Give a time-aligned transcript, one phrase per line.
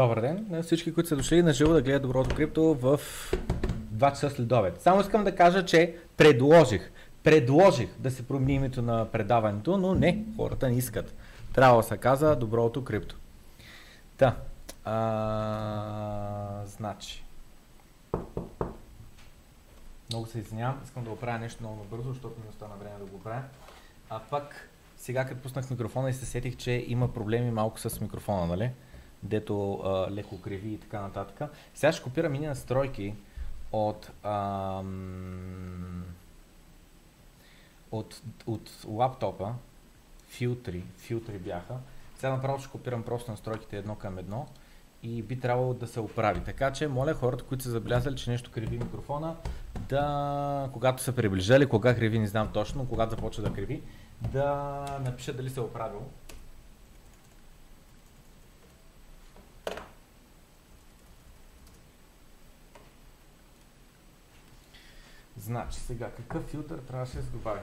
[0.00, 3.00] Добър ден на всички, които са дошли на живо да гледат Доброто крипто в
[3.94, 4.80] 2 часа след обед.
[4.82, 6.90] Само искам да кажа, че предложих,
[7.22, 11.14] предложих да се промени името на предаването, но не, хората не искат.
[11.54, 13.16] Трябва да се каза Доброто крипто.
[14.16, 14.36] Та,
[14.84, 14.96] а,
[16.66, 17.24] значи.
[20.10, 23.04] Много се извинявам, искам да го правя нещо много бързо, защото ми остана време да
[23.04, 23.42] го правя.
[24.10, 28.46] А пък, сега като пуснах микрофона и се сетих, че има проблеми малко с микрофона,
[28.46, 28.70] нали?
[29.22, 31.50] Дето а, леко криви и така нататък.
[31.74, 33.14] Сега ще копирам и настройки
[33.72, 36.04] от, ам,
[37.92, 39.52] от, от лаптопа.
[40.28, 41.74] Филтри, филтри бяха.
[42.16, 44.46] Сега направо ще копирам просто настройките едно към едно
[45.02, 46.40] и би трябвало да се оправи.
[46.44, 49.36] Така че, моля хората, които са забелязали, че нещо криви микрофона,
[49.88, 53.82] да, когато са приближали, кога криви, не знам точно, когато започва да криви,
[54.32, 56.00] да напишат дали се е оправил.
[65.50, 67.60] Значи сега, какъв филтър трябваше да се добави?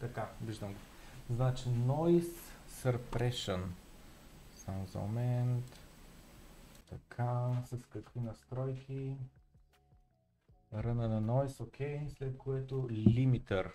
[0.00, 0.78] Така, виждам го.
[1.30, 2.36] Значи Noise
[2.68, 3.62] Suppression.
[4.56, 5.80] Само за момент.
[6.88, 9.16] Така, с какви настройки?
[10.74, 11.98] Ръна на Noise, окей.
[11.98, 12.08] Okay.
[12.08, 13.72] След което Limiter.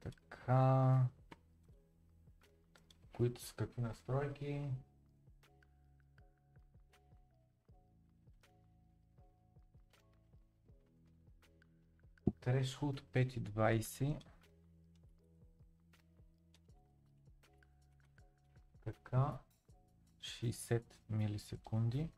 [0.00, 1.02] Така.
[3.12, 4.70] Които с какви настройки?
[12.40, 14.29] Threshold 520.
[18.90, 19.38] Така,
[20.20, 22.08] 60 милисекунди.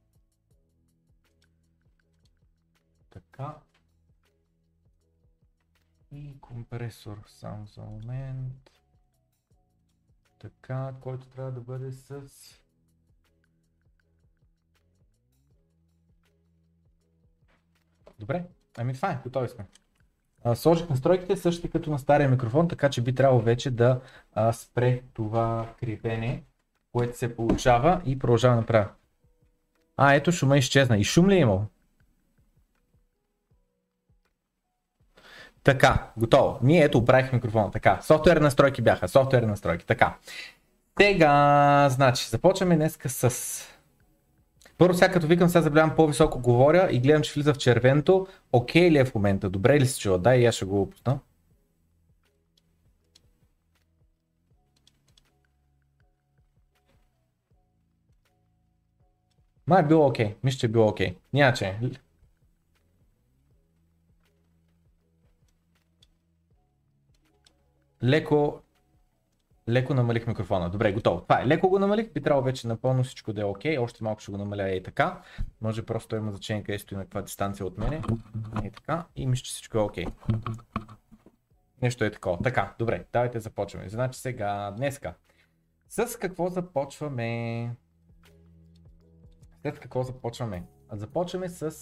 [3.11, 3.57] Така.
[6.13, 8.71] И компресор само за момент.
[10.39, 12.23] Така, който трябва да бъде с
[18.19, 18.45] Добре,
[18.79, 19.67] ами това е, готови сме.
[20.45, 24.01] А, сложих настройките същите като на стария микрофон, така че би трябвало вече да
[24.33, 26.45] а, спре това крипене
[26.93, 28.89] което се получава и продължава направя.
[29.97, 30.99] А, ето шума изчезна.
[30.99, 31.67] И шум ли е имал?
[35.65, 36.59] Така, готово.
[36.63, 37.71] Ние ето оправих микрофона.
[37.71, 39.09] Така, софтуер настройки бяха.
[39.09, 39.87] Софтуер настройки.
[39.87, 40.17] Така.
[41.01, 43.63] Сега, значи, започваме днеска с...
[44.79, 48.27] Първо сега като викам, сега забелявам по-високо говоря и гледам, че влиза в червеното.
[48.53, 49.51] Окей ли е в момента?
[49.51, 50.19] Добре ли се чува?
[50.19, 51.19] Да, и аз ще го опусна.
[59.67, 60.27] Ма е било окей.
[60.27, 60.35] Okay.
[60.45, 61.11] Мисля, че е било окей.
[61.11, 61.17] Okay.
[61.33, 61.79] Няма че.
[68.05, 68.63] Леко
[69.69, 70.71] Леко намалих микрофона.
[70.71, 71.21] Добре, готово.
[71.21, 71.47] Това е.
[71.47, 72.13] Леко го намалих.
[72.13, 73.77] Би трябвало вече напълно всичко да е окей.
[73.77, 73.83] Okay.
[73.83, 75.23] Още малко ще го намаля и така.
[75.61, 78.03] Може просто има значение къде стои на каква дистанция от мене.
[78.65, 79.05] И така.
[79.17, 80.05] И мисля, че всичко е окей.
[80.05, 80.13] Okay.
[81.83, 82.39] Нещо е такова.
[82.43, 83.05] Така, добре.
[83.13, 83.89] Давайте започваме.
[83.89, 85.15] Значи сега, днеска.
[85.89, 87.71] С какво започваме?
[89.63, 90.65] След какво започваме?
[90.93, 91.77] Започваме с...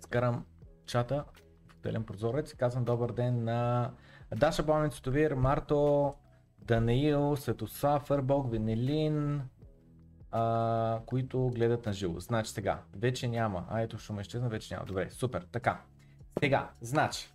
[0.00, 0.46] Скарам
[0.86, 1.24] чата
[1.76, 2.54] отделен прозорец.
[2.54, 3.90] Казвам добър ден на
[4.36, 6.14] Даша Балмен Цветовир, Марто,
[6.58, 9.42] Даниил, Светослав, Фърбок, Венелин,
[10.30, 12.20] а, които гледат на живо.
[12.20, 13.66] Значи сега, вече няма.
[13.68, 14.86] А ето шума изчезна, вече няма.
[14.86, 15.46] Добре, супер.
[15.52, 15.80] Така.
[16.38, 17.32] Сега, значи,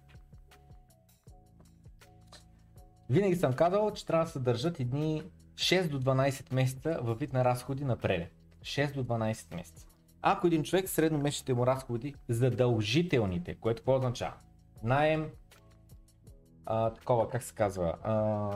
[3.09, 5.23] винаги съм казал, че трябва да се държат едни
[5.55, 8.31] 6 до 12 месеца във вид на разходи на прелет.
[8.61, 9.87] 6 до 12 месеца.
[10.21, 14.33] Ако един човек средномесечните му разходи задължителните, което какво означава?
[14.83, 15.29] Найем,
[16.65, 18.51] а, такова, как се казва, а,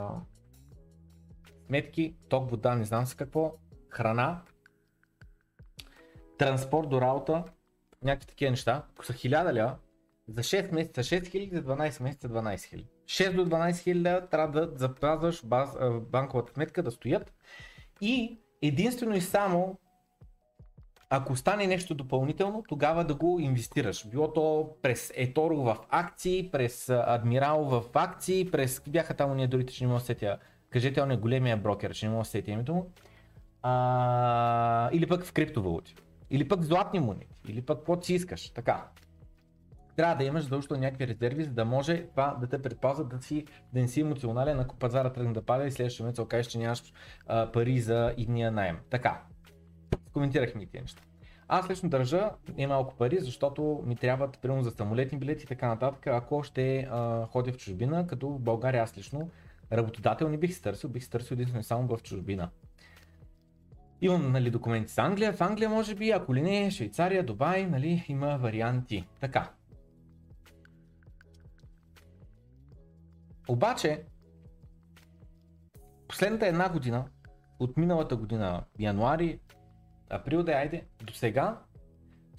[1.66, 3.54] сметки, ток, вода, не знам с какво,
[3.88, 4.42] храна,
[6.38, 7.44] транспорт до работа,
[8.02, 9.76] някакви такива неща, ако са 1000 ля,
[10.28, 12.86] за 6 месеца 6000, за 12 месеца 12 000.
[13.10, 15.42] 6 до 12 хиляди трябва да запазваш
[16.00, 17.32] банковата сметка да стоят
[18.00, 19.78] и единствено и само
[21.12, 24.08] ако стане нещо допълнително, тогава да го инвестираш.
[24.08, 28.82] Било то през Еторо в акции, през Адмирал в акции, през...
[28.88, 30.38] Бяха там уния дори, че не мога да сетя.
[30.70, 32.90] Кажете, он е големия брокер, че не мога да сетя името му.
[33.62, 35.94] А, или пък в криптовалути.
[36.30, 37.26] Или пък златни монети.
[37.48, 38.50] Или пък каквото си искаш.
[38.50, 38.84] Така.
[39.96, 43.44] Трябва да имаш задължително някакви резерви, за да може това да те предпазва да, си,
[43.72, 46.92] да не си емоционален, ако пазара тръгне да пада и следващия месец окажеш, че нямаш
[47.26, 48.78] а, пари за идния найем.
[48.90, 49.22] Така
[50.12, 51.02] коментирахме тези неща.
[51.48, 55.68] Аз лично държа и малко пари, защото ми трябват примерно за самолетни билети и така
[55.68, 59.30] нататък, ако ще а, ходя в чужбина, като в България аз лично
[59.72, 62.50] работодател не бих се търсил, бих се търсил единствено само в чужбина.
[64.00, 68.04] Имам нали, документи с Англия, в Англия може би, ако ли не, Швейцария, Дубай, нали,
[68.08, 69.06] има варианти.
[69.20, 69.50] Така.
[73.48, 74.04] Обаче,
[76.08, 77.04] последната една година,
[77.58, 79.40] от миналата година, януари,
[80.10, 81.60] април да айде, до сега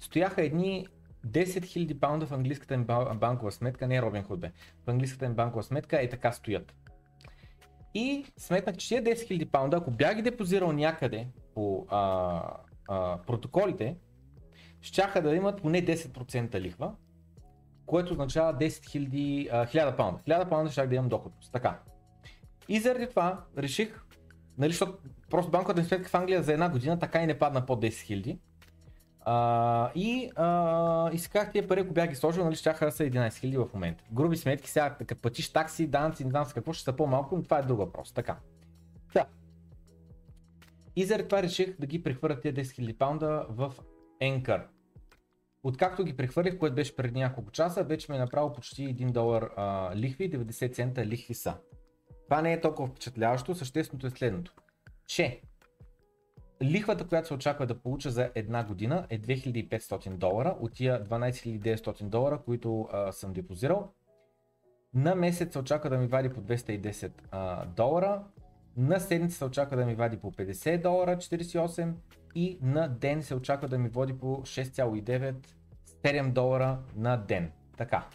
[0.00, 0.86] стояха едни
[1.26, 2.84] 10 000 паунда в английската им
[3.14, 4.52] банкова сметка, не Робин Худ бе,
[4.86, 6.74] в английската им банкова сметка е така стоят.
[7.94, 12.42] И сметнах, че тези 10 000 паунда, ако бях ги депозирал някъде по а,
[12.88, 13.96] а, протоколите,
[14.80, 16.94] щяха да имат поне 10% лихва,
[17.86, 20.20] което означава 10 000, 1000 паунда.
[20.28, 21.52] 1000 паунда ще да имам доходност.
[21.52, 21.78] Така.
[22.68, 24.02] И заради това реших
[24.58, 24.98] Нали, защото
[25.30, 27.88] просто банковата ми сметка в Англия за една година така и не падна под 10
[27.88, 28.38] 000.
[29.24, 33.04] А, и, а, и си тия пари, ако бях ги сложил, нали, ще да са
[33.04, 34.04] 11 000 в момента.
[34.12, 37.42] Груби сметки, сега като платиш такси, данъци, не знам с какво ще са по-малко, но
[37.42, 38.12] това е друг въпрос.
[38.12, 38.36] Така.
[39.14, 39.24] Да.
[40.96, 43.72] И заради това реших да ги прехвърля тия 10 000 паунда в
[44.22, 44.62] Anchor.
[45.64, 49.50] Откакто ги прехвърлих, което беше преди няколко часа, вече ми е направил почти 1 долар
[49.56, 51.54] а, лихви, 90 цента лихви са.
[52.24, 54.54] Това не е толкова впечатляващо, същественото е следното,
[55.06, 55.40] че
[56.62, 62.02] лихвата, която се очаква да получа за една година е 2500 долара от тия 12900
[62.02, 63.92] долара, които а, съм депозирал.
[64.94, 68.24] На месец се очаква да ми вади по 210 а, долара,
[68.76, 71.92] на седмица се очаква да ми вади по 50 долара, 48
[72.34, 75.34] и на ден се очаква да ми води по 6,9
[76.04, 77.52] 7 долара на ден.
[77.76, 78.06] Така.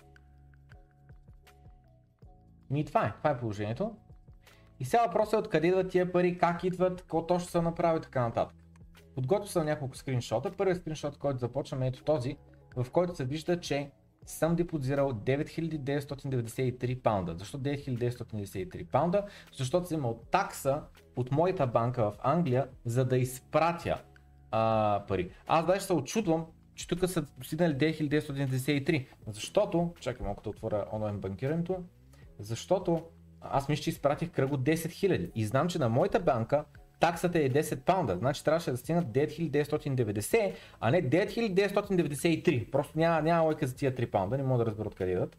[2.75, 3.95] И това е, това е положението.
[4.79, 8.01] И сега въпросът е откъде идват тия пари, как идват, какво точно са направи и
[8.01, 8.57] така нататък.
[9.15, 10.51] Подготвил съм няколко скриншота.
[10.51, 12.37] Първият скриншот, който започваме е ето този,
[12.75, 13.91] в който се вижда, че
[14.27, 17.35] съм депозирал 9993 паунда.
[17.37, 19.25] Защо 9993 паунда?
[19.57, 20.81] Защото съм имал такса
[21.15, 24.01] от моята банка в Англия, за да изпратя
[24.51, 25.31] а, пари.
[25.47, 26.45] Аз даже се очудвам,
[26.75, 29.07] че тук са стигнали 9993.
[29.27, 31.83] Защото, чакай малко да отворя онлайн банкирането,
[32.39, 33.03] защото
[33.41, 36.65] аз мисля, че изпратих кръг от 10 000 и знам, че на моята банка
[36.99, 42.71] таксата е 10 паунда, значи трябваше да стигнат 9990, а не 9993.
[42.71, 45.37] Просто няма, няма лойка за тия 3 паунда, не мога да разбера откъде идват.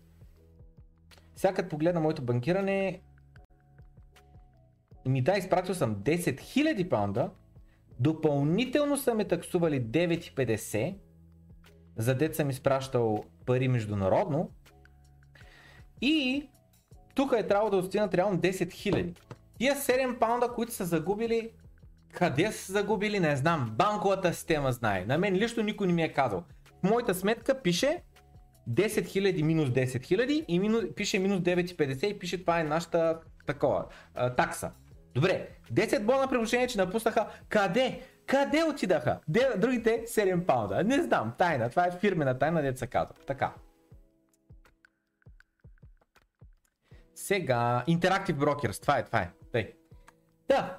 [1.36, 3.00] Сега погледна моето банкиране,
[5.06, 7.30] ми да, изпратил съм 10 000 паунда,
[8.00, 10.94] допълнително са ме таксували 9,50,
[11.96, 14.50] за дет съм изпращал пари международно
[16.00, 16.48] и
[17.14, 19.14] тук е трябвало да достигнат реално 10 000.
[19.58, 21.50] Тия 7 паунда, които са загубили,
[22.12, 23.72] къде са загубили, не знам.
[23.78, 25.04] Банковата система знае.
[25.04, 26.44] На мен лично никой не ми е казал.
[26.80, 28.02] В моята сметка пише
[28.70, 33.20] 10 000 минус 10 000 и минус, пише минус 9,50 и пише това е нашата
[33.46, 34.70] такова, а, такса.
[35.14, 37.26] Добре, 10 бона приложение, че напуснаха.
[37.48, 38.00] Къде?
[38.26, 39.20] Къде отидаха?
[39.28, 40.84] Де, другите 7 паунда.
[40.84, 41.70] Не знам, тайна.
[41.70, 43.14] Това е фирмена тайна, деца казва.
[43.26, 43.52] Така.
[47.14, 49.30] Сега, Interactive Brokers, това е, това е.
[49.52, 49.72] Тъй.
[50.48, 50.78] Да,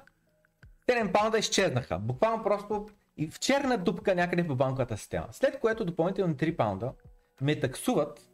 [0.88, 1.98] 7 паунда изчезнаха.
[1.98, 2.86] Буквално просто
[3.16, 5.26] и в черна дупка някъде по банковата система.
[5.30, 6.92] След което допълнително 3 паунда
[7.40, 8.30] ме таксуват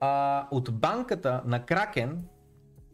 [0.00, 2.24] а, от банката на Кракен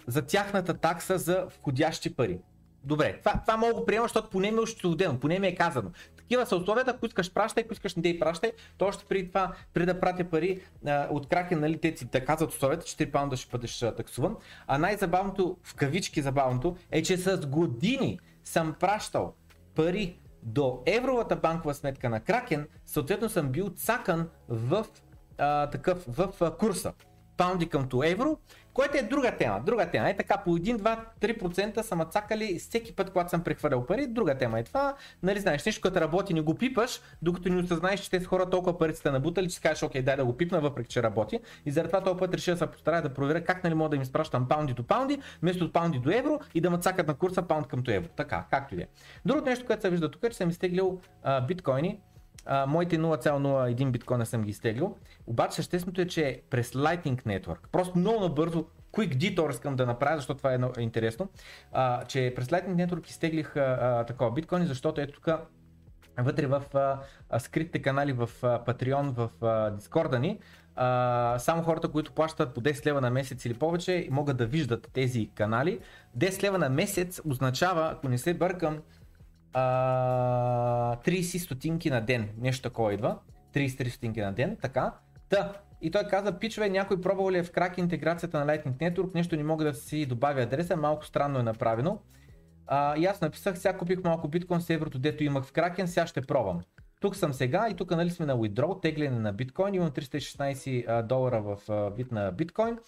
[0.07, 2.41] за тяхната такса за входящи пари.
[2.85, 5.91] Добре, това, това мога да приема, защото поне ми е ощетено, поне ми е казано.
[6.33, 9.53] Такива са условията, ако искаш пращай, ако искаш не дей пращай, то още преди това,
[9.75, 13.13] преди да пратя пари а, от кракен, нали, те си да казват условията, че 3
[13.13, 14.37] паунда ще бъдеш таксуван.
[14.67, 19.35] А най-забавното, в кавички забавното, е, че с години съм пращал
[19.75, 24.87] пари до евровата банкова сметка на Кракен, съответно съм бил цакан в
[25.39, 26.93] а, такъв в а, курса
[27.37, 28.39] паунди къмто евро,
[28.75, 29.61] което е друга тема.
[29.67, 30.11] Друга тема.
[30.11, 34.07] Е така, по 1, 2, 3% са мацакали всеки път, когато съм прехвърлял пари.
[34.07, 34.95] Друга тема е това.
[35.23, 38.79] Нали знаеш, нещо като работи, не го пипаш, докато не осъзнаеш, че тези хора толкова
[38.79, 41.41] пари сте набутали, че си кажеш, окей, дай да го пипна, въпреки че работи.
[41.67, 43.97] И заради това този път решил да се постарая да проверя как нали мога да
[43.97, 47.43] им изпращам паунди до паунди, вместо от паунди до евро и да мацакат на курса
[47.43, 48.09] паунд къмто евро.
[48.17, 48.87] Така, както и да е.
[49.25, 52.01] Другото нещо, което се вижда тук е, че съм изтеглил а, биткоини
[52.47, 54.97] а, моите 0,01 биткоина съм ги изтеглил.
[55.27, 60.17] Обаче същественото е, че през Lightning Network, просто много набързо, Quick Detour искам да направя,
[60.17, 61.29] защото това е интересно,
[61.73, 65.29] а, че през Lightning Network изтеглих а, а, такова биткоини, защото ето тук
[66.19, 66.63] вътре в
[67.31, 69.31] а, скритите канали в а, Patreon, в
[69.79, 70.39] Discord ни,
[70.77, 74.91] а, само хората, които плащат по 10 лева на месец или повече, могат да виждат
[74.93, 75.81] тези канали.
[76.19, 78.79] 10 лева на месец означава, ако не се бъркам,
[79.53, 82.29] а, 30 стотинки на ден.
[82.39, 83.19] Нещо такова идва.
[83.55, 84.95] 33 стотинки на ден, така.
[85.29, 89.15] Та, и той каза, пичове, някой пробвал ли е в крак интеграцията на Lightning Network,
[89.15, 91.99] нещо не мога да си добавя адреса, малко странно е направено.
[92.67, 96.07] А, и аз написах, сега купих малко биткоин с еврото, дето имах в Кракен, сега
[96.07, 96.61] ще пробвам.
[97.03, 101.43] Тук съм сега и тук нали сме на withdraw, тегляне на биткоин, имам 316 долара
[101.43, 101.59] в
[101.97, 102.79] вид на биткоин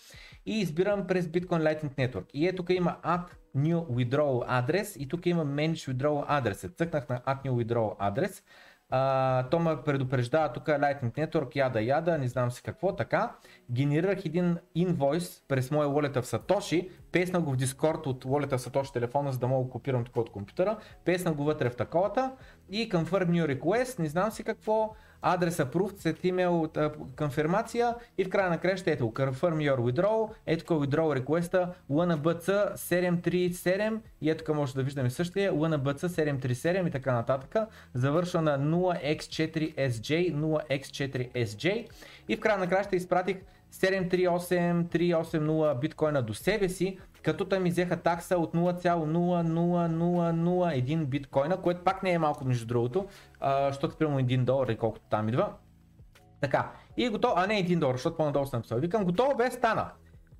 [0.47, 2.25] и избирам през Bitcoin Lightning Network.
[2.35, 6.69] И е тук има add new withdrawal адрес и тук има manage withdrawal адрес.
[6.77, 8.43] Цъкнах на add new withdrawal адрес
[9.51, 13.33] то ме предупреждава тук Lightning Network, яда яда, не знам си какво, така.
[13.71, 18.61] Генерирах един инвойс през моя wallet в Satoshi, песнах го в Discord от wallet в
[18.61, 22.33] Satoshi телефона, за да мога да копирам тук от компютъра, песнах го вътре в таковата
[22.71, 26.69] и confirm new request, не знам си какво, адрес approved, след имейл
[27.19, 32.77] конфирмация и в края на краща ето confirm your withdrawal, ето тук withdrawal request LNBC
[32.77, 37.57] 737 и ето тук може да виждаме същия LNBC 737 и така нататък,
[37.95, 41.87] завършва на 0x4sj, 0x4sj
[42.29, 43.37] и в края на краща изпратих
[43.75, 52.03] 738-380 биткоина до себе си, като те ми взеха такса от 0,00001 биткоина, което пак
[52.03, 53.07] не е малко между другото,
[53.45, 55.53] защото примерно 1 долар и колкото там идва.
[56.41, 58.79] Така, и е готово, а не 1 долар, защото по-надолу съм написал.
[58.79, 59.91] Викам, готово бе, стана.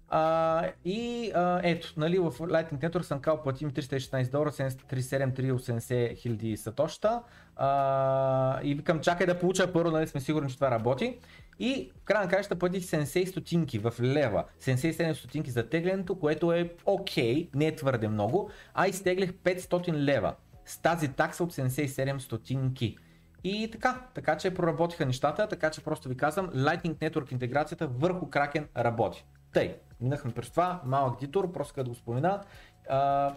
[0.09, 6.57] А, и а, ето, нали, в Lightning Network съм кал платим 316 долара, 37380 хиляди
[6.57, 7.23] сатоща.
[7.57, 11.19] А, и викам, чакай да получа първо, нали сме сигурни, че това работи.
[11.59, 16.53] И в края на краища платих 70 стотинки в лева, 77 стотинки за теглянето, което
[16.53, 20.35] е окей, okay, не е твърде много, а изтеглих 500 лева
[20.67, 22.99] с тази такса от 77 стотинки.
[23.45, 28.27] И така, така че проработиха нещата, така че просто ви казвам, Lightning Network интеграцията върху
[28.27, 29.25] Kraken работи.
[29.53, 32.43] Тъй, минахме през това, малък дитур, просто да го спомена,
[32.89, 33.35] а,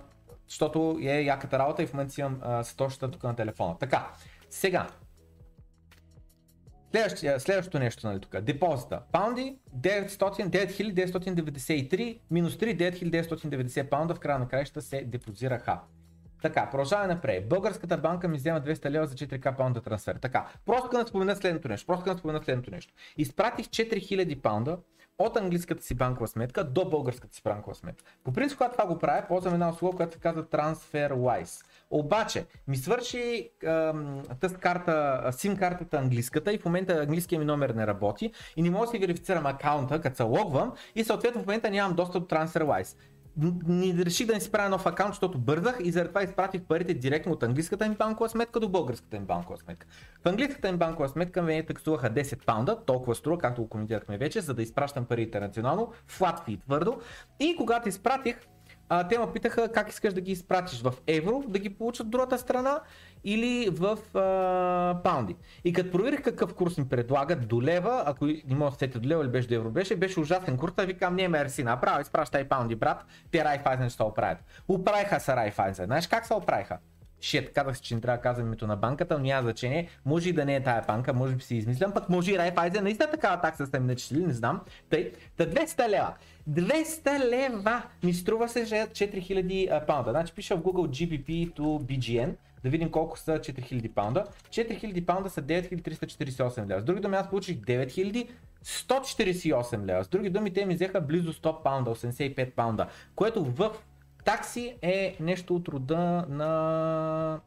[0.48, 3.78] защото е яката работа и в момента си имам сатошата тук на телефона.
[3.80, 4.12] Така,
[4.50, 4.88] сега,
[7.40, 8.42] следващото нещо нали, тук.
[8.42, 9.02] Депозита.
[9.12, 15.80] Паунди 900, 9993 минус 3 9990 паунда в края на краища се депозираха.
[16.42, 17.50] Така, продължаваме напред.
[17.50, 20.16] Българската банка ми взема 200 лева за 4к паунда трансфер.
[20.16, 21.88] Така, просто да спомена следното нещо.
[21.88, 22.94] Просто да спомена следното нещо.
[23.18, 24.78] Изпратих 4000 паунда
[25.20, 28.12] от английската си банкова сметка до българската си банкова сметка.
[28.24, 31.66] По принцип, когато това го правя, ползвам една услуга, която се казва TransferWise.
[31.90, 33.50] Обаче, ми свърши
[34.40, 38.70] тази карта, SIM картата английската и в момента английския ми номер не работи и не
[38.70, 42.36] мога да си верифицирам акаунта, като се логвам и съответно в момента нямам достъп до
[42.36, 42.98] TransferWise
[43.68, 46.94] не реших да не си правя нов акаунт, защото бързах и заради това изпратих парите
[46.94, 49.88] директно от английската ми банкова сметка до българската ми банкова сметка.
[50.24, 54.42] В английската ми банкова сметка ме таксуваха 10 паунда, толкова струва, както го коментирахме вече,
[54.42, 57.00] за да изпращам парите национално, flat fee твърдо.
[57.40, 58.38] И когато изпратих,
[58.90, 62.38] а, те ме питаха как искаш да ги изпратиш в евро, да ги получат другата
[62.38, 62.82] страна
[63.24, 65.36] или в а, паунди.
[65.64, 69.10] И като проверих какъв курс ми предлагат до лева, ако не мога да сетя до
[69.10, 72.44] лева или беше до евро, беше, беше ужасен курс, а викам, не мерси, направо, изпращай
[72.44, 74.38] паунди, брат, те Райфайзен ще оправят.
[74.68, 75.86] Оправиха се Райфайзен.
[75.86, 76.78] Знаеш как се оправиха?
[77.22, 79.90] Шет, казах си, че не трябва да казвам името на банката, но няма значение.
[80.06, 82.84] Може и да не е тая банка, може би си измислям, пък може и Райфайзен
[82.84, 84.62] наистина такава такса сте ми начислили, не знам.
[84.90, 86.14] Тъй, та 200 лева.
[86.50, 90.12] 200 лева ми струва се 4000 паунда.
[90.12, 94.26] Значи пиша в Google GBP to BGN, да видим колко са 4000 паунда.
[94.50, 96.82] 4000 паунда са 9348 лева.
[96.82, 100.04] С други думи аз получих 9148 лева.
[100.04, 103.72] С други думи те ми взеха близо 100 паунда, 85 паунда, което в
[104.26, 107.40] такси е нещо от рода на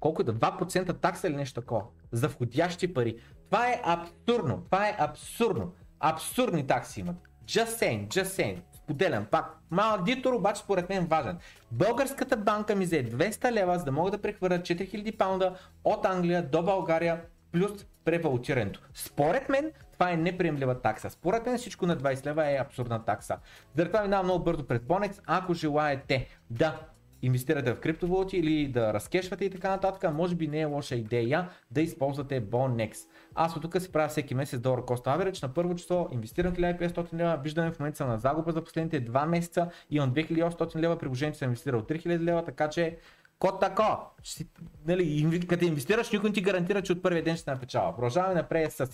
[0.00, 1.82] колко е да 2% такса или нещо такова.
[2.12, 3.16] За входящи пари.
[3.46, 4.62] Това е абсурдно.
[4.64, 5.72] Това е абсурдно.
[6.00, 7.27] Абсурдни такси имат.
[7.48, 8.58] Just saying, just saying.
[8.76, 9.58] Споделям пак.
[9.70, 11.38] Малък дитор, обаче според мен важен.
[11.72, 16.42] Българската банка ми взе 200 лева, за да мога да прехвърля 4000 паунда от Англия
[16.42, 17.20] до България
[17.52, 18.80] плюс превалутирането.
[18.94, 21.10] Според мен това е неприемлива такса.
[21.10, 23.36] Според мен всичко на 20 лева е абсурдна такса.
[23.76, 25.20] Заради това минавам много бързо пред Bonex.
[25.26, 26.80] Ако желаете да
[27.22, 31.48] инвестирате в криптовалути или да разкешвате и така нататък, може би не е лоша идея
[31.70, 32.96] да използвате Bonex.
[33.34, 35.42] Аз от тук си правя всеки месец долар cost average.
[35.42, 39.26] На първо число инвестирам 1500 лева, виждаме в момента съм на загуба за последните 2
[39.26, 42.98] месеца, имам 2800 лева, приложението съм инвестирал 3000 лева, така че
[43.38, 43.82] Код тако.
[44.22, 44.46] Ще,
[44.86, 47.94] нали, като инвестираш, никой не ти гарантира, че от първия ден ще напечава.
[47.94, 48.86] Продължаваме напред с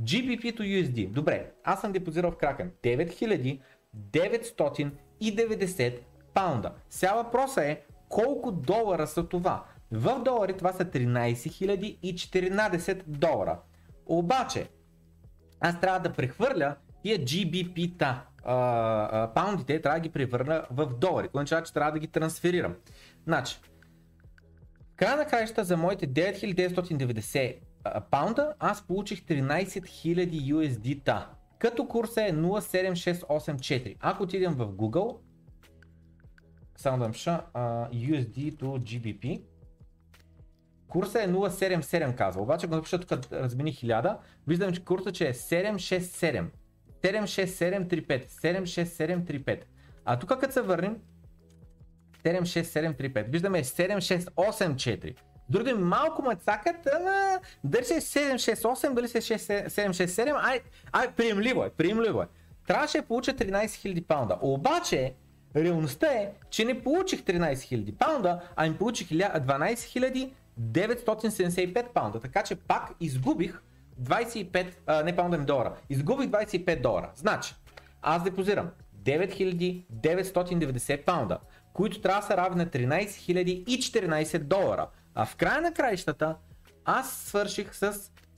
[0.00, 1.08] GBP to USD.
[1.08, 2.70] Добре, аз съм депозирал в Kraken
[4.02, 5.98] 9990
[6.36, 6.72] паунда.
[6.90, 9.64] Сега въпросът е колко долара са това.
[9.92, 11.34] В долари това са 13
[12.14, 13.58] 014 долара.
[14.06, 14.68] Обаче,
[15.60, 18.54] аз трябва да прехвърля тия GBP-та, а,
[19.12, 22.74] а, паундите, трябва да ги превърна в долари, което означава, че трябва да ги трансферирам.
[23.26, 23.60] Значи,
[24.96, 32.22] края на краища за моите 9990 а, паунда, аз получих 13 000 USD-та, като курса
[32.22, 33.96] е 07684.
[34.00, 35.16] Ако отидем в Google,
[36.76, 39.42] само да напиша USD to GBP,
[40.88, 44.16] Курса е 077 казва, обаче ако напиша тук размени 1000,
[44.46, 46.46] виждам, че курса че е 767.
[47.02, 49.60] 76735, 76735.
[50.04, 50.96] А тук като се върнем,
[52.24, 55.16] 76735, виждаме 7684.
[55.48, 60.60] Други малко ме цакат, ама дали се е 768, дали се е 767, ай,
[60.92, 62.26] ай, приемливо е, приемливо е.
[62.66, 65.14] Трябваше да получа 13 000 паунда, обаче
[65.56, 72.42] реалността е, че не получих 13 000 паунда, а им получих 12 975 паунда, така
[72.42, 73.60] че пак изгубих
[74.02, 77.10] 25, а, не паунда ми долара, изгубих 25 долара.
[77.14, 77.54] Значи,
[78.02, 78.70] аз депозирам
[79.02, 81.38] 9990 паунда,
[81.72, 84.88] които трябва да са равни на 13 014 долара.
[85.14, 86.36] А в края на краищата
[86.84, 87.92] аз свърших с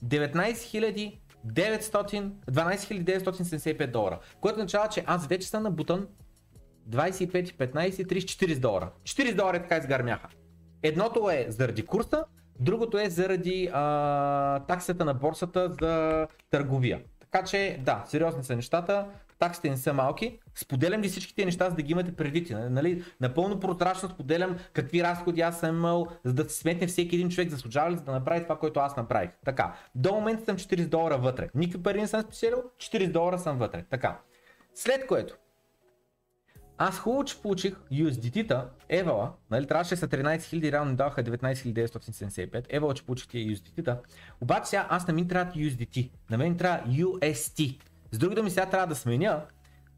[0.05, 6.07] 19 900, 12 975 долара, което означава, че аз вече съм набутан
[6.89, 8.91] 25, 15, 30, 40 долара.
[9.03, 10.27] 40 долара така изгармяха.
[10.83, 12.25] Едното е заради курса,
[12.59, 17.01] другото е заради а, таксата на борсата за търговия.
[17.19, 19.05] Така че да, сериозни са нещата,
[19.39, 20.39] таксите не са малки.
[20.55, 22.49] Споделям ли всичките неща, за да ги имате предвид.
[22.69, 23.03] Нали?
[23.21, 27.49] Напълно прозрачно споделям какви разходи аз съм имал, за да се сметне всеки един човек
[27.49, 29.29] заслужава ли за да направи това, което аз направих.
[29.45, 31.49] Така, до момента съм 40 долара вътре.
[31.55, 33.85] Никакви пари не съм спечелил, 40 долара съм вътре.
[33.89, 34.19] Така.
[34.75, 35.37] След което,
[36.81, 41.53] аз хубаво, че получих USDT-та, Евала, нали, трябваше са 13 000, реално ми даваха 19
[41.53, 43.99] 975, Евала, че получих тия USDT-та,
[44.41, 47.79] обаче сега аз на мен трябва USDT, на мен трябва UST.
[48.11, 49.41] С други думи сега трябва да сменя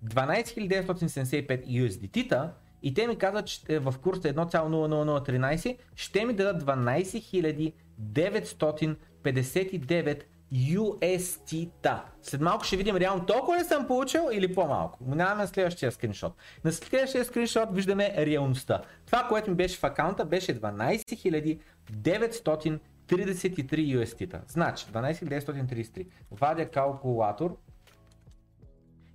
[0.06, 7.74] 12 975 USDT-та и те ми казват, че в курса 1,00013 ще ми дадат 12
[8.02, 10.22] 959
[10.54, 12.06] UST-та.
[12.22, 15.00] След малко ще видим реално толкова ли съм получил или по-малко.
[15.06, 16.34] Минаваме на следващия скриншот.
[16.64, 18.82] На следващия скриншот виждаме реалността.
[19.06, 21.60] Това, което ми беше в акаунта, беше 12
[21.92, 22.80] 933
[23.98, 24.42] UST-та.
[24.48, 26.08] Значи 12 933.
[26.32, 27.58] Вадя калкулатор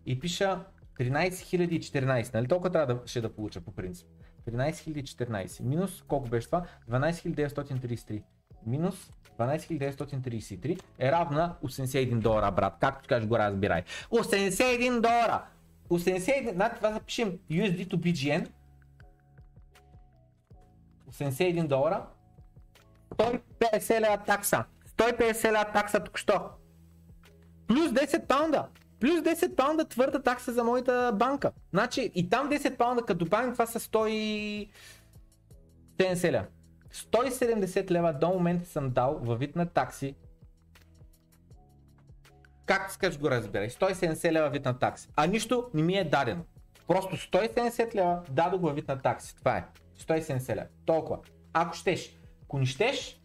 [0.06, 0.64] и пиша
[1.00, 2.34] 13 014.
[2.34, 4.08] Нали толкова трябва да, ще да получа по принцип.
[4.48, 5.62] 13 014.
[5.62, 6.66] Минус колко беше това?
[6.90, 8.22] 12 933
[8.66, 12.74] минус 12933 е равна 81 долара, брат.
[12.80, 13.82] Както кажеш го разбирай.
[14.10, 15.42] 81 долара!
[15.90, 18.48] 81, значи това запишем USD to BGN.
[21.10, 22.06] 81 долара.
[23.14, 24.64] 150 лева такса.
[24.98, 26.50] 150 лева такса тук що.
[27.66, 28.68] Плюс 10 паунда.
[29.00, 31.52] Плюс 10 паунда твърда такса за моята банка.
[31.72, 34.70] Значи и там 10 паунда като добавим това са 170
[36.30, 36.46] лева.
[36.96, 40.14] 170 лева до момента съм дал във вид на такси.
[42.66, 43.70] Как искаш го разбирай?
[43.70, 45.08] 170 лева вид на такси.
[45.16, 46.44] А нищо не ми е дадено.
[46.86, 49.36] Просто 170 лева дадох във вид на такси.
[49.36, 49.64] Това е.
[49.98, 50.66] 170 лева.
[50.86, 51.18] Толкова.
[51.52, 52.18] Ако щеш.
[52.42, 53.20] Ако не щеш,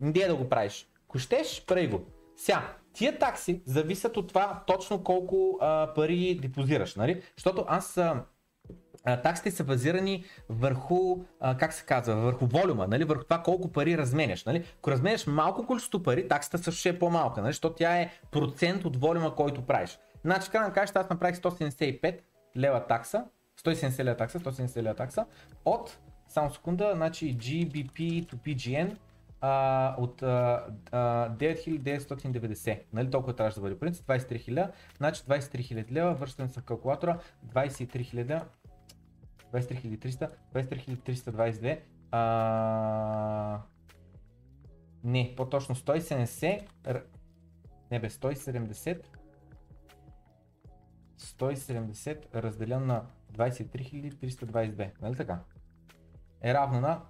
[0.00, 0.88] не да го правиш.
[1.08, 2.04] Ако щеш, прави го.
[2.36, 7.22] Сега, тия такси зависят от това точно колко а, пари депозираш, нали?
[7.36, 8.24] Защото аз а,
[9.04, 13.04] таксите са базирани върху, а, как се казва, върху волюма, нали?
[13.04, 14.44] върху това колко пари разменяш.
[14.44, 14.64] Нали?
[14.78, 17.52] Ако разменяш малко количество пари, таксата също е по-малка, нали?
[17.52, 19.98] защото тя е процент от волюма, който правиш.
[20.24, 22.18] Значи, така да кажеш, аз направих 175
[22.56, 23.24] лева такса,
[23.64, 25.26] 170 лева такса, 170 лева такса
[25.64, 28.96] от, само секунда, значи GBP to PGN
[29.40, 35.40] а, от а, а, 9990, нали толкова трябваше да бъде принцип, 23 000, значи 23
[35.86, 37.18] 000 лева, връщам в калкулатора,
[37.54, 38.42] 23 000
[39.52, 43.60] 23300, 23322, а...
[45.04, 46.66] Не, по-точно 170,
[47.90, 49.04] не бе, 170,
[51.18, 55.40] 170 разделен на 23322, нали така?
[56.42, 57.02] Е равно на,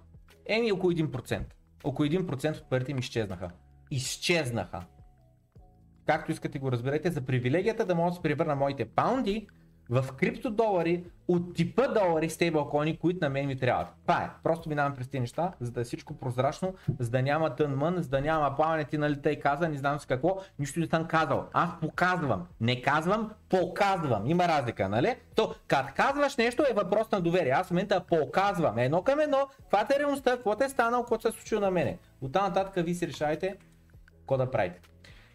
[0.45, 1.43] еми около 1%.
[1.83, 3.51] Около 1% от парите ми изчезнаха.
[3.91, 4.85] Изчезнаха.
[6.05, 9.47] Както искате го разберете, за привилегията да мога да се превърна моите паунди
[9.91, 13.87] в криптодолари от типа долари стейблкоини, които на мен ми трябват.
[14.01, 14.29] Това е.
[14.43, 18.09] Просто минавам през тези неща, за да е всичко прозрачно, за да няма тънмън, за
[18.09, 21.47] да няма плаване ти нали тъй каза, не знам с какво, нищо не съм казал.
[21.53, 22.47] Аз показвам.
[22.61, 24.25] Не казвам, показвам.
[24.25, 25.15] Има разлика, нали?
[25.35, 27.51] То, като казваш нещо е въпрос на доверие.
[27.51, 31.27] Аз в момента показвам едно към едно, това е реалността, какво е станало, какво се
[31.27, 31.97] е случило на мене.
[32.21, 33.55] От там нататък ви си решавайте
[34.19, 34.79] какво да правите.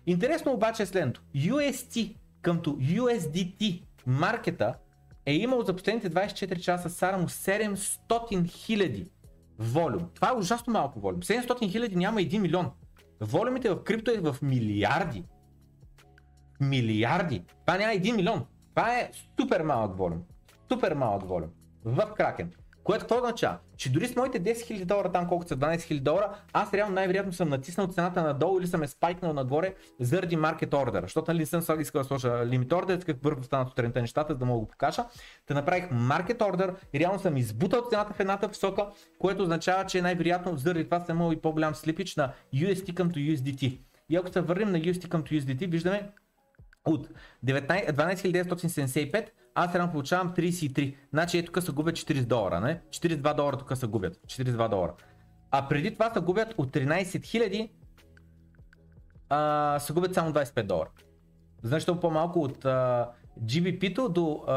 [0.07, 1.23] Интересно обаче е следното.
[1.37, 4.75] UST къмто USDT маркета
[5.27, 9.11] е имал за последните 24 часа само 700 хиляди
[9.59, 10.11] волюм.
[10.15, 11.21] Това е ужасно малко волюм.
[11.21, 12.71] 700 хиляди няма 1 милион.
[13.21, 15.25] Волюмите в крипто е в милиарди.
[16.61, 17.45] Милиарди.
[17.67, 18.47] Това няма 1 милион.
[18.75, 20.23] Това е супер малък волюм.
[20.73, 21.51] Супер малък волюм.
[21.85, 22.53] В Кракен.
[22.87, 23.59] Което какво означава?
[23.77, 26.95] Че дори с моите 10 000 долара, там колкото са 12 000 долара, аз реално
[26.95, 31.03] най-вероятно съм натиснал цената надолу или съм е спайкнал нагоре заради маркет ордер.
[31.03, 34.45] Защото нали съм искал да сложа лимит ордер, как бързо станат сутринта нещата, за да
[34.45, 35.05] мога да го покажа.
[35.47, 38.87] Та направих маркет ордер и реално съм избутал цената в едната посока,
[39.19, 43.81] което означава, че най-вероятно заради това съм имал и по-голям слипич на UST към USDT.
[44.09, 46.11] И ако се върнем на UST към USDT, виждаме
[46.87, 47.09] от
[47.47, 50.97] 12975 аз реално получавам 33.
[51.13, 52.81] Значи ето тук се губят 40 долара, не?
[52.91, 54.17] 42 долара тук се губят.
[54.27, 54.93] 42 долара.
[55.51, 57.69] А преди това се губят от 13 000
[59.29, 60.89] а, се губят само 25 долара.
[61.63, 63.11] Значи по-малко от а,
[63.45, 64.53] GBP-то до, а,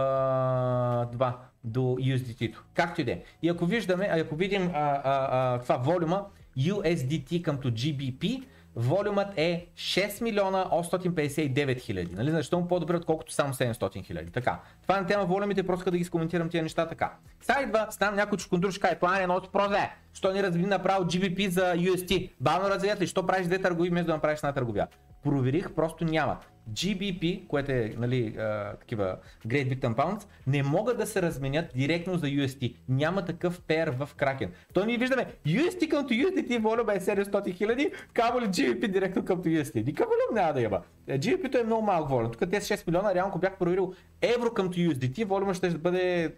[1.14, 2.64] 2, до USDT-то.
[2.74, 3.24] Както и да е.
[3.42, 6.26] И ако виждаме, ако видим а, а, а, това волюма,
[6.58, 8.44] USDT към GBP,
[8.76, 12.16] волюмът е 6 милиона 859 хиляди.
[12.16, 12.32] Нали?
[12.32, 14.32] Защо му по-добре, отколкото само 700 хиляди.
[14.32, 14.60] Така.
[14.82, 17.14] Това е на тема волюмите, просто да ги скоментирам тия неща така.
[17.42, 19.90] Сега идва, стана някой чукундур, каже, план е едно прозе.
[20.14, 22.32] Що ни разбили направо GBP за UST?
[22.40, 23.08] Бавно развият ли?
[23.08, 24.88] Що правиш две търгови, вместо да направиш една търговия?
[25.24, 26.38] Проверих, просто няма.
[26.70, 32.18] GBP, което е нали, а, такива Great Britain Pounds, не могат да се разменят директно
[32.18, 32.76] за UST.
[32.90, 34.50] Няма такъв пер в Kraken.
[34.74, 39.44] То ние виждаме UST към USDT волюма е 700 хиляди, камо ли GBP директно към
[39.44, 39.86] UST.
[39.86, 40.82] Никакъв волюм няма да има.
[41.10, 42.32] GBP-то е много малък волюм.
[42.32, 46.36] Тук те 6 милиона, реално ако бях проверил евро към USDT, волюма ще бъде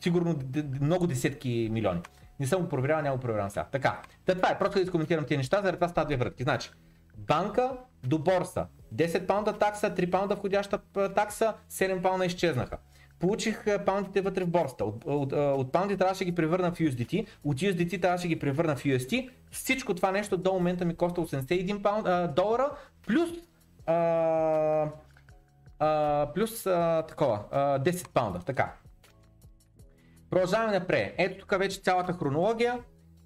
[0.00, 0.38] сигурно
[0.80, 2.00] много десетки милиони.
[2.40, 3.66] Не съм го проверял, няма го проверявам сега.
[3.72, 6.42] Така, това е, просто да изкоментирам тези неща, заради това стават две врътки.
[6.42, 6.70] Значи,
[7.16, 7.72] банка
[8.04, 8.66] до борса.
[8.94, 10.78] 10 паунда такса, 3 паунда входяща
[11.14, 12.78] такса, 7 паунда изчезнаха.
[13.18, 14.84] Получих паундите вътре в борста.
[14.84, 18.38] От, от, от паунди трябваше да ги превърна в USDT, от USDT трябваше да ги
[18.38, 19.30] превърна в UST.
[19.50, 22.70] Всичко това нещо до момента ми коста 81 паунд, а, долара,
[23.06, 23.30] плюс
[23.86, 23.94] а,
[25.78, 28.38] а, плюс а, такова, а, 10 паунда.
[28.38, 28.72] Така.
[30.30, 31.14] Продължаваме напред.
[31.18, 32.78] Ето тук вече цялата хронология.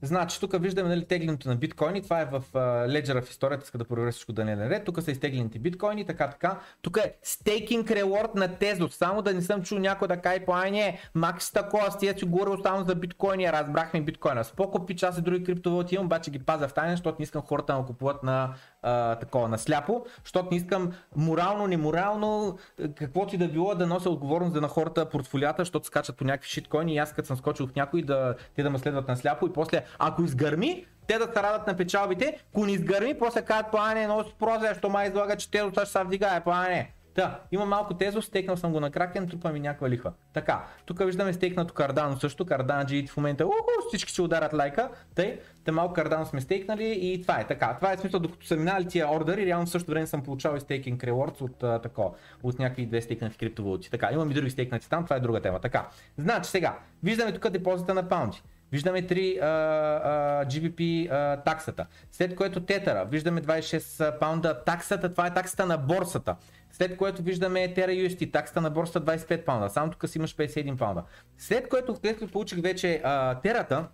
[0.04, 2.42] Значи, тук виждаме нали, теглянето на биткоини, това е в
[2.88, 4.84] леджера в историята, иска да проверя всичко да не е наред.
[4.84, 6.58] Тук са изтеглените биткоини, така така.
[6.82, 10.56] Тук е стейкинг реворд на Тезо, само да не съм чул някой да кай по
[10.56, 14.44] не, Макс такова, аз тия си говорил само за биткоини, разбрахме биткоина.
[14.44, 17.42] Споко пи час и други криптовалути имам, обаче ги пазя в тайна, защото не искам
[17.42, 22.58] хората да купуват на а, такова, на сляпо, защото не искам морално, неморално,
[22.94, 26.94] каквото и да било да нося отговорност на хората портфолията, защото скачат по някакви шиткоини
[26.94, 29.52] и аз като съм скочил в някой да, те да ме следват на сляпо и
[29.52, 34.06] после ако изгърми, те да се радат на печалбите, ако не изгърми, после казват плане,
[34.06, 36.92] но спрозе, защо май излага, че те ще се вдигае, плане.
[37.14, 40.12] Та, има малко тезо, стекнал съм го на кракен, трупа ми някаква лихва.
[40.32, 43.54] Така, тук виждаме стейкнато кардано също, кардано в момента, уху,
[43.88, 47.76] всички ще ударят лайка, тъй, те малко кардано сме стейкнали и това е така.
[47.76, 50.60] Това е смисъл, докато са минали тия ордери, реално в същото време съм получавал и
[50.60, 53.90] стейкинг ревордс от а, тако, от някакви две стейкнати криптовалути.
[53.90, 55.60] Така, имам и други стейкнати там, това е друга тема.
[55.60, 58.42] Така, значи сега, виждаме тук депозита на паунди.
[58.72, 61.86] Виждаме 3 uh, uh, GBP uh, таксата.
[62.12, 66.36] След което тетъра, виждаме 26 паунда таксата, това е таксата на борсата.
[66.70, 70.78] След което виждаме Terra UST, таксата на борсата 25 паунда, само тук си имаш 51
[70.78, 71.02] паунда.
[71.38, 73.88] След което, след като получих вече uh, терата,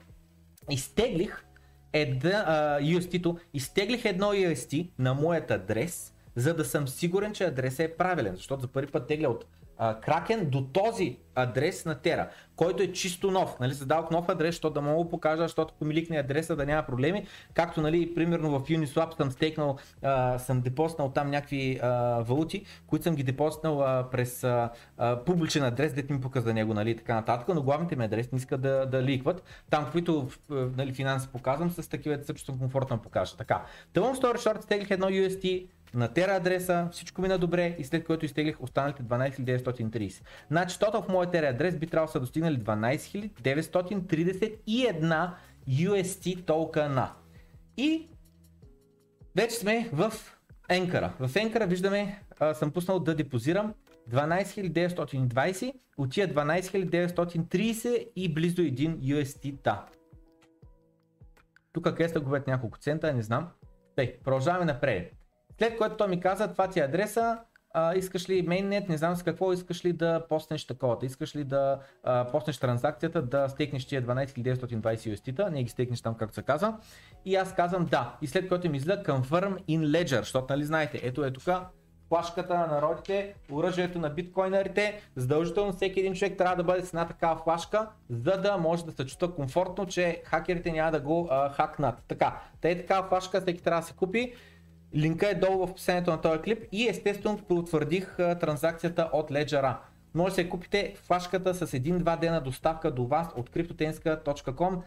[0.71, 1.45] изтеглих
[1.93, 2.45] една,
[2.81, 7.97] uh, UST-то, изтеглих едно UST на моят адрес, за да съм сигурен, че адресът е
[7.97, 9.45] правилен, защото за първи път тегля от
[9.79, 13.61] Кракен до този адрес на Тера, който е чисто нов.
[13.61, 16.83] Нали, създавах нов адрес, защото да мога покажа, защото ако ми ликне адреса да няма
[16.83, 17.27] проблеми.
[17.55, 21.89] Както нали, примерно в Uniswap съм стейкнал, а, съм депоснал там някакви а,
[22.23, 26.75] валути, които съм ги депоснал а, през а, а, публичен адрес, дете ми показа него
[26.75, 29.43] нали, така нататък, но главните ми адреси не искат да, да ликват.
[29.71, 33.37] Там, които нали, финанси показвам, с такива се чувствам комфортно покажа.
[33.37, 33.65] Така.
[33.93, 38.25] Тъмън Story Short стеглих едно UST, на тера адреса, всичко мина добре и след което
[38.25, 40.23] изтеглих останалите 12930.
[40.51, 45.31] Значи, тотал в моят тера адрес би трябвало да са достигнали 12931
[45.69, 47.13] UST токена.
[47.77, 48.09] И
[49.37, 50.13] вече сме в
[50.69, 51.13] Енкара.
[51.21, 53.75] В Енкара виждаме, а, съм пуснал да депозирам
[54.11, 59.87] 12920 от тия 12930 и близо 1 UST та.
[61.73, 63.49] Тук къде са губят няколко цента, не знам.
[63.97, 65.18] Тъй, продължаваме напред.
[65.59, 67.39] След което той ми каза, това ти е адреса,
[67.71, 71.45] а, искаш ли мейннет, не знам с какво, искаш ли да поснеш такова, искаш ли
[71.45, 76.43] да а, поснеш транзакцията, да стекнеш тия 12920 UST-та, не ги стекнеш там както се
[76.43, 76.79] казва.
[77.25, 78.17] И аз казвам да.
[78.23, 81.45] И след което ми излезе Confirm in Ledger, защото нали знаете, ето е тук
[82.09, 87.07] флашката на народите, оръжието на биткоинерите, задължително всеки един човек трябва да бъде с една
[87.07, 91.53] такава флашка, за да може да се чувства комфортно, че хакерите няма да го а,
[91.53, 92.03] хакнат.
[92.09, 94.35] Така, тъй такава флашка всеки трябва да се купи.
[94.95, 99.77] Линка е долу в описанието на този клип и естествено потвърдих транзакцията от Ledger.
[100.15, 104.81] Може да се купите флашката с 1-2 дена доставка до вас от cryptotenska.com.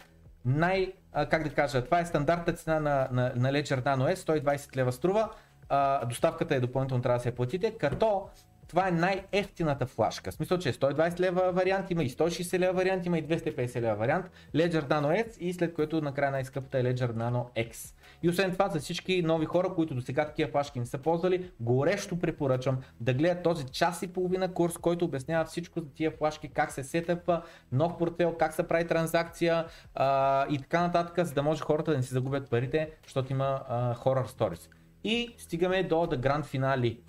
[0.46, 0.94] Най,
[1.30, 4.92] как да кажа, това е стандартната цена на, на, на Ledger Nano S, 120 лева
[4.92, 5.30] струва.
[5.70, 8.30] А, доставката е допълнително трябва да се платите, като
[8.68, 10.32] това е най-ефтината флашка.
[10.32, 13.82] В смисъл, че е 120 лева вариант, има и 160 лева вариант, има и 250
[13.82, 14.26] лева вариант.
[14.56, 17.96] Ledger Nano S и след което накрая най-скъпата е Ledger Nano X.
[18.24, 21.52] И освен това, за всички нови хора, които до сега такива флашки не са ползвали,
[21.60, 26.48] горещо препоръчвам да гледат този час и половина курс, който обяснява всичко за тия флашки,
[26.48, 31.44] как се сетъпва, нов портфел, как се прави транзакция а, и така нататък, за да
[31.44, 34.70] може хората да не си загубят парите, защото има а, horror stories.
[35.04, 37.00] И стигаме до The Grand Finale.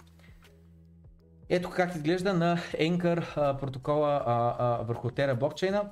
[1.49, 5.91] Ето как изглежда на Anchor а, протокола а, а, върху Terra блокчейна.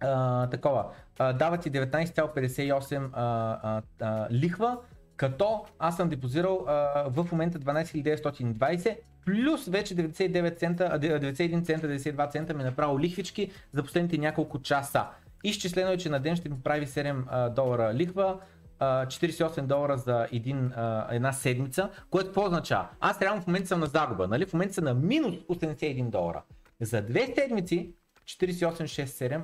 [0.00, 0.90] А, такова.
[1.18, 4.78] А, дава ти 19,58 лихва,
[5.16, 8.96] като аз съм депозирал а, в момента 12920
[9.26, 14.62] плюс вече 99 цента, 91 цента, 92 цента ми е направил лихвички за последните няколко
[14.62, 15.06] часа.
[15.44, 18.38] Изчислено е, че на ден ще ми прави 7 а, долара лихва,
[18.80, 20.72] 48 долара за един,
[21.10, 22.88] една седмица, което какво означава?
[23.00, 24.46] Аз реално в момента съм на загуба, нали?
[24.46, 26.42] В момента съм на минус 81 долара.
[26.80, 29.40] За две седмици 48,67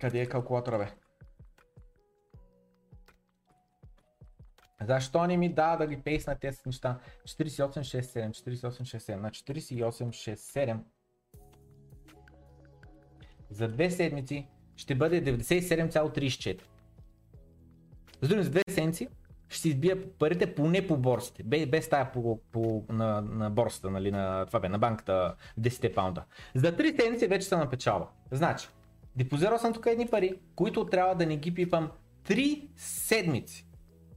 [0.00, 0.92] къде е калкулатора бе?
[4.82, 6.98] Защо не ми дава да ги пейсна тези неща?
[7.24, 10.78] 4867, 4867, на 4867
[13.50, 16.60] за две седмици ще бъде 97,34.
[18.22, 19.08] С други, за две седмици
[19.48, 23.90] ще си избия парите поне по борсите, без, без тая по, по, на, на борсата,
[23.90, 26.24] нали, на, това бе, на банката 10 паунда.
[26.54, 28.08] За 3 седмици вече съм на печалба.
[28.30, 28.68] Значи,
[29.16, 31.90] депозирал съм тук едни пари, които трябва да не ги пипам
[32.24, 33.68] 3 седмици,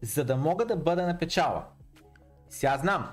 [0.01, 1.65] за да мога да бъда на печала.
[2.49, 3.09] Сега знам,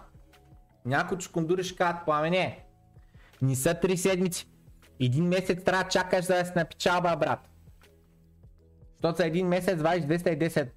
[0.84, 2.64] някой чукундури ще кажат, пламене,
[3.42, 4.50] не са 3 седмици,
[5.00, 7.48] един месец трябва да чакаш да се напечалба, брат.
[8.92, 10.68] Защото за един месец вадиш 210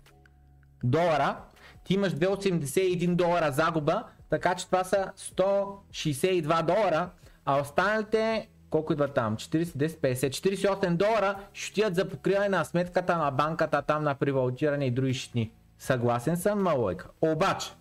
[0.84, 1.44] долара,
[1.84, 7.10] ти имаш 281 долара загуба, така че това са 162 долара,
[7.46, 9.38] а останалите колко идва там?
[9.38, 14.16] 40, 10, 50, 48 долара ще отидат за покриване на сметката на банката там на
[14.16, 15.52] привалутиране и други щитни.
[15.80, 17.08] Съгласен съм, малойка.
[17.22, 17.72] Обаче,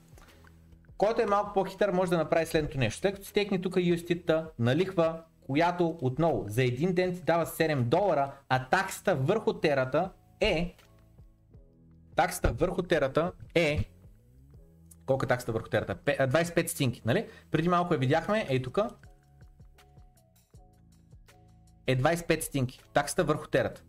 [0.99, 3.03] който е малко по-хитър може да направи следното нещо.
[3.03, 7.83] Тъй като стекне тук UST-та на лихва която отново за един ден ти дава 7
[7.83, 10.75] долара, а таксата върху терата е
[12.17, 13.85] таксата върху терата е
[15.07, 15.95] колко е таксата върху терата?
[16.05, 17.27] 25 стинки, нали?
[17.51, 18.79] Преди малко я видяхме, ей тук.
[21.89, 22.81] Е 25 стинки.
[22.93, 23.83] Таксата върху терата.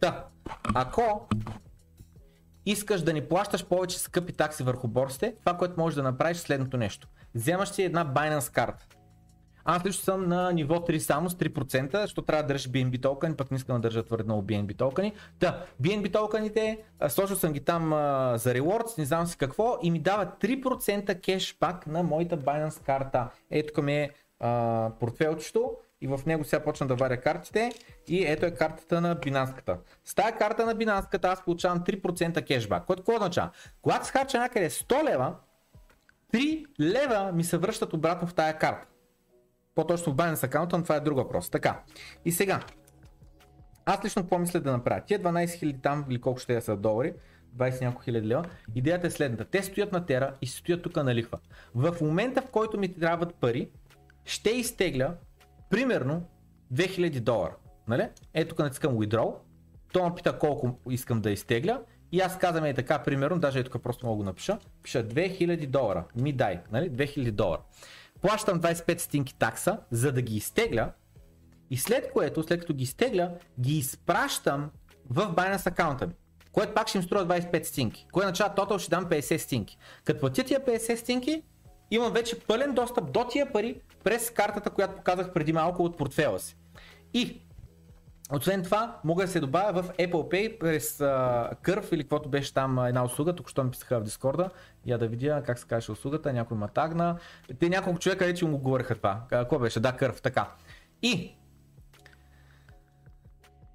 [0.00, 0.26] Та,
[0.74, 1.28] ако
[2.66, 6.40] искаш да ни плащаш повече скъпи такси върху борсите, това, което можеш да направиш е
[6.40, 7.08] следното нещо.
[7.34, 8.86] Вземаш си една Binance карта
[9.64, 13.36] аз лично съм на ниво 3 само с 3%, защото трябва да държа BNB токени,
[13.36, 15.12] пък не искам да държа твърде много BNB токени.
[15.40, 19.90] Да, BNB токените, сложил съм ги там а, за rewards, не знам си какво и
[19.90, 23.28] ми дава 3% кешбак на моята Binance карта.
[23.50, 24.10] Ето тук ми е
[25.00, 27.72] портфелчето и в него сега почна да варя картите
[28.08, 29.78] и ето е картата на бинанската.
[30.04, 33.50] С тази карта на бинанската аз получавам 3% кешбак, което какво означава?
[33.82, 35.34] Когато се харча някъде 100 лева,
[36.32, 38.86] 3 лева ми се връщат обратно в тая карта
[39.74, 41.50] по-точно в Binance аккаунта, но това е друг въпрос.
[41.50, 41.82] Така,
[42.24, 42.60] и сега,
[43.84, 45.00] аз лично какво мисля да направя?
[45.06, 47.14] Тия 12 000 там или колко ще са долари,
[47.56, 49.44] 20 няколко хиляди лева, идеята е следната.
[49.44, 51.38] Те стоят на тера и стоят тук на лихва.
[51.74, 53.70] В момента в който ми трябват пари,
[54.24, 55.14] ще изтегля
[55.70, 56.22] примерно
[56.74, 57.56] 2000 долара.
[57.88, 58.08] Нали?
[58.34, 59.34] Ето тук натискам withdraw,
[59.92, 63.64] то ме пита колко искам да изтегля и аз казвам е така, примерно, даже е
[63.64, 66.90] тук просто мога да напиша, пиша 2000 долара, ми дай, нали?
[66.90, 67.60] 2000 долара
[68.20, 70.92] плащам 25 стинки такса, за да ги изтегля
[71.70, 73.30] и след което, след като ги изтегля,
[73.60, 74.70] ги изпращам
[75.10, 76.12] в Binance акаунта ми,
[76.52, 79.78] което пак ще им струва 25 стинки, кое означава тотал ще дам 50 стинки.
[80.04, 81.42] Като платя тия 50 стинки,
[81.90, 86.38] имам вече пълен достъп до тия пари през картата, която показах преди малко от портфела
[86.38, 86.56] си.
[87.14, 87.42] И
[88.32, 90.98] освен това, мога да се добавя в Apple Pay през
[91.62, 94.50] Curve или каквото беше там една услуга, тук що ми писаха в Дискорда.
[94.86, 97.18] Я да видя как се казваше услугата, някой ма тагна.
[97.58, 99.20] Те няколко човека вече му говориха това.
[99.28, 99.80] Какво беше?
[99.80, 100.48] Да, Curve, така.
[101.02, 101.34] И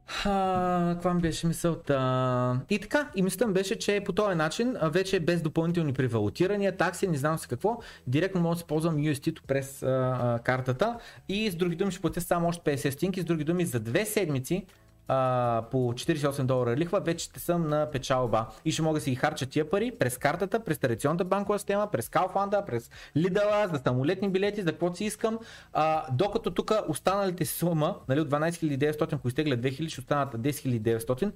[0.08, 2.60] каква ми беше мисълта?
[2.70, 7.18] И така, и мислям беше, че по този начин, вече без допълнителни превалутирания, такси, не
[7.18, 10.98] знам си какво, директно мога да се ползвам UST-то през а, а, картата
[11.30, 14.06] и с други думи ще платя само още 50 стинки, с други думи за две
[14.06, 14.66] седмици
[15.08, 19.10] а, по 48 долара лихва, вече ще съм на печалба и ще мога да си
[19.10, 23.82] ги харча тия пари през картата, през традиционната банкова система, през Kaufland, през Lidl, за
[23.84, 25.40] самолетни билети, за каквото си искам,
[25.74, 30.80] а, докато тук останалите сума, нали, от 12 900, ако изтеглят 2000, ще останат 10
[30.80, 31.32] 900,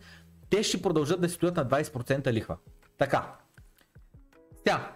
[0.49, 2.57] те ще продължат да си стоят на 20% лихва.
[2.97, 3.35] Така.
[4.63, 4.91] Тя.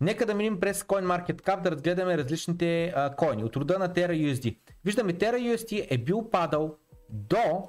[0.00, 4.56] Нека да минем през CoinMarketCap да разгледаме различните а, коини от рода на TerraUSD.
[4.84, 6.76] Виждаме TerraUSD е бил падал
[7.12, 7.68] до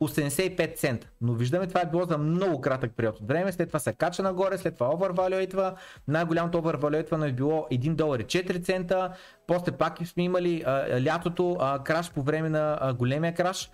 [0.00, 1.10] 85 цента.
[1.20, 4.22] Но виждаме, това е било за много кратък период от време, след това се кача
[4.22, 5.74] нагоре, след това overvaluate,
[6.08, 9.12] най-голямото overvaluate е било 1 долар и 4 цента,
[9.46, 13.70] после пак сме имали а, лятото а, краш по време на а, големия краш,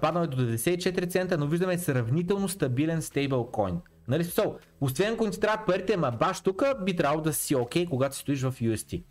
[0.00, 3.80] паднал е до 94 цента, но виждаме сравнително стабилен стейблкоин.
[4.08, 8.16] Нали so, освен трябват парите, ма баш тук би трябвало да си окей, okay, когато
[8.16, 9.02] си стоиш в UST.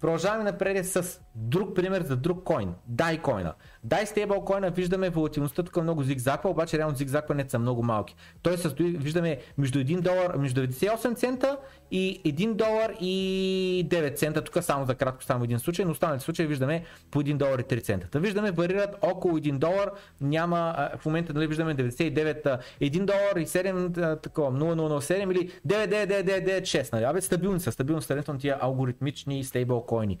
[0.00, 2.74] Продължаваме напред с друг пример за друг коин.
[2.86, 3.22] Дай
[3.84, 8.14] Дай стейбъл коина виждаме волатилността тук много зигзаква, обаче реално зигзакването са много малки.
[8.42, 11.56] Той състои, виждаме между 1 долар, между 98 цента
[11.90, 14.44] и 1 долар и 9 цента.
[14.44, 17.62] Тук само за кратко, само един случай, но останалите случаи виждаме по 1 долар и
[17.62, 18.08] 3 цента.
[18.10, 23.46] Та виждаме варират около 1 долар, няма, в момента нали, виждаме 99, 1 долар и
[23.46, 27.04] 7, такова, 0007 или 99996, нали?
[27.04, 30.18] Абе, стабилни са, стабилно сравнително тия алгоритмични стейбъл койни.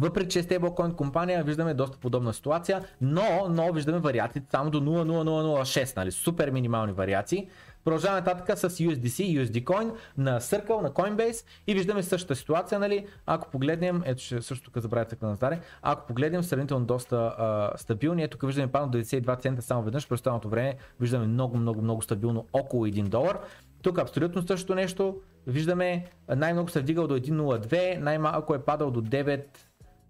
[0.00, 4.80] Въпреки че е стейблкоин компания, виждаме доста подобна ситуация, но, но виждаме вариации само до
[4.80, 6.12] 0,0006, нали?
[6.12, 7.48] супер минимални вариации.
[7.84, 13.06] Продължаваме нататък с USDC, USD Coin на Circle, на Coinbase и виждаме същата ситуация, нали?
[13.26, 18.22] Ако погледнем, ето ще също тук забравяте на Назаре, ако погледнем сравнително доста а, стабилни,
[18.22, 22.02] ето тук виждаме пано 92 цента само веднъж, през останалото време виждаме много, много, много
[22.02, 23.38] стабилно около 1 долар.
[23.82, 26.06] Тук абсолютно същото нещо, виждаме
[26.36, 29.44] най-много се вдигал до 1.02, най-малко е падал до 9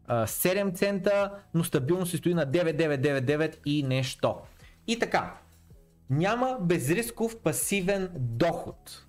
[0.09, 4.37] 7 цента, но стабилно се стои на 9999 и нещо.
[4.87, 5.35] И така,
[6.11, 9.05] няма безрисков пасивен доход.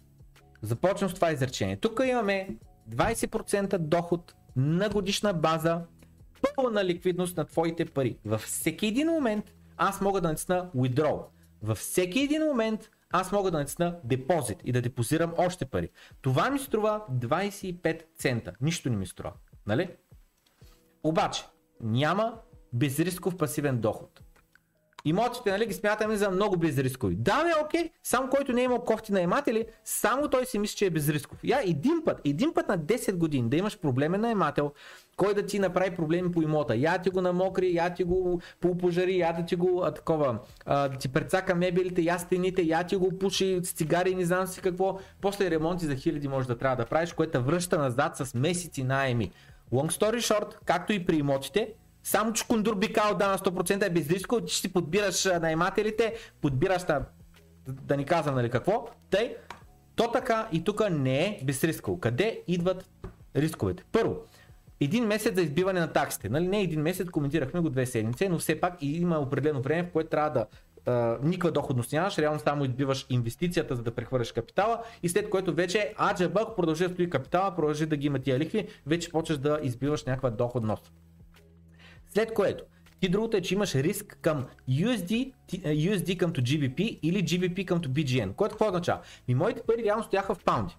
[0.61, 1.77] Започвам с това изречение.
[1.77, 2.49] Тук имаме
[2.89, 5.81] 20% доход на годишна база,
[6.55, 8.17] пълна ликвидност на твоите пари.
[8.25, 11.23] Във всеки един момент аз мога да натисна withdraw.
[11.61, 15.89] Във всеки един момент аз мога да натисна депозит и да депозирам още пари.
[16.21, 18.53] Това ми струва 25 цента.
[18.61, 19.33] Нищо не ми струва.
[19.67, 19.89] Нали?
[21.03, 21.45] Обаче,
[21.81, 22.33] няма
[22.73, 24.21] безрисков пасивен доход.
[25.05, 27.15] Имотите, нали, ги смятаме за много безрискови.
[27.15, 30.85] Да, бе, окей, само който не е имал кофти наематели, само той си мисли, че
[30.85, 31.39] е безрисков.
[31.43, 34.71] Я един път, един път на 10 години да имаш проблемен наемател,
[35.17, 36.75] кой да ти направи проблеми по имота.
[36.75, 38.41] Я ти го намокри, я ти го
[38.79, 42.83] пожари, я да ти го а, такова, а, да ти прецака мебелите, я стените, я
[42.83, 44.99] ти го пуши с цигари не знам си какво.
[45.21, 49.31] После ремонти за хиляди може да трябва да правиш, което връща назад с месеци найеми.
[49.73, 53.85] Long story short, както и при имотите, само че Кондур би казал да на 100%
[53.85, 57.05] е безриско, ти ще подбираш наймателите, подбираш на,
[57.67, 59.35] да ни казвам нали какво, тъй,
[59.95, 61.99] то така и тук не е безрисково.
[61.99, 62.89] Къде идват
[63.35, 63.83] рисковете?
[63.91, 64.15] Първо,
[64.79, 66.29] един месец за избиване на таксите.
[66.29, 66.47] Нали?
[66.47, 70.09] Не един месец, коментирахме го две седмици, но все пак има определено време, в което
[70.09, 70.45] трябва да
[71.23, 75.93] никаква доходност нямаш, реално само избиваш инвестицията, за да прехвърляш капитала и след което вече
[76.11, 80.03] аджаба, продължи да стои капитала, продължи да ги има тия лихви, вече почваш да избиваш
[80.03, 80.91] някаква доходност.
[82.07, 82.63] След което,
[82.99, 85.33] ти другото е, че имаш риск към USD,
[85.65, 88.35] USD към GBP или GBP към BGN.
[88.35, 89.01] Което какво означава?
[89.27, 90.77] Ми моите пари реално стояха в паунди.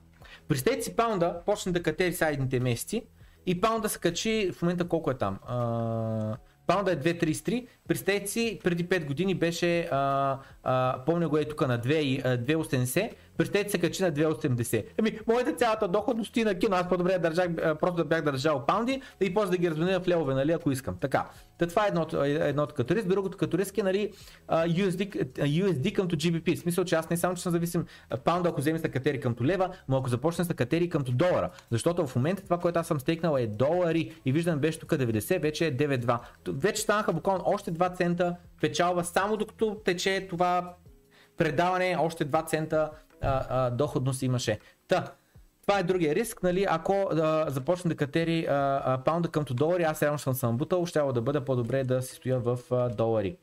[0.49, 3.03] Представете си паунда, почне да катери сайдните месеци
[3.47, 5.39] и паунда се качи в момента колко е там.
[5.51, 11.45] Uh, Паунда е 2.33, представете си, преди 5 години беше, а, а, помня го е
[11.45, 13.11] тук на 2.80,
[13.41, 14.85] Представете се качи на 2,80.
[14.99, 17.49] Еми, моята цялата доходност и на кино, аз по-добре държах,
[17.81, 20.97] просто да бях държал паунди и после да ги разменя в левове, нали, ако искам.
[21.01, 21.29] Така.
[21.59, 23.09] Та това е едното, едното като риск.
[23.09, 24.13] Другото като риск е нали,
[24.51, 26.57] USD, USD към GBP.
[26.57, 27.85] В смисъл, че аз не само, че съм зависим
[28.25, 31.51] паунда, ако вземе катери към лева, но ако започне катери към долара.
[31.71, 35.43] Защото в момента това, което аз съм стекнал е долари и виждам беше тук 90,
[35.43, 36.19] вече е 9,2.
[36.49, 40.75] Вече станаха буквално още 2 цента печалба, само докато тече това
[41.37, 42.91] предаване, още 2 цента
[43.23, 44.59] а, а, доходност имаше.
[44.89, 45.13] Та,
[45.71, 49.83] това е другия риск, нали, ако да започне да катери а, а, паунда къмто долари,
[49.83, 53.37] аз реално съм съм бутал, ще да бъде по-добре да си стоя в а, долари.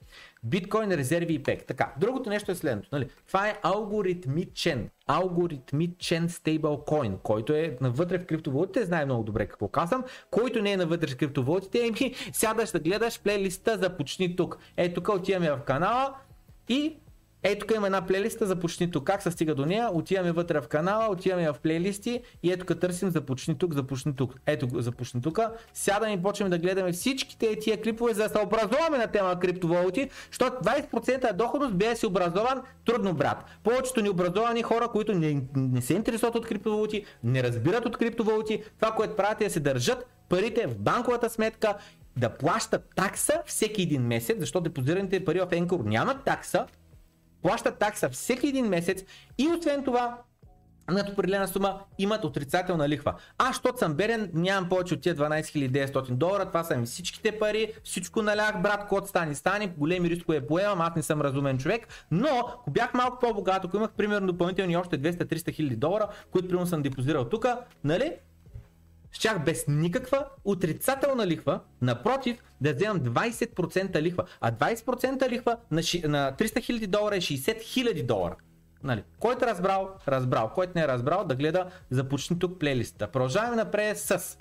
[0.44, 1.66] Биткоин, резерви и пек.
[1.66, 2.90] Така, другото нещо е следното.
[2.92, 3.10] Нали?
[3.28, 10.04] Това е алгоритмичен, алгоритмичен стейблкоин, който е навътре в криптовалутите, знае много добре какво казвам,
[10.32, 14.58] който не е навътре в криптовалутите, еми сядаш да гледаш плейлиста, започни тук.
[14.78, 16.16] Ето тук отиваме в канала
[16.70, 16.98] и
[17.44, 19.04] ето тук има една плейлиста, започни тук.
[19.04, 19.90] Как се стига до нея?
[19.94, 24.36] Отиваме вътре в канала, отиваме в плейлисти и ето тук търсим започни тук, започни тук.
[24.46, 25.40] Ето започни тук.
[25.74, 30.10] Сядаме и почваме да гледаме всичките тия клипове, за да се образуваме на тема криптовалути,
[30.32, 33.46] защото 20% доходност бе си образован трудно брат.
[33.64, 38.92] Повечето необразовани хора, които не, не се интересуват от криптовалути, не разбират от криптовалути, това,
[38.92, 41.76] което правят е да се държат парите в банковата сметка
[42.18, 46.66] да плащат такса всеки един месец, защото депозираните пари в Енкор нямат такса,
[47.48, 49.04] плащат такса всеки един месец
[49.38, 50.18] и освен това
[50.92, 53.14] над определена сума имат отрицателна лихва.
[53.38, 57.40] Аз, защото съм берен, нямам повече от тия 12 900 долара, това са ми всичките
[57.40, 61.88] пари, всичко налях, брат, код стани, стани, големи рискове поемам, аз не съм разумен човек,
[62.12, 66.68] но ако бях малко по-богат, ако имах примерно допълнителни още 200-300 хиляди долара, които примерно
[66.68, 67.46] съм депозирал тук,
[67.84, 68.12] нали,
[69.18, 74.24] щях без никаква отрицателна лихва, напротив, да вземам 20% лихва.
[74.42, 78.36] А 20% лихва на, ши, на 300 000 долара е 60 000 долара.
[78.84, 79.04] Нали?
[79.20, 80.52] Който е разбрал, разбрал.
[80.56, 83.08] Който не е разбрал, да гледа, започни тук плейлиста.
[83.08, 84.38] Продължаваме напред с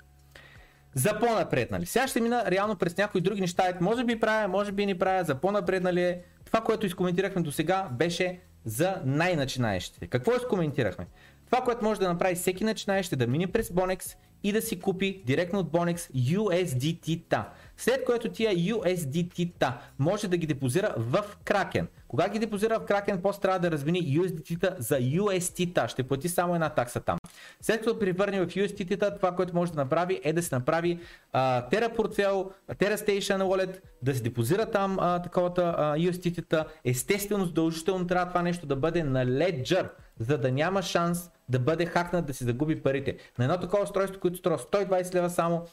[0.93, 1.85] за по-напред, нали?
[1.85, 3.63] Сега ще мина реално през някои други неща.
[3.81, 6.17] Може би правя, може би не правя, за по-напред, нали?
[6.45, 10.07] Това, което изкоментирахме до сега, беше за най-начинаещите.
[10.07, 11.07] Какво изкоментирахме?
[11.45, 14.79] Това, което може да направи всеки начинаещ е да мине през Bonex и да си
[14.79, 17.49] купи директно от Bonex USDT-та.
[17.77, 21.85] След което тия USDT-та може да ги депозира в Kraken.
[22.07, 25.87] Кога ги депозира в Kraken, после трябва да развини USDT-та за UST-та.
[25.87, 27.17] Ще плати само една такса там.
[27.61, 30.99] След като превърне в USDT-та, това, което може да направи е да се направи
[31.35, 36.65] uh, Terra портфел, Terra Station Wallet, да се депозира там uh, таковата uh, USDT-та.
[36.85, 41.85] Естествено, задължително трябва това нещо да бъде на Ledger, за да няма шанс да бъде
[41.85, 43.17] хакнат, да си загуби парите.
[43.37, 45.63] На едно такова устройство, което струва 120 лева само,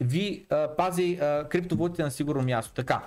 [0.00, 2.74] ви а, пази а, криптовалутите на сигурно място.
[2.74, 3.02] Така,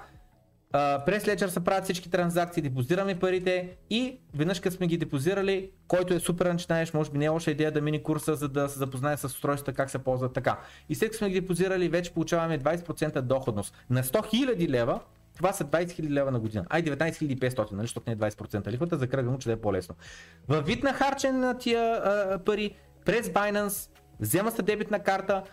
[0.72, 5.72] а, през Ledger се правят всички транзакции, депозираме парите и веднъж като сме ги депозирали,
[5.88, 8.70] който е супер начинаеш, може би не е лоша идея да мини курса, за да
[8.70, 10.60] се запознае с устройствата, как се ползват така.
[10.90, 13.74] И след като сме ги депозирали, вече получаваме 20% доходност.
[13.90, 14.12] На 100
[14.58, 15.00] 000 лева
[15.38, 16.66] това са 20 000 лева на година.
[16.70, 19.96] Ай, 19 500, нали, защото не е 20% лихвата, закръгвам, че да е по-лесно.
[20.48, 22.76] Във вид на харчен на тия а, пари,
[23.06, 25.44] през Binance, взема се дебитна карта,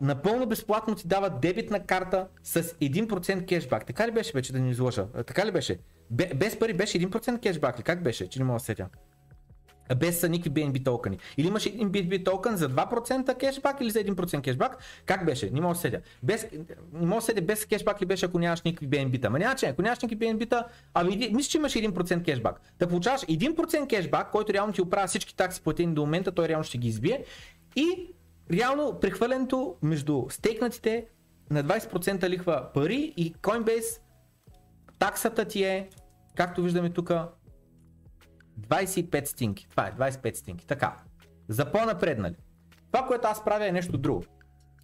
[0.00, 3.86] напълно безплатно ти дава дебитна карта с 1% кешбак.
[3.86, 5.06] Така ли беше вече да ни изложа?
[5.26, 5.78] Така ли беше?
[6.10, 7.82] Без пари беше 1% кешбак ли?
[7.82, 8.28] Как беше?
[8.28, 8.86] Че не мога да сетя
[9.96, 11.18] без никакви BNB токени.
[11.36, 14.78] Или имаш един BNB токен за 2% кешбак или за 1% кешбак.
[15.06, 15.50] Как беше?
[15.50, 16.00] Не мога да седя.
[16.22, 16.46] Без,
[16.92, 19.30] не мога да седя без кешбак ли беше, ако нямаш никакви BNB-та.
[19.30, 22.60] Ма няма че, ако нямаш никакви BNB-та, ами мисля, че имаш 1% кешбак.
[22.78, 26.64] Да получаваш 1% кешбак, който реално ти оправя всички такси платени до момента, той реално
[26.64, 27.24] ще ги избие.
[27.76, 28.14] И
[28.52, 31.06] реално прехвърлянето между стейкнатите
[31.50, 34.00] на 20% лихва пари и Coinbase
[34.98, 35.88] таксата ти е,
[36.34, 37.12] както виждаме тук,
[38.60, 39.68] 25 стинки.
[39.70, 40.66] Това е 25 стинки.
[40.66, 40.96] Така.
[41.48, 42.34] За по-напреднали.
[42.92, 44.24] Това, което аз правя е нещо друго.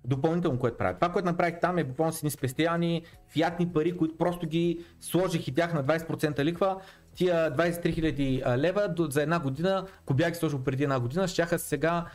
[0.04, 0.94] Допълнително, което правя.
[0.94, 5.48] Това, което направих там е буквално си ни спестяни фиатни пари, които просто ги сложих
[5.48, 6.80] и тях на 20% ликва.
[7.14, 11.58] Тия 23 000 лева за една година, ако бях ги сложил преди една година, щяха
[11.58, 12.06] сега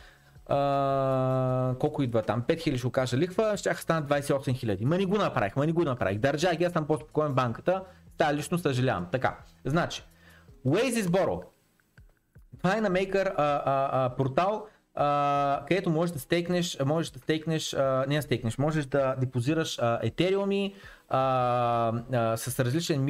[0.50, 2.42] Uh, колко идва там?
[2.42, 4.86] 5000 ще окажа лихва, ще станат 28 000.
[4.86, 6.20] Ма ни го направих, ма ни го направих.
[6.20, 7.84] Държах ги, аз съм по-спокоен банката.
[8.18, 9.08] Та лично съжалявам.
[9.12, 10.04] Така, значи,
[10.66, 11.44] Waze is Borrow.
[12.58, 17.20] Това е на Maker а, а, а, портал, а, където можеш да стейкнеш, можеш да
[17.20, 20.76] стейкнеш, а, не да стейкнеш, можеш да депозираш етериуми
[22.36, 23.04] с различен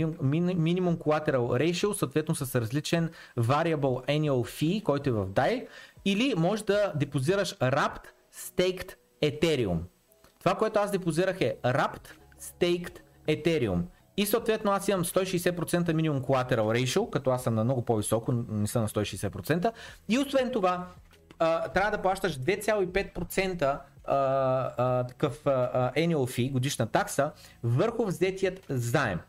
[0.57, 5.67] минимум collateral ratio, съответно с различен variable annual fee, който е в DAI,
[6.05, 8.93] или можеш да депозираш wrapped staked
[9.23, 9.77] Ethereum.
[10.39, 12.07] Това, което аз депозирах е wrapped
[12.41, 13.81] staked Ethereum.
[14.17, 18.67] И съответно аз имам 160% минимум collateral ratio, като аз съм на много по-високо, не
[18.67, 19.71] съм на 160%.
[20.09, 20.87] И освен това,
[21.39, 23.79] а, трябва да плащаш 2,5% а,
[24.77, 27.31] а, такъв а, annual fee, годишна такса,
[27.63, 29.19] върху взетият заем.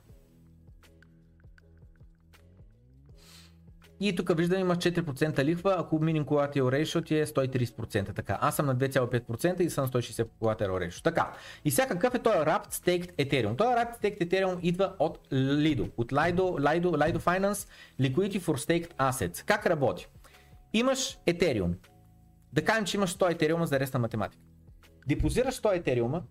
[4.04, 8.14] И тук виждам има 4% лихва, ако минимум collateral ratio ти е 130%.
[8.14, 11.04] Така, аз съм на 2,5% и съм 160 collateral ratio.
[11.04, 11.32] Така,
[11.64, 13.56] и сега какъв е този Wrapped Staked Ethereum?
[13.58, 17.68] Този Wrapped Staked Ethereum идва от Lido, от Lido, Lido, Lido Finance
[18.00, 19.44] Liquidity for Staked Assets.
[19.44, 20.08] Как работи?
[20.72, 21.74] Имаш Ethereum.
[22.52, 24.42] Да кажем, че имаш 100 етериума за рест на математика.
[25.06, 26.22] Депозираш 100 етериума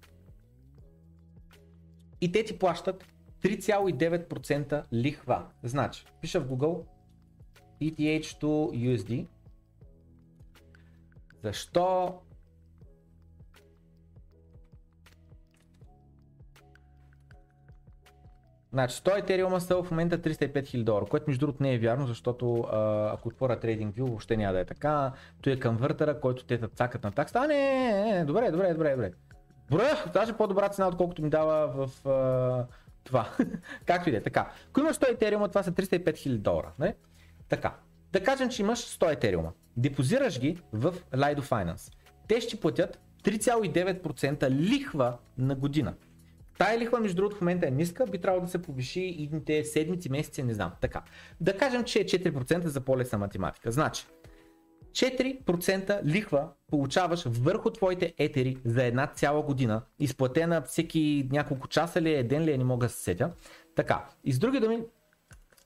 [2.22, 3.06] и те ти плащат
[3.44, 5.46] 3,9% лихва.
[5.64, 6.84] Значи, пиша в Google
[7.82, 9.28] ETH to USD.
[11.44, 12.20] Защо
[18.74, 22.08] Значи 100 етериума са в момента 305 000 долара, което между другото не е вярно,
[22.08, 22.60] защото
[23.14, 25.12] ако отворя TradingView въобще няма да е така.
[25.42, 27.40] Той е конвертера, който те цакат на такса.
[27.40, 29.12] А, не, не, не, добре, добре, добре, добре.
[29.72, 32.66] Броя, даже по-добра цена, отколкото ми дава в а,
[33.04, 33.30] това.
[33.86, 34.22] Както и да е.
[34.22, 34.52] Така.
[34.70, 36.72] Ако имаш 100 етериума, това са 305 000 долара.
[36.80, 36.96] Не?
[37.52, 37.76] Така.
[38.14, 39.52] Да кажем, че имаш 100 етериума.
[39.78, 41.94] Депозираш ги в Lido Finance.
[42.28, 45.94] Те ще платят 3,9% лихва на година.
[46.58, 50.10] Тая лихва, между другото, в момента е ниска, би трябвало да се повиши идните седмици,
[50.10, 50.72] месеци, не знам.
[50.82, 51.02] Така.
[51.42, 53.72] Да кажем, че е 4% за по-лесна математика.
[53.72, 54.06] Значи,
[54.92, 62.14] 4% лихва получаваш върху твоите етери за една цяла година, изплатена всеки няколко часа ли
[62.14, 63.32] е, ден ли е, не мога да се сетя.
[63.76, 64.84] Така, и с други думи,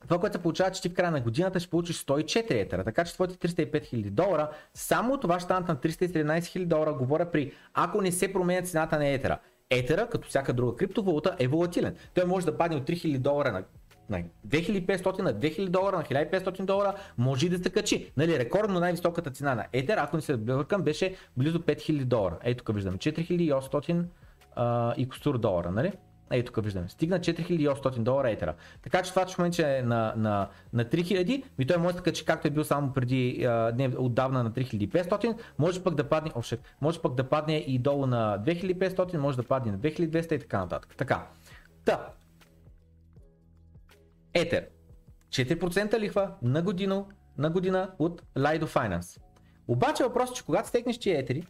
[0.02, 3.04] това, което се получава, че ти в края на годината ще получиш 104 етера, така
[3.04, 7.52] че твоите 305 000 долара, само това ще станат на 317 000 долара, говоря при,
[7.74, 9.38] ако не се променя цената на етера.
[9.70, 11.96] Етера, като всяка друга криптовалута, е волатилен.
[12.14, 13.64] Той може да падне от 3000 долара на
[14.08, 18.12] на 2500 на 2000 долара, на 1500 долара, може и да се качи.
[18.16, 22.38] Нали, рекордно най-високата цена на Етер, ако не се бъркам, беше близо 5000 долара.
[22.42, 24.04] Ето тук виждаме 4800
[24.56, 25.92] а, и костур долара, нали?
[26.30, 26.88] Ето тук виждаме.
[26.88, 28.54] Стигна 4800 долара етера.
[28.82, 32.02] Така че това, че в момента е на, на, на 3000, ми той може да
[32.02, 36.30] качи както е бил само преди а, не, отдавна на 3500, може пък да падне,
[36.34, 40.38] ошек, може пък да падне и долу на 2500, може да падне на 2200 и
[40.38, 40.94] така нататък.
[40.96, 41.26] Така.
[41.84, 42.08] Та,
[44.34, 44.66] Етер.
[45.28, 47.04] 4% лихва на година,
[47.38, 49.20] на година от Lido Finance.
[49.68, 51.46] Обаче въпросът е, че когато стекнеш тия етери,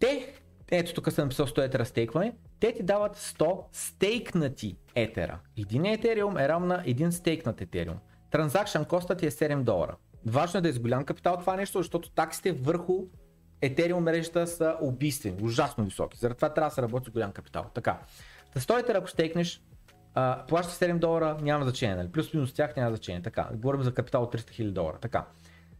[0.00, 0.39] те,
[0.70, 5.38] ето тук съм написал 100 етера стейкване, те ти дават 100 стейкнати етера.
[5.58, 7.96] Един етериум е равна на един стейкнат етериум.
[8.30, 9.96] Транзакшн коста ти е 7 долара.
[10.26, 13.06] Важно е да е с голям капитал това нещо, защото таксите върху
[13.62, 16.18] Ethereum мрежата са убийствени, ужасно високи.
[16.18, 17.64] Заради това трябва да се работи с голям капитал.
[17.74, 17.98] Така.
[18.54, 19.62] Та 100 етера, ако стейкнеш,
[20.48, 22.12] плаща 7 долара, няма значение, нали?
[22.12, 23.22] плюс минус тях няма значение.
[23.22, 24.98] Така, говорим за капитал от 300 000 долара.
[25.00, 25.26] Така.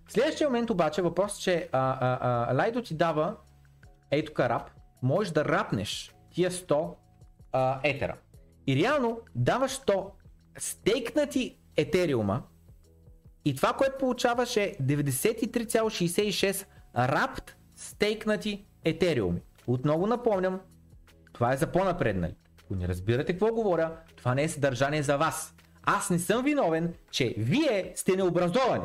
[0.08, 2.18] Следващия момент обаче въпрос е, че а, а,
[2.50, 3.36] а, Лайдо ти дава
[4.10, 4.70] ей тук рап,
[5.02, 6.94] можеш да рапнеш тия 100
[7.52, 8.16] а, етера.
[8.66, 10.10] И реално даваш 100
[10.58, 12.42] стейкнати етериума
[13.44, 19.42] и това, което получаваш е 93,66 рапт стейкнати етериуми.
[19.66, 20.60] Отново напомням,
[21.32, 22.34] това е за по-напреднали.
[22.64, 25.54] Ако не разбирате какво говоря, това не е съдържание за вас.
[25.82, 28.84] Аз не съм виновен, че вие сте необразовани.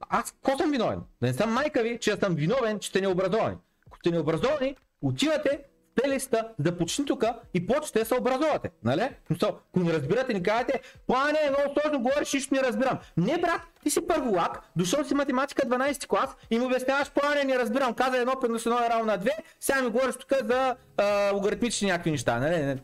[0.00, 1.00] Аз какво съм виновен?
[1.20, 3.56] Да не съм майка ви, че съм виновен, че сте необразовани.
[3.86, 5.58] Ако сте необразовани, отивате
[5.94, 7.24] плейлиста да почни тук
[7.54, 8.70] и почте се образувате.
[8.84, 9.08] Нали?
[9.42, 12.98] Ако не разбирате, ни кажете, плане, е много сложно говориш, нищо не разбирам.
[13.16, 17.58] Не, брат, ти си първолак, дошъл си математика 12 клас и му обясняваш, плане, не
[17.58, 19.30] разбирам, каза едно плюс едно е равно на 2,
[19.60, 22.38] сега ми говориш тук за а, логаритмични някакви неща.
[22.38, 22.80] Нали?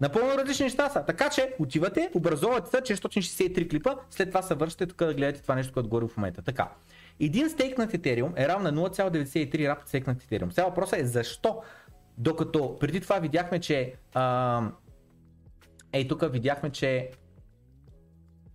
[0.00, 1.04] Напълно различни неща са.
[1.06, 5.54] Така че отивате, образувате се 663 клипа, след това се вършите тук да гледате това
[5.54, 6.42] нещо, което говори в момента.
[6.42, 6.68] Така.
[7.20, 10.50] Един стейк на Ethereum е равен на 0,93 рапт стейк на Ethereum.
[10.50, 11.62] Сега въпросът е защо
[12.18, 13.94] докато преди това видяхме, че
[15.92, 17.10] ей тук видяхме, че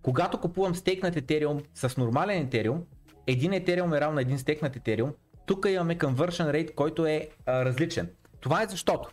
[0.02, 2.80] когато купувам стейкнат Ethereum с нормален Ethereum,
[3.26, 5.12] един Ethereum е равно на един стейкнат Ethereum,
[5.46, 8.10] тук имаме conversion rate, който е а, различен.
[8.40, 9.10] Това е защото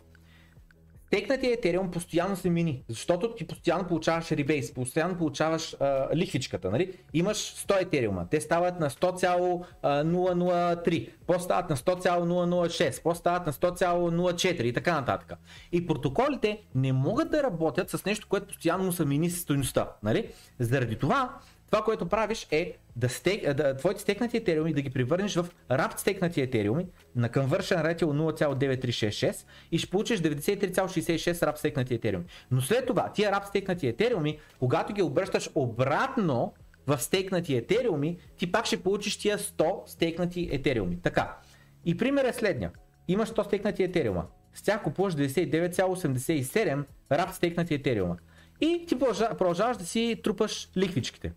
[1.10, 6.92] Текнатия Ethereum постоянно се мини, защото ти постоянно получаваш ребейс, постоянно получаваш а, лихвичката, нали?
[7.14, 14.62] Имаш 100 Ethereum, те стават на 100,003, после стават на 100,006, после стават на 100,04
[14.62, 15.32] и така нататък.
[15.72, 20.28] И протоколите не могат да работят с нещо, което постоянно са мини с стоеността, нали?
[20.58, 21.38] Заради това
[21.70, 25.98] това, което правиш е да, стек, да твоите стекнати етериуми да ги превърнеш в рапт
[25.98, 32.24] стекнати етериуми на conversion ratio 0,9366 и ще получиш 93,66 рапт стекнати етериуми.
[32.50, 36.54] Но след това тия рапт стекнати етериуми, когато ги обръщаш обратно
[36.86, 40.98] в стейкнати етериуми, ти пак ще получиш тия 100 стейкнати етериуми.
[41.02, 41.36] Така.
[41.84, 42.70] И пример е следния.
[43.08, 44.26] Имаш 100 стейкнати етериума.
[44.54, 48.16] С тях купуваш 99,87 рапт стейкнати етериума.
[48.60, 51.32] И ти продължаваш да си трупаш лихвичките.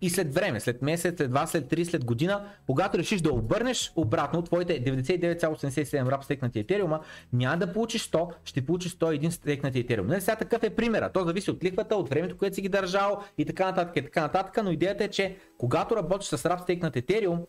[0.00, 3.92] И след време, след месец, след два, след три, след година, когато решиш да обърнеш
[3.96, 7.00] обратно твоите 99,87 раб стекнати етериума,
[7.32, 10.06] няма да получиш 100, ще получиш 101 стекнати етериум.
[10.06, 11.12] Нали сега такъв е примера.
[11.12, 14.20] То зависи от лихвата, от времето, което си ги държал и така нататък, и така
[14.20, 17.40] нататък, но идеята е, че когато работиш с раб стекнат етериум,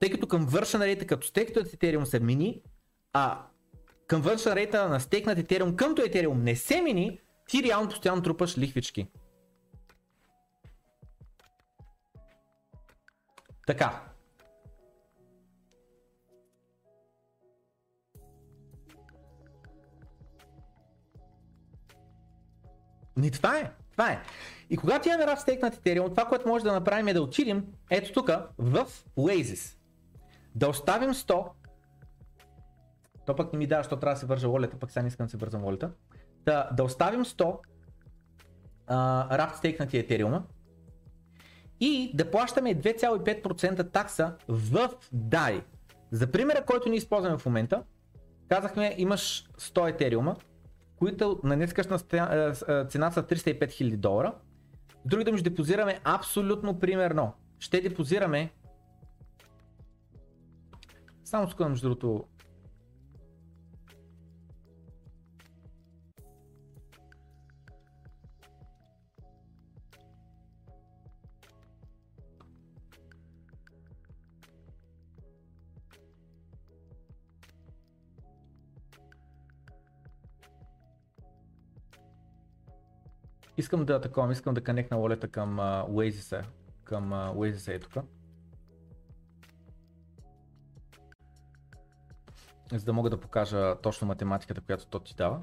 [0.00, 2.60] тъй като към вършен рейта като стекнат етериум се мини,
[3.12, 3.38] а
[4.06, 8.58] към външна рейта на стекнат етериум къмто етериум не се мини, ти реално постоянно трупаш
[8.58, 9.06] лихвички.
[13.68, 14.00] Така.
[23.16, 23.72] Ни това е.
[23.92, 24.22] Това е.
[24.70, 28.12] И когато имаме рав стейк Ethereum, това, което може да направим е да отидем ето
[28.12, 29.76] тук в Oasis.
[30.54, 31.50] Да оставим 100.
[33.26, 35.26] То пък не ми дава, защото трябва да се вържа волята, пък сега не искам
[35.26, 35.92] да се вързам волята.
[36.44, 37.58] Да, да оставим 100
[38.88, 40.42] uh, стейк на Ethereum
[41.80, 45.62] и да плащаме 2,5% такса в DAI.
[46.10, 47.82] За примера, който ни използваме в момента,
[48.48, 50.36] казахме имаш 100 етериума,
[50.96, 54.34] които на днескашна цена са 305 000 долара.
[55.04, 57.32] Други думи ще депозираме абсолютно примерно.
[57.58, 58.50] Ще депозираме
[61.24, 62.24] само скъдам между другото
[83.58, 86.44] Искам да таковам, искам да канекна волета към uh,
[86.84, 88.04] към uh, е тук.
[92.72, 95.40] За да мога да покажа точно математиката, която то ти дава.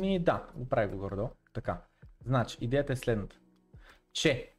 [0.00, 1.30] Ми да, го прави го гордо.
[1.52, 1.80] Така.
[2.26, 3.36] Значи, идеята е следната.
[4.12, 4.50] Че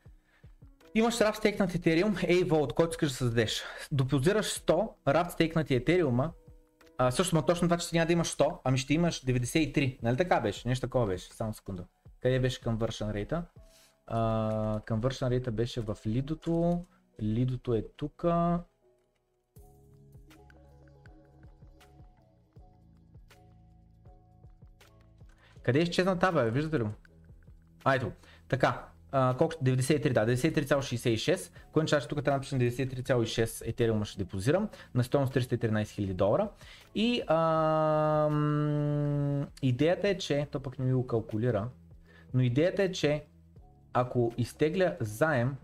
[0.96, 3.64] имаш RAP стейкнат Ethereum A-Vault, който искаш да създадеш.
[3.92, 6.32] Допозираш 100 RAP стейкнати Ethereum,
[6.98, 10.00] а, също, но точно това, че няма да имаш 100, ами ще имаш 93.
[10.04, 10.68] Нали така беше?
[10.68, 11.34] Нещо такова беше.
[11.34, 11.86] Само секунда.
[12.22, 13.44] Къде беше conversion rate?
[14.12, 16.86] Uh, conversion rate беше в лидото.
[17.22, 18.26] Лидото е тук.
[25.64, 26.90] Къде е изчезна таба, виждате ли го?
[28.50, 29.54] Така, а, колко?
[29.54, 31.52] 93, да, 93,66.
[31.72, 36.50] Кой че тук трябва да напишем 93,6 етериума ще депозирам на стоеност 313 000 долара.
[36.96, 38.30] И а,
[39.62, 41.70] идеята е, че, то пък не ми го калкулира,
[42.34, 43.24] но идеята е, че
[43.94, 45.56] ако изтегля заем,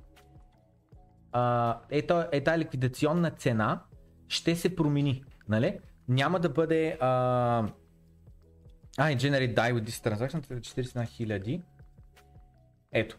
[1.32, 3.82] а, ето, е тази ликвидационна цена
[4.28, 5.80] ще се промени, нали?
[6.08, 7.68] Няма да бъде а,
[8.98, 11.62] а, и generate die with this transaction 41 хиляди.
[12.92, 13.18] Ето.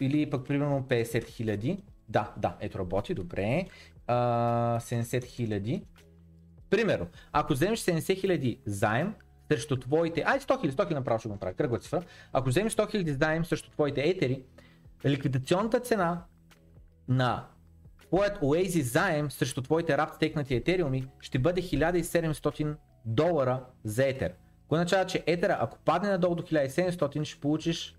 [0.00, 1.82] Или пък примерно 50 хиляди.
[2.08, 3.68] Да, да, ето работи, добре.
[4.06, 5.84] А, 70 хиляди.
[6.70, 9.14] Примерно, ако вземеш 70 хиляди заем
[9.48, 12.02] срещу твоите, ай 100 хиляди, 100 хиляди направо ще го направя, кръгла цифра.
[12.32, 14.42] Ако вземеш 100 хиляди заем срещу твоите етери,
[15.06, 16.24] ликвидационната цена
[17.08, 17.46] на
[18.00, 24.34] твоят Oasis заем срещу твоите рап стекнати етериуми ще бъде 1700 долара за етер.
[24.68, 27.96] Кое означава, че етера, ако падне надолу до 1700, ще получиш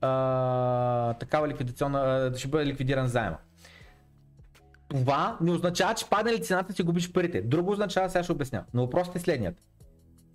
[0.00, 3.36] а, такава ликвидационна, ще бъде ликвидиран заема.
[4.88, 7.42] Това не означава, че падне ли цената, си губиш парите.
[7.42, 8.64] Друго означава, сега ще обясня.
[8.74, 9.54] Но въпросът е следният.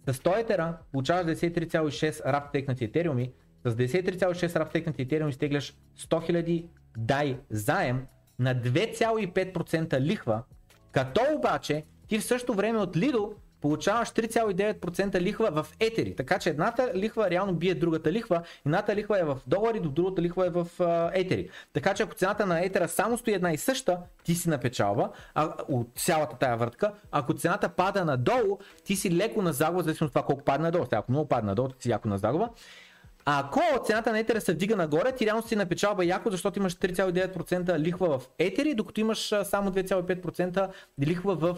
[0.08, 3.32] С 100 етера получаваш 93,6 рап текнати етериуми,
[3.66, 6.66] с 93,6 рап текнати етериуми стегляш 100 000
[6.98, 8.06] дай заем
[8.40, 10.44] на 2,5% лихва,
[10.92, 16.16] като обаче ти в същото време от Lido получаваш 3,9% лихва в етери.
[16.16, 20.22] Така че едната лихва реално бие другата лихва, едната лихва е в долари, до другата
[20.22, 20.68] лихва е в
[21.14, 21.50] етери.
[21.74, 25.10] Така че ако цената на етера само стои една и съща, ти си на печалба
[25.36, 26.94] а, от цялата тая въртка.
[27.12, 30.86] Ако цената пада надолу, ти си леко на загуба, зависимо от това колко падне надолу.
[30.86, 32.50] Сега, ако много падне надолу, ти си яко на загуба.
[33.30, 36.60] А ако цената на етера се вдига нагоре, ти реално си на печалба яко, защото
[36.60, 40.70] имаш 3,9% лихва в етери, докато имаш само 2,5%
[41.02, 41.56] лихва в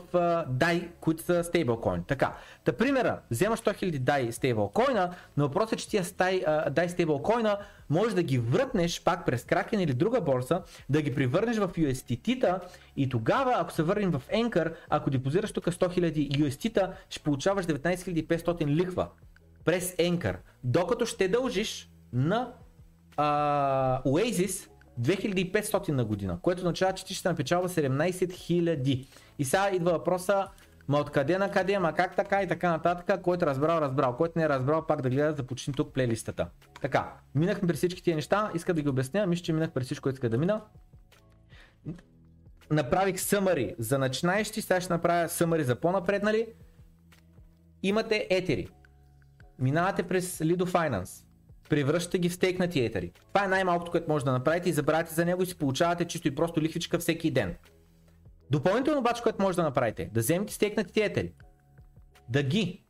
[0.52, 2.04] DAI, които са стейблкоин.
[2.08, 2.34] Така,
[2.66, 7.58] та примера, вземаш 100 000 DAI стейблкоина, но въпросът е, че тия DAI стейблкоина
[7.90, 12.60] можеш да ги върнеш пак през Kraken или друга борса, да ги превърнеш в USDT-та
[12.98, 17.66] и тогава, ако се върнем в Anchor, ако депозираш тук 100 000 USDT-та, ще получаваш
[17.66, 19.08] 19 500 лихва
[19.70, 22.54] през Anchor, докато ще дължиш на
[23.18, 24.70] а, Oasis
[25.02, 29.08] 2500 на година, което означава, че ти ще напечалва 17 000.
[29.40, 30.48] И сега идва въпроса,
[30.88, 34.34] ма откъде на къде, ма как така и така нататък, който е разбрал, разбрал, който
[34.36, 36.48] не е разбрал, пак да гледа, започни тук плейлистата.
[36.82, 40.04] Така, минахме през всички тия неща, иска да ги обясня, мисля, че минах през всичко,
[40.04, 40.62] което иска да мина.
[42.72, 46.48] Направих съмари за начинаещи, сега ще направя съмари за по-напреднали.
[47.84, 48.70] Имате етери.
[49.60, 51.26] Минавате през Lido Finance
[51.70, 53.12] превръщате ги в стейкнати етери.
[53.34, 56.28] Това е най-малкото, което може да направите и забравяте за него и си получавате чисто
[56.28, 57.56] и просто лихвичка всеки ден.
[58.52, 61.34] Допълнително обаче, което може да направите, да вземете стейкнатите етери,
[62.30, 62.86] да ги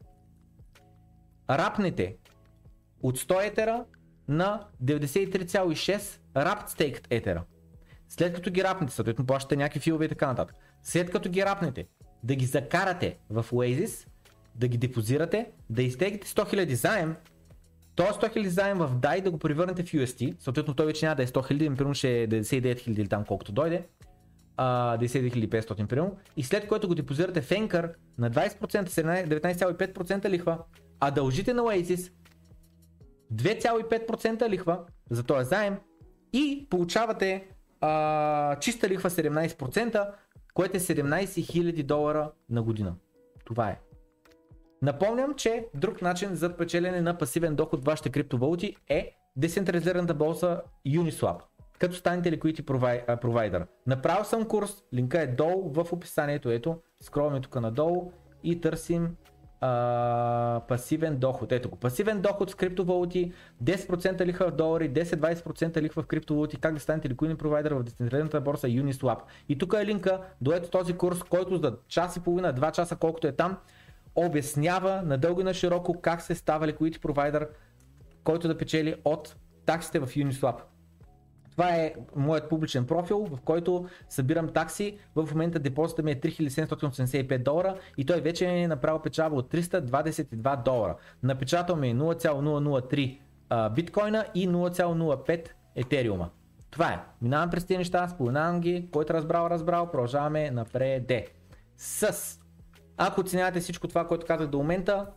[1.49, 2.17] рапнете
[3.01, 3.86] от 100 етера
[4.28, 7.43] на 93,6 рапт стейкт етера.
[8.09, 10.55] След като ги рапнете, съответно плащате някакви филове и така нататък.
[10.84, 11.88] След като ги рапнете,
[12.24, 14.07] да ги закарате в Oasis,
[14.56, 17.16] да ги депозирате, да изтегнете 100 000 заем
[18.00, 21.16] този 100 000 заем в DAI да го превърнете в UST, съответно той вече няма
[21.16, 23.88] да е 100 000, примерно ще е 99 000 или там колкото дойде,
[24.58, 30.58] uh, 99 500 примерно, и след което го депозирате в Anchor на 20%, 19,5% лихва,
[31.00, 32.12] а дължите на Oasis
[33.34, 34.80] 2,5% лихва
[35.10, 35.78] за този заем
[36.34, 37.47] и получавате
[37.82, 40.12] uh, чиста лихва 17%,
[40.54, 42.95] което е 17 000 долара на година.
[43.45, 43.80] Това е.
[44.82, 50.61] Напомням, че друг начин за печелене на пасивен доход в вашите криптовалути е децентрализираната борса
[50.88, 51.41] Uniswap,
[51.80, 52.65] като станете liquidity
[53.21, 53.65] провайдер.
[53.88, 58.11] Направил съм курс, линка е долу в описанието, ето, скролваме тук надолу
[58.43, 59.15] и търсим
[59.61, 61.51] а, пасивен доход.
[61.51, 66.73] Ето го, пасивен доход с криптовалути, 10% лихва в долари, 10-20% лихва в криптовалути, как
[66.73, 69.19] да станете ликвиден провайдер в децентрализираната борса Uniswap.
[69.49, 72.95] И тук е линка до ето този курс, който за час и половина, 2 часа,
[72.95, 73.57] колкото е там,
[74.26, 77.49] обяснява надълго и на широко как се става liquidity провайдер,
[78.24, 80.55] който да печели от таксите в Uniswap.
[81.51, 84.97] Това е моят публичен профил, в който събирам такси.
[85.15, 90.63] В момента депозита ми е 3785 долара и той вече е направил печалба от 322
[90.63, 90.95] долара.
[91.24, 93.20] Напечатал ми е 0,003
[93.74, 96.30] биткоина и 0,05 етериума.
[96.72, 96.99] Това е.
[97.22, 101.11] Минавам през тези неща, споменавам ги, който разбрал, разбрал, продължаваме напред.
[101.78, 102.39] С
[103.02, 105.08] ако оценявате всичко това, което казах до момента,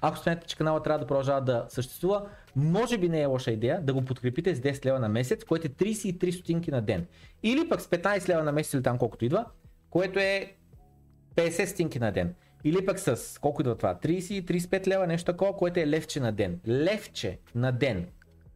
[0.00, 3.80] ако смятате, че канала трябва да продължава да съществува, може би не е лоша идея
[3.82, 7.06] да го подкрепите с 10 лева на месец, което е 33 стотинки на ден.
[7.42, 9.44] Или пък с 15 лева на месец или там колкото идва,
[9.90, 10.52] което е
[11.36, 12.34] 50 стотинки на ден.
[12.64, 16.60] Или пък с, колко идва това, 30-35 лева, нещо такова, което е левче на ден.
[16.68, 18.06] Левче на ден.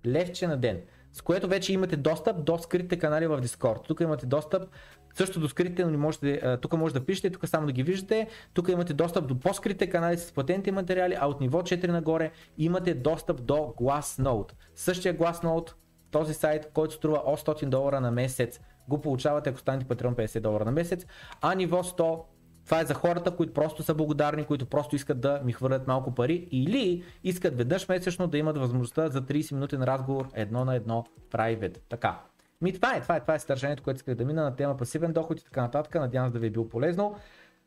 [0.06, 0.80] Левче на ден.
[1.12, 3.86] С което вече имате достъп до скритите канали в Discord.
[3.86, 4.68] Тук имате достъп
[5.14, 8.28] също до скритите, не можете, тук може да пишете, тук само да ги виждате.
[8.54, 12.94] Тук имате достъп до по-скритите канали с платените материали, а от ниво 4 нагоре имате
[12.94, 14.52] достъп до Glassnode.
[14.74, 15.72] Същия Glassnode,
[16.10, 20.64] този сайт, който струва 800 долара на месец, го получавате ако станете патрон 50 долара
[20.64, 21.06] на месец,
[21.40, 22.22] а ниво 100
[22.64, 26.14] това е за хората, които просто са благодарни, които просто искат да ми хвърлят малко
[26.14, 31.04] пари или искат веднъж месечно да имат възможността за 30 минутен разговор едно на едно
[31.30, 31.78] private.
[31.88, 32.20] Така.
[32.62, 35.12] Ми това е, това е, това е стържението, което исках да мина на тема пасивен
[35.12, 35.94] доход и така нататък.
[35.94, 37.14] Надявам се да ви е било полезно.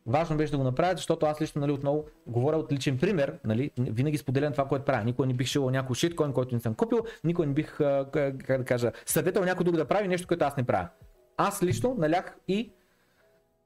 [0.06, 3.38] Важно беше да го направя, защото аз лично нали, отново говоря от личен пример.
[3.44, 5.04] Нали, винаги споделям това, което правя.
[5.04, 7.04] Никой не бих шил някой шиткоин, който не съм купил.
[7.24, 10.64] Никой не бих, как да кажа, съветвал някой друг да прави нещо, което аз не
[10.64, 10.88] правя.
[11.36, 12.72] Аз лично налях и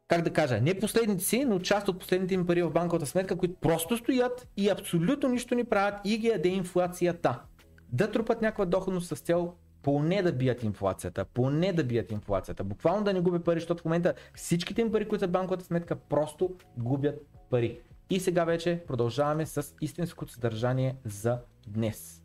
[0.09, 3.37] как да кажа, не последните си, но част от последните им пари в банковата сметка,
[3.37, 7.41] които просто стоят и абсолютно нищо не правят и ги яде инфлацията.
[7.93, 13.05] Да трупат някаква доходност с цел поне да бият инфлацията, поне да бият инфлацията, буквално
[13.05, 16.55] да не губи пари, защото в момента всичките им пари, които са банковата сметка, просто
[16.79, 17.81] губят пари.
[18.11, 22.20] И сега вече продължаваме с истинското съдържание за днес.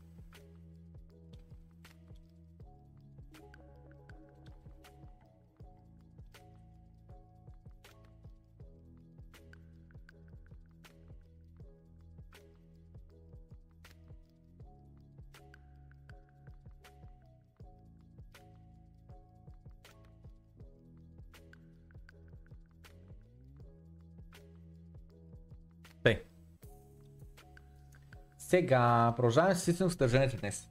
[28.55, 30.69] Сега, продължаваме с истинно съдържанието днес.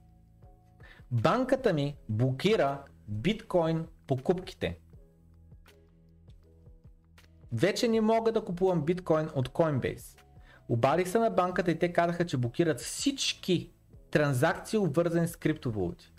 [1.11, 4.79] Банката ми блокира биткоин покупките.
[7.53, 10.19] Вече не мога да купувам биткоин от Coinbase.
[10.69, 13.71] Обадих се на банката и те казаха, че блокират всички
[14.11, 16.13] транзакции, обвързани с криптовалути.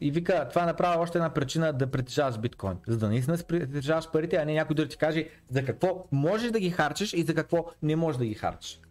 [0.00, 2.76] И вика, това направо още една причина да притежаваш биткоин.
[2.88, 6.60] За да наистина притежаваш парите, а не някой да ти каже за какво можеш да
[6.60, 8.81] ги харчиш и за какво не можеш да ги харчиш.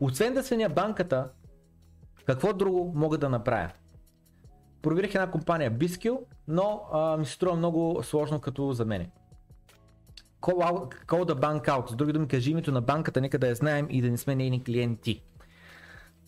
[0.00, 1.30] Освен да свиня банката,
[2.26, 3.70] Какво друго мога да направя?
[4.82, 6.18] Проверих една компания Biskill,
[6.48, 9.10] но а, ми се струва много сложно като за мене.
[10.40, 11.90] Call, out, call the bank out.
[11.90, 14.34] С други думи, кажи името на банката, нека да я знаем и да не сме
[14.34, 15.22] нейни клиенти.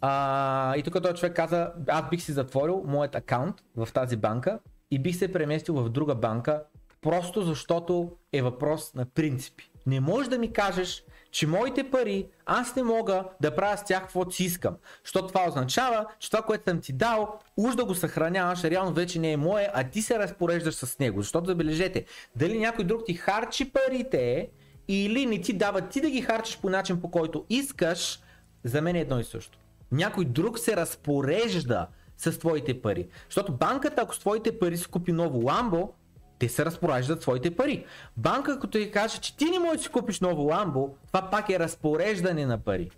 [0.00, 4.58] А, и тук този човек каза, аз бих си затворил моят акаунт в тази банка
[4.90, 6.62] и бих се преместил в друга банка,
[7.00, 9.70] просто защото е въпрос на принципи.
[9.86, 14.02] Не можеш да ми кажеш, че моите пари аз не мога да правя с тях
[14.02, 14.76] каквото си искам.
[15.04, 19.18] Защото това означава, че това, което съм ти дал, уж да го съхраняваш, реално вече
[19.18, 21.22] не е мое, а ти се разпореждаш с него.
[21.22, 22.04] Защото забележете,
[22.36, 24.48] дали някой друг ти харчи парите
[24.88, 28.20] или не ти дава ти да ги харчиш по начин по който искаш,
[28.64, 29.58] за мен е едно и също.
[29.92, 33.08] Някой друг се разпорежда с твоите пари.
[33.28, 35.92] Защото банката, ако с твоите пари си купи ново ламбо,
[36.38, 37.84] те се разпореждат своите пари.
[38.16, 41.50] Банка, като ти каже, че ти не можеш да си купиш ново ламбо, това пак
[41.50, 42.90] е разпореждане на пари.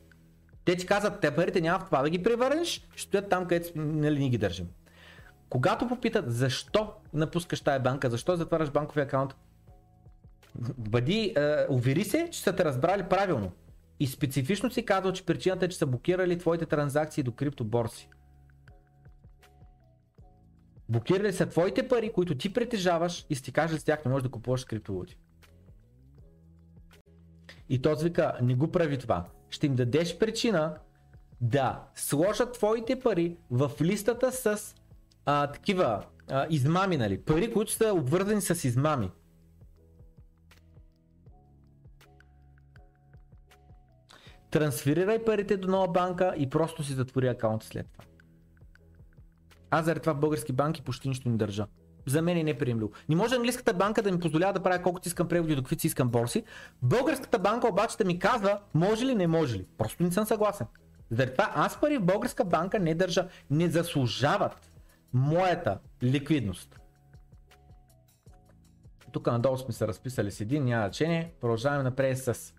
[0.64, 3.72] Те ти казват, те парите няма в това да ги превърнеш, ще стоят там, където
[3.76, 4.66] нали, ни ги държим.
[5.48, 9.34] Когато попитат защо напускаш тая банка, защо затваряш банковия акаунт,
[10.78, 13.52] бъди, е, увери се, че са те разбрали правилно.
[14.00, 18.08] И специфично си казал, че причината е, че са блокирали твоите транзакции до криптоборси.
[20.90, 24.30] Блокирали са твоите пари, които ти притежаваш и си кажат с тях не можеш да
[24.30, 25.18] купуваш криптовалути.
[27.68, 29.24] И този вика, не го прави това.
[29.50, 30.76] Ще им дадеш причина
[31.40, 34.74] да сложат твоите пари в листата с
[35.26, 37.22] а, такива а, измами, нали?
[37.22, 39.10] Пари, които са обвързани с измами.
[44.50, 48.09] Трансферирай парите до нова банка и просто си затвори акаунт след това.
[49.70, 51.66] Аз заради това български банки почти нищо не държа.
[52.06, 52.90] За мен е неприемливо.
[53.08, 56.08] Не може английската банка да ми позволява да правя колкото искам преводи до каквито искам
[56.08, 56.44] борси.
[56.82, 59.66] Българската банка обаче да ми казва може ли, не може ли.
[59.78, 60.66] Просто не съм съгласен.
[61.10, 63.28] Заради това аз пари в българска банка не държа.
[63.50, 64.72] Не заслужават
[65.12, 66.80] моята ликвидност.
[69.12, 71.32] Тук надолу сме се разписали с един, няма значение.
[71.40, 72.54] Продължаваме напред с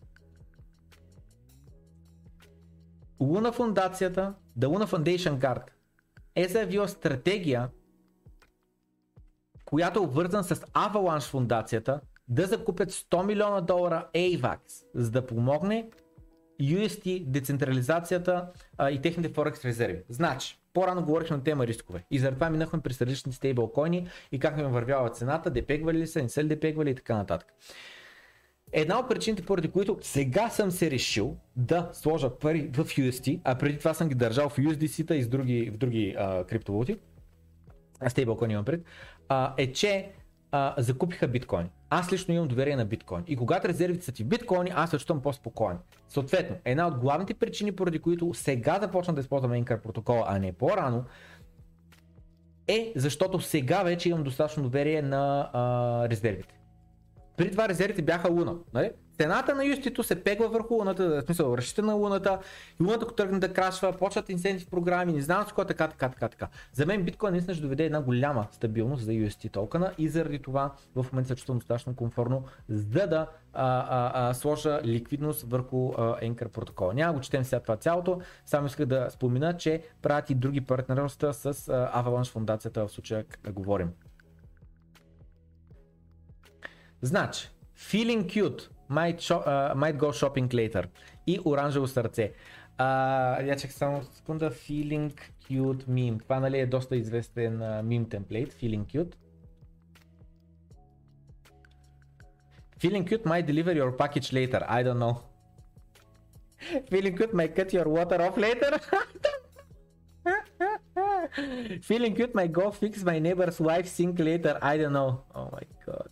[3.19, 5.63] Луна фундацията, The Luna Foundation Guard
[6.35, 7.69] е заявила стратегия,
[9.65, 14.59] която е обвързана с Avalanche фундацията да закупят 100 милиона долара AVAX,
[14.95, 15.89] за да помогне
[16.61, 20.03] UST, децентрализацията а, и техните Forex резерви.
[20.09, 24.63] Значи, по-рано говорихме на тема рискове и заради минахме през различни стейблкоини и как ми
[24.63, 27.53] вървява цената, депегвали ли са, не са ли депегвали и така нататък.
[28.73, 33.55] Една от причините, поради които сега съм се решил да сложа пари в UST, а
[33.55, 36.97] преди това съм ги държал в USDC-та и в други, в други а, криптовалути,
[38.07, 38.83] стейблкоин имам пред,
[39.29, 40.11] а, е, че
[40.51, 41.69] а, закупиха биткоин.
[41.89, 43.23] Аз лично имам доверие на биткоин.
[43.27, 45.77] И когато резервите са ти биткоини, аз се чувствам по-спокоен.
[46.07, 50.53] Съответно, една от главните причини, поради които сега започна да използвам Anchor протокола, а не
[50.53, 51.03] по-рано,
[52.67, 56.60] е защото сега вече имам достатъчно доверие на а, резервите.
[57.37, 58.55] Преди това резервите бяха Луна.
[58.73, 58.91] Нали?
[59.21, 62.39] Цената на юстито се пегва върху Луната, в смисъл разчита на Луната,
[62.79, 66.09] и Луната ако тръгне да крашва, почват инсентив програми, не знам с какво така, така,
[66.09, 66.47] така, така.
[66.73, 70.73] За мен биткоин наистина ще доведе една голяма стабилност за UST токена и заради това
[70.95, 76.19] в момента се чувствам достатъчно комфортно, за да а, а, а, сложа ликвидност върху а,
[76.21, 76.93] Anchor протокола.
[76.93, 81.33] Няма го четем сега това цялото, само исках да спомена, че правят и други партньорства
[81.33, 81.51] с а,
[82.03, 83.89] Avalanche фундацията в случая говорим.
[87.00, 87.48] Значи,
[87.90, 90.84] feeling cute, might, shop, uh, might go shopping later.
[91.26, 92.32] И оранжево сърце.
[92.78, 95.12] Uh, я чак само секунда, feeling
[95.50, 96.22] cute meme.
[96.22, 99.14] Това нали е доста известен uh, meme template, feeling cute.
[102.80, 105.16] Feeling cute might deliver your package later, I don't know.
[106.90, 108.72] Feeling cute might cut your water off later.
[111.88, 115.12] Feeling cute might go fix my neighbor's wife sink later, I don't know.
[115.38, 116.10] Oh my god.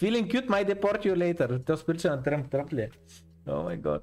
[0.00, 1.64] Feeling cute might deport you later.
[1.64, 2.90] То сприча на Тръмп, Тръмп ли е?
[3.46, 4.00] Oh my god.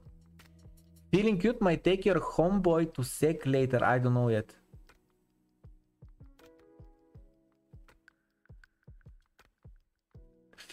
[1.14, 3.80] Feeling cute might take your homeboy to sec later.
[3.94, 4.50] I don't know yet.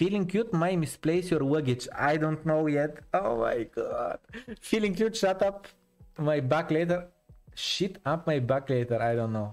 [0.02, 1.86] Feeling cute might misplace your luggage.
[2.10, 2.94] I don't know yet.
[3.20, 4.18] Oh my god.
[4.68, 5.68] Feeling cute, shut up
[6.18, 7.00] my back later.
[7.54, 8.98] Shit up my back later.
[9.10, 9.50] I don't know.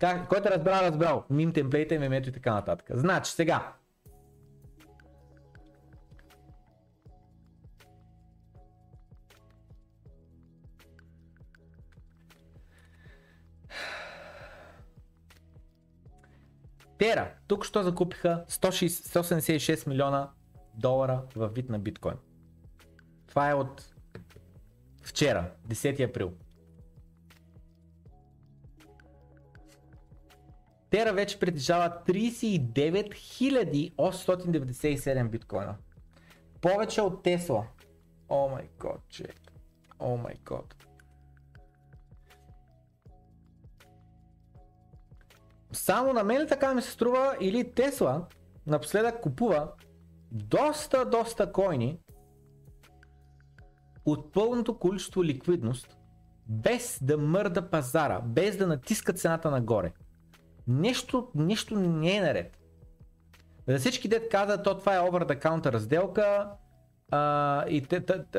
[0.00, 1.24] Как, който е разбрал, разбрал.
[1.30, 2.86] Мим темплейта, мемето и така нататък.
[2.90, 3.72] Значи, сега.
[16.98, 20.30] Тера, тук що закупиха 176 милиона
[20.74, 22.16] долара в вид на биткоин.
[23.26, 23.92] Това е от
[25.02, 26.32] Вчера, 10 април.
[30.90, 33.14] Тера вече притежава 39
[33.96, 35.76] 897 биткоина.
[36.60, 37.66] Повече от Тесла.
[38.28, 39.36] О май год, чек.
[39.98, 40.85] О май год.
[45.72, 48.26] Само на мен така ми се струва или Тесла
[48.66, 49.72] напоследък купува
[50.32, 51.98] доста, доста койни
[54.04, 55.96] от пълното количество ликвидност,
[56.46, 59.92] без да мърда пазара, без да натиска цената нагоре.
[60.68, 62.58] Нещо, нещо не е наред.
[63.68, 66.50] За всички дет каза, то това е over the counter сделка
[67.10, 67.86] а, и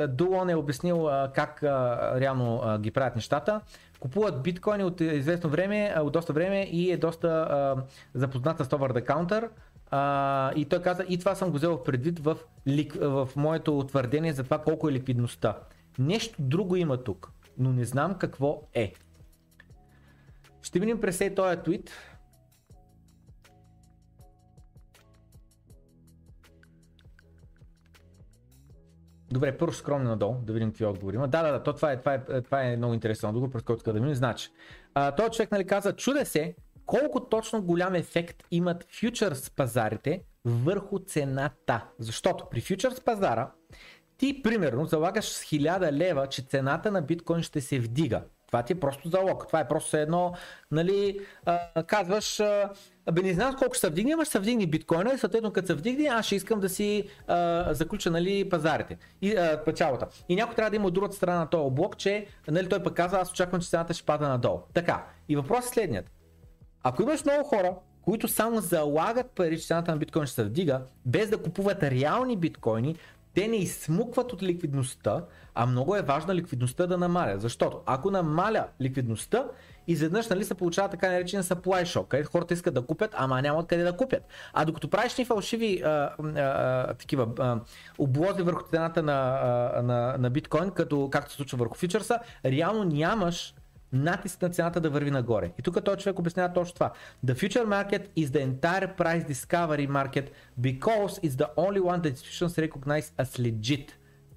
[0.07, 3.61] Дулон е обяснил а, как а, реално а, ги правят нещата.
[3.99, 7.83] Купуват биткоини от известно време, от доста време и е доста а,
[8.13, 9.49] запозната с over the counter.
[9.91, 12.37] А, и той каза, и това съм го взел предвид в,
[12.67, 15.57] лик, в моето твърдение за това колко е ликвидността.
[15.99, 18.93] Нещо друго има тук, но не знам какво е.
[20.61, 21.91] Ще минем през този твит.
[29.31, 31.27] Добре, първо скромно надолу, да видим какви отговори има.
[31.27, 33.93] Да, да, да, то това е, това е, това е много интересно отговор, през който
[33.93, 34.15] да минем.
[34.15, 34.49] Значи,
[34.93, 36.55] а, този човек нали, каза, чуде се
[36.85, 41.85] колко точно голям ефект имат фьючерс пазарите върху цената.
[41.99, 43.51] Защото при фьючерс пазара
[44.17, 48.23] ти примерно залагаш с 1000 лева, че цената на биткоин ще се вдига.
[48.47, 49.47] Това ти е просто залог.
[49.47, 50.33] Това е просто едно,
[50.71, 51.19] нали,
[51.87, 52.69] казваш, а,
[53.23, 55.73] не знам колко ще се вдигне, ама ще се вдигне биткоина и съответно като се
[55.73, 60.07] вдигне, аз ще искам да си а, заключа нали, пазарите и а, печалата.
[60.29, 62.93] И някой трябва да има от другата страна на този блок, че нали, той пък
[62.93, 64.59] казва, аз очаквам, че цената ще пада надолу.
[64.73, 66.11] Така, и въпросът е следният.
[66.83, 70.81] Ако имаш много хора, които само залагат пари, че цената на биткоин ще се вдига,
[71.05, 72.95] без да купуват реални биткоини,
[73.37, 75.25] те не изсмукват от ликвидността,
[75.55, 77.39] а много е важна ликвидността да намаля.
[77.39, 79.45] Защото ако намаля ликвидността,
[79.87, 83.67] изведнъж нали, се получава така наречен supply shock, където хората искат да купят, ама няма
[83.67, 84.23] къде да купят.
[84.53, 85.89] А докато правиш ни фалшиви а,
[86.35, 87.59] а, такива а,
[87.97, 92.83] облози върху цената на, а, на, на биткоин, като, както се случва върху фьючерса, реално
[92.83, 93.55] нямаш
[93.93, 95.51] натиск на цената да върви нагоре.
[95.59, 96.91] И тук този човек обяснява точно това.
[97.25, 100.29] The future market is the entire price discovery market
[100.61, 103.87] because it's the only one that institutions recognize as legit.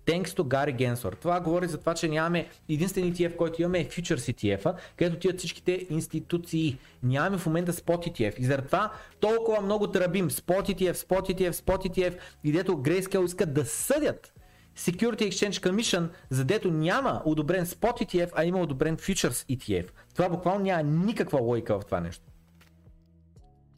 [0.07, 1.21] Thanks to Gary Gensler.
[1.21, 5.39] Това говори за това, че нямаме единствен ETF, който имаме е Futures ETF, където тият
[5.39, 6.79] всичките институции.
[7.03, 8.39] Нямаме в момента Spot ETF.
[8.39, 13.25] И заради това толкова много тръбим Spot ETF, Spot ETF, Spot ETF, и дето Grayscale
[13.25, 14.33] искат да съдят
[14.81, 19.91] Security Exchange Commission, задето няма одобрен Spot ETF, а има одобрен Futures ETF.
[20.14, 22.24] Това буквално няма никаква логика в това нещо.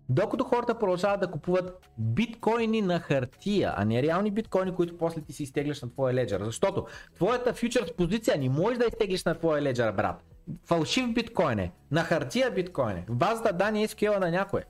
[0.09, 5.33] Докато хората продължават да купуват биткоини на хартия, а не реални биткоини, които после ти
[5.33, 6.41] си изтегляш на твоя леджер.
[6.45, 10.25] Защото твоята фьючерс позиция не можеш да изтеглиш на твоя леджер, брат.
[10.65, 14.65] Фалшив биткоин е, на хартия биткоин е, в базата данни SQL на някое.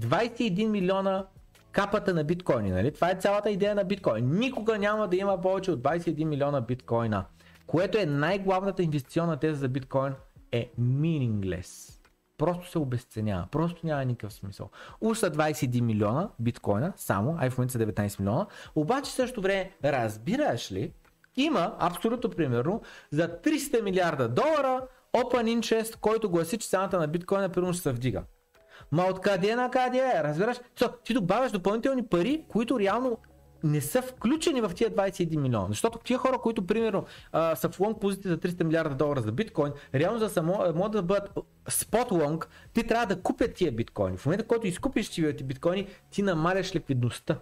[0.00, 1.26] 21 милиона
[1.74, 2.92] капата на биткоини, нали?
[2.92, 4.38] Това е цялата идея на биткоин.
[4.38, 7.24] Никога няма да има повече от 21 милиона биткоина,
[7.66, 10.12] което е най-главната инвестиционна теза за биткоин
[10.52, 12.00] е meaningless.
[12.38, 14.70] Просто се обесценява, просто няма никакъв смисъл.
[15.00, 19.70] Уж са 21 милиона биткоина, само, а в момента са 19 милиона, обаче също време,
[19.84, 20.92] разбираш ли,
[21.36, 27.48] има абсолютно примерно за 300 милиарда долара open interest, който гласи, че цената на биткоина
[27.48, 28.22] примерно ще се вдига.
[28.92, 30.24] Ма откъде на къде е?
[30.24, 30.60] Разбираш?
[30.76, 33.18] So, ти добавяш допълнителни пари, които реално
[33.64, 35.66] не са включени в тия 21 милиона.
[35.68, 39.72] Защото тия хора, които примерно са в лонг позиция за 300 милиарда долара за биткоин,
[39.94, 41.30] реално за само могат да бъдат
[41.68, 44.16] спот лонг, ти трябва да купят тия биткоини.
[44.16, 47.38] В момента, който изкупиш тия биткоини, ти намаляш ликвидността.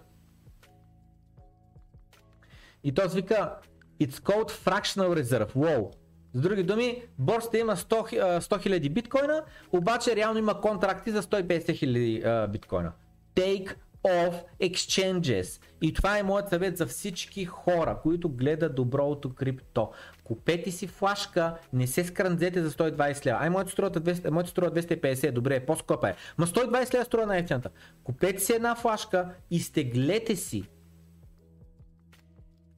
[2.85, 3.57] И той вика,
[4.01, 5.53] it's called fractional reserve.
[5.53, 5.93] Wow.
[6.35, 12.49] С други думи, борсата има 100 000 биткоина, обаче реално има контракти за 150 000
[12.49, 12.93] биткоина.
[13.37, 13.75] Take
[14.05, 15.63] off exchanges.
[15.83, 19.91] И това е моят съвет за всички хора, които гледат доброто крипто.
[20.25, 23.39] Купете си флашка, не се скранзете за 120 лева.
[23.41, 26.15] Ай, моето струва, 200, моето струва 250, добре, по-скъпа е.
[26.39, 27.71] Ма 120 лева струва на ефтината.
[28.05, 30.65] Купете си една флашка, изтеглете си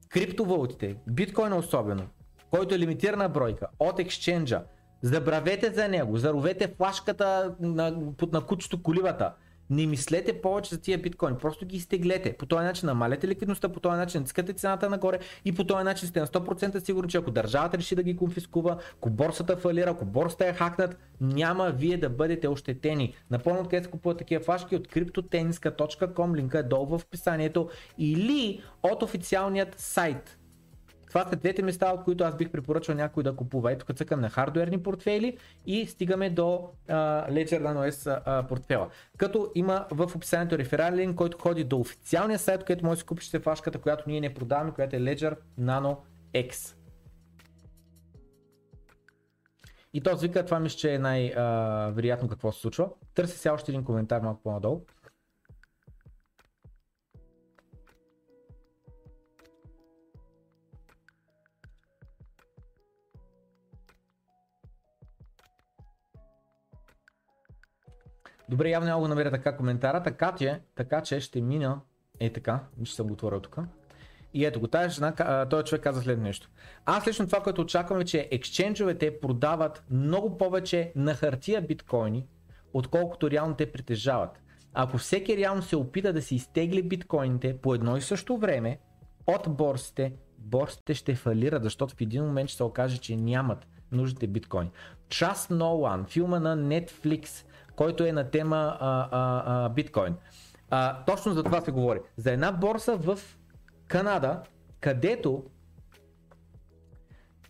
[0.09, 2.07] криптовалутите, биткоина особено,
[2.57, 4.63] който е лимитирана бройка от екшенджа,
[5.01, 9.33] забравете за него, заровете флашката на, под на кучето коливата,
[9.69, 12.37] не мислете повече за тия биткоини, просто ги изтеглете.
[12.37, 16.07] По този начин намаляте ликвидността, по този начин искате цената нагоре и по този начин
[16.07, 20.05] сте на 100% сигурни, че ако държавата реши да ги конфискува, ако борсата фалира, ако
[20.05, 23.15] борсата е хакнат, няма вие да бъдете ощетени.
[23.31, 29.03] Напълно откъде се купуват такива флашки от cryptotenniska.com, линка е долу в описанието или от
[29.03, 30.37] официалният сайт
[31.15, 33.71] Това са двете места, от които аз бих препоръчал някой да купува.
[33.71, 38.89] Ето цъкам на хардуерни портфели и стигаме до uh, Ledger Nano S портфела.
[39.17, 43.39] Като има в описанието реферален който ходи до официалния сайт, където може да си купите
[43.39, 45.97] флашката, която ние не продаваме, която е Ledger Nano
[46.33, 46.75] X.
[49.93, 52.89] И то вика, това мисля, че е най-вероятно какво се случва.
[53.13, 54.85] Търся сега още един коментар малко по-надолу.
[68.49, 71.81] Добре, явно няма го намеря така коментара, така че, така че ще мина,
[72.19, 73.57] е така, ще съм го отворил тук.
[74.33, 76.49] И ето го, тази жена, този човек каза след нещо.
[76.85, 82.27] Аз лично това, което очаквам е, че ексченджовете продават много повече на хартия биткоини,
[82.73, 84.41] отколкото реално те притежават.
[84.73, 88.79] Ако всеки реално се опита да си изтегли биткоините по едно и също време
[89.27, 94.27] от борсите, борсите ще фалират, защото в един момент ще се окаже, че нямат нужните
[94.27, 94.71] биткоини.
[95.09, 97.45] Trust No One, филма на Netflix,
[97.75, 100.15] който е на тема а, а, а, биткоин.
[100.69, 101.99] А, точно за това се говори.
[102.17, 103.19] За една борса в
[103.87, 104.41] Канада,
[104.79, 105.43] където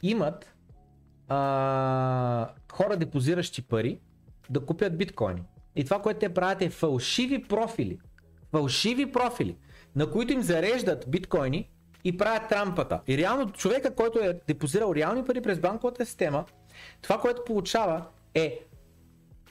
[0.04, 0.56] имат
[1.28, 4.00] а, хора депозиращи пари
[4.50, 5.44] да купят биткоини.
[5.76, 8.00] И това, което те правят е фалшиви профили.
[8.52, 9.58] Фалшиви профили,
[9.96, 11.70] на които им зареждат биткоини
[12.04, 13.02] и правят трампата.
[13.08, 16.46] И реално човека, който е депозирал реални пари през банковата система,
[17.02, 18.60] това, което получава е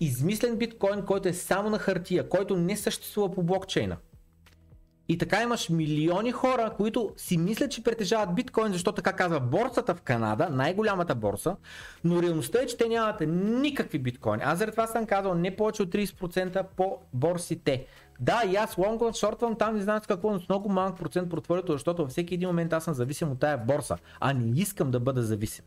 [0.00, 3.96] измислен биткоин, който е само на хартия, който не съществува по блокчейна.
[5.08, 9.94] И така имаш милиони хора, които си мислят, че притежават биткоин, защото така казва борсата
[9.94, 11.56] в Канада, най-голямата борса,
[12.04, 13.20] но реалността е, че те нямат
[13.60, 14.42] никакви биткоини.
[14.46, 17.86] Аз заради това съм казал не повече от 30% по борсите.
[18.20, 21.30] Да, и аз лонгвам, шортвам там, не знам с какво, но с много малък процент
[21.30, 24.90] портфолиото, защото във всеки един момент аз съм зависим от тая борса, а не искам
[24.90, 25.64] да бъда зависим.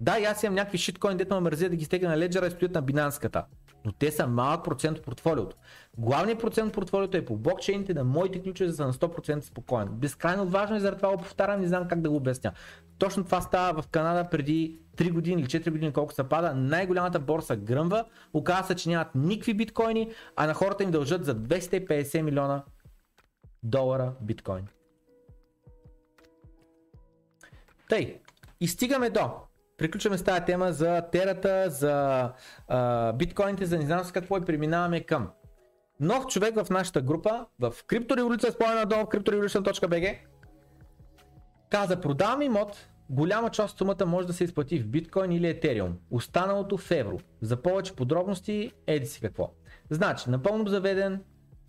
[0.00, 2.50] Да, и аз имам някакви шиткоин, дето ме мързи да ги стегна на леджера и
[2.50, 3.44] стоят на бинанската
[3.86, 5.56] но те са малък процент от портфолиото.
[5.98, 9.88] Главният процент от портфолиото е по блокчейните на моите ключове за на 100% спокоен.
[9.88, 12.52] Безкрайно важно и заради това го повтарям, не знам как да го обясня.
[12.98, 16.54] Точно това става в Канада преди 3 години или 4 години, колко се пада.
[16.54, 21.34] Най-голямата борса гръмва, оказва се, че нямат никакви биткоини, а на хората им дължат за
[21.34, 22.64] 250 милиона
[23.62, 24.68] долара биткоин.
[27.88, 28.20] Тъй,
[28.60, 29.30] и стигаме до
[29.78, 32.30] приключваме с тази тема за терата, за
[32.68, 35.30] а, биткоините, за не знам с какво и преминаваме към
[36.00, 40.18] нов човек в нашата група, в криптореволюция, спомена надолу в cryptorevolution.bg
[41.70, 45.98] каза продавам имот, голяма част от сумата може да се изплати в биткоин или етериум,
[46.10, 47.18] останалото в евро.
[47.42, 49.52] За повече подробности, еди си какво.
[49.90, 51.22] Значи, напълно заведен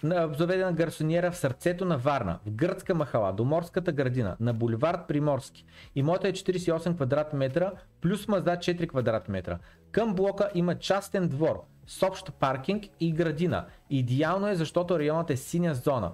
[0.03, 5.65] заведена гарсониера в сърцето на Варна, в гръцка махала, до морската градина, на бульвард Приморски.
[5.95, 7.71] Имота е 48 квадрат метра,
[8.01, 9.59] плюс мазда 4 квадрат метра.
[9.91, 13.65] Към блока има частен двор, с общ паркинг и градина.
[13.89, 16.11] Идеално е, защото районът е синя зона.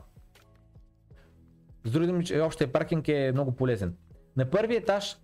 [1.83, 3.95] С други думи, общия паркинг е много полезен.
[4.37, 5.17] На първи етаж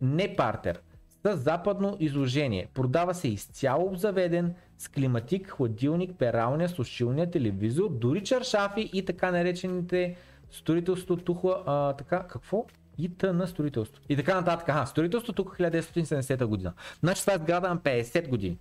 [0.00, 0.80] не партер,
[1.26, 2.68] с западно изложение.
[2.74, 10.16] Продава се изцяло обзаведен с климатик, хладилник, пералня, сушилния, телевизор, дори чаршафи и така наречените
[10.50, 12.66] строителство тухла, а, така, какво?
[12.98, 14.02] И на строителство.
[14.08, 14.68] И така нататък.
[14.68, 16.72] Ага, строителство тук 1970 година.
[17.00, 18.58] Значи това е сграда на 50 години.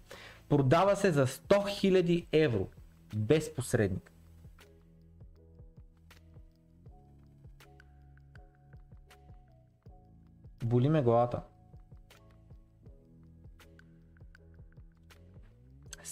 [0.49, 2.67] Продава се за 100 000 евро.
[3.15, 4.11] Без посредник.
[10.63, 11.41] Боли ме главата.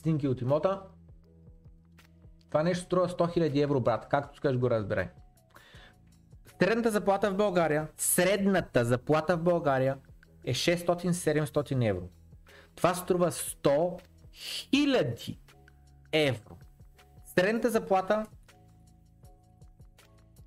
[0.03, 0.81] Снимки от имота.
[2.49, 4.07] Това нещо струва 100 000 евро, брат.
[4.09, 5.09] Както скажеш го разбирай.
[6.59, 9.97] Средната заплата в България, средната заплата в България
[10.45, 12.09] е 600-700 евро.
[12.75, 13.99] Това струва 100
[14.73, 15.37] 000
[16.11, 16.57] евро.
[17.25, 18.25] Средната заплата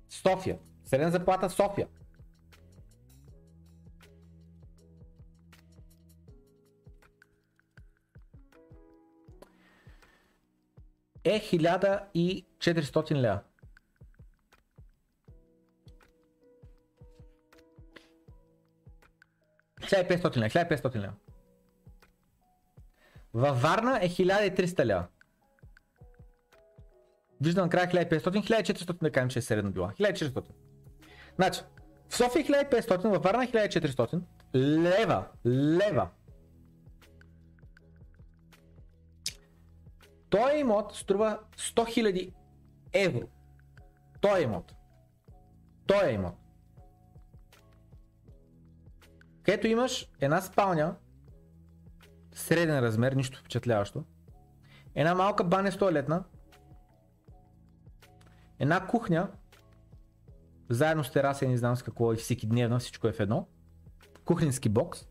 [0.09, 0.57] София.
[0.83, 1.87] Средна заплата София
[11.35, 13.39] е 1400 лева.
[19.87, 21.13] Хиляда 500 лева, 1500 лева.
[23.33, 25.07] Във Варна е 1300 лева.
[27.41, 29.93] Виждам накрая 1500, 1400 да кажем, че е средно била.
[29.99, 30.43] 1400.
[31.35, 31.61] Значи,
[32.09, 34.21] в София 1500, във Варна 1400
[34.55, 35.25] лева.
[35.45, 36.09] Лева.
[40.29, 42.33] Той имот струва 100 000
[42.93, 43.27] евро.
[44.21, 44.75] Той имот.
[45.87, 46.35] Той имот.
[49.47, 50.95] където имаш една спалня,
[52.33, 54.03] среден размер, нищо впечатляващо,
[54.95, 56.23] една малка баня с туалетна,
[58.59, 59.31] една кухня,
[60.69, 63.47] заедно с тераса не знам с какво и всеки дневна, всичко е в едно,
[64.25, 65.07] кухненски бокс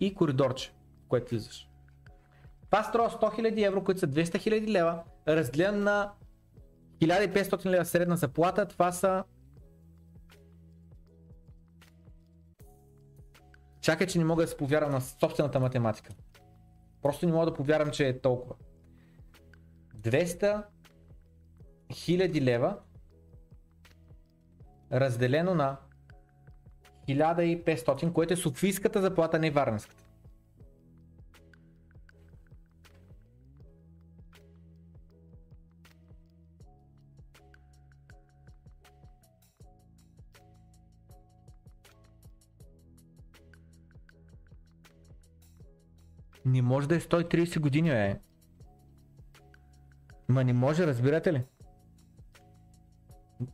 [0.00, 0.74] и коридорче,
[1.04, 1.65] в което влизаш.
[2.70, 6.12] Това струва 100 000 евро, които са 200 000 лева, разделен на
[7.00, 9.24] 1500 лева средна заплата, това са...
[13.80, 16.12] Чакай, че не мога да се повярвам на собствената математика.
[17.02, 18.54] Просто не мога да повярвам, че е толкова.
[19.96, 20.62] 200
[21.90, 22.78] 000 лева
[24.92, 25.76] разделено на
[27.08, 30.05] 1500, което е софийската заплата, не варненската.
[46.46, 48.20] Не може да е 130 години, е.
[50.28, 51.44] Ма не може, разбирате ли?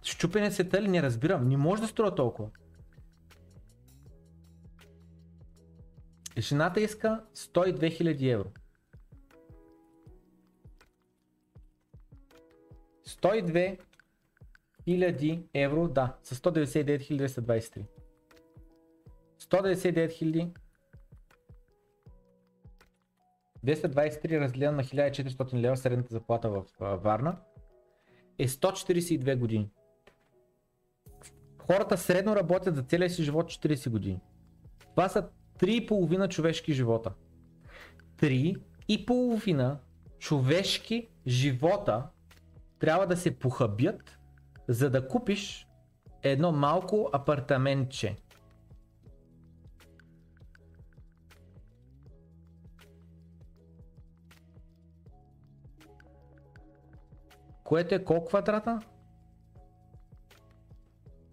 [0.02, 0.88] Щупене света ли?
[0.88, 1.48] Не разбирам.
[1.48, 2.50] Не може да струва толкова.
[6.38, 8.48] Жената иска 102 000 евро.
[13.06, 13.78] 102
[14.86, 17.84] 000 евро, да, с 199 223.
[19.40, 20.61] 199
[23.66, 27.36] 223 разделено на 1400 лева средната заплата в Варна
[28.38, 29.70] е 142 години.
[31.58, 34.20] Хората средно работят за целия си живот 40 години.
[34.90, 35.28] Това са
[35.58, 37.12] 3,5 човешки живота.
[38.16, 39.76] 3,5
[40.18, 42.06] човешки живота
[42.78, 44.18] трябва да се похабят,
[44.68, 45.68] за да купиш
[46.22, 48.16] едно малко апартаментче.
[57.72, 58.80] Което е колко квадрата?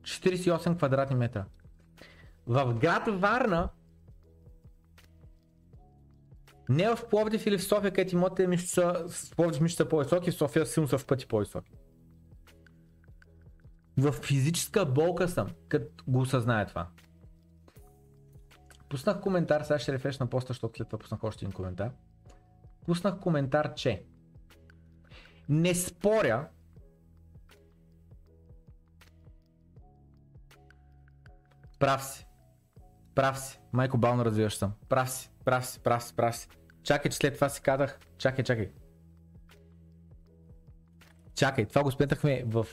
[0.02, 1.45] 48 квадратни метра.
[2.48, 3.70] В град Варна
[6.70, 10.32] не в Пловдив или в София, където имотите ми са, в Пловдив ми са по-високи,
[10.32, 11.72] в София силно са в пъти по-високи.
[13.98, 16.88] В физическа болка съм, като го осъзнае това.
[18.90, 21.91] Пуснах коментар, сега ще рефреш на поста, защото след това пуснах още един коментар.
[22.86, 24.06] Пуснах коментар, че
[25.50, 26.48] не споря,
[31.80, 32.26] Прав си.
[33.16, 33.60] Прав си.
[33.74, 34.74] Майко бално развиваш съм.
[34.90, 35.32] Прав си.
[35.46, 35.80] Прав си.
[35.80, 36.16] Прав си.
[36.16, 36.48] Прав си.
[36.84, 38.00] Чакай, че след това си казах.
[38.18, 38.72] Чакай, чакай.
[41.36, 42.68] Чакай, това го спетахме в...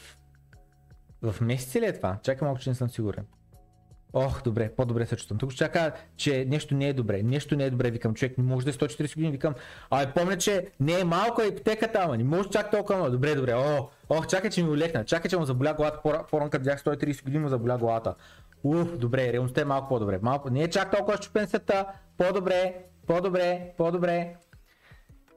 [1.23, 2.19] В месеци ли е това?
[2.23, 3.27] Чакай малко, че не съм сигурен.
[4.13, 5.39] Ох, добре, по-добре се чувствам.
[5.39, 7.23] Тук ще чака, че нещо не е добре.
[7.23, 9.55] Нещо не е добре, викам, човек не може да е 140 години, викам,
[9.91, 13.11] ай, помня, че не е малко ипотеката, ама не може чак толкова много.
[13.11, 16.01] Добре, добре, о, ох, чакай, че ми улекна, чакай, че му заболя главата,
[16.31, 18.15] по-рано като бях 130 години му заболя главата.
[18.65, 20.19] Уф, добре, реалността е малко по-добре.
[20.23, 21.87] Малко, не е чак толкова щупен света,
[22.19, 22.75] по-добре,
[23.07, 24.37] по-добре, по-добре.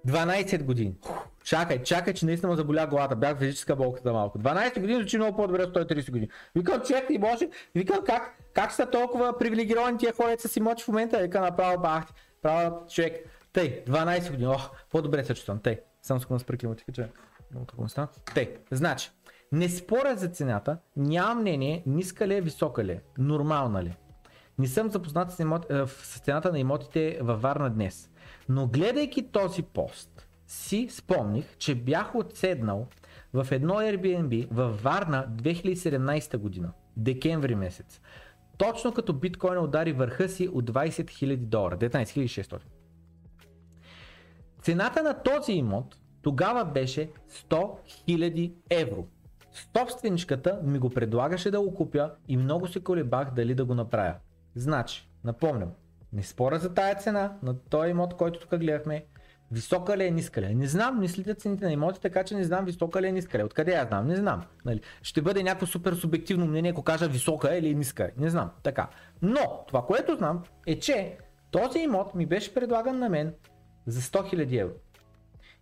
[0.07, 0.95] 12 години.
[1.43, 3.15] Чакай, чакай, че наистина заболя главата.
[3.15, 4.39] Бях физическа болка за малко.
[4.39, 6.29] 12 години звучи много по-добре от 130 години.
[6.55, 7.49] Викам, човек не може.
[7.75, 11.19] Викам, как, как са толкова привилегировани тия хора, са си мочи в момента?
[11.21, 12.05] Вика, направо бах.
[12.41, 13.15] Право човек.
[13.53, 14.47] Тъй, 12 години.
[14.47, 15.59] Ох, по-добре се чувствам.
[15.59, 17.09] Тъй, само секунда спри климатика, че
[17.51, 18.07] много такова стана.
[18.33, 19.11] Тъй, значи,
[19.51, 23.97] не споря за цената, нямам мнение, ниска ли е, висока ли е, нормална ли.
[24.59, 28.09] Не съм запознат с, имот, е, с цената на имотите във Варна днес.
[28.49, 32.87] Но гледайки този пост, си спомних, че бях отседнал
[33.33, 38.01] в едно Airbnb във Варна 2017 година, декември месец.
[38.57, 42.59] Точно като биткоина удари върха си от 20 000 долара, 19 600.
[44.61, 47.11] Цената на този имот тогава беше
[47.49, 47.71] 100
[48.07, 49.07] 000 евро.
[49.77, 54.15] Собственичката ми го предлагаше да го купя и много се колебах дали да го направя.
[54.55, 55.71] Значи, напомням,
[56.13, 59.05] не спора за тая цена на този имот, който тук гледахме,
[59.51, 60.55] висока ли е, ниска ли е.
[60.55, 63.37] Не знам, не следя цените на имоти, така че не знам висока ли е, ниска
[63.37, 63.45] ли е.
[63.45, 64.07] Откъде я знам?
[64.07, 64.43] Не знам.
[64.65, 64.81] Нали?
[65.01, 68.11] Ще бъде някакво супер субективно мнение, ако кажа висока е или ниска е.
[68.17, 68.51] Не знам.
[68.63, 68.87] Така.
[69.21, 71.17] Но, това, което знам е, че
[71.51, 73.33] този имот ми беше предлаган на мен
[73.87, 74.73] за 100 000 евро.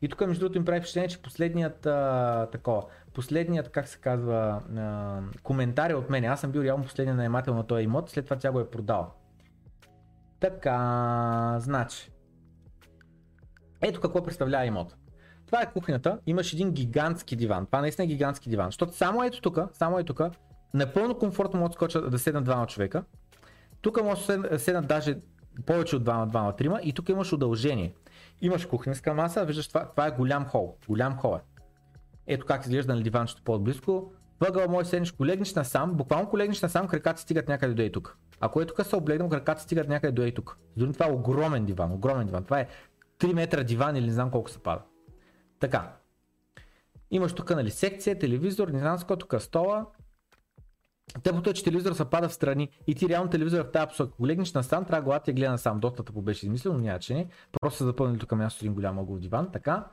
[0.01, 2.83] И тук между другото им прави впечатление, че последният а, такова,
[3.13, 6.25] последният, как се казва, а, коментар е от мен.
[6.25, 9.13] Аз съм бил реално последният наемател на този имот, след това тя го е продал.
[10.39, 12.11] Така, значи.
[13.81, 14.95] Ето какво представлява имот.
[15.45, 17.65] Това е кухнята, имаш един гигантски диван.
[17.65, 20.35] Това наистина е гигантски диван, защото само ето тук, само ето тук,
[20.73, 23.03] напълно комфортно могат да скочат да седнат двама човека.
[23.81, 25.19] Тук може да седнат даже
[25.65, 27.93] повече от двама, двама, трима и тук имаш удължение.
[28.41, 30.77] Имаш кухненска маса, виждаш това, това е голям хол.
[30.87, 31.41] Голям хол е.
[32.27, 34.11] Ето как изглежда на диванчето по-близко.
[34.39, 38.17] Въгъл може седнеш, колегнеш насам, буквално колегнеш насам, краката стигат някъде до и тук.
[38.39, 40.57] Ако е тук се облегнем, краката стигат някъде до и тук.
[40.77, 42.43] Дори това е огромен диван, огромен диван.
[42.43, 42.67] Това е
[43.19, 44.81] 3 метра диван или не знам колко се пада.
[45.59, 45.93] Така.
[47.11, 49.85] Имаш тук нали, секция, телевизор, не знам с тук е стола.
[51.23, 54.11] Тъпото е, че телевизор се пада в страни и ти реално телевизор в тази посока.
[54.13, 55.79] Ако легнеш насам, трябва главата ти гледа насам.
[55.79, 57.27] Доста тъпо беше измислено, но няма не.
[57.61, 59.51] Просто са запълнили тук място един голям ъгъл диван.
[59.51, 59.85] Така.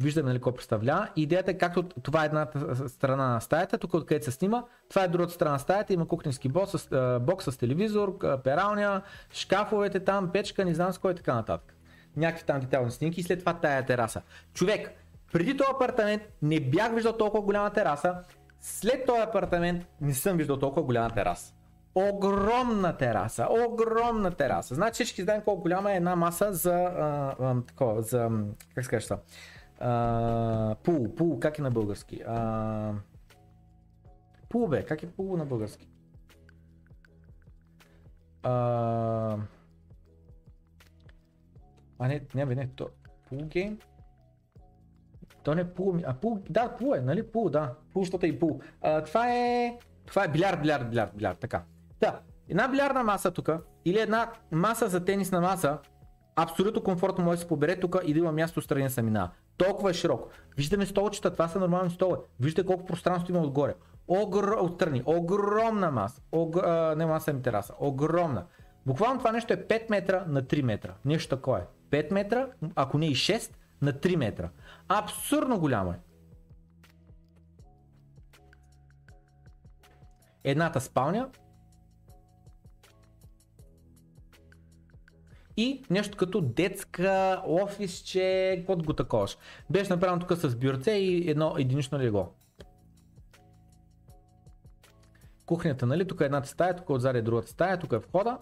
[0.00, 1.08] Виждаме нали какво представлява.
[1.16, 5.08] Идеята е както това е едната страна на стаята, тук откъдето се снима, това е
[5.08, 9.02] другата страна на стаята, има кухненски бокс с, бокс с телевизор, пералня,
[9.32, 11.74] шкафовете там, печка, не знам с кой и така нататък.
[12.16, 14.22] Някакви там детални снимки и след това тая тераса.
[14.54, 14.90] Човек,
[15.32, 18.14] преди този апартамент не бях виждал толкова голяма тераса,
[18.60, 21.54] след този апартамент не съм виждал толкова голяма тераса.
[21.94, 24.74] Огромна тераса, огромна тераса.
[24.74, 28.30] Значи всички знаем колко голяма е една маса за, а, а, такова, за,
[28.74, 29.16] как се
[30.84, 32.22] пул, пул, как е на български?
[32.26, 32.92] А,
[34.48, 35.88] пул бе, как е пул на български?
[38.42, 38.52] А,
[41.98, 42.88] а не, не бе, не, то,
[43.28, 43.78] пул гейм?
[45.42, 48.28] То не е пул, а пул, да, пул е, нали пул, да, пул, защото е
[48.28, 48.60] и пул.
[48.82, 51.62] А, това е, това е билярд, билярд, билярд, билярд, така.
[52.00, 53.50] Да, една билярдна маса тук,
[53.84, 55.78] или една маса за тенисна маса,
[56.36, 59.30] абсолютно комфортно може да се побере тук и да има място страни минава.
[59.66, 60.28] Толкова е широко.
[60.56, 62.18] Виждаме столчета, това са нормални столове.
[62.40, 63.74] Виждате колко пространство има отгоре.
[64.08, 64.56] Огр...
[64.60, 65.02] Отстрани.
[65.06, 66.22] Огромна маса.
[66.32, 66.56] Ог...
[66.56, 67.74] А, не маса ми тераса.
[67.80, 68.46] Огромна.
[68.86, 70.94] Буквално това нещо е 5 метра на 3 метра.
[71.04, 72.02] Нещо такова е.
[72.02, 74.50] 5 метра, ако не и 6, на 3 метра.
[74.88, 75.98] Абсурдно голямо е.
[80.44, 81.28] Едната спалня,
[85.60, 89.36] и нещо като детска офисче, каквото го таковаш.
[89.70, 92.28] Беше направено тук с бюрце и едно единично легло.
[95.46, 96.06] Кухнята, нали?
[96.06, 98.38] Тук е едната стая, тук отзади е другата стая, тук е входа.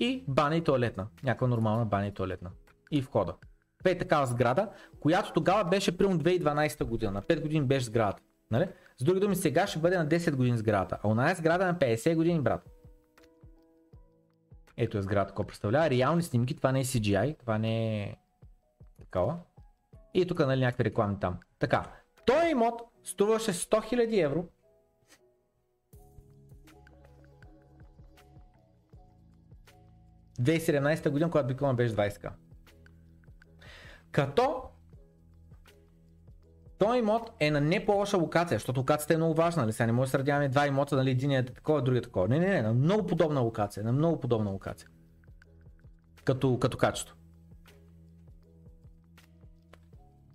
[0.00, 1.06] И баня и туалетна.
[1.22, 2.50] Някаква нормална баня и туалетна.
[2.90, 3.34] И входа.
[3.78, 4.68] Това е такава сграда,
[5.00, 7.12] която тогава беше примерно 2012 година.
[7.12, 8.22] На 5 години беше сградата.
[8.50, 8.68] Нали?
[8.96, 10.98] С други думи, сега ще бъде на 10 години сградата.
[11.02, 12.73] А оная сграда на 50 години, брат.
[14.76, 15.90] Ето е сграда, какво представлява.
[15.90, 18.16] Реални снимки, това не е CGI, това не е
[19.00, 19.38] такова.
[20.14, 21.38] И тук нали някакви реклами там.
[21.58, 21.92] Така,
[22.26, 24.48] той имот струваше 100 000 евро.
[30.38, 32.32] В 2017 година, когато биткоин беше 20к.
[34.10, 34.62] Като
[36.78, 39.72] този имот е на не по-лоша локация, защото локацията е много важна, нали?
[39.72, 41.10] Сега не може да сравняваме два имота, нали?
[41.10, 42.28] Един е такова, другия е такова.
[42.28, 44.88] Не, не, не, на много подобна локация, на много подобна локация.
[46.24, 47.16] Като, като качество.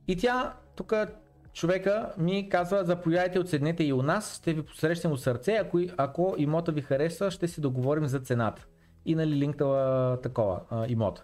[0.08, 0.94] И тя, тук
[1.54, 6.36] човека ми казва, заповядайте, отседнете и у нас, ще ви посрещнем от сърце, ако, ако
[6.38, 8.66] имота ви харесва, ще си договорим за цената.
[9.06, 11.24] И нали линкта такова а, имота.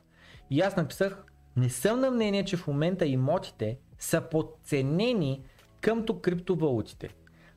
[0.50, 1.24] И аз написах,
[1.58, 5.44] не съм на мнение, че в момента имотите са подценени
[5.82, 7.10] къмто криптовалутите.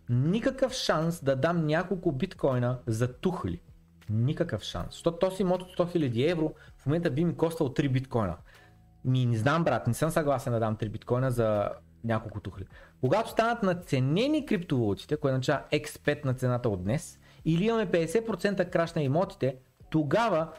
[0.09, 3.61] Никакъв шанс да дам няколко биткоина за тухли.
[4.11, 4.87] Никакъв шанс.
[4.91, 8.37] Защото този имот от 100 000 евро в момента би ми коствал 3 биткоина.
[9.05, 11.71] Ми не знам брат, не съм съгласен да дам 3 биткоина за
[12.05, 12.65] няколко тухли.
[13.01, 18.93] Когато станат наценени криптовалутите, което означава X5 на цената от днес, или имаме 50% краш
[18.93, 19.57] на имотите,
[19.91, 20.53] тогава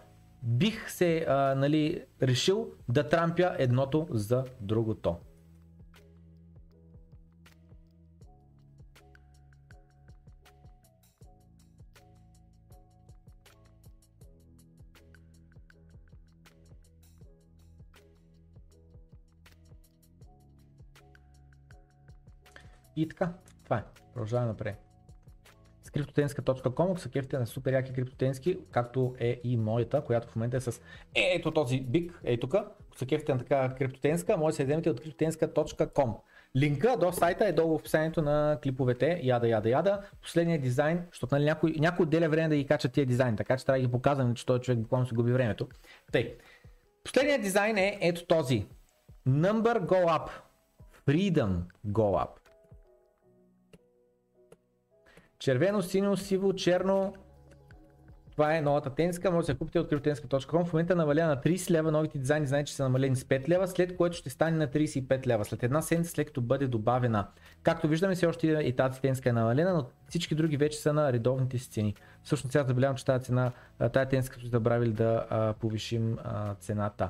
[0.44, 5.16] бих се а, нали, решил да трампя едното за другото.
[23.00, 23.84] И така, това е.
[24.14, 24.76] Продължаваме напред.
[25.84, 30.58] С криптотенска.com, ако кефите на супер яки криптотенски, както е и моята, която в момента
[30.58, 30.82] е с
[31.16, 32.56] е, ето този бик, е тук.
[32.56, 36.16] Ако са кефите на така криптотенска, може да се вземете от криптотенска.com.
[36.58, 40.02] Линка до сайта е долу в описанието на клиповете, яда, яда, яда.
[40.22, 43.66] Последният дизайн, защото нали, някой, някой отделя време да ги качат тия дизайн, така че
[43.66, 45.68] трябва да ги показвам, че този човек буквално си губи времето.
[46.12, 46.38] Тъй.
[47.04, 48.68] Последният дизайн е ето този.
[49.28, 50.30] Number Go Up.
[51.08, 52.39] Freedom Go Up.
[55.40, 57.14] Червено, синьо, сиво, черно,
[58.32, 60.66] Това е новата тенска, може да се купите от cryptotenska.com.
[60.66, 63.68] В момента наваля на 30 лева, новите дизайни знаете, че са намалени с 5 лева,
[63.68, 65.46] след което ще стане на 35 лева.
[65.46, 67.28] След една седмица, след като бъде добавена.
[67.64, 71.14] Както виждаме, все още и тази тенска е намалена, но всички други вече са на
[71.14, 71.96] редовните си цени.
[72.24, 73.52] Всъщност сега забелявам, че тази цена,
[73.94, 77.10] тази тенска сме забравили да а, повишим а, цената.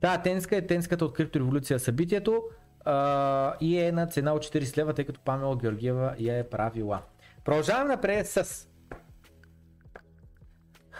[0.00, 2.42] Тая тенска е тенската от криптореволюция събитието
[2.84, 7.02] а, и е на цена от 40 лева, тъй като Памела Георгиева я е правила.
[7.44, 8.68] Продължаваме напред с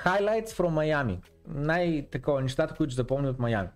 [0.05, 1.19] Highlights from Miami.
[1.47, 3.69] Най-такова нещата, които запомня от Майами.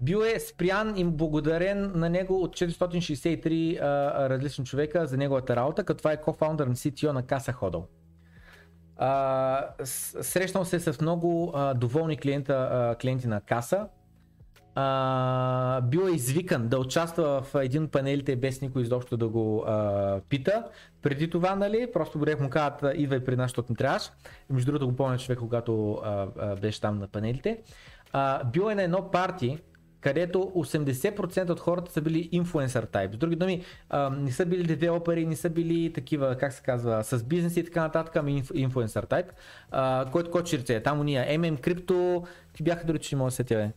[0.00, 5.84] Бил е спрян и благодарен на него от 463 а, различни човека за неговата работа,
[5.84, 7.84] като това е кофаундър на CTO на Casa Hodl.
[8.96, 13.88] А, срещнал се с много а, доволни клиента, а, клиенти на Каса,
[14.78, 19.64] а, бил е извикан да участва в един от панелите без никой изобщо да го
[19.66, 20.64] а, пита.
[21.02, 24.10] Преди това, нали, просто Борек му казват, идвай при нас, защото не трябваш.
[24.50, 27.58] Между другото го помня човек, когато а, а, беше там на панелите.
[28.12, 29.58] А, бил е на едно парти,
[30.00, 33.14] където 80% от хората са били инфлуенсър тайп.
[33.14, 37.04] С други думи, а, не са били девелопери, не са били такива, как се казва,
[37.04, 39.26] с бизнес и така нататък, ами инфлуенсър тайп,
[40.12, 40.80] който кочи ръце.
[40.80, 43.70] Там уния MM Crypto, ти бяха дори, че не мога да се тя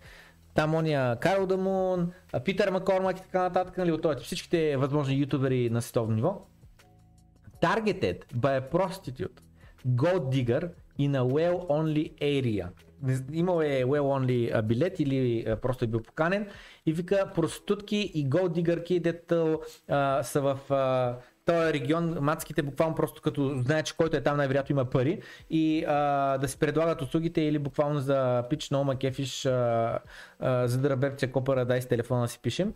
[0.60, 2.11] там ония Карл Дамун,
[2.45, 6.41] Питър Макормак и така нататък, нали, от всичките възможни ютубери на световно ниво.
[7.61, 9.40] Targeted by a prostitute,
[9.88, 10.69] gold digger
[10.99, 12.68] in a well-only area.
[13.34, 16.48] Имал е well-only билет или просто е бил поканен
[16.86, 19.61] и вика проститутки и diggerки, дето
[20.23, 20.60] са в
[21.45, 25.85] този регион, мацките буквално просто като знаят, че който е там най-вероятно има пари и
[25.87, 29.99] а, да си предлагат услугите или буквално за пич на Ома Кефиш, а,
[30.39, 32.73] а, за да рабепце копара, дай с телефона си пишем.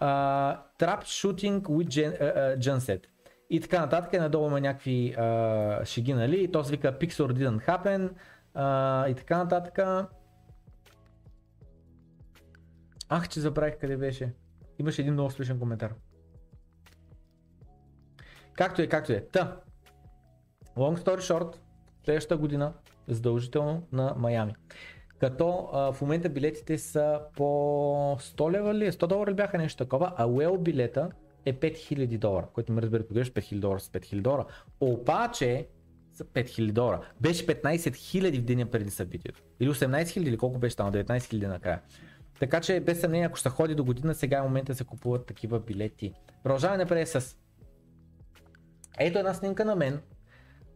[0.00, 3.02] Uh, trap shooting with gen, uh, genset.
[3.50, 6.44] И така нататък, надолу има някакви uh, шеги, нали?
[6.44, 8.10] И то се вика Pixel didn't happen
[8.56, 9.78] uh, и така нататък.
[13.08, 14.34] Ах, че забравих къде беше.
[14.78, 15.94] Имаше един много успешен коментар.
[18.56, 19.20] Както е, както е.
[19.32, 19.56] Та,
[20.76, 21.56] long story short,
[22.04, 22.72] следващата година
[23.08, 24.54] задължително на Майами.
[25.20, 27.44] Като а, в момента билетите са по
[28.20, 31.10] 100 лева ли, 100 долара ли бяха нещо такова, а Уел билета
[31.44, 34.44] е 5000 долара, което ме разбира погреш 5000 долара с 5000 долара.
[34.80, 35.66] Обаче
[36.12, 37.00] за 5000 долара.
[37.20, 39.42] Беше 15 000 в деня преди събитието.
[39.60, 41.80] Или 18 000 или колко беше там, 19 000 накрая.
[42.38, 45.26] Така че без съмнение, ако ще ходи до година, сега е момента да се купуват
[45.26, 46.12] такива билети.
[46.42, 47.36] Продължаваме напред с
[48.98, 50.00] ето една снимка на мен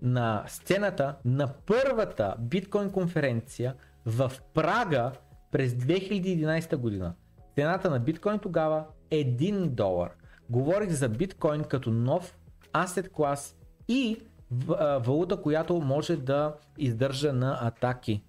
[0.03, 3.75] на сцената на първата биткоин конференция
[4.07, 5.13] в Прага
[5.51, 7.15] през 2011 година.
[7.55, 10.11] Цената на биткоин тогава е 1 долар.
[10.51, 12.39] Говорих за биткоин като нов
[12.73, 13.57] асет клас
[13.89, 14.21] и
[15.01, 18.25] валута, която може да издържа на атаки.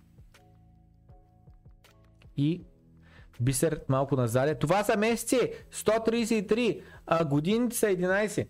[2.38, 2.62] И
[3.42, 4.60] бисер малко назад.
[4.60, 8.48] Това са месеци 133, а годините са 11.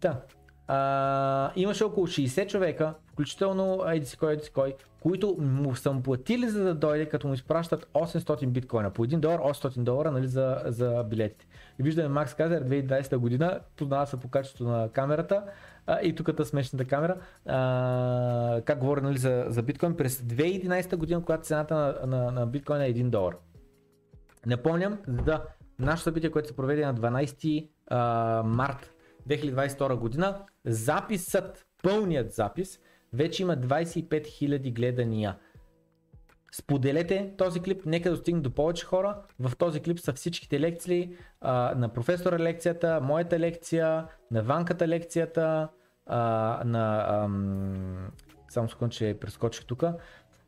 [0.00, 0.22] Та,
[0.68, 6.02] а, имаше около 60 човека, включително еди си кой, еди си кой, които му съм
[6.02, 8.90] платили за да дойде, като му изпращат 800 биткоина.
[8.90, 11.46] По 1 долар, 800 долара нали, за, за билетите.
[11.78, 15.42] И виждаме Макс Казер 2020 година, познава се по качеството на камерата
[15.86, 17.16] а, и тук е смешната камера,
[17.46, 22.46] а, как говоря нали, за, за биткоин през 2011 година, когато цената на, на, на
[22.46, 23.36] биткоина е 1 долар.
[24.46, 25.40] Напомням за
[25.78, 28.92] нашето събитие, което се проведе на 12 а, март
[29.28, 30.36] 2022 година.
[30.66, 32.78] Записът, пълният запис,
[33.12, 35.38] вече има 25 000 гледания.
[36.52, 39.22] Споделете този клип, нека достигне до повече хора.
[39.40, 45.68] В този клип са всичките лекции а, на професора лекцията, моята лекция, на Ванката лекцията,
[46.06, 46.18] а,
[46.64, 47.06] на...
[47.08, 48.10] Ам,
[48.48, 49.84] само секунд, че прескочих тук.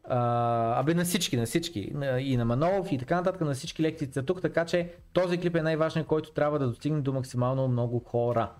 [0.05, 1.93] абе на всички, на всички.
[2.19, 5.57] И на Манолов и така нататък, на всички лекции са тук, така че този клип
[5.57, 8.53] е най-важният, който трябва да достигне до максимално много хора.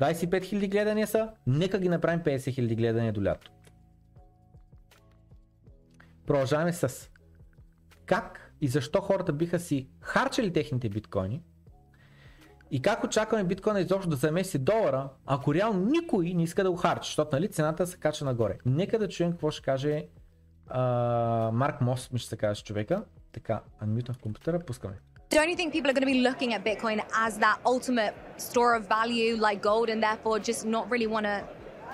[0.00, 3.50] 25 000 гледания са, нека ги направим 50 000 гледания до лято.
[6.26, 7.10] Продължаваме с
[8.06, 11.42] как и защо хората биха си харчили техните биткоини
[12.70, 16.76] и как очакваме биткоина изобщо да замеси долара, ако реално никой не иска да го
[16.76, 18.58] харчи, защото нали, цената се кача нагоре.
[18.66, 20.06] Нека да чуем какво ще каже
[20.68, 23.04] а, Марк Мос, ще се каже човека.
[23.32, 24.98] Така, анмютвам в компютъра, пускаме.
[25.30, 28.74] Don't you think people are going to be looking at Bitcoin as that ultimate store
[28.78, 31.44] of value like gold and therefore just not really want to,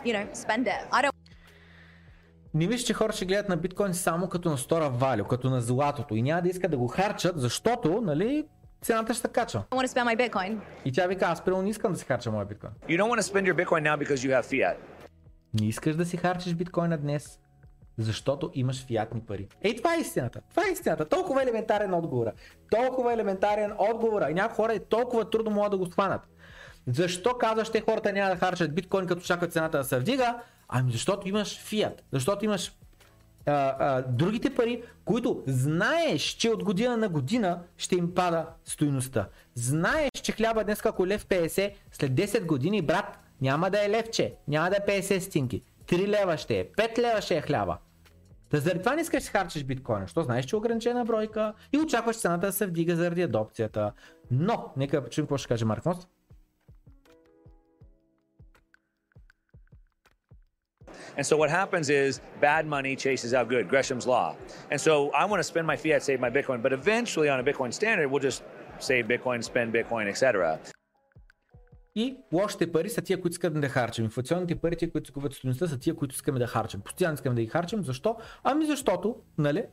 [0.05, 0.81] you know, spend it?
[0.93, 1.15] I don't
[2.55, 5.61] не виж, че хора ще гледат на биткоин само като на стора валю, като на
[5.61, 8.45] златото и няма да искат да го харчат, защото, нали,
[8.83, 9.65] цената ще се качва.
[9.71, 10.59] I want to spend my Bitcoin.
[10.85, 12.73] И тя вика, аз примерно не искам да си харча моя биткоин.
[12.89, 14.77] You don't want to spend your Bitcoin now because you have fiat.
[15.61, 17.39] Не искаш да си харчиш биткоина днес,
[17.99, 19.49] Защото имаш фиатни пари.
[19.63, 20.41] Ей, това е истината.
[20.51, 21.05] Това е истината.
[21.05, 22.33] Толкова елементарен отговора.
[22.71, 24.31] Толкова елементарен отговора.
[24.31, 26.21] И някои хора е толкова трудно могат да го схванат.
[26.87, 30.39] Защо казваш, те хората няма да харчат биткоин, като чакат цената да се вдига?
[30.69, 32.05] Ами защото имаш фиат.
[32.13, 32.73] Защото имаш
[33.47, 39.29] а, а, другите пари, които знаеш, че от година на година ще им пада стоиността.
[39.55, 43.91] Знаеш, че хляба днес ако е лев 50, след 10 години, брат, няма да е
[43.91, 45.63] левче, няма да е 50 стинки.
[45.87, 47.79] 3 лева ще е, 5 лева ще е хляба.
[48.51, 51.79] Та заради това не искаш да харчиш биткоин, защото знаеш, че е ограничена бройка и
[51.79, 53.93] очакваш цената да се вдига заради адопцията.
[54.31, 56.09] Но, нека чуем какво ще каже Марк Мост.
[61.17, 64.29] And so what happens is bad money chases out good, Gresham's law.
[64.73, 67.45] And so I want to spend my fiat, save my Bitcoin, but eventually on a
[67.45, 68.43] Bitcoin standard, we'll just
[68.81, 70.59] save Bitcoin, spend Bitcoin, etc.
[71.97, 74.05] И лошите пари са тия, които искаме да харчим.
[74.05, 76.81] Инфлационните пари, тия, които изгубват стоеността, са тия, които искаме да харчим.
[76.81, 77.85] Постоянно искаме да ги харчим.
[77.85, 78.17] Защо?
[78.45, 79.65] Ами защото, нали?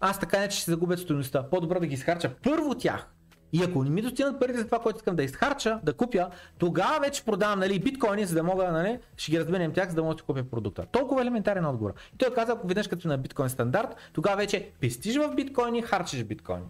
[0.00, 1.48] Аз така не че ще загубят стоеността.
[1.50, 3.08] По-добре да ги изхарча първо тях.
[3.52, 7.00] И ако не ми достигнат парите за това, което искам да изхарча, да купя, тогава
[7.00, 10.14] вече продавам нали, биткоини, за да мога, нали, ще ги разменям тях, за да мога
[10.14, 10.86] да купя продукта.
[10.92, 11.94] Толкова елементарен отговор.
[12.14, 16.24] И той каза, ако веднъж като на биткоин стандарт, тогава вече пестиш в биткоини, харчиш
[16.24, 16.66] биткоини.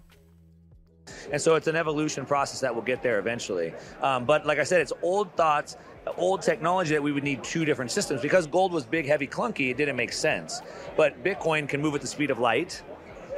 [1.32, 3.74] And so it's an evolution process that will get there eventually.
[4.02, 5.78] Um, but like I said, it's old thoughts,
[6.18, 8.22] old technology that we would need two different systems.
[8.22, 10.62] Because gold was big, heavy, clunky, it didn't make sense.
[10.98, 12.82] But Bitcoin can move at the speed of light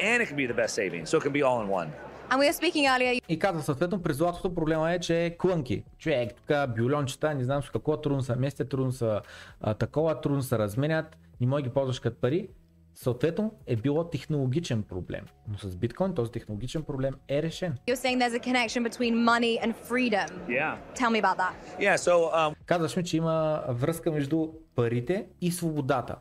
[0.01, 1.05] and it can be the best saving.
[1.05, 1.91] So it can be all in one.
[2.29, 5.83] And we were speaking earlier, И казва съответно, при златото проблема е, че е клънки.
[5.97, 9.21] Човек, тук бюлончета, не знам с какво трудно са местят, трудно са
[9.61, 12.49] а, такова, трудно са разменят, не може да ги ползваш като пари.
[12.94, 15.24] Съответно е било технологичен проблем.
[15.48, 17.74] Но с биткоин този технологичен проблем е решен.
[17.88, 20.28] you're saying there's a connection between money and freedom.
[20.48, 20.76] Yeah.
[20.94, 21.52] Tell me about that.
[21.80, 21.96] Yeah.
[21.96, 26.16] So um, Казваш ми, че има връзка между парите и свободата.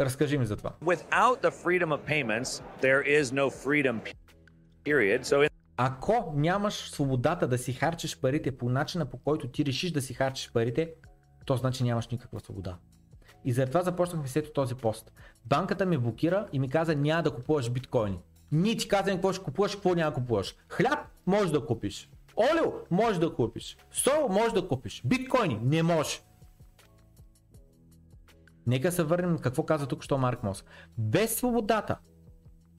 [0.00, 0.72] Разкажи ми за това.
[0.84, 4.00] without the freedom of payments, there is no freedom,
[4.84, 5.20] period.
[5.22, 9.90] So in Ако нямаш свободата да си харчиш парите по начина по който ти решиш
[9.90, 10.92] да си харчиш парите,
[11.46, 12.76] то значи нямаш никаква свобода.
[13.44, 15.12] И заради започнахме след този пост.
[15.46, 18.18] Банката ме блокира и ми каза няма да купуваш биткоини.
[18.52, 20.56] Ние ти казваме какво ще купуваш, какво няма да купуваш.
[20.68, 22.10] Хляб можеш да купиш.
[22.36, 23.76] Олио можеш да купиш.
[23.92, 25.02] Сол можеш да купиш.
[25.04, 26.22] Биткоини не можеш.
[28.66, 30.64] Нека се върнем какво каза тук, що Марк Мос.
[30.98, 31.98] Без свободата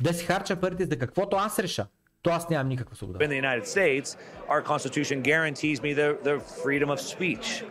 [0.01, 1.87] да си харча парите за каквото аз реша,
[2.21, 3.19] то аз нямам никаква свобода.
[3.19, 4.17] in the United States,
[4.49, 7.63] our Constitution guarantees me the, the freedom of speech.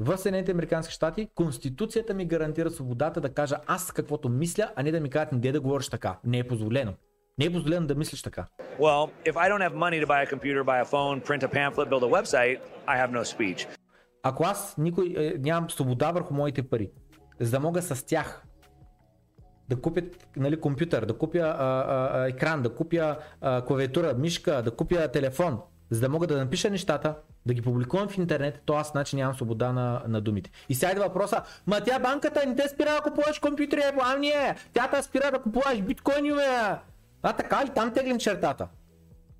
[0.00, 4.90] В Съединените Американски щати Конституцията ми гарантира свободата да кажа аз каквото мисля, а не
[4.90, 6.18] да ми кажат не да говориш така.
[6.24, 6.94] Не е позволено.
[7.38, 8.46] Не е позволено да мислиш така.
[8.78, 11.48] Well, if I don't have money to buy a computer, buy a phone, print a
[11.48, 13.68] pamphlet, build a website, I have no speech.
[14.22, 16.90] Ако аз никой, е, нямам свобода върху моите пари,
[17.40, 18.44] за да мога с тях
[19.68, 20.02] да купя
[20.36, 25.58] нали, компютър, да купя а, а, екран, да купя а, клавиатура, мишка, да купя телефон,
[25.90, 27.14] за да мога да напиша нещата,
[27.46, 30.50] да ги публикувам в интернет, то аз значи нямам свобода на, на думите.
[30.68, 34.54] И сега идва въпроса, ма тя банката не те спира да купуваш компютри, е, а
[34.72, 36.76] тя те спира да купуваш биткоини, бе.
[37.22, 37.68] А така ли?
[37.74, 38.68] Там теглим чертата.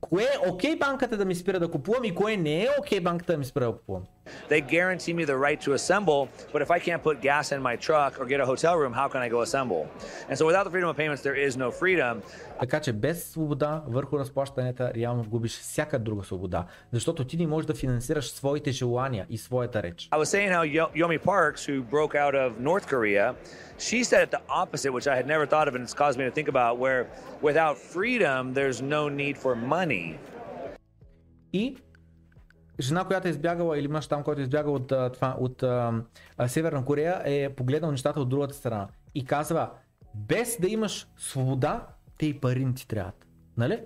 [0.00, 3.32] Кое е окей банката да ми спира да купувам и кое не е окей банката
[3.32, 4.02] да ми спира да купувам?
[4.47, 6.19] They guarantee me the right to assemble,
[6.53, 9.07] but if I can't put gas in my truck or get a hotel room, how
[9.13, 9.81] can I go assemble?
[10.29, 12.21] And so without the freedom of payments, there is no freedom.
[12.59, 16.65] Така че без свобода върху разплащанията реално губиш всяка друга свобода.
[16.91, 20.09] Защото ти не можеш да финансираш своите желания и своята реч.
[20.11, 23.35] I was saying how Yo- Yomi Parks, who broke out of North Korea,
[23.79, 26.25] she said it the opposite, which I had never thought of, and it's caused me
[26.29, 27.01] to think about where
[27.49, 30.07] without freedom, there's no need for money.
[31.53, 31.77] И
[32.80, 36.02] жена, която е избягала, или мъж там, който е избягал от, това, от а,
[36.36, 38.88] а, Северна Корея, е погледнал нещата от другата страна.
[39.14, 39.70] И казва,
[40.14, 41.86] без да имаш свобода,
[42.18, 43.26] те и пари не ти трябват.
[43.56, 43.80] Нали?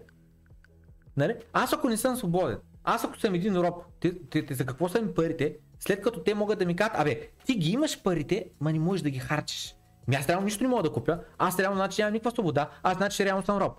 [1.17, 1.35] Нали?
[1.53, 4.89] Аз ако не съм свободен, аз ако съм един роб, те, те, те, за какво
[4.89, 8.47] са ми парите, след като те могат да ми кажат, абе, ти ги имаш парите,
[8.61, 9.75] ма не можеш да ги харчиш.
[10.09, 12.97] Ми аз реално нищо не мога да купя, аз реално значи нямам никаква свобода, аз
[12.97, 13.73] значи реално съм роб.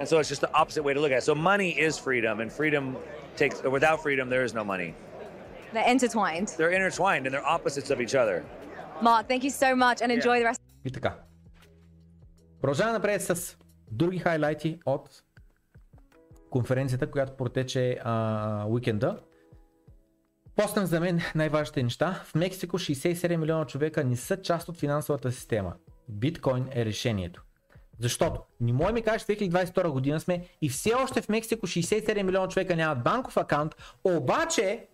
[0.00, 1.26] And so it's just the opposite way to look at it.
[1.30, 2.84] So money is freedom, and freedom
[3.36, 4.94] takes, without freedom, there is no money.
[5.74, 6.48] They're intertwined.
[6.58, 8.36] They're intertwined and they're opposites of each other.
[9.02, 10.60] Mark, thank you so much and enjoy the rest.
[10.84, 11.14] И така.
[12.60, 13.56] Продължаваме напред с
[13.90, 15.22] други хайлайти от
[16.50, 19.20] конференцията, която протече а, уикенда.
[20.56, 22.22] Постам за мен най-важните неща.
[22.24, 25.74] В Мексико 67 милиона човека не са част от финансовата система.
[26.08, 27.44] Биткоин е решението.
[28.00, 32.22] Защото не може ми кажеш в 2022 година сме и все още в Мексико 67
[32.22, 34.86] милиона човека нямат банков акаунт, обаче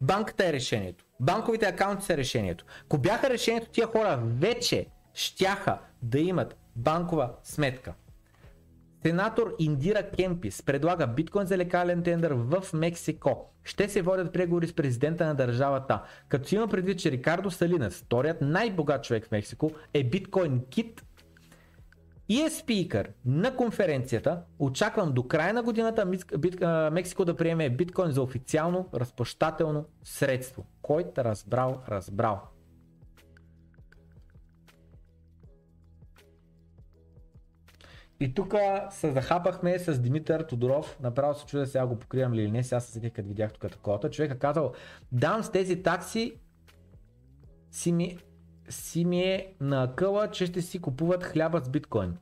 [0.00, 1.04] банката е решението.
[1.20, 2.64] Банковите акаунти са решението.
[2.84, 7.94] Ако бяха решението, тия хора вече щяха да имат банкова сметка.
[9.02, 13.50] Сенатор Индира Кемпис предлага биткоин за лекален тендър в Мексико.
[13.64, 16.02] Ще се водят преговори с президента на държавата.
[16.28, 21.04] Като има предвид, че Рикардо Салинас, вторият най-богат човек в Мексико, е биткоин кит
[22.30, 24.42] и е спикър на конференцията.
[24.58, 26.06] Очаквам до края на годината
[26.92, 30.66] Мексико да приеме биткоин за официално разплащателно средство.
[30.82, 32.40] Който разбрал, разбрал.
[38.20, 38.54] И тук
[38.90, 42.80] се захапахме с Димитър Тодоров, направо се чудя сега го покривам ли или не, сега
[42.80, 44.10] се седих като видях тук такова.
[44.10, 44.72] Човек е казал,
[45.12, 46.40] дам с тези такси
[47.70, 48.18] си ми,
[48.70, 52.16] си ми е на къла, че ще си купуват хляба с биткоин.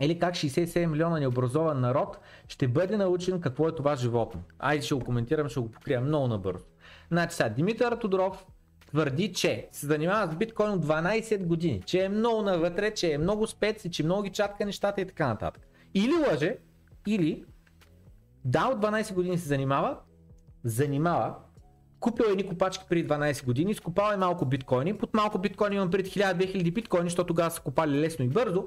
[0.00, 4.42] Или как 67 милиона необразован народ ще бъде научен какво е това животно.
[4.58, 6.64] Айде ще го коментирам, ще го покрия много набързо.
[7.10, 8.46] Значи сега, Димитър Тодоров
[8.86, 13.18] твърди, че се занимава с биткоин от 12 години, че е много навътре, че е
[13.18, 15.62] много спец и че много ги чатка нещата и така нататък.
[15.94, 16.56] Или лъже,
[17.06, 17.44] или
[18.44, 19.96] да, от 12 години се занимава,
[20.64, 21.34] занимава,
[22.00, 26.10] купил едни копачки преди 12 години, скупал е малко биткоини, под малко биткоини имам преди
[26.10, 28.64] 1000-2000 биткоини, защото тогава са купали лесно и бързо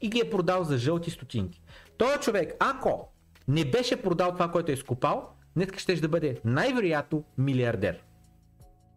[0.00, 1.62] и ги е продал за жълти стотинки.
[1.98, 3.08] Той човек, ако
[3.48, 8.02] не беше продал това, което е скупал, днес ще да бъде най-вероятно милиардер.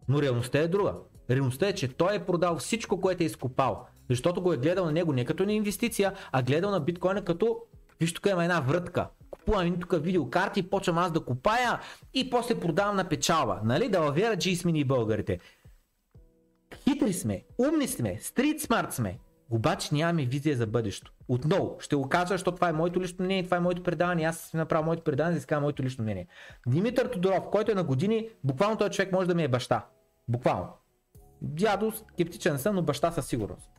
[0.08, 0.94] Но реалността е друга.
[1.30, 3.86] Реалността е, че той е продал всичко, което е изкопал.
[4.10, 7.58] Защото го е гледал на него не като на инвестиция, а гледал на биткоина като
[8.00, 9.08] Виж тук има една врътка.
[9.48, 11.80] Купувам тук видеокарти, почвам аз да купая
[12.14, 13.60] и после продавам на печалба.
[13.64, 13.88] Нали?
[13.88, 15.38] Да лавера G сме ни българите.
[16.84, 19.18] Хитри сме, умни сме, стрит смарт сме.
[19.50, 21.12] Обаче нямаме визия за бъдещето.
[21.28, 24.38] Отново, ще го кажа, защото това е моето лично мнение, това е моето предаване, аз
[24.38, 26.26] съм направил моето предаване, за да моето лично мнение.
[26.66, 29.86] Димитър Тодоров, който е на години, буквално този човек може да ми е баща.
[30.28, 30.68] Буквално.
[31.42, 33.70] Дядо, скептичен съм, но баща със сигурност.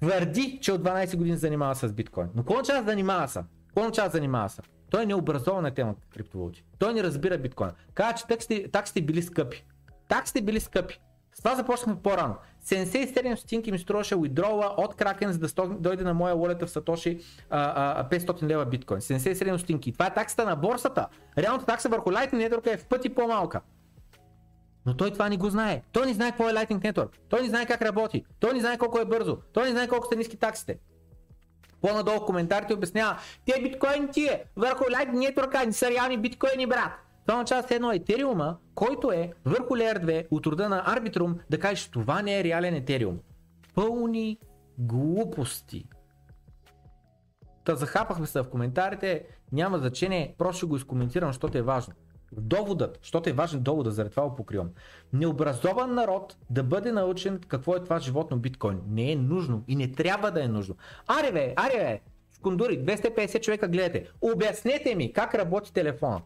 [0.00, 2.28] Твърди, че от 12 години занимава с биткоин.
[2.34, 3.40] Но какво означава занимава се?
[3.72, 4.62] Какво означава занимава се?
[4.90, 6.64] Той не е образован на темата криптовалути.
[6.78, 7.70] Той не разбира биткоин.
[7.94, 9.64] Казва, че таксите, таксите били скъпи.
[10.08, 11.00] Таксите били скъпи.
[11.34, 12.36] С това започнахме по-рано.
[12.64, 17.20] 77 стотинки ми струваше withdrawal от Kraken, за да дойде на моя wallet в Сатоши
[17.50, 19.00] 500 лева биткоин.
[19.00, 19.92] 77 стотинки.
[19.92, 21.08] Това е таксата на борсата.
[21.38, 23.60] Реалната такса върху Lightning Network е в пъти по-малка.
[24.86, 25.82] Но той това не го знае.
[25.92, 27.10] Той не знае какво е Lightning Network.
[27.28, 28.24] Той не знае как работи.
[28.40, 29.38] Той не знае колко е бързо.
[29.52, 30.78] Той не знае колко са ниски таксите.
[31.82, 36.66] По-надолу в коментарите обяснява, те биткоини ти е върху Lightning Network, не са реални биткоини,
[36.66, 36.92] брат.
[37.26, 41.88] Това означава едно етериума, който е върху Layer 2 от рода на Arbitrum, да кажеш
[41.88, 43.18] това не е реален етериум.
[43.74, 44.38] Пълни
[44.78, 45.88] глупости.
[47.64, 51.94] Та захапахме се в коментарите, няма значение, просто го изкоментирам, защото е важно.
[52.32, 54.70] Доводът, защото е важен доводът, заради това го покривам.
[55.12, 58.80] Необразован народ да бъде научен какво е това животно биткоин.
[58.88, 60.76] Не е нужно и не трябва да е нужно.
[61.06, 62.00] Аре бе, аре бе,
[62.32, 64.06] скундури, 250 човека гледате.
[64.20, 66.20] Обяснете ми как работи телефона.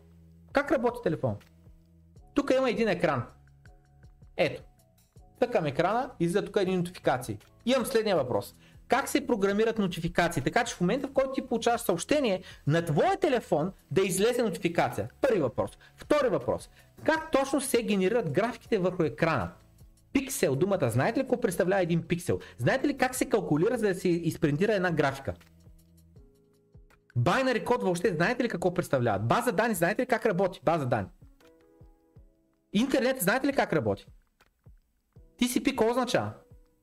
[0.53, 1.37] Как работи телефон?
[2.35, 3.25] Тук има един екран.
[4.37, 4.63] Ето.
[5.39, 7.39] Тъкам екрана, излиза тук един нотификации.
[7.67, 8.55] Имам следния въпрос.
[8.89, 10.43] Как се програмират нотификации?
[10.43, 15.09] Така че в момента в който ти получаваш съобщение на твоя телефон да излезе нотификация.
[15.21, 15.79] Първи въпрос.
[15.97, 16.71] Втори въпрос.
[17.05, 19.51] Как точно се генерират графиките върху екрана?
[20.13, 22.39] Пиксел, думата, знаете ли какво представлява един пиксел?
[22.59, 25.35] Знаете ли как се калкулира, за да се изпринтира една графика?
[27.19, 29.29] Binary код въобще знаете ли какво представляват?
[29.29, 30.61] База данни, знаете ли как работи?
[30.65, 31.09] База данни.
[32.73, 34.07] Интернет, знаете ли как работи?
[35.41, 36.33] TCP какво означава?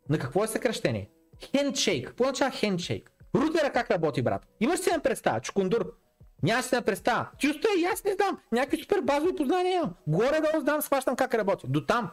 [0.10, 1.10] На какво е съкръщение?
[1.52, 2.08] Хендшейк.
[2.08, 3.12] Какво означава хендшейк?
[3.36, 4.48] Рутера как работи, брат?
[4.60, 5.94] Имаш си на представа, чукундур.
[6.44, 7.30] Нямаш си на представа.
[7.38, 8.40] Чувство и аз не знам.
[8.52, 9.94] Някакви супер базови познания имам.
[10.08, 11.66] Горе-долу знам, схващам как работи.
[11.70, 12.12] До там.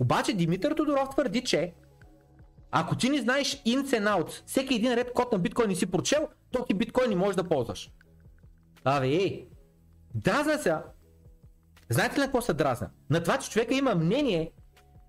[0.00, 1.72] Обаче Димитър Тодоров твърди, че
[2.70, 5.86] ако ти не знаеш ins and outs, всеки един ред код на биткоин не си
[5.86, 7.90] прочел, то ти биткоин не можеш да ползваш.
[8.84, 9.48] Абе, ей,
[10.14, 10.74] дразна се.
[11.88, 12.90] Знаете ли на какво се дразна?
[13.10, 14.52] На това, че човека има мнение,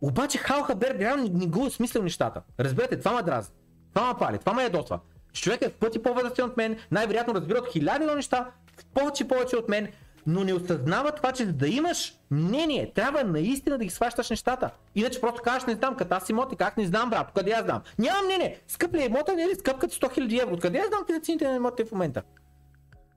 [0.03, 2.41] обаче Хал Хабер реално не го осмислил нещата.
[2.59, 3.55] Разберете, това ме дразни.
[3.93, 4.99] Това ме пали, това ме ядосва.
[5.33, 9.55] Човек е в пъти по-възрастен от мен, най-вероятно разбира от хиляди неща, в повече повече
[9.55, 9.87] от мен,
[10.27, 14.69] но не осъзнава това, че да имаш мнение, трябва наистина да ги сващаш нещата.
[14.95, 17.81] Иначе просто кажеш, не знам, като аз имоти, как не знам, брат, къде аз знам.
[17.99, 20.77] Нямам мнение, скъп ли е имота, не е ли скъп като 100 000 евро, откъде
[20.77, 22.23] аз знам ти цените на имотите в момента?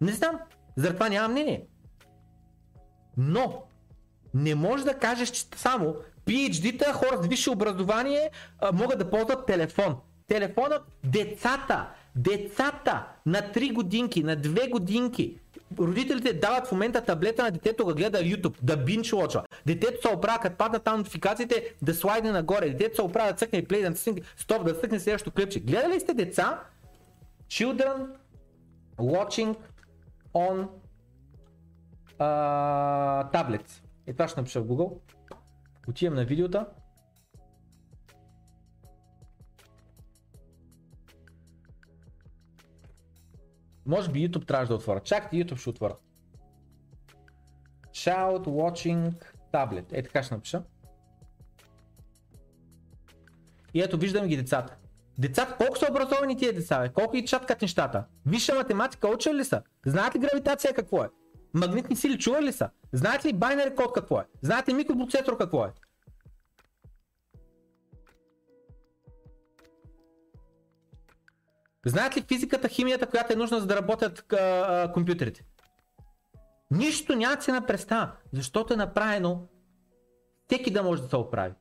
[0.01, 0.39] Не знам,
[0.77, 1.67] заради нямам мнение.
[3.17, 3.63] Но,
[4.35, 5.95] не можеш да кажеш, че само
[6.27, 8.31] PhD-та, хора с висше образование
[8.73, 9.97] могат да ползват телефон.
[10.29, 15.39] Телефонът, децата, децата на 3 годинки, на 2 годинки,
[15.79, 19.45] родителите дават в момента таблета на детето да гледа YouTube, да бинч лочва.
[19.67, 22.71] Детето се оправя, като паднат там нотификациите, да слайдне нагоре.
[22.71, 25.61] Детето се оправя да цъкне плей, да цъкне стоп, да цъкне следващото клипче.
[25.61, 26.61] Гледали ли сте деца?
[27.49, 28.07] Children
[28.99, 29.57] watching
[30.35, 30.69] on
[32.19, 33.83] uh, tablets.
[34.07, 34.93] Е това ще напиша в Google.
[35.89, 36.67] Отивам на видеота.
[43.87, 45.01] Може би YouTube трябваше да отворя.
[45.01, 45.97] Чакайте, YouTube ще отворя.
[47.91, 49.13] Child watching
[49.53, 49.85] tablet.
[49.93, 50.63] Е така ще напиша.
[53.75, 54.77] И ето виждам ги децата.
[55.19, 56.89] Децата, колко са образовани тия деца, бе?
[56.89, 58.05] Колко и чаткат нещата?
[58.27, 59.63] Висша математика учили ли са?
[59.87, 61.09] Знаят ли гравитация какво е?
[61.57, 62.71] Магнитни сили чували ли са?
[62.93, 64.25] Знаят ли байнери код какво е?
[64.43, 65.73] Знаете ли микропроцесор какво е?
[71.87, 75.45] Знаят ли физиката, химията, която е нужна за да работят а, а, компютрите?
[76.71, 79.49] Нищо нямат си на представа, защото е направено
[80.47, 81.55] всеки да може да се оправи.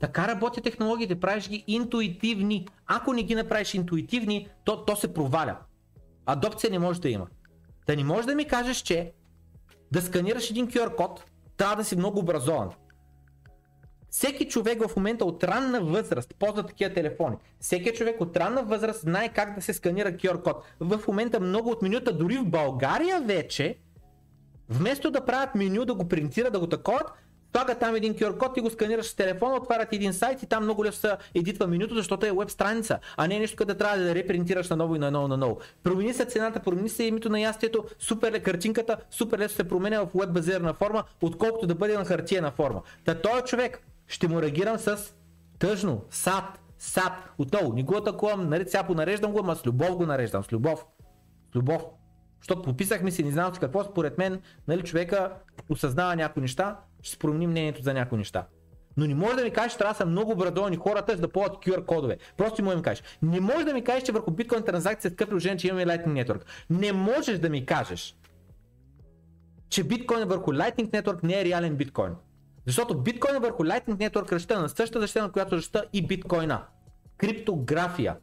[0.00, 2.68] Така работят технологиите, правиш ги интуитивни.
[2.86, 5.58] Ако не ги направиш интуитивни, то, то се проваля.
[6.26, 7.26] Адопция не може да има.
[7.88, 9.12] Да не може да ми кажеш, че
[9.92, 11.24] да сканираш един QR код,
[11.56, 12.70] трябва да си много образован.
[14.10, 17.36] Всеки човек в момента от ранна възраст ползва такива телефони.
[17.60, 20.64] Всеки човек от ранна възраст знае как да се сканира QR код.
[20.80, 23.78] В момента много от менюта, дори в България вече,
[24.68, 27.12] вместо да правят меню, да го принтира, да го таковат,
[27.52, 30.64] Слага там един QR код и го сканираш с телефона, отварят един сайт и там
[30.64, 33.98] много лесно се едитва менюто, защото е веб страница, а не е нещо, къде трябва
[33.98, 35.58] да репринтираш на ново и на ново на ново.
[35.82, 40.00] Промени се цената, промени се името на ястието, супер е картинката, супер лесно се променя
[40.00, 42.82] в веб базирана форма, отколкото да бъде на хартиена форма.
[43.04, 45.14] Та този човек ще му реагирам с
[45.58, 46.44] тъжно, сад,
[46.78, 47.12] сад.
[47.38, 50.86] Отново, не го атакувам, нали, сега понареждам го, ама с любов го нареждам, с любов.
[51.52, 51.82] С любов.
[52.40, 55.32] Защото пописахме си, не знам какво, според мен, нали, човека
[55.68, 58.46] осъзнава някои неща, ще се промени мнението за някои неща.
[58.96, 61.28] Но не може да ми кажеш, че трябва да са много обрадовани хората, за да
[61.28, 62.18] ползват QR кодове.
[62.36, 63.02] Просто може да ми кажеш.
[63.22, 66.24] Не можеш да ми кажеш, че върху биткоин транзакция с такъв приложение, че имаме Lightning
[66.24, 66.42] Network.
[66.70, 68.16] Не можеш да ми кажеш,
[69.68, 72.12] че биткоин върху Lightning Network не е реален биткоин.
[72.66, 76.66] Защото биткоин върху Lightning Network разчита на същата защита, на която разчита и биткоина.
[77.16, 78.16] Криптография.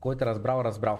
[0.00, 0.98] Който е разбрал, разбрал.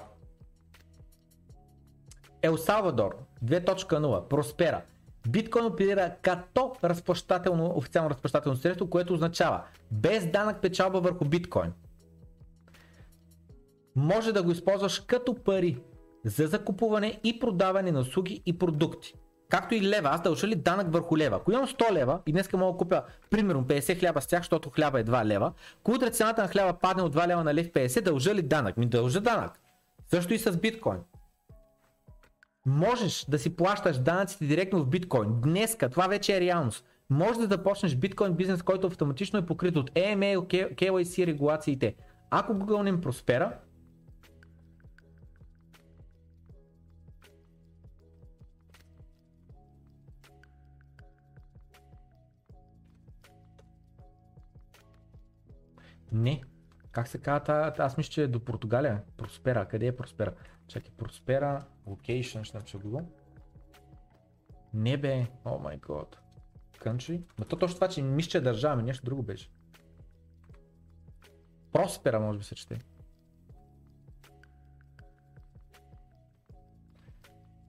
[2.42, 4.82] Ел Салвадор 2.0 Проспера.
[5.28, 11.72] Биткоин оперира като разплащателно, официално разплащателно средство, което означава без данък печалба върху биткоин.
[13.96, 15.78] Може да го използваш като пари
[16.24, 19.14] за закупуване и продаване на услуги и продукти.
[19.48, 21.36] Както и лева, аз дължа ли данък върху лева?
[21.36, 24.70] Ако имам 100 лева и днеска мога да купя примерно 50 хляба с тях, защото
[24.70, 25.52] хляба е 2 лева,
[25.82, 28.76] когато цената на хляба падне от 2 лева на лев 50, дължа ли данък?
[28.76, 29.60] Ми дължа данък.
[30.10, 30.98] Също и с биткоин.
[32.68, 35.40] Можеш да си плащаш данъците директно в биткоин.
[35.40, 36.84] Днеска това вече е реалност.
[37.10, 40.38] Може да започнеш биткоин бизнес, който автоматично е покрит от EML,
[40.74, 41.94] KYC регулациите.
[42.30, 43.52] Ако не проспера,
[56.12, 56.42] Не.
[56.92, 57.72] Как се казва?
[57.78, 59.02] Аз мисля, че е до Португалия.
[59.16, 59.68] Проспера.
[59.68, 60.32] Къде е Проспера?
[60.68, 63.04] Чакай, Проспера, Location, ще напиша Google.
[64.74, 66.18] Не бе, о май год.
[66.78, 67.22] Country?
[67.38, 69.50] Но то точно това, че мисля, че е държава, ми нещо друго беше.
[71.72, 72.78] Проспера, може би се чете.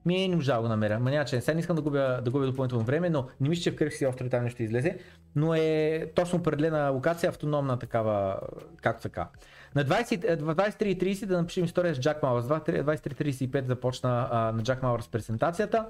[0.04, 1.00] Ми е не можа да го намеря.
[1.00, 3.62] Ма няма че сега не искам да губя, да губя допълнително време, но не мисля,
[3.62, 4.98] че в кръг си острови там нещо излезе.
[5.36, 8.40] Но е точно определена локация, автономна такава,
[8.82, 9.28] както така.
[9.74, 12.46] На 23.30 да напишем история с Джак Мауърс.
[12.46, 15.86] 23.35 започна а, на Джак Мауърс презентацията.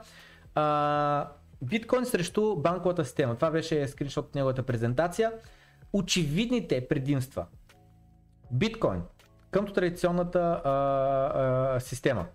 [0.54, 1.28] А,
[1.62, 3.34] биткоин срещу банковата система.
[3.34, 5.32] Това беше скриншот от неговата презентация.
[5.92, 7.46] Очевидните предимства.
[8.50, 9.00] Биткоин
[9.50, 10.70] към традиционната а,
[11.74, 12.26] а, система.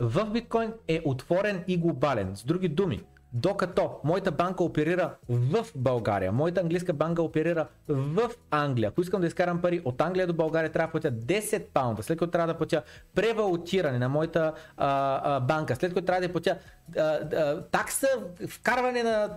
[0.00, 2.36] В биткоин е отворен и глобален.
[2.36, 3.02] С други думи,
[3.32, 8.88] докато моята банка оперира в България, моята английска банка оперира в Англия.
[8.88, 12.18] Ако искам да изкарам пари от Англия до България, трябва да платя 10 паунда, след
[12.18, 12.82] което трябва да платя
[13.14, 16.58] превалутиране на моята а, а, банка, след което трябва да платя
[16.96, 18.08] а, а, такса
[18.48, 19.30] вкарване на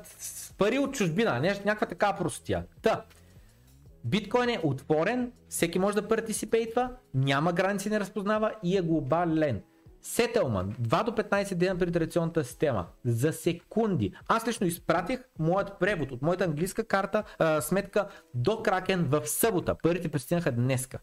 [0.58, 2.64] пари от чужбина, някаква така простия.
[2.82, 3.04] Та,
[4.04, 9.62] Биткоин е отворен, всеки може да партисипейтва, няма граници, не разпознава и е глобален.
[10.02, 14.14] Сетълман, 2 до 15 дена при традиционната система, за секунди.
[14.28, 19.76] Аз лично изпратих моят превод от моята английска карта, а, сметка до Кракен в събота.
[19.84, 21.00] Парите пристигнаха днеска.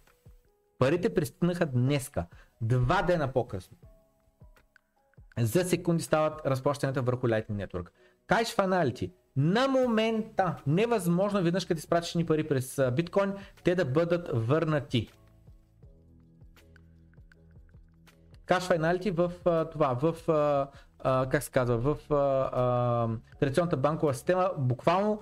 [0.78, 2.26] Парите пристигнаха днеска.
[2.60, 3.76] Два дена по-късно.
[5.38, 7.88] За секунди стават разплащанията върху Lightning Network.
[8.28, 9.12] Cash Finality.
[9.36, 13.32] На момента невъзможно веднъж като изпратиш ни пари през биткоин,
[13.64, 15.10] те да бъдат върнати.
[18.48, 20.28] Cash Finality в а, това, в
[21.04, 21.96] а, как се казва, в
[23.40, 25.20] традиционната банкова система буквално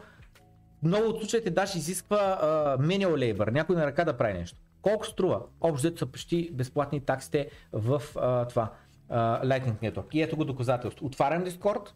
[0.82, 4.59] много от случаите даже изисква а, manual labor, някой на ръка да прави нещо.
[4.82, 5.43] Колко струва?
[5.61, 8.73] Общо са почти безплатни таксите в а, това
[9.09, 10.15] а, Lightning Network.
[10.15, 11.07] И ето го доказателство.
[11.07, 11.90] Отварям Discord,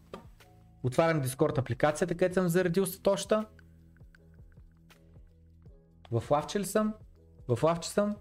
[0.83, 3.45] отварям Discord апликацията, където съм заредил сатоща.
[6.11, 6.93] В лавче ли съм?
[7.47, 8.15] В лавче съм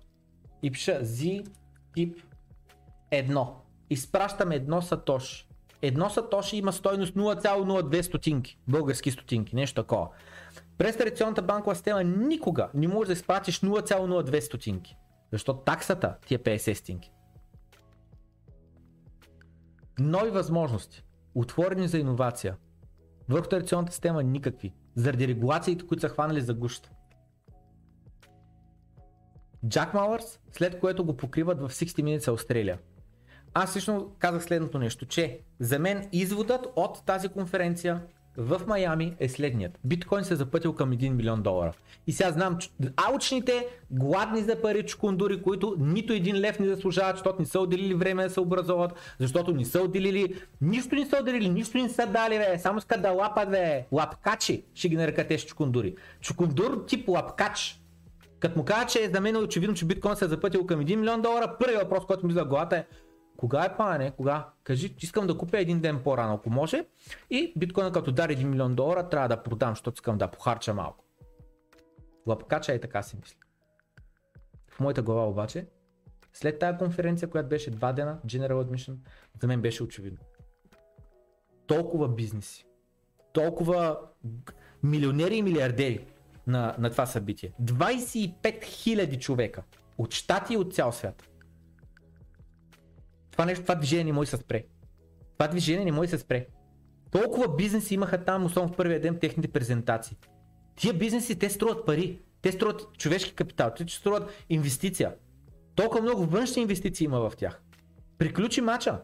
[0.63, 1.49] и пиша Z
[1.95, 2.30] тип
[3.11, 3.49] 1.
[3.91, 5.49] Изпращам едно сатоши.
[5.83, 10.09] Едно сатоши има стойност 0,02 стотинки, български стотинки, нещо такова.
[10.79, 14.97] През традиционната банкова система никога не можеш да изпратиш 0,02 стотинки.
[15.33, 17.13] Защото таксата ти е 50 стотинки.
[19.99, 21.05] Нови възможности,
[21.35, 22.57] отворени за иновация.
[23.29, 26.91] Върху традиционната система никакви, заради регулациите, които са хванали за гуща.
[29.67, 32.79] Jack Mallers, след което го покриват в 60 Minutes Australia.
[33.55, 38.01] Аз лично казах следното нещо, че за мен изводът от тази конференция
[38.37, 39.79] в Майами е следният.
[39.85, 41.73] Биткоин се е запътил към 1 милион долара.
[42.07, 47.17] И сега знам, че алчните, гладни за пари чукундури, които нито един лев не заслужават,
[47.17, 51.19] защото не са отделили време да се образоват, защото не са отделили, нищо не са
[51.21, 52.59] отделили, нищо не са дали, бе.
[52.59, 53.87] само искат да лапат, бе.
[53.93, 55.95] Лапкачи ще ги нарека тези чукундури.
[56.21, 57.81] Чукундур тип лапкач.
[58.41, 60.97] Като му кажа, че за мен е очевидно, че биткоин се е запътил към 1
[60.97, 62.85] милион долара, първият въпрос, който ми за главата е
[63.41, 64.49] кога е пане, кога?
[64.65, 66.85] Кажи, искам да купя един ден по-рано, ако може.
[67.31, 71.05] И биткоина като даде 1 милион долара, трябва да продам, защото искам да похарча малко.
[72.27, 73.37] Лапкача е така си мисля.
[74.69, 75.67] В моята глава обаче,
[76.33, 78.97] след тази конференция, която беше два дена, General Admission,
[79.41, 80.19] за мен беше очевидно.
[81.67, 82.67] Толкова бизнеси,
[83.33, 83.99] толкова
[84.83, 86.07] милионери и милиардери
[86.47, 87.53] на, на това събитие.
[87.63, 89.63] 25 000 човека
[89.99, 91.30] от щати и от цял свят
[93.41, 94.65] това нещо, това движение не може да се спре.
[95.33, 96.47] Това движение не може да се спре.
[97.11, 100.17] Толкова бизнеси имаха там, особено в първия ден, техните презентации.
[100.77, 105.15] Тия бизнеси, те струват пари, те струват човешки капитал, те струват инвестиция.
[105.75, 107.63] Толкова много външни инвестиции има в тях.
[108.19, 109.01] Приключи мача.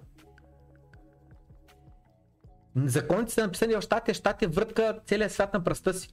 [2.76, 6.08] Законите са написани в щатите, щатите въртка целият свят на пръста си.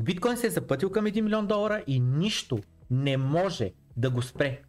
[0.00, 2.58] Биткоин се е запътил към 1 милион долара и нищо
[2.90, 4.62] не може да го спре.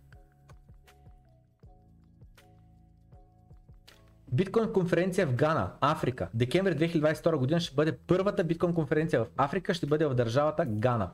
[4.36, 6.30] Биткоин конференция в Гана, Африка.
[6.34, 11.12] Декември 2022 година ще бъде първата биткоин конференция в Африка, ще бъде в държавата Гана.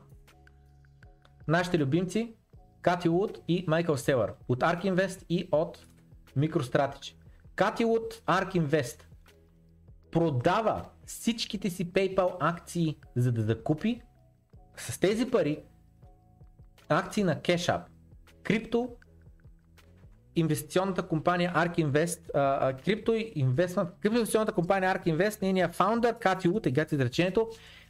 [1.48, 2.34] Нашите любимци
[2.80, 5.86] Кати Луд и Майкъл Селър от ARK Invest и от
[6.38, 7.14] MicroStrategy.
[7.54, 9.02] Кати Луд, ARK Invest
[10.10, 14.02] продава всичките си PayPal акции, за да закупи
[14.76, 15.58] с тези пари
[16.88, 17.82] акции на CashUp,
[18.42, 18.88] крипто
[20.36, 23.14] инвестиционната компания ARK Invest, крипто
[24.04, 27.48] инвестиционната компания ARK Invest, нейният фаундър, Кати Ут, е изречението,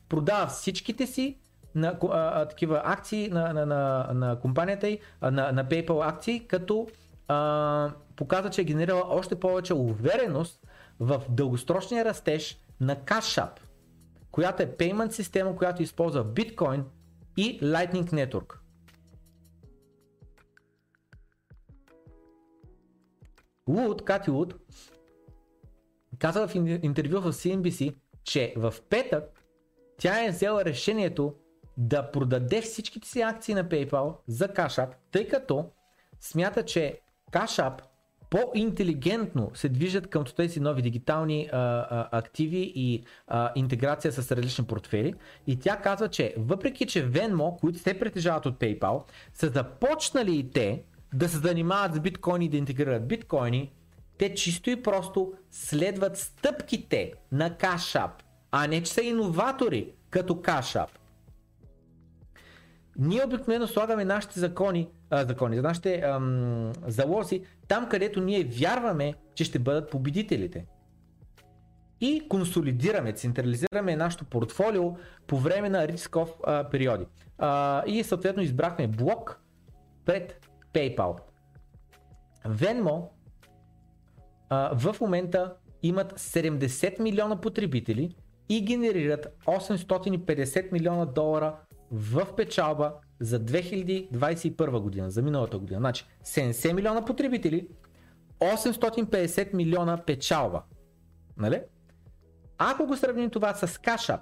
[0.08, 1.38] продава всичките си
[1.74, 6.88] на, а, такива акции на, на, на, на компанията й, на, на PayPal акции, като
[7.28, 10.66] а, показва, че е генерира още повече увереност
[11.00, 13.50] в дългосрочния растеж на CashApp,
[14.30, 16.82] която е payment система, която използва Bitcoin
[17.36, 18.61] и Lightning Network.
[23.68, 24.54] Луд, Кати Луд,
[26.18, 27.94] каза в интервю в CNBC,
[28.24, 29.44] че в петък
[29.98, 31.34] тя е взела решението
[31.76, 35.70] да продаде всичките си акции на PayPal за Cash App, тъй като
[36.20, 37.00] смята, че
[37.32, 37.80] Cash App
[38.30, 44.64] по-интелигентно се движат към тези нови дигитални а, а, активи и а, интеграция с различни
[44.64, 45.14] портфели.
[45.46, 49.02] И тя казва, че въпреки, че Venmo, които се притежават от PayPal,
[49.34, 50.82] са започнали и те
[51.14, 53.72] да се занимават с биткоини и да интегрират биткоини,
[54.18, 58.10] те чисто и просто следват стъпките на CashApp,
[58.50, 60.88] а не че са иноватори като CashApp.
[62.98, 69.14] Ние обикновено слагаме нашите закони, а, закони за нашите ам, залози там, където ние вярваме,
[69.34, 70.66] че ще бъдат победителите.
[72.00, 74.92] И консолидираме, централизираме нашето портфолио
[75.26, 77.06] по време на рисков а, периоди.
[77.38, 79.40] А, и съответно избрахме блок
[80.04, 81.18] пред PayPal.
[82.46, 83.08] Venmo
[84.48, 88.14] а, в момента имат 70 милиона потребители
[88.48, 91.56] и генерират 850 милиона долара
[91.90, 95.80] в печалба за 2021 година, за миналата година.
[95.80, 97.68] Значи 70 милиона потребители,
[98.40, 100.62] 850 милиона печалба.
[101.36, 101.62] Нали?
[102.58, 104.20] Ако го сравним това с Cash App,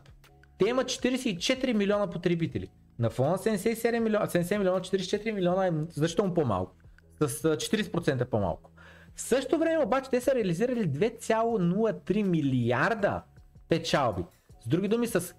[0.59, 2.69] те имат 44 милиона потребители.
[3.01, 6.75] На фона 77 милиона, 70 милиона, 44 милиона е значително по-малко.
[7.21, 8.71] С 40% по-малко.
[9.15, 13.23] В същото време обаче те са реализирали 2,03 милиарда
[13.69, 14.25] печалби.
[14.65, 15.35] С други думи с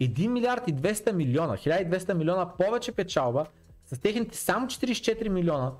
[0.00, 3.46] 1 милиард и 200 милиона, 1200 милиона повече печалба
[3.86, 5.72] с техните само 44 милиона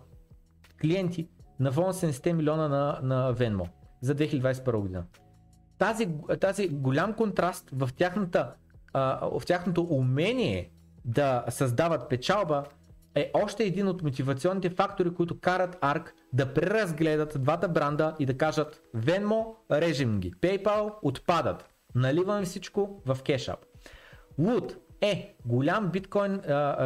[0.81, 1.29] клиенти
[1.61, 3.69] на фона 70 милиона на, на Venmo
[4.01, 5.05] за 2021 година.
[5.79, 6.09] Тази,
[6.41, 8.55] тази голям контраст в, тяхната,
[9.23, 10.71] в тяхното умение
[11.05, 12.65] да създават печалба
[13.15, 18.39] е още един от мотивационните фактори, които карат ARK да преразгледат двата бранда и да
[18.39, 23.59] кажат Venmo, режем ги, PayPal отпадат, наливаме всичко в KeshApp.
[24.41, 26.41] Wood е голям биткоин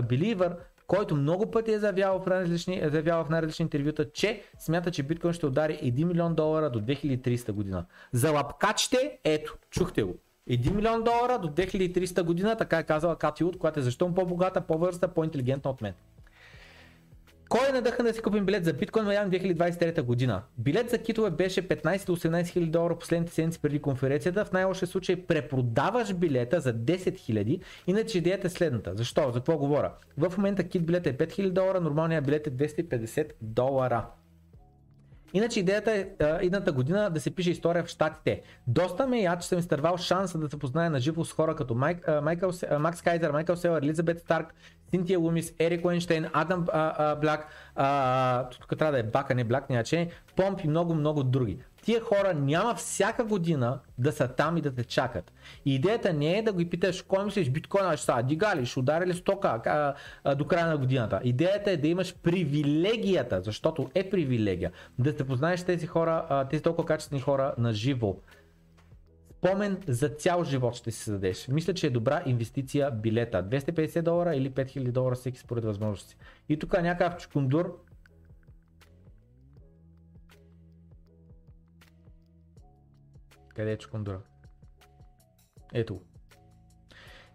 [0.08, 4.90] беливър, който много пъти е заявявал в най-различни, е заявявал в най-различни интервюта, че смята,
[4.90, 7.86] че биткоин ще удари 1 милион долара до 2300 година.
[8.12, 10.14] За лапкачите, ето, чухте го.
[10.50, 14.60] 1 милион долара до 2300 година, така е казала Кати Уд, която е защо по-богата,
[14.60, 15.94] по-върста, по-интелигентна от мен.
[17.48, 20.42] Кой е надъхан да си купим билет за биткоин Майами 2023 година?
[20.58, 24.44] Билет за китове беше 15-18 хиляди долара последните седмици преди конференцията.
[24.44, 27.60] В най-лошия случай препродаваш билета за 10 хиляди.
[27.86, 28.92] Иначе идеята е следната.
[28.94, 29.30] Защо?
[29.30, 29.92] За какво говоря?
[30.18, 34.06] В момента кит билет е 5000 долара, нормалният билет е 250 долара.
[35.34, 38.42] Иначе идеята е а, идната година да се пише история в Штатите.
[38.66, 41.74] Доста ме я, че съм изтървал шанса да се познае на живо с хора като
[41.74, 44.54] Майк, а, Майкъл, а, Макс Кайзер, Майкъл Селър, Елизабет Старк,
[44.90, 49.44] Синтия Лумис, Ерик Уенштейн, Адам а, а, Бляк, а, тук трябва да е Бака, не
[49.44, 51.58] Бляк, няма че, Помп и много, много други.
[51.84, 55.32] Тия хора няма всяка година да са там и да те чакат.
[55.64, 58.78] И идеята не е да ги питаш, кой мислиш, биткоина ще са, дига ли, ще
[58.78, 59.94] удари ли стока а,
[60.24, 61.20] а, до края на годината.
[61.24, 66.62] Идеята е да имаш привилегията, защото е привилегия, да се познаеш тези хора, а, тези
[66.62, 68.16] толкова качествени хора на живо
[69.44, 71.48] спомен за цял живот ще си създадеш.
[71.48, 73.42] Мисля, че е добра инвестиция билета.
[73.42, 76.16] 250 долара или 5000 долара всеки според възможности.
[76.48, 77.83] И тук някакъв чукундур
[83.54, 84.20] Къде е чукундура?
[85.72, 86.00] Ето.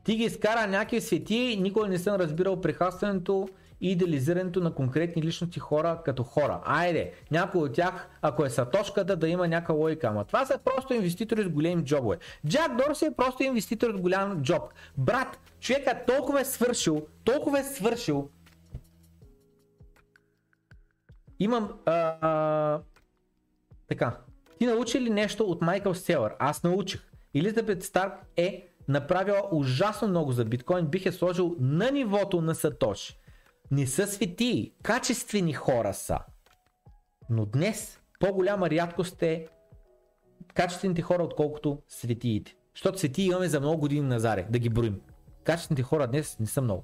[0.03, 3.49] Ти ги изкара някакви свети, никой не съм разбирал прехастването
[3.81, 6.61] и идеализирането на конкретни личности хора като хора.
[6.65, 10.07] Айде, някой от тях, ако е сатошката, да има някаква логика.
[10.07, 12.17] Ама това са просто инвеститори с големи джобове.
[12.47, 14.63] Джак Дорси е просто инвеститор с голям джоб.
[14.97, 18.29] Брат, човека толкова е свършил, толкова е свършил.
[21.39, 21.79] Имам...
[21.85, 22.81] А, а,
[23.87, 24.17] така.
[24.59, 26.35] Ти научи ли нещо от Майкъл Селър?
[26.39, 27.11] Аз научих.
[27.33, 33.19] Елизабет Старк е направила ужасно много за биткоин, бих е сложил на нивото на Сатоши
[33.71, 36.19] не са свети, качествени хора са.
[37.29, 39.47] Но днес по-голяма рядкост е
[40.53, 42.55] качествените хора, отколкото светиите.
[42.75, 45.01] Защото светии имаме за много години назаре, да ги броим.
[45.43, 46.83] Качествените хора днес не са много.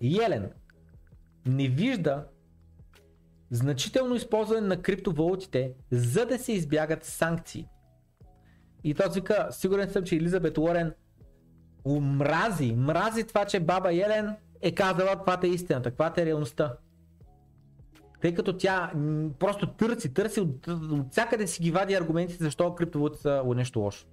[0.00, 0.52] Елен
[1.46, 2.26] не вижда
[3.50, 7.68] значително използване на криптовалутите, за да се избягат санкции.
[8.84, 10.94] И този вика, сигурен съм, че Елизабет Уорен
[12.00, 16.74] мрази, мрази това, че баба Елен е казала това е истината, това е реалността.
[18.20, 18.92] Тъй като тя
[19.38, 24.06] просто търси, търси от, от всякъде си ги вади аргументите защо криптовалути са нещо лошо.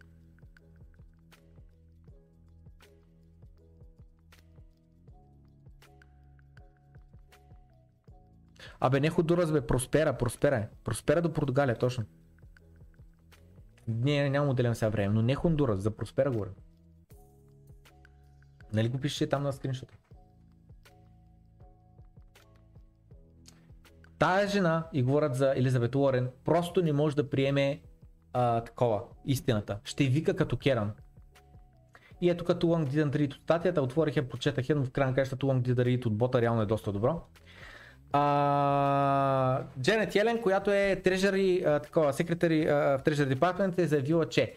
[8.79, 10.67] Абе не Ходурас бе, Проспера, Проспера е.
[10.83, 12.05] Проспера до Португалия, точно.
[13.87, 16.49] Не, няма отделям сега време, но не Хондурас, за Проспера говоря.
[18.73, 19.93] Нали го пише там на скриншота?
[24.19, 27.81] Тая жена, и говорят за Елизабет Уорен, просто не може да приеме
[28.33, 29.79] а, такова, истината.
[29.83, 30.91] Ще вика като Керан.
[32.21, 35.13] И ето като Long Didn't Read от статията, отворих я, прочетах я, но в крайна
[35.13, 37.21] краща Long Didn't Read от бота реално е доста добро.
[39.81, 44.53] Дженет Елен, която е трежери, такова, секретари в Treasury Department е заявила, че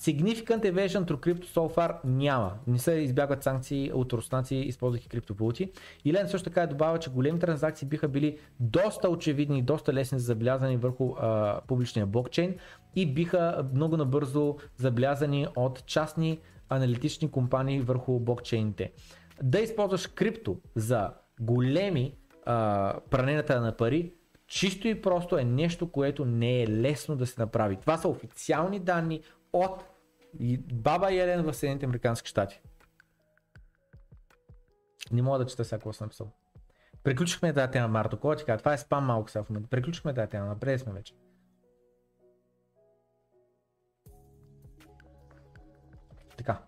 [0.00, 2.52] Significant evasion through crypto so far няма.
[2.66, 5.72] Не се избягват санкции от руснаци, използвайки криптовалути.
[6.04, 10.18] Илен също така е добавя, че големи транзакции биха били доста очевидни и доста лесни
[10.18, 12.54] за заблязани върху а, публичния блокчейн
[12.96, 18.92] и биха много набързо заблязани от частни аналитични компании върху блокчейните.
[19.42, 21.10] Да използваш крипто за
[21.40, 22.14] големи
[22.50, 24.12] а, праненията на пари,
[24.46, 27.76] чисто и просто е нещо, което не е лесно да се направи.
[27.76, 29.22] Това са официални данни
[29.52, 29.84] от
[30.72, 32.60] баба Елен в Съединените Американски щати.
[35.12, 36.32] Не мога да чета сега какво съм написал.
[37.02, 38.20] Приключихме тази тема, Марто.
[38.20, 38.58] Кой ти казва?
[38.58, 39.68] Това е спам малко сега в момента.
[39.68, 41.14] Приключихме тази тема, напред сме вече.
[46.36, 46.62] Така.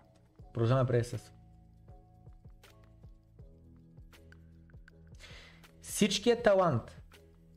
[0.53, 1.33] Продължаваме напред с.
[5.93, 7.01] Всичкият талант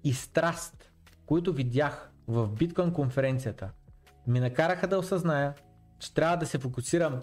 [0.04, 0.90] и страст,
[1.26, 3.70] които видях в биткоин конференцията,
[4.26, 5.54] ми накараха да осъзная,
[5.98, 7.22] че трябва да се фокусирам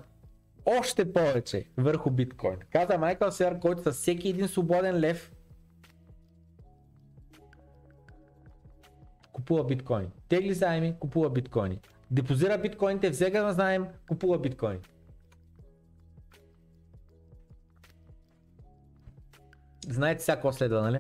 [0.66, 2.58] още повече върху биткоин.
[2.72, 5.32] Каза Майкъл Сер, който с всеки един свободен лев
[9.34, 10.12] купува биткоин.
[10.30, 11.80] Тегли заеми, купува биткоини.
[12.12, 14.80] Депозира биткоините, взега на заем, купува биткоин.
[19.90, 21.00] Знаете какво следва, нали?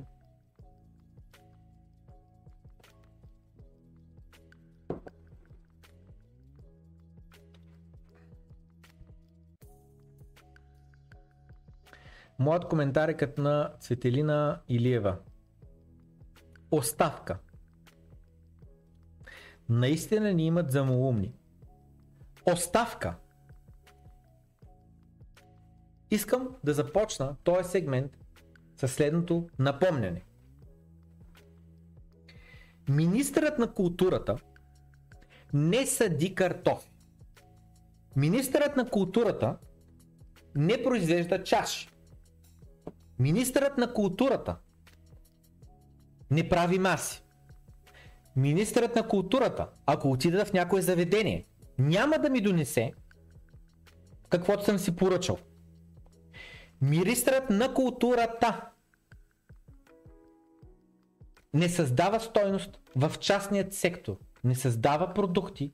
[12.39, 15.18] Моят коментар е като на Цветелина Илиева.
[16.72, 17.39] Оставка.
[19.69, 21.34] Наистина ни имат за малумни.
[22.45, 23.15] Оставка.
[26.11, 28.23] Искам да започна този сегмент
[28.84, 30.22] със следното напомняне.
[32.89, 34.35] Министърът на културата
[35.53, 36.91] не съди картофи.
[38.15, 39.57] Министърът на културата
[40.55, 41.89] не произвежда чаши.
[43.19, 44.57] Министърът на културата
[46.31, 47.23] не прави маси.
[48.35, 51.47] Министърът на културата, ако отида в някое заведение,
[51.77, 52.93] няма да ми донесе
[54.30, 55.38] каквото съм си поръчал.
[56.81, 58.73] Министърът на културата
[61.54, 65.74] не създава стойност в частният сектор, не създава продукти,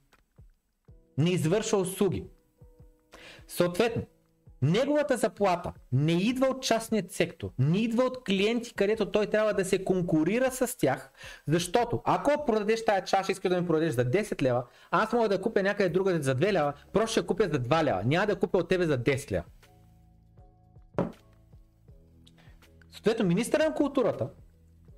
[1.18, 2.28] не извършва услуги.
[3.48, 4.04] Съответно,
[4.62, 9.66] неговата заплата не идва от частният сектор, не идва от клиенти, където той трябва да
[9.66, 11.12] се конкурира с тях,
[11.48, 15.42] защото ако продадеш тая чаша, искаш да ми продадеш за 10 лева, аз мога да
[15.42, 18.58] купя някъде другаде за 2 лева, просто ще купя за 2 лева, няма да купя
[18.58, 19.44] от тебе за 10 лева.
[22.92, 24.30] Съответно, министър на културата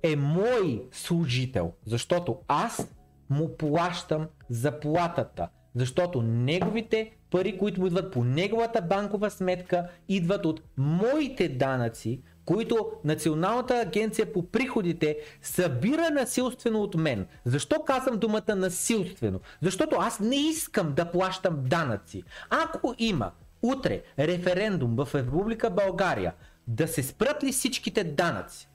[0.02, 2.88] е мой служител, защото аз
[3.30, 5.48] му плащам заплатата.
[5.74, 12.90] Защото неговите пари, които му идват по неговата банкова сметка, идват от моите данъци, които
[13.04, 17.26] Националната агенция по приходите събира насилствено от мен.
[17.44, 19.40] Защо казвам думата насилствено?
[19.62, 22.22] Защото аз не искам да плащам данъци.
[22.50, 23.30] Ако има
[23.62, 26.34] утре референдум в Република България
[26.66, 28.68] да се спрат ли всичките данъци,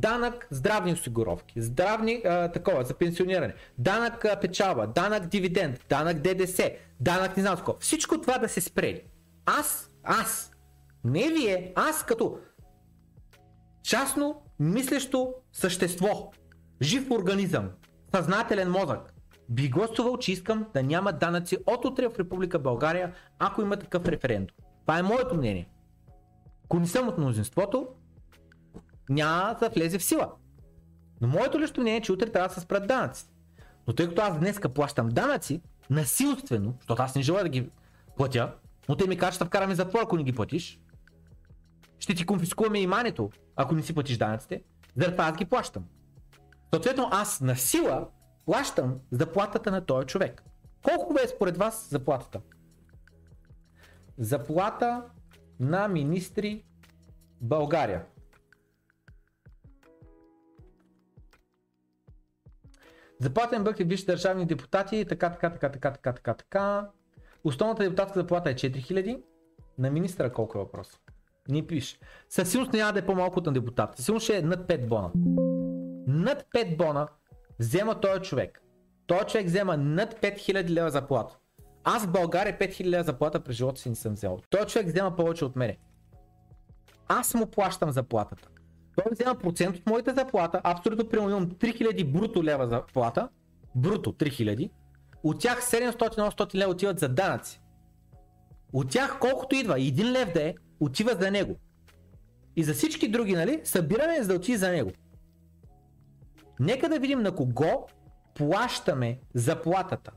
[0.00, 6.70] данък здравни осигуровки, здравни а, такова за пенсиониране, данък а, печалба, данък дивиденд, данък ДДС,
[7.00, 7.76] данък не знам какво.
[7.80, 9.02] Всичко това да се спре.
[9.46, 10.52] Аз, аз,
[11.04, 12.38] не вие, аз като
[13.82, 16.32] частно мислещо същество,
[16.82, 17.70] жив организъм,
[18.14, 19.14] съзнателен мозък,
[19.48, 24.08] би гласувал, че искам да няма данъци от утре в Република България, ако има такъв
[24.08, 24.56] референдум.
[24.80, 25.68] Това е моето мнение.
[26.64, 27.88] Ако не съм от мнозинството,
[29.08, 30.32] няма да влезе в сила.
[31.20, 33.26] Но моето лично мнение е, че утре трябва да се спрат данъци.
[33.86, 35.60] Но тъй като аз днес плащам данъци,
[35.90, 37.70] насилствено, защото аз не желая да ги
[38.16, 38.54] платя,
[38.88, 40.80] но те ми кажат, ще вкараме затвор, ако не ги платиш.
[41.98, 44.62] Ще ти конфискуваме имането, ако не си платиш данъците.
[44.96, 45.84] Заради аз ги плащам.
[46.74, 48.08] Съответно, аз на сила
[48.46, 50.42] плащам заплатата на този човек.
[50.82, 52.40] Колко бе според вас заплатата?
[54.18, 55.02] Заплата
[55.60, 56.64] на министри
[57.40, 58.04] България.
[63.20, 66.90] Заплатен бък е висши държавни депутати, така, така, така, така, така, така, така.
[67.44, 69.22] Основната депутатска заплата е 4000.
[69.78, 71.00] На министра колко е въпрос?
[71.48, 71.98] Ни пише.
[72.28, 73.96] Със сигурност няма да е по-малко от на депутат.
[73.96, 75.10] Със сигурност ще е над 5 бона.
[76.06, 77.08] Над 5 бона
[77.58, 78.62] взема този човек.
[79.06, 81.36] Този човек взема над 5000 лева заплата.
[81.84, 84.38] Аз в България 5000 лева заплата през живота си не съм взел.
[84.50, 85.78] Той човек взема повече от мене.
[87.08, 88.48] Аз му плащам заплатата.
[88.96, 93.28] Той взема процент от моята заплата, абсолютно примерно имам 3000 бруто лева заплата,
[93.74, 94.70] бруто 3000,
[95.22, 97.60] от тях 700-800 лева отиват за данъци.
[98.72, 101.56] От тях колкото идва, един лев да е, отива за него.
[102.56, 104.90] И за всички други, нали, събираме за да отиде за него.
[106.60, 107.86] Нека да видим на кого
[108.34, 110.12] плащаме заплатата.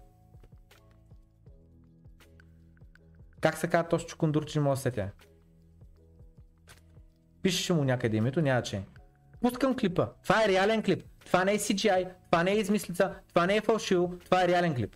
[3.42, 5.12] Как се казва този чукундур, че не мога да сетя?
[7.42, 8.82] Пишеше му някъде името, няма че.
[9.42, 10.08] Пускам клипа.
[10.24, 11.04] Това е реален клип.
[11.26, 14.76] Това не е CGI, това не е измислица, това не е фалшиво, това е реален
[14.76, 14.96] клип.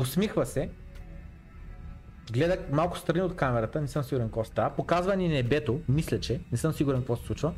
[0.00, 0.70] усмихва се,
[2.32, 6.40] гледа малко страни от камерата, не съм сигурен какво става, показва ни небето, мисля, че,
[6.52, 7.52] не съм сигурен какво се случва.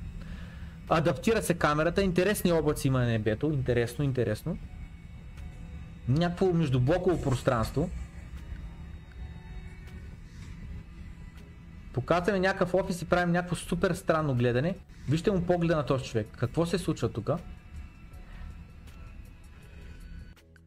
[0.88, 4.58] Адаптира се камерата, интересни облаци има на небето, интересно, интересно.
[6.08, 7.90] Някакво междублоково пространство.
[11.92, 14.76] Показваме някакъв офис и правим някакво супер странно гледане.
[15.08, 16.26] Вижте му погледа на този човек.
[16.38, 17.30] Какво се случва тук?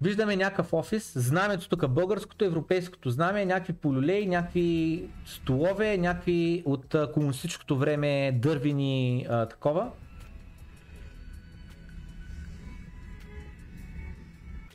[0.02, 7.78] Виждаме някакъв офис, знамето тук, българското, европейското знаме, някакви полюлей, някакви столове, някакви от комунистическото
[7.78, 9.92] време дървени а, такова.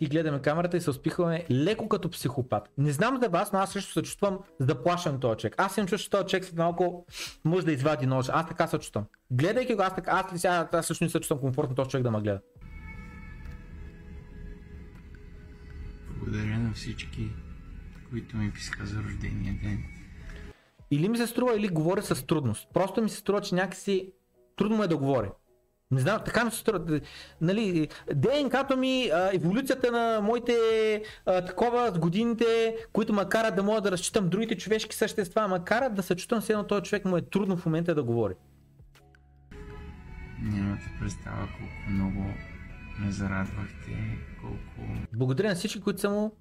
[0.01, 2.71] И гледаме камерата и се успихваме леко като психопат.
[2.79, 5.55] Не знам за вас, но аз също се чувствам заплашен този човек.
[5.59, 7.07] Аз съм чувствам, че този човек след малко
[7.45, 8.27] може да извади нож.
[8.29, 9.05] Аз така се чувствам.
[9.31, 12.05] Гледайки го, аз, така, аз, аз, аз, аз също не се чувствам комфортно този човек
[12.05, 12.41] да ме гледа.
[16.19, 17.31] Благодаря на всички,
[18.11, 19.85] които ми писаха за рождения ден.
[20.91, 22.69] Или ми се струва, или говоря с трудност.
[22.75, 24.13] Просто ми се струва, че някакси
[24.57, 25.31] трудно е да говоря.
[25.91, 27.01] Не знам, така ми се струва.
[27.41, 30.53] Нали, ДНК-то ми, а, еволюцията на моите
[31.27, 35.65] а, такова с годините, които ме карат да мога да разчитам другите човешки същества, ме
[35.65, 38.35] карат да се чувствам все едно този човек му е трудно в момента да говори.
[40.43, 42.25] Нямате представа колко много
[42.99, 44.57] ме зарадвахте, колко
[45.13, 46.33] Благодаря на всички, които са му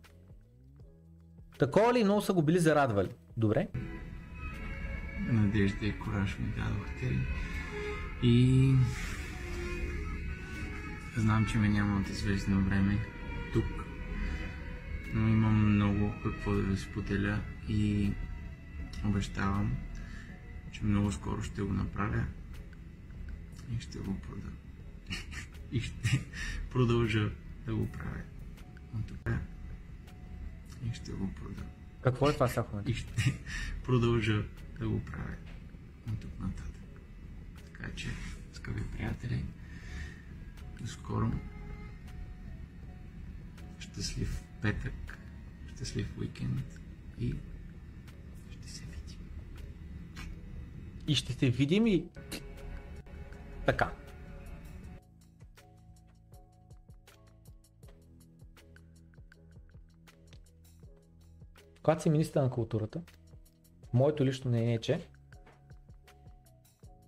[1.60, 3.10] такова ли много са го били зарадвали.
[3.38, 3.68] Добре?
[5.34, 7.18] надежда и кораж ми дадохте.
[8.24, 8.74] И
[11.18, 12.98] знам, че ме няма от известно време
[13.54, 13.86] тук,
[15.14, 18.12] но имам много какво да ви споделя и
[19.06, 19.78] обещавам,
[20.72, 22.24] че много скоро ще го направя
[23.78, 24.54] и ще го продам.
[25.72, 26.22] и ще
[26.72, 27.32] продължа
[27.66, 28.22] да го правя.
[28.96, 29.30] От тук
[30.86, 31.66] и ще го продам.
[32.04, 32.66] Какво е това сега?
[32.88, 33.34] И ще
[33.84, 34.44] продължа
[34.80, 35.36] да го правя
[36.12, 36.66] от тук нататък.
[37.66, 38.08] Така че,
[38.54, 39.46] скъпи приятели,
[40.82, 41.32] до скоро.
[43.80, 45.20] Щастлив петък,
[45.76, 46.80] щастлив уикенд
[47.20, 47.36] и
[48.50, 49.20] ще се видим.
[51.08, 52.06] И ще се видим и
[53.66, 53.94] така.
[61.84, 63.02] Когато си министър на културата,
[63.94, 65.08] моето лично мнение е, че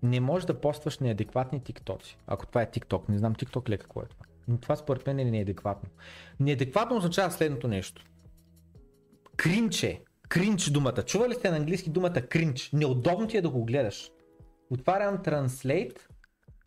[0.04, 2.18] не можеш да постваш неадекватни тиктоци.
[2.28, 4.26] Ако това е тикток, не знам тикток ли е какво е това.
[4.48, 5.90] Но това според мен е неадекватно.
[6.40, 8.06] Неадекватно означава следното нещо.
[9.38, 10.02] Кринче.
[10.30, 11.04] Кринч думата.
[11.04, 12.70] Чували сте на английски думата кринч?
[12.74, 14.12] Неудобно ти е да го гледаш.
[14.70, 15.98] Отварям Translate,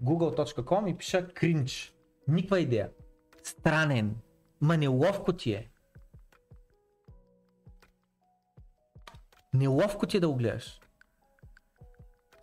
[0.02, 1.94] google.com и пиша кринч.
[2.28, 2.90] Никаква идея.
[3.42, 4.16] Странен.
[4.60, 5.70] Ма неловко ти е.
[9.54, 10.80] Неловко ти е да го гледаш.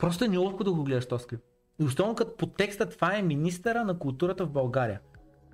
[0.02, 1.40] Просто е неловко да го гледаш този клип.
[1.82, 4.99] И особено като по текста това е министъра на културата в България.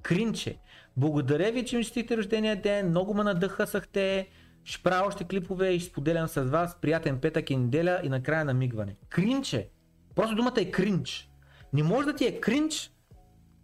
[0.01, 0.57] Кринче.
[0.97, 4.27] Благодаря ви, че ми честите рождения ден, много ме надъхасахте,
[4.63, 8.45] ще правя още клипове и ще споделям с вас, приятен петък и неделя и накрая
[8.45, 8.95] намигване.
[9.09, 9.69] Кринче.
[10.15, 11.29] Просто думата е кринч.
[11.73, 12.91] Не може да ти е кринч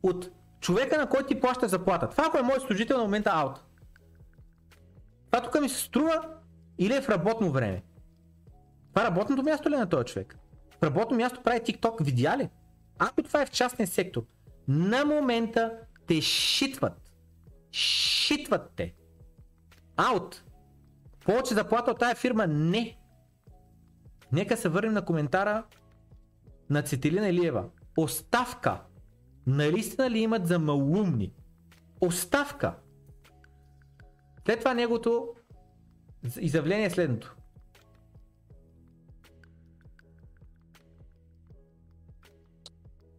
[0.03, 0.29] от
[0.59, 2.09] човека, на който ти плаща заплата.
[2.09, 3.63] Това ако е моят служител на момента аут.
[5.31, 6.21] Това тук ми се струва
[6.77, 7.83] или е в работно време.
[8.93, 10.37] Това работното място ли е на този човек?
[10.83, 12.49] Работно място прави TikTok, видя ли?
[12.99, 14.25] Ако това е в частния сектор,
[14.67, 15.77] на момента
[16.07, 17.11] те шитват.
[17.71, 18.95] Шитват те.
[19.97, 20.43] Аут.
[21.25, 22.97] Повече заплата от тая фирма не.
[24.31, 25.63] Нека се върнем на коментара
[26.69, 27.65] на Цетелина Илиева.
[27.97, 28.81] Оставка.
[29.47, 31.33] Наистина ли имат за малумни?
[32.01, 32.75] Оставка.
[34.45, 35.33] След това неговото
[36.39, 37.35] изявление е следното.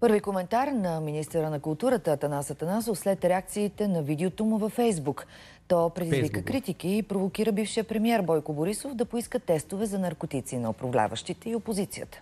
[0.04, 5.26] Първи коментар на министъра на културата Атанас Атанасов след реакциите на видеото му във Фейсбук.
[5.68, 6.46] То предизвика Фейсбук.
[6.46, 11.56] критики и провокира бившия премьер Бойко Борисов да поиска тестове за наркотици на управляващите и
[11.56, 12.20] опозицията.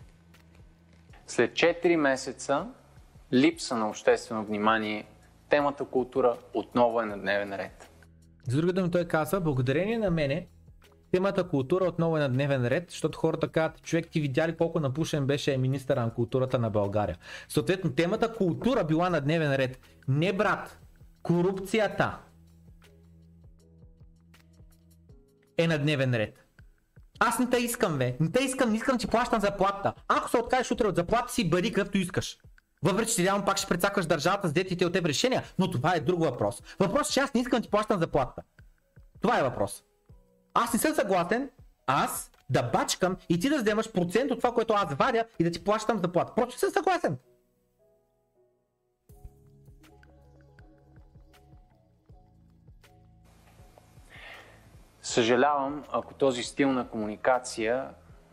[1.26, 2.66] След 4 месеца
[3.32, 5.04] липса на обществено внимание,
[5.48, 7.90] темата култура отново е на дневен ред.
[8.46, 10.46] С друга думи той казва, благодарение на мене,
[11.12, 14.80] темата култура отново е на дневен ред, защото хората казват, човек ти видя ли колко
[14.80, 17.18] напушен беше министър на културата на България.
[17.48, 19.80] Съответно, темата култура била на дневен ред.
[20.08, 20.78] Не брат,
[21.22, 22.18] корупцията
[25.58, 26.46] е на дневен ред.
[27.20, 28.16] Аз не те искам, бе.
[28.20, 29.94] Не те искам, не искам ти плащам заплата.
[30.08, 32.38] Ако се откажеш утре от заплата си, бъди какъвто искаш.
[32.82, 36.00] Въпреки, че реално пак ще прецакваш държавата с детите от теб решения, но това е
[36.00, 36.62] друг въпрос.
[36.78, 38.42] Въпрос че аз не искам да ти плащам заплата.
[39.20, 39.82] Това е въпрос.
[40.54, 41.50] Аз не съм съгласен,
[41.86, 45.50] аз да бачкам и ти да вземаш процент от това, което аз вадя и да
[45.50, 46.34] ти плащам заплата.
[46.34, 47.18] Просто съм съгласен.
[55.02, 57.88] Съжалявам, ако този стил на комуникация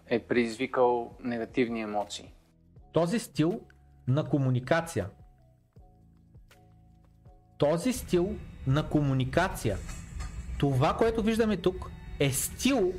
[0.08, 2.34] е предизвикал негативни емоции.
[2.92, 3.62] Този стил
[4.08, 5.10] на комуникация.
[7.58, 8.36] Този стил
[8.68, 9.78] на комуникация.
[10.60, 12.94] Това, което виждаме тук, е стил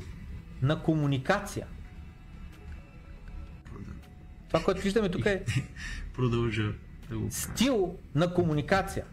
[0.61, 1.67] на комуникация.
[4.47, 5.45] Това, което виждаме тук е
[6.13, 6.73] Продължа
[7.29, 9.05] стил на комуникация.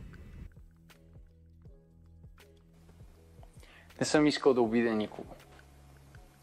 [4.01, 5.35] Не съм искал да обидя никого.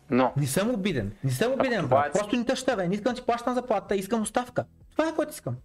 [0.10, 1.12] Но Не съм обиден.
[1.24, 2.08] Не съм обиден, това брат.
[2.08, 2.88] е- Просто не тъща, бе.
[2.88, 4.66] Не искам да ти плащам заплата, искам оставка.
[4.92, 5.56] Това е което искам.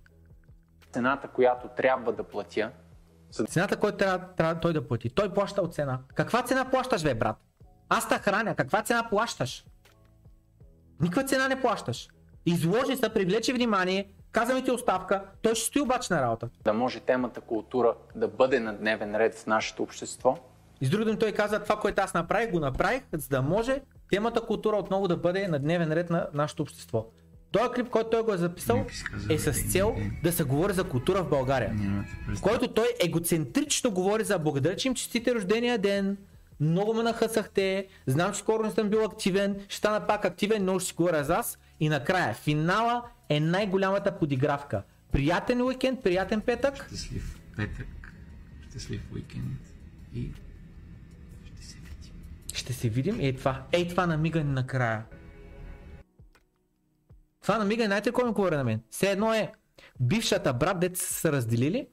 [0.92, 2.70] цената, която трябва да платя,
[3.48, 5.10] Цената, която трябва, трябва той да плати.
[5.10, 6.00] Той плаща от цена.
[6.14, 7.36] Каква цена плащаш, бе, брат?
[7.92, 8.54] Аз те храня.
[8.54, 9.64] Каква цена плащаш?
[11.00, 12.08] Никаква цена не плащаш.
[12.46, 16.48] Изложи се, привлече внимание, казваме ти оставка, той ще стои обаче на работа.
[16.64, 20.38] да може темата култура да бъде на дневен ред в нашето общество,
[20.80, 23.80] И с други думи той каза, това, което аз направих, го направих, за да може
[24.10, 27.06] темата култура отново да бъде на дневен ред на нашето общество.
[27.52, 28.86] Този клип, който той го е записал,
[29.30, 31.74] е с цел да се говори за култура в България.
[32.36, 36.16] В който той егоцентрично говори за благодаря, че им честите рождения ден,
[36.60, 40.80] много ме нахъсахте, знам, че скоро не съм бил активен, ще стана пак активен, много
[40.80, 41.58] ще си говоря за вас.
[41.80, 44.82] И накрая, финала е най-голямата подигравка.
[45.12, 46.86] Приятен уикенд, приятен петък.
[46.86, 47.86] Щастлив петък,
[48.70, 49.60] щастлив уикенд
[50.14, 50.30] и
[51.44, 52.12] ще се видим.
[52.52, 53.20] Ще се видим.
[53.20, 55.04] Ей това, ей това намигане накрая.
[57.42, 58.80] Това намигане, знаете кой ми говори на мен?
[58.90, 59.52] Все едно е
[60.00, 61.88] бившата брат, дето са се разделили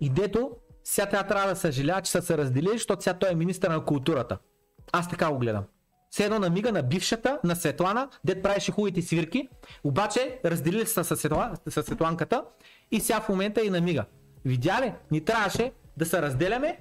[0.00, 0.50] и дето
[0.88, 3.84] сега тя трябва да съжалява, че са се разделили, защото сега той е министър на
[3.84, 4.38] културата.
[4.92, 5.64] Аз така го гледам.
[6.10, 9.48] Все едно намига на бившата, на Светлана, дет правеше хубавите свирки,
[9.84, 12.44] обаче разделили се с, Светла, Светланката
[12.90, 14.04] и сега в момента и намига.
[14.44, 14.92] Видя ли?
[15.10, 16.78] Ни трябваше да се разделяме,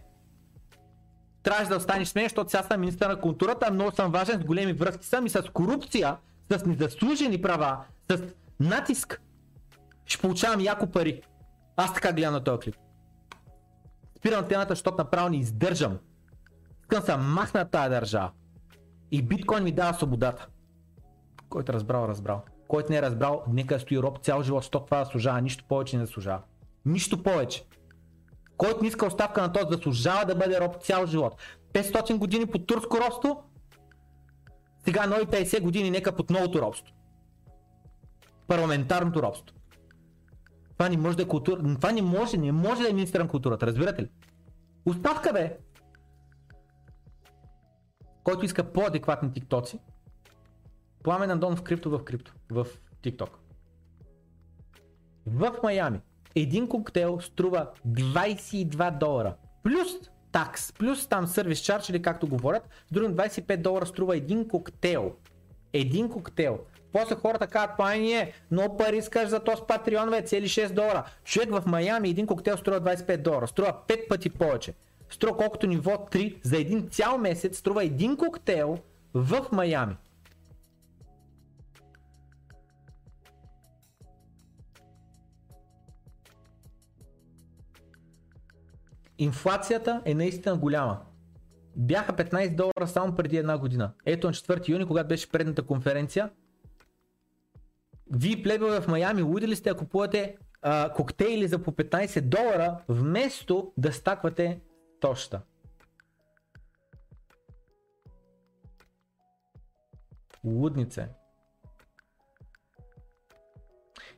[1.44, 4.44] трябваше да останеш с мен, защото сега съм министър на културата, много съм важен, с
[4.44, 6.18] големи връзки съм и с корупция,
[6.52, 7.78] с незаслужени права,
[8.12, 8.22] с
[8.60, 9.22] натиск.
[10.06, 11.22] Ще получавам яко пари.
[11.78, 12.76] Аз така гледам на този клип.
[14.18, 16.00] Спирам темата, защото направо не издържам.
[16.82, 18.32] Искам се махна тази държава.
[19.12, 20.48] И биткоин ми дава свободата.
[21.50, 22.42] Който е разбрал, разбрал.
[22.68, 25.42] Който не е разбрал, нека стои роб цял живот, защото това заслужава.
[25.42, 26.42] Нищо повече не заслужава.
[26.86, 27.66] Нищо повече.
[28.58, 31.36] Който не иска оставка на този заслужава да бъде роб цял живот.
[31.74, 33.44] 500 години под турско робство,
[34.86, 36.96] сега нови 50 години нека под новото робство.
[38.48, 39.57] Парламентарното робство.
[40.78, 41.76] Това не може да е култура.
[41.76, 44.10] Това не може, не може да е министър на културата, разбирате ли?
[44.86, 45.58] Оставка бе!
[48.24, 49.80] Който иска по-адекватни тиктоци,
[51.04, 52.68] Пламен в крипто в крипто, в
[53.04, 53.30] TikTok.
[55.26, 56.00] В Майами
[56.36, 59.36] един коктейл струва 22 долара.
[59.64, 59.88] Плюс
[60.32, 65.16] такс, плюс там сервис чарч или както говорят, с други 25 долара струва един коктейл.
[65.74, 66.60] Един коктейл.
[66.94, 71.04] После хората казват, па ние, много пари искаш за този Патреон, бе, цели 6 долара.
[71.24, 74.74] Човек в Майами един коктейл струва 25 долара, струва 5 пъти повече.
[75.10, 78.78] Струва колкото ниво 3 за един цял месец, струва един коктейл
[79.14, 79.96] в Майами.
[89.18, 91.00] Инфлацията е наистина голяма.
[91.76, 93.92] Бяха 15 долара само преди една година.
[94.06, 96.30] Ето на 4 юни, когато беше предната конференция,
[98.12, 102.78] вие плебе в Майами, луди ли сте, ако купувате а, коктейли за по 15 долара,
[102.88, 104.60] вместо да стаквате
[105.00, 105.42] тоща.
[110.44, 111.08] Лудница е.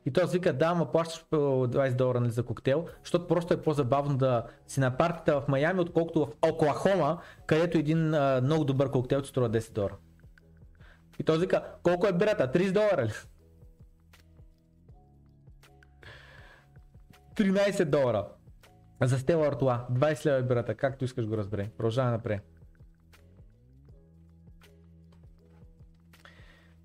[0.06, 3.62] И той вика, да, ма плащаш по 20 долара нали, за коктейл, защото просто е
[3.62, 8.90] по-забавно да си на партията в Майами, отколкото в Оклахома, където един а, много добър
[8.90, 9.96] коктейл струва 10 долара.
[11.18, 12.58] И той вика, колко е бирата?
[12.58, 13.12] 30 долара ли?
[17.36, 18.26] 13 долара.
[19.02, 19.86] За Стела Артуа.
[19.92, 20.74] 20 лева е бирата.
[20.74, 21.70] Както искаш го разбере.
[21.76, 22.42] Продължаваме напред.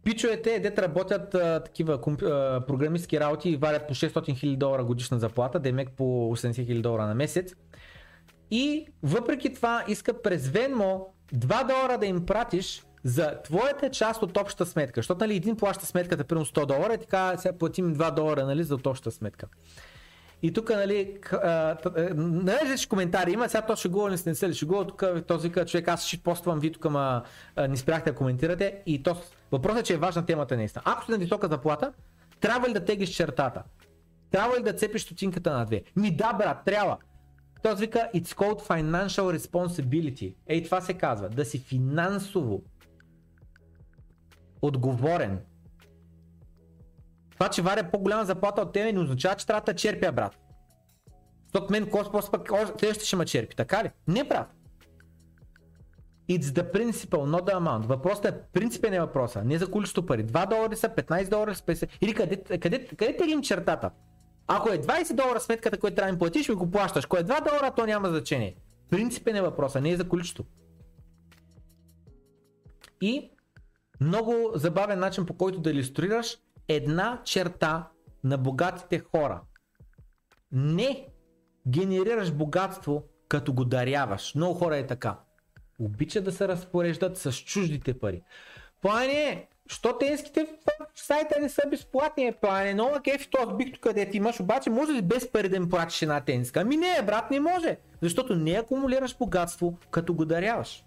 [0.04, 4.84] Пичовете, дете работят а, такива комп, а, програмистски работи и валят по 600 000 долара
[4.84, 7.56] годишна заплата, демек по 80 000 долара на месец.
[8.52, 14.38] И въпреки това искат през Venmo 2 долара да им пратиш за твоята част от
[14.38, 15.00] общата сметка.
[15.00, 18.64] Защото нали, един плаща сметката примерно 100 долара и така сега платим 2 долара нали,
[18.64, 19.48] за от общата сметка.
[20.46, 21.78] И тук, нали, а,
[22.16, 26.06] нали, че коментари има, сега то шегува, не сте ли шегува, тук този човек, аз
[26.06, 27.24] ще поствам, ви тук ма,
[27.56, 28.82] а, не спряхте да коментирате.
[28.86, 29.16] И то,
[29.52, 30.82] въпросът е, че е важна темата наистина.
[30.86, 31.94] Ако си на висока заплата,
[32.40, 33.64] трябва ли да теглиш чертата?
[34.32, 35.84] Трябва ли да цепиш стотинката на две?
[35.96, 36.98] Ми да, брат, трябва.
[37.64, 40.36] Той вика, it's called financial responsibility.
[40.48, 42.64] Ей, това се казва, да си финансово
[44.62, 45.40] отговорен.
[47.36, 50.38] Това, че варя по-голяма заплата от тебе, не означава, че трябва да черпя, брат.
[51.54, 52.50] Защото мен Коспос пък
[52.80, 53.92] следващия ще ме черпи, така ли?
[54.08, 54.56] Не, брат.
[56.30, 57.86] It's the principle, not the amount.
[57.86, 60.26] Въпросът е принципен е въпроса, не за количество пари.
[60.26, 61.90] 2 долара са, 15 долара са, 50.
[62.02, 63.92] Или къде, къде, къде теглим чертата?
[64.48, 67.06] Ако е 20 долара сметката, която трябва да ми платиш, ми го плащаш.
[67.06, 68.56] Ако е 2 долара, то няма значение.
[68.90, 70.44] Принципен е въпроса, не е за количество.
[73.02, 73.32] И
[74.02, 76.38] много забавен начин по който да иллюстрираш
[76.68, 77.88] една черта
[78.24, 79.42] на богатите хора.
[80.52, 81.08] Не
[81.68, 84.36] генерираш богатство като го даряваш.
[84.36, 85.20] Много хора е така.
[85.80, 88.22] Обичат да се разпореждат с чуждите пари.
[88.82, 90.48] Плане, що тенските
[90.96, 94.94] сайта не са безплатни, е плане, много кефи този бих тук, където имаш, обаче може
[94.94, 96.60] ли без пари да им платиш една тенска?
[96.60, 100.86] Ами не, брат, не може, защото не акумулираш богатство, като го даряваш.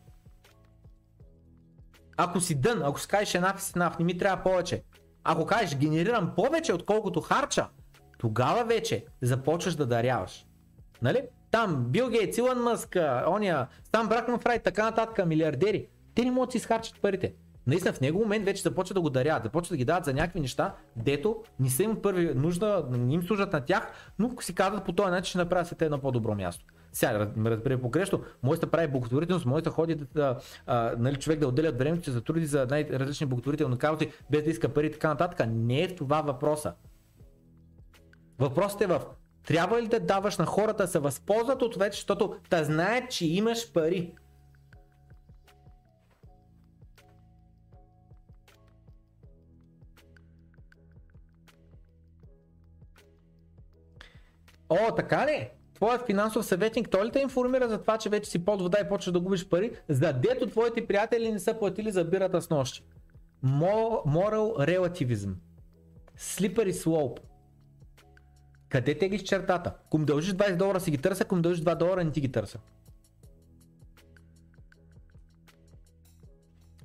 [2.16, 4.82] Ако си дън, ако си кажеш една наф, не ми трябва повече.
[5.30, 7.66] Ако кажеш генерирам повече, отколкото харча,
[8.18, 10.46] тогава вече започваш да даряваш.
[11.02, 11.22] Нали?
[11.50, 12.96] Там Бил Гейтс, Илон Мъск,
[13.28, 17.34] ония, там Бракман Фрайт, така нататък, милиардери, те не могат да си изхарчат парите.
[17.66, 20.40] Наистина в него момент вече започват да го даряват, започват да ги дават за някакви
[20.40, 24.84] неща, дето не са им първи нужда, не им служат на тях, но си казват
[24.84, 26.64] по този начин ще направят света едно по-добро място.
[26.98, 31.38] Сега, ме разбере погрешно, може да прави благотворителност, може да ходи да, а, нали, човек
[31.38, 34.86] да отделя от времето си за труди за най-различни благотворителни каузи, без да иска пари
[34.86, 35.46] и така нататък.
[35.48, 36.74] Не е това въпроса.
[38.38, 39.00] Въпросът е в
[39.46, 43.26] трябва ли да даваш на хората да се възползват от вече, защото да знаят, че
[43.26, 44.14] имаш пари.
[54.68, 55.57] О, така ли?
[55.78, 58.88] Твоят финансов съветник, той ли те информира за това, че вече си под вода и
[58.88, 62.84] почваш да губиш пари, за дето твоите приятели не са платили за бирата с нощи?
[63.44, 65.34] Мо- Moral relativism.
[66.18, 67.18] Slippery slope.
[68.68, 69.74] Къде теглиш чертата?
[69.86, 72.20] Ако ми дължиш 20 долара си ги търся, ако ми дължиш 2 долара не ти
[72.20, 72.58] ги търся.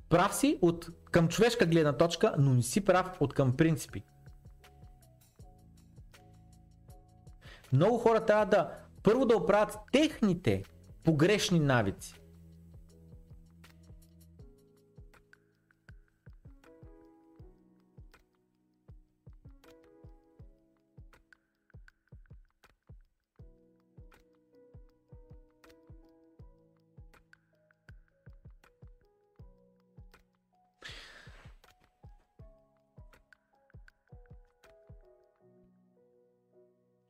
[0.08, 4.02] Прав си от към човешка гледна точка, но не си прав от към принципи.
[7.72, 10.62] Много хора трябва да първо да оправят техните
[11.04, 12.14] погрешни навици.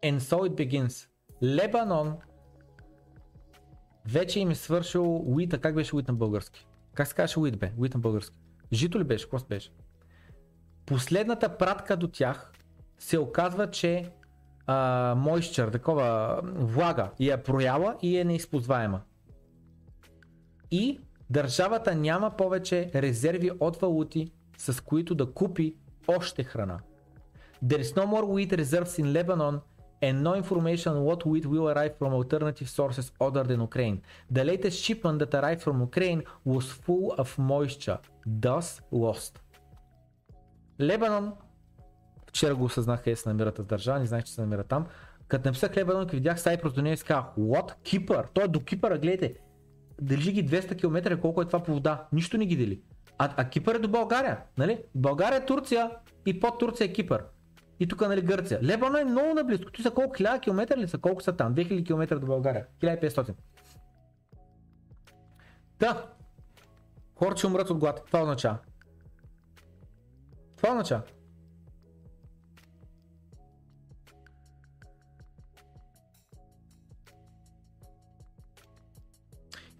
[0.04, 1.13] And so it begins.
[1.44, 2.16] Лебанон
[4.06, 5.58] вече им е свършил уита.
[5.58, 6.66] Как беше уит на български?
[6.94, 7.72] Как се казваше уит бе?
[7.78, 8.36] Уит на български.
[8.72, 9.24] Жито ли беше?
[9.24, 9.70] Какво беше?
[10.86, 12.52] Последната пратка до тях
[12.98, 14.10] се оказва, че
[14.66, 19.00] а, мойщър, такова влага, я е прояла и е неизползваема.
[20.70, 21.00] И
[21.30, 25.76] държавата няма повече резерви от валути, с които да купи
[26.08, 26.78] още храна.
[27.64, 29.60] There is no more wheat reserves in Lebanon
[30.02, 33.98] and no information on what wheat will arrive from alternative sources other than Ukraine.
[34.36, 37.98] The latest shipment that arrived from Ukraine was full of moisture,
[38.42, 39.40] thus lost.
[40.80, 41.32] Лебанон,
[42.26, 44.86] вчера го осъзнах къде се намира тази държава, не знаех, че се намира там.
[45.28, 47.74] Като написах Лебанон, видях Сайпрос до нея и казах, what?
[47.82, 48.26] Кипър?
[48.34, 49.34] Той е до Кипъра, гледайте.
[50.00, 52.06] Държи ги 200 км, колко е това по вода.
[52.12, 52.80] Нищо не ги дели.
[53.18, 54.78] А, а Кипър е до България, нали?
[54.94, 55.90] България е Турция
[56.26, 57.24] и под Турция е Кипър.
[57.80, 58.62] И тук, нали, Гърция.
[58.62, 59.70] Лебано е много наблизко.
[59.70, 60.16] Tu са колко?
[60.16, 60.98] 1000 км ли са?
[60.98, 61.54] Колко са там?
[61.54, 62.66] 2000 км до България.
[62.82, 63.34] 1500.
[65.78, 66.06] Да.
[67.16, 68.02] Хората ще умрат от глад.
[68.06, 68.58] Това означава.
[70.56, 71.02] Това означава.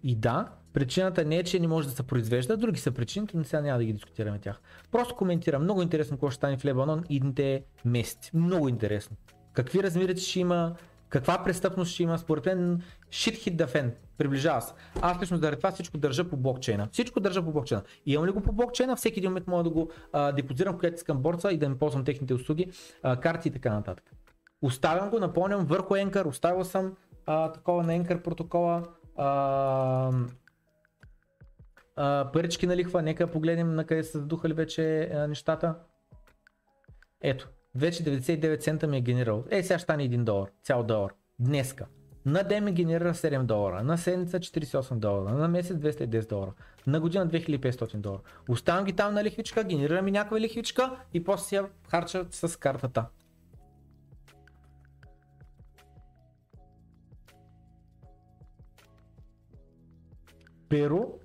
[0.03, 3.43] И да, причината не е, че не може да се произвежда, други са причините, но
[3.43, 4.61] сега няма да ги дискутираме тях.
[4.91, 5.63] Просто коментирам.
[5.63, 8.31] Много интересно какво ще стане в Лебанон идните месеци.
[8.33, 9.17] Много интересно.
[9.53, 10.75] Какви размери ще има,
[11.09, 13.91] каква престъпност ще има, според мен shit hit the fan.
[14.17, 14.73] Приближава се.
[15.01, 16.87] Аз лично заради това всичко държа по блокчейна.
[16.91, 17.83] Всичко държа по блокчейна.
[18.05, 20.77] И имам ли го по блокчейна, всеки един момент мога да го а, депозирам в
[20.77, 22.71] която искам борца и да ми ползвам техните услуги,
[23.03, 24.11] а, карти и така нататък.
[24.61, 26.93] Оставям го, напомням, върху Anchor, оставил съм
[27.25, 28.83] а, такова на Anchor протокола.
[29.17, 30.11] А,
[31.95, 35.75] а, парички на лихва, нека погледнем на къде са задухали вече а, нещата.
[37.21, 39.43] Ето, вече 99 цента ми е генерирал.
[39.49, 41.13] Е, сега ще стане 1 долар, цял долар.
[41.39, 41.85] Днеска.
[42.25, 46.53] На ден ми генерира 7 долара, на седмица 48 долара, на месец 210 долара,
[46.87, 48.21] на година 2500 долара.
[48.49, 52.59] Оставям ги там на лихвичка, генерирам ми някаква лихвичка и после си я харча с
[52.59, 53.05] картата.
[60.69, 61.24] Перу.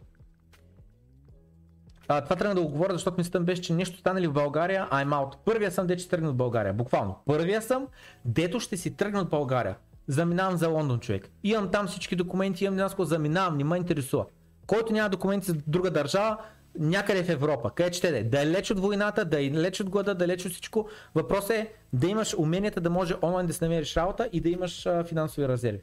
[2.13, 5.09] А, това трябва да го говоря, защото мислята беше, че нещо станали в България, I'm
[5.09, 5.35] out.
[5.45, 6.73] Първия съм, дето ще тръгна от България.
[6.75, 7.17] Буквално.
[7.27, 7.87] Първия съм,
[8.25, 9.77] дето ще си тръгна от България.
[10.07, 11.29] Заминавам за Лондон, човек.
[11.45, 14.27] Имам там всички документи, имам някакво заминавам, не ме интересува.
[14.67, 16.37] Който няма документи за друга държава,
[16.79, 20.15] някъде в Европа, къде ще да е далеч от войната, да е далеч от глада,
[20.15, 20.89] далеч от всичко.
[21.15, 24.87] Въпросът е да имаш уменията да може онлайн да си намериш работа и да имаш
[24.87, 25.81] а, финансови резерви.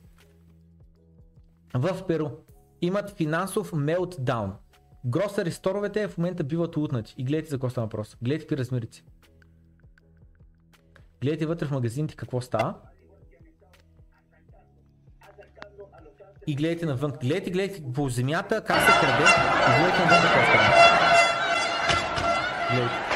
[1.73, 2.29] В Перу
[2.81, 4.53] имат финансов мелтдаун.
[5.07, 7.15] Гросари сторовете в момента биват лутнати.
[7.17, 8.17] И гледайте за какво става въпрос.
[8.21, 9.03] Гледайте какви размерици.
[11.21, 12.75] Гледайте вътре в магазините какво става.
[16.47, 17.13] И гледайте навън.
[17.21, 19.23] Гледайте, гледайте по земята как се краде.
[19.23, 20.73] И гледайте навън какво става.
[22.71, 23.07] Гледайте.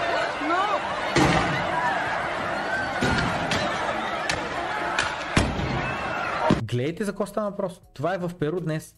[6.64, 7.82] Гледайте за какво става въпрос.
[7.94, 8.96] Това е в Перу днес.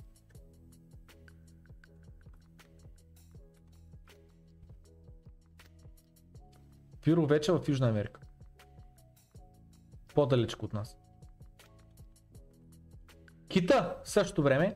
[7.04, 8.22] Пиро вече в Южна Америка.
[10.16, 10.98] По-далечко от нас.
[13.48, 14.76] Кита в същото време.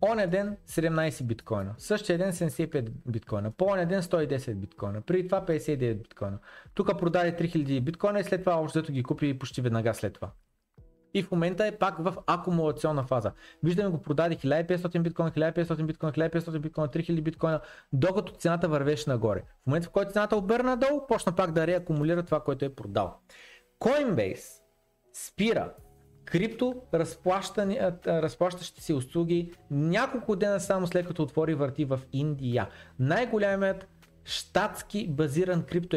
[0.00, 1.74] Оня ден 17 биткоина.
[1.78, 3.50] Същия ден 75 биткоина.
[3.50, 5.00] По оня ден 110 биткоина.
[5.00, 6.38] Преди това 59 биткоина.
[6.74, 10.30] Тук продаде 3000 биткоина и след това общо ги купи почти веднага след това.
[11.14, 13.32] И в момента е пак в акумулационна фаза.
[13.62, 17.60] Виждаме го продаде 1500 биткоина, 1500 биткоина, 1500 биткоина, 3000 биткоина,
[17.92, 19.42] докато цената вървеше нагоре.
[19.62, 23.18] В момента в който цената обърна надолу, почна пак да реакумулира това, което е продал.
[23.80, 24.62] Coinbase
[25.12, 25.72] спира
[26.24, 26.82] крипто
[28.06, 32.68] разплащащите си услуги няколко дена само след като отвори върти в Индия.
[32.98, 33.88] Най-голямият
[34.24, 35.96] щатски базиран крипто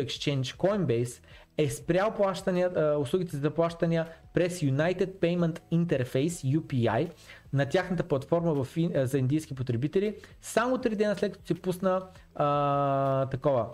[0.57, 1.23] Coinbase
[1.59, 7.11] е спрял плащания, услугите за плащания през United Payment Interface UPI
[7.53, 13.25] на тяхната платформа в, за индийски потребители само 3 дена след като се пусна а,
[13.25, 13.67] такова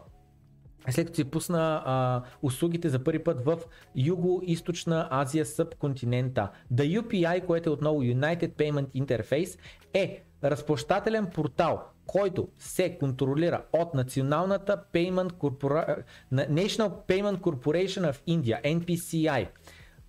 [0.90, 3.58] след като се пусна а, услугите за първи път в
[3.98, 6.50] Юго-Источна Азия субконтинента.
[6.74, 9.60] The UPI, което е отново United Payment Interface,
[9.94, 16.04] е разплащателен портал, който се контролира от Националната Payment Corpora...
[16.34, 19.48] National Payment Corporation of India, NPCI,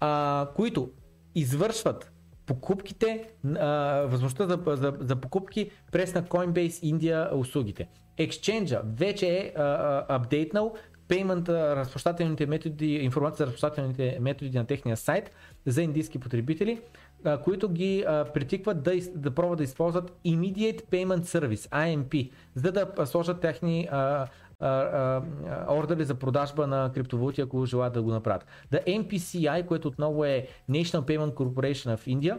[0.00, 0.90] а, които
[1.34, 2.12] извършват
[2.46, 3.66] покупките, а,
[4.00, 7.88] възможността за, за, за покупки през на Coinbase India услугите.
[8.18, 9.52] Exchange вече е
[10.08, 10.74] апдейтнал
[11.08, 15.30] payment, разплащателните методи, информация за разплащателните методи на техния сайт
[15.66, 16.80] за индийски потребители,
[17.44, 18.04] които ги
[18.34, 23.88] притикват да, да пробват да използват Immediate Payment Service, IMP, за да сложат техни
[25.68, 28.46] ордери за продажба на криптовалути, ако желаят да го направят.
[28.72, 32.38] The NPCI, което отново е National Payment Corporation of India,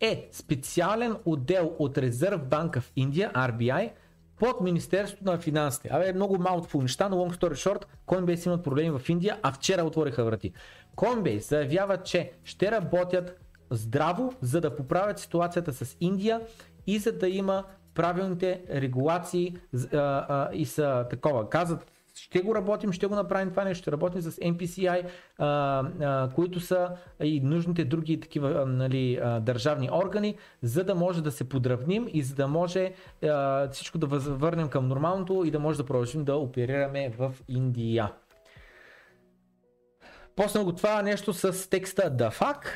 [0.00, 3.90] е специален отдел от Резерв банка в Индия, RBI,
[4.38, 5.88] под Министерството на финансите.
[5.92, 9.84] Абе, много малко неща, но long story short, Coinbase имат проблеми в Индия, а вчера
[9.84, 10.52] отвориха врати.
[10.96, 13.40] Coinbase заявява, че ще работят
[13.70, 16.40] здраво, за да поправят ситуацията с Индия
[16.86, 17.64] и за да има
[17.94, 21.50] правилните регулации а, а, и са такова.
[21.50, 21.86] Казват,
[22.16, 25.04] ще го работим, ще го направим това нещо, ще работим с NPCI,
[25.38, 25.46] а,
[26.00, 26.90] а, които са
[27.22, 32.08] и нужните други такива а, нали, а, държавни органи, за да може да се подравним
[32.12, 32.92] и за да може
[33.24, 38.12] а, всичко да върнем към нормалното и да може да продължим да оперираме в Индия.
[40.36, 42.66] После го това нещо с текста The Fuck.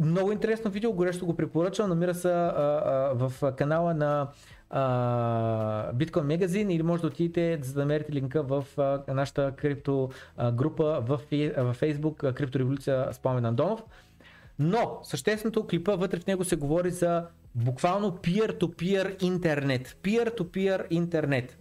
[0.00, 1.88] Много интересно видео, горещо го препоръчвам.
[1.88, 4.28] Намира се а, а, в канала на
[4.74, 8.64] Bitcoin Magazine или може да отидете за да намерите линка в
[9.08, 10.10] нашата крипто
[10.52, 13.82] група в, в Facebook Криптореволюция с Пламен Андонов.
[14.58, 19.96] Но същественото клипа вътре в него се говори за буквално peer-to-peer интернет.
[20.02, 21.56] Peer-to-peer интернет.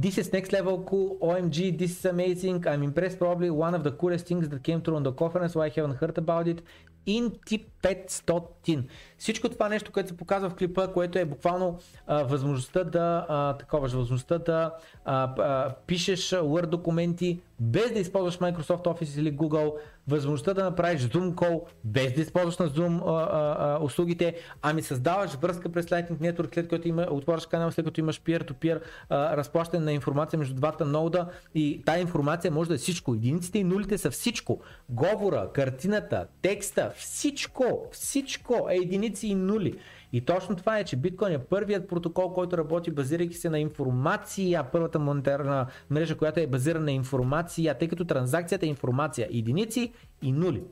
[0.00, 1.18] This is next level cool.
[1.20, 2.66] OMG, this is amazing.
[2.66, 3.18] I'm impressed.
[3.18, 5.54] Probably one of the coolest things that came through on the conference.
[5.54, 6.58] Why I haven't heard about it.
[7.06, 8.88] Inti 500.
[9.18, 13.56] Всичко това нещо, което се показва в клипа, което е буквално а, възможността да а,
[13.56, 14.74] такова, възможността да
[15.04, 19.72] а, а, пишеш Word документи без да използваш Microsoft Office или Google,
[20.08, 24.82] възможността да направиш Zoom call без да използваш на Zoom а, а, а, услугите, ами
[24.82, 29.36] създаваш връзка през Lightning Network, след като има, отвориш канал, след като имаш peer-to-peer а,
[29.36, 33.14] разплащане на информация между двата нода и тази информация може да е всичко.
[33.14, 34.60] Единиците и нулите са всичко.
[34.88, 38.76] Говора, картината, текста, всичко, всичко е
[39.14, 39.78] единици и нули.
[40.12, 44.64] И точно това е, че биткоин е първият протокол, който работи базирайки се на информация,
[44.72, 49.92] първата монетарна мрежа, която е базирана на информация, тъй като транзакцията е информация, единици
[50.22, 50.62] и нули.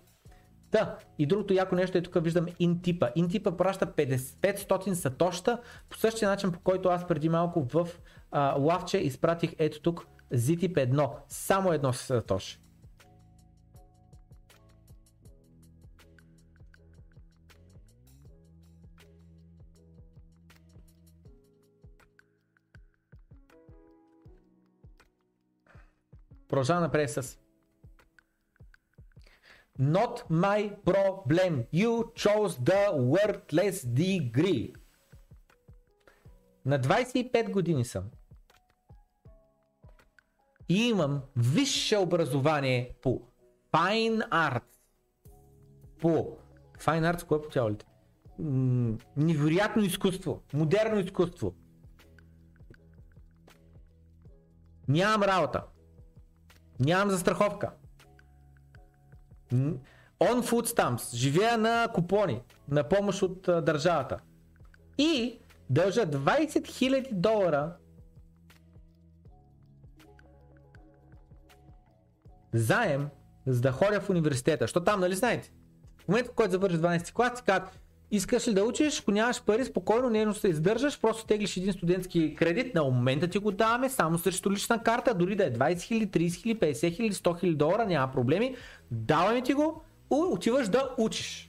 [0.73, 3.11] Да, и другото яко нещо е тук виждам интипа.
[3.15, 5.59] Интипа праща 50, 500 сатоща
[5.89, 7.89] по същия начин, по който аз преди малко в
[8.31, 11.11] а, лавче изпратих ето тук ZTIP 1.
[11.29, 12.59] Само едно сатош.
[26.53, 27.39] Продължавам напред с
[29.81, 31.67] Not my problem.
[31.73, 34.75] You chose the worthless degree.
[36.65, 38.11] На 25 години съм.
[40.69, 43.23] И имам висше образование по
[43.73, 44.79] Fine Arts.
[46.01, 46.37] По
[46.79, 47.87] Fine Arts, кое е по тялото?
[49.17, 51.55] Невероятно изкуство, модерно изкуство.
[54.89, 55.72] Нямам работа.
[56.85, 57.71] Нямам застраховка.
[60.21, 61.17] On food stamps.
[61.17, 62.43] Живея на купони.
[62.69, 64.19] На помощ от държавата.
[64.99, 65.41] И
[65.71, 67.77] дължа 20 000 долара
[72.53, 73.09] заем,
[73.47, 74.67] за да ходя в университета.
[74.67, 75.53] Що там, нали знаете?
[76.05, 77.79] В момента, в който завършиш 12 клас, казват,
[78.13, 82.35] искаш ли да учиш, ако нямаш пари, спокойно, не се издържаш, просто теглиш един студентски
[82.35, 86.07] кредит, на момента ти го даваме, само срещу лична карта, дори да е 20 000,
[86.07, 88.57] 30 000, 50 000, 100 000 долара, няма проблеми,
[88.91, 91.49] даваме ти го, отиваш да учиш.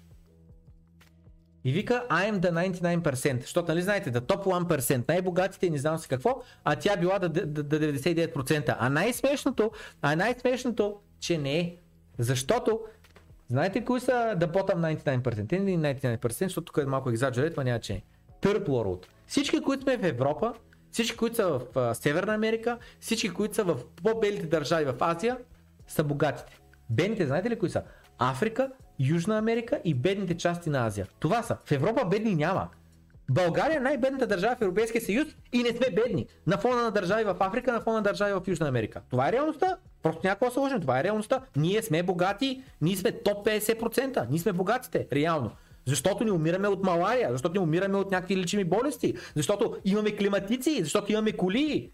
[1.65, 5.98] И вика, I am the 99%, защото нали знаете, да топ 1%, най-богатите не знам
[5.98, 8.76] си какво, а тя била да, да, да 99%.
[8.80, 9.72] А най-смешното,
[10.02, 11.76] а най-смешното, че не е.
[12.19, 12.80] Защото
[13.49, 15.49] Знаете кои са the bottom 99%?
[15.49, 18.01] Те не 99%, защото тук е малко екзаджерет, но няма че.
[18.41, 19.05] Third world.
[19.27, 20.53] Всички, които сме в Европа,
[20.91, 25.37] всички, които са в uh, Северна Америка, всички, които са в по-белите държави в Азия,
[25.87, 26.59] са богатите.
[26.89, 27.83] Бедните, знаете ли кои са?
[28.19, 31.07] Африка, Южна Америка и бедните части на Азия.
[31.19, 31.57] Това са.
[31.65, 32.69] В Европа бедни няма.
[33.31, 36.27] България е най-бедната държава в Европейския съюз и не сме бедни.
[36.47, 39.01] На фона на държави в Африка, на фона на държави в Южна Америка.
[39.09, 39.77] Това е реалността.
[40.03, 40.82] Просто се лъжим.
[40.82, 41.41] Това е реалността.
[41.56, 44.30] Ние сме богати, ние сме топ 50%.
[44.30, 45.51] Ние сме богатите, реално.
[45.85, 50.83] Защото ни умираме от малария, защото ни умираме от някакви лечими болести, защото имаме климатици,
[50.83, 51.91] защото имаме коли,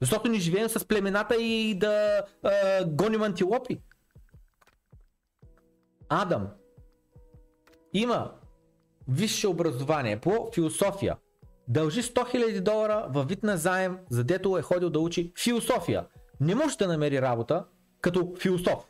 [0.00, 2.50] защото ни живеем с племената и да а,
[2.86, 3.80] гоним антилопи.
[6.08, 6.48] Адам
[7.94, 8.32] има
[9.08, 11.16] висше образование по философия.
[11.68, 16.06] Дължи 100 000 долара във вид на заем, за дето е ходил да учи философия.
[16.40, 17.64] Не може да намери работа
[18.00, 18.88] като философ.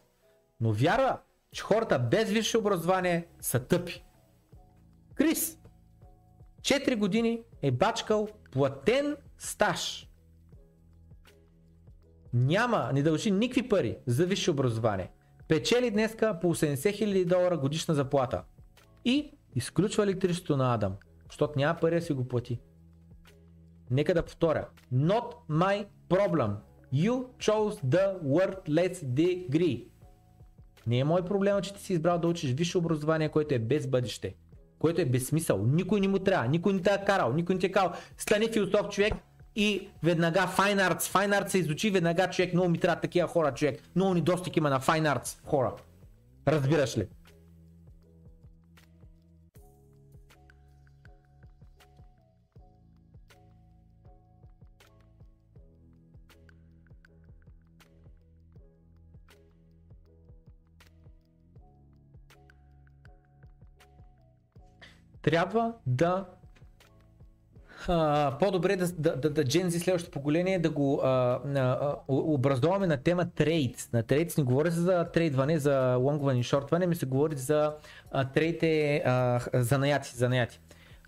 [0.61, 1.19] Но вярва,
[1.53, 4.05] че хората без висше образование са тъпи.
[5.15, 5.59] Крис,
[6.61, 10.09] 4 години е бачкал платен стаж.
[12.33, 15.11] Няма, не дължи никакви пари за висше образование.
[15.49, 18.43] Печели днеска по 80 000 долара годишна заплата.
[19.05, 20.97] И изключва електричеството на Адам,
[21.31, 22.61] защото няма пари да си го плати.
[23.91, 24.69] Нека да повторя.
[24.95, 26.55] Not my problem.
[26.95, 29.85] You chose the word let's degree.
[30.87, 33.87] Не е мой проблем, че ти си избрал да учиш висше образование, което е без
[33.87, 34.35] бъдеще.
[34.79, 35.67] Което е без смисъл.
[35.67, 37.93] Никой не му трябва, никой не те е карал, никой не ти е казал.
[38.19, 39.15] Стани философ човек
[39.57, 41.01] и веднага Fine Arts.
[41.01, 42.55] Fine Arts се изучи веднага човек.
[42.55, 43.83] Много ми трябва такива хора човек.
[43.97, 45.73] Много ни достиг има на Fine Arts хора.
[46.49, 47.07] Разбираш ли?
[65.27, 66.25] Трябва да
[67.89, 72.97] а, по-добре да, да, да, да Gen следващото поколение да го а, а, образоваме на
[72.97, 73.89] тема трейд.
[73.93, 77.75] На трейд не говори за трейдване, за лонгване и шортване, ми се говори за
[78.35, 79.05] трейд е
[79.55, 80.61] занаяти, занаяти.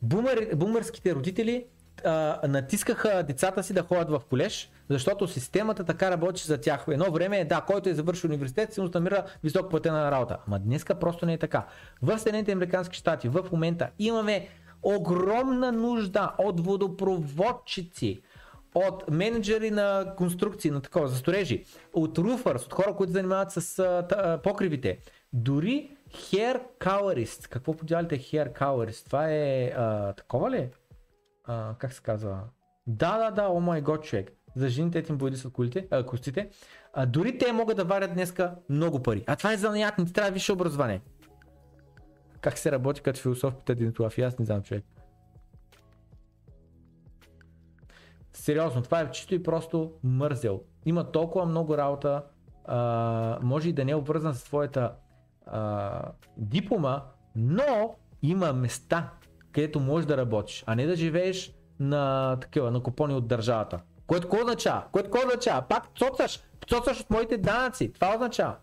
[0.03, 1.67] Бумър, бумърските родители
[2.05, 6.85] а, натискаха децата си да ходят в колеж, защото системата така работи за тях.
[6.89, 10.39] Едно време е, да, който е завършил университет, си намира високо платена работа.
[10.47, 11.67] Ама днеска просто не е така.
[12.03, 14.49] В Съединените Американски щати в момента имаме
[14.83, 18.23] огромна нужда от водопроводчици,
[18.75, 23.79] от менеджери на конструкции, на такова, за сторежи, от руфърс, от хора, които занимават с
[23.79, 24.99] а, та, покривите.
[25.33, 27.49] Дори hair colorist.
[27.49, 29.07] Какво подявалите hair colorist?
[29.07, 30.71] Това е а, такова ли?
[31.49, 32.41] А, как се казва?
[32.87, 34.33] Да, да, да, о май год, човек.
[34.57, 36.51] За жените им бои са колите, а, костите.
[36.93, 39.25] А, дори те могат да варят днеска много пари.
[39.27, 41.01] А това е занаят, не ти трябва висше образование.
[42.41, 44.85] Как се работи като философ, пита Динтулав, и аз не знам човек.
[48.33, 50.63] Сериозно, това е чисто и просто мързел.
[50.87, 52.25] Има толкова много работа,
[52.65, 54.95] а, може и да не е обвързан с твоята
[55.47, 56.03] а,
[56.37, 57.05] диплома,
[57.37, 59.13] но има места,
[59.53, 63.81] където можеш да работиш, а не да живееш на такива, на купони от държавата.
[64.07, 64.85] Което какво означава?
[64.93, 65.63] Което какво означава?
[65.69, 67.93] Пак цоцаш, цоцаш от моите данъци.
[67.93, 68.57] Това означава.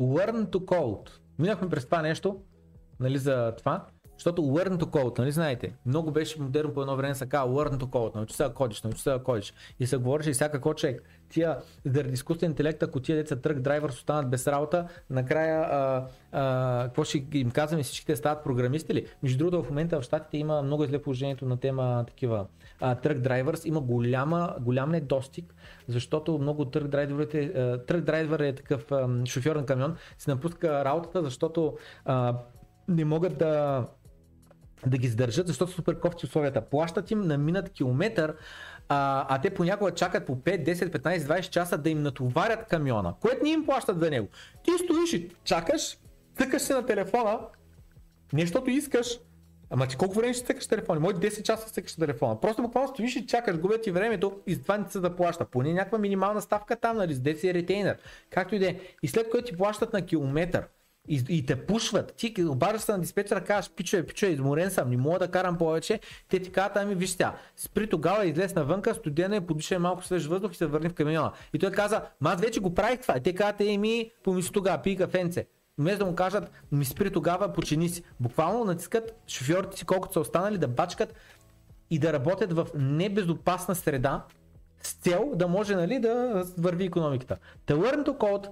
[0.00, 1.10] Learn to code.
[1.38, 2.42] Минахме през това нещо,
[3.00, 3.86] нали, за това,
[4.22, 7.76] защото learn to code, нали знаете, много беше модерно по едно време са казва learn
[7.76, 9.54] to code, научи се да кодиш, научи се да кодиш.
[9.80, 13.88] И се говореше и всяка човек, тия, заради изкуствен интелект, ако тия деца трък драйвер
[13.88, 19.06] останат без работа, накрая, а, а, какво ще им казваме, всичките стават програмисти ли?
[19.22, 22.46] Между другото, в момента в Штатите има много зле положението на тема такива
[23.02, 25.54] трък драйверс, има голяма, голям недостиг,
[25.88, 27.52] защото много трък драйверите,
[27.86, 32.38] трък драйвер е такъв а, шофьор на камион, се напуска работата, защото а,
[32.88, 33.84] не могат да
[34.86, 36.60] да ги задържат, защото супер кофти условията.
[36.60, 38.34] Плащат им на минат километър,
[38.88, 43.14] а, а те понякога чакат по 5, 10, 15, 20 часа да им натоварят камиона,
[43.20, 44.28] което не им плащат за него.
[44.64, 45.98] Ти стоиш и чакаш,
[46.38, 47.38] тъкаш се на телефона,
[48.32, 49.18] нещото искаш,
[49.74, 51.00] Ама ти колко време ще цъкаш телефона?
[51.00, 52.40] Може 10 часа цъкаш телефона.
[52.40, 55.44] Просто буквално стоиш и чакаш, губя ти времето и това не се да плаща.
[55.44, 57.98] Поне някаква минимална ставка там, нали, с 10 ретейнер.
[58.30, 58.76] Както и да е.
[59.02, 60.64] И след което ти плащат на километър
[61.08, 62.14] и, и те пушват.
[62.14, 66.00] Ти обаждаш се на диспетчера, казваш, пичове, пичове, изморен съм, не мога да карам повече.
[66.28, 70.26] Те ти казват, ами виж сега, спри тогава, излез навънка, студена е, подишай малко свеж
[70.26, 71.32] въздух и се върни в камиона.
[71.54, 73.16] И той каза, ма аз вече го правих това.
[73.16, 75.46] И те казват, еми, помисли тогава, пи кафенце.
[75.78, 78.02] Вместо да му кажат, ми спри тогава, почини си.
[78.20, 81.14] Буквално натискат шофьорите си, колкото са останали, да бачкат
[81.90, 84.24] и да работят в небезопасна среда,
[84.82, 87.36] с цел да може нали, да върви економиката.
[87.66, 88.48] The learn to code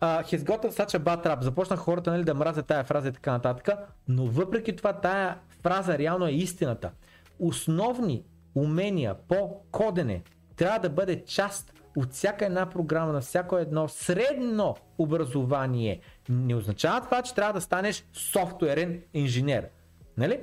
[0.00, 1.42] uh, he's got such a bad rap.
[1.42, 3.78] Започнаха хората нали, да мразят тая фраза и така нататък,
[4.08, 6.90] но въпреки това тая фраза реално е истината.
[7.38, 10.22] Основни умения по кодене
[10.56, 16.00] трябва да бъде част от всяка една програма, на всяко едно средно образование.
[16.28, 19.68] Не означава това, че трябва да станеш софтуерен инженер.
[20.16, 20.40] Нали?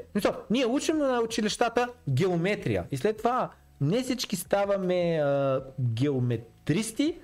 [0.49, 3.49] Ние учим на училищата геометрия и след това
[3.81, 7.17] не всички ставаме а, геометристи,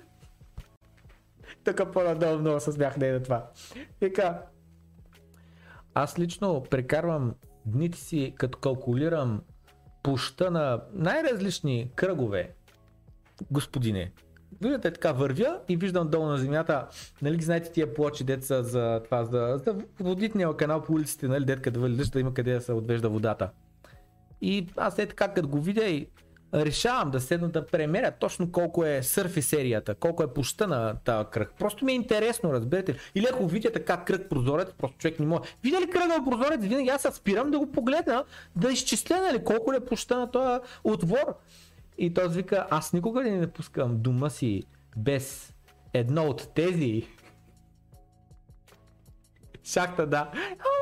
[1.64, 3.50] така по-надолу много се смях на това.
[4.00, 4.42] Вика,
[5.94, 7.34] аз лично прекарвам
[7.66, 9.42] дните си като калкулирам
[10.02, 12.54] пуща на най-различни кръгове,
[13.50, 14.12] господине.
[14.60, 16.88] Виждате, така вървя и виждам долу на земята,
[17.22, 21.44] нали ги знаете тия плочи деца за това, за, за водитния канал по улиците, нали,
[21.44, 23.50] детка да валидаш, да има къде да се отвежда водата.
[24.40, 26.08] И аз е така, като го видя и
[26.54, 31.28] решавам да седна да премеря точно колко е сърфи серията, колко е пуща на тази
[31.30, 31.52] кръг.
[31.58, 32.96] Просто ми е интересно, разберете.
[33.14, 35.42] Или ако видя така кръг прозорец, просто човек не може.
[35.62, 38.24] Видя ли кръга прозорец, винаги аз се спирам да го погледна,
[38.56, 41.36] да изчисля нали, колко е пуща на този отвор.
[41.98, 44.62] И той вика, аз никога не напускам дома си
[44.96, 45.54] без
[45.94, 47.06] едно от тези
[49.64, 50.30] Шахта, да.
[50.34, 50.72] О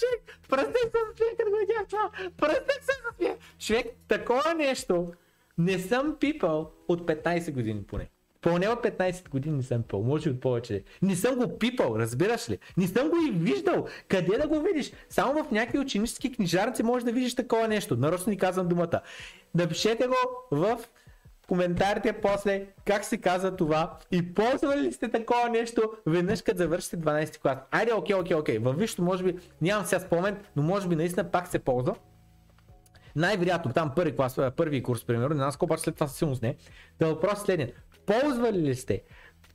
[0.00, 0.38] човек!
[0.48, 2.10] Пръстех се за смея, като видях това!
[2.36, 3.36] Пръстех се за смея!
[3.58, 5.12] Човек, такова нещо
[5.58, 8.08] не съм пипал от 15 години поне.
[8.40, 10.84] Поне от 15 години не съм пипал, може от повече.
[11.02, 12.58] Не съм го пипал, разбираш ли?
[12.76, 13.86] Не съм го и виждал.
[14.08, 14.92] Къде да го видиш?
[15.08, 17.96] Само в някакви ученически книжарници може да видиш такова нещо.
[17.96, 19.00] Нарочно ни казвам думата.
[19.54, 20.16] Напишете го
[20.50, 20.78] в
[21.48, 26.98] коментарите после как се казва това и ползвали ли сте такова нещо веднъж като завършите
[26.98, 27.58] 12 клас.
[27.70, 28.58] Айде, окей, окей, окей.
[28.58, 31.94] Във висшето може би, нямам сега спомен, но може би наистина пак се ползва.
[33.16, 36.56] Най-вероятно, там първи клас, първи курс, примерно, не нас обаче след това силно с не.
[36.98, 37.72] Да въпрос следният.
[38.06, 39.02] Ползвали ли сте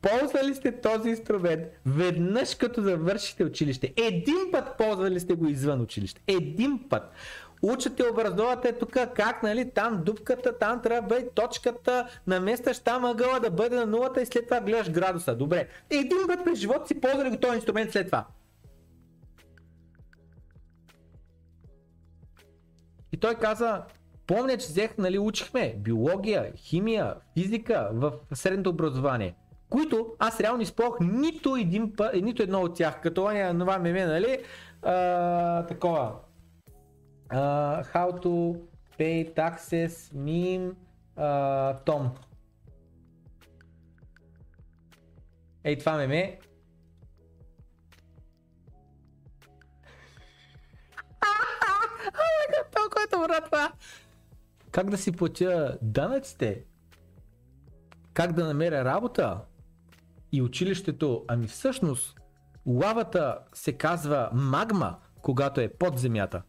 [0.04, 3.94] Ползвали сте този инструмент веднъж като завършите училище.
[3.98, 6.22] Един път ползвали сте го извън училище.
[6.28, 7.12] Един път.
[7.64, 12.80] Учат те, образоват е тук как, нали, там дупката, там трябва да бъде точката, наместваш
[12.80, 15.36] там ъгъла да бъде на нулата и след това гледаш градуса.
[15.36, 15.68] Добре.
[15.90, 18.26] Един път през живота си ползвали го този инструмент след това.
[23.12, 23.82] И той каза,
[24.28, 29.36] помня, че взех, нали, учихме биология, химия, физика в средното образование,
[29.70, 33.22] които аз реално използвах нито, един път, нито едно от тях, като
[33.60, 34.38] това меме, нали,
[34.82, 36.12] а, такова.
[37.36, 38.62] А, how to
[38.98, 40.76] pay taxes, meme,
[41.16, 42.10] а, Tom.
[45.64, 46.40] Ей, това меме.
[52.72, 53.74] Това, което брат, това.
[54.72, 56.66] Как да си платя данъците?
[58.14, 59.42] Как да намеря работа?
[60.32, 62.20] И училището, ами всъщност,
[62.66, 66.42] лавата се казва магма, когато е под земята.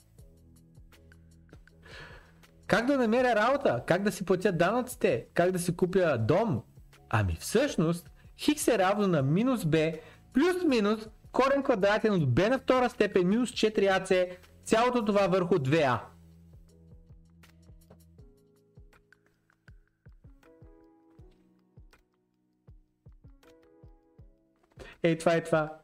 [2.67, 3.83] Как да намеря работа?
[3.86, 5.26] Как да си платя данъците?
[5.34, 6.62] Как да си купя дом?
[7.10, 10.01] Ами всъщност, хикс е равно на минус b
[10.33, 16.01] плюс минус корен квадратен от b на втора степен минус 4ac цялото това върху 2а.
[25.02, 25.78] Ей, това е това.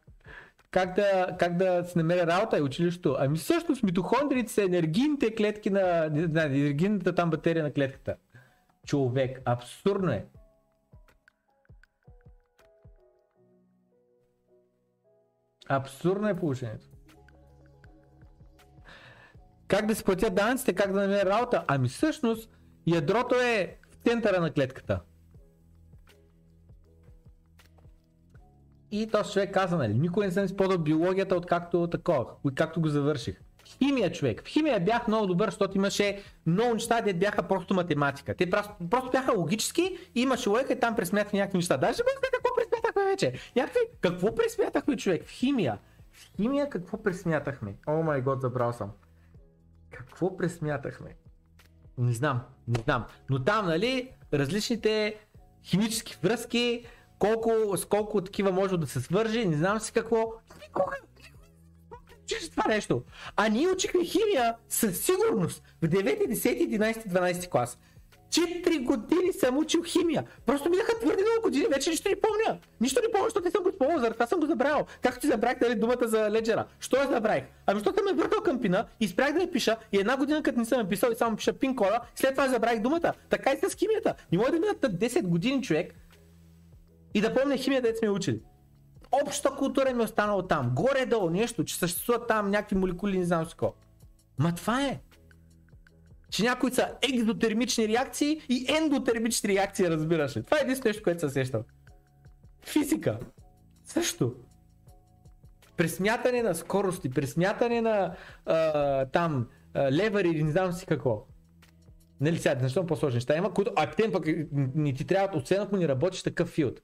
[0.70, 3.16] Как да, как да се намеря работа и училището?
[3.18, 8.16] Ами всъщност митохондриите са енергийните клетки на, на енергийната там батерия на клетката.
[8.86, 10.26] Човек, абсурдно е.
[15.68, 16.86] Абсурдно е положението.
[19.68, 21.65] Как да си платят данъците, как да намеря работа?
[21.66, 22.50] Ами всъщност
[22.86, 25.00] ядрото е в центъра на клетката.
[28.93, 33.41] И този човек каза, нали, никой не съм използвал биологията откакто такова, както го завърших.
[33.65, 34.43] Химия човек.
[34.44, 38.35] В химия бях много добър, защото имаше много неща, де бяха просто математика.
[38.35, 41.77] Те просто, просто бяха логически, имаше логика и там пресмятах някакви неща.
[41.77, 43.33] Даже не какво пресмятахме вече.
[43.57, 45.25] Някакви, какво пресмятахме човек?
[45.27, 45.78] В химия.
[46.12, 47.75] В химия какво пресмятахме?
[47.86, 48.91] О май год, забрал съм.
[49.91, 51.17] Какво пресмятахме?
[51.99, 53.05] Не знам, не знам.
[53.31, 55.17] Но там, нали, различните
[55.65, 56.86] химически връзки,
[57.20, 60.32] колко, с колко такива може да се свържи, не знам си какво.
[60.62, 60.97] Никога
[62.26, 63.02] чрез това нещо.
[63.36, 67.78] А ние учихме химия със сигурност в 9, 10, 11, 12 клас.
[68.31, 70.24] 4 години съм учил химия.
[70.47, 72.60] Просто минаха твърде много години, вече нищо не помня.
[72.81, 74.86] Нищо не помня, защото не съм го използвал, заради това съм го забравил.
[75.02, 76.65] Както ти забравих нали, думата за леджера.
[76.81, 77.44] Що я забравих?
[77.66, 80.58] Ами защото ме върнал към пина и спрях да я пиша и една година като
[80.58, 83.12] не съм написал и само пиша пин кода, след това забравих думата.
[83.31, 84.15] Така и с химията.
[84.32, 85.94] Не може да минат 10 години човек
[87.15, 88.41] и да помня химията, да сме учили.
[89.23, 90.71] Обща култура ми е останала там.
[90.75, 93.75] Горе-долу нещо, че съществуват там някакви молекули, не знам си какво.
[94.39, 95.01] Ма това е.
[96.31, 100.43] Че някои са екзотермични реакции и ендотермични реакции, разбираш ли.
[100.43, 101.63] Това е единствено нещо, което се сещам.
[102.67, 103.19] Физика.
[103.85, 104.35] Също.
[105.77, 108.15] Пресмятане на скорости, пресмятане на
[108.47, 111.27] а, там а, левари или не знам си какво.
[112.21, 114.27] Нали сега, защо по-сложни неща има, които, а те пък
[114.75, 116.81] не ти трябва, освен ако не работиш такъв филд.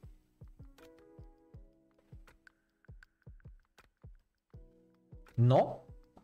[5.39, 5.78] Но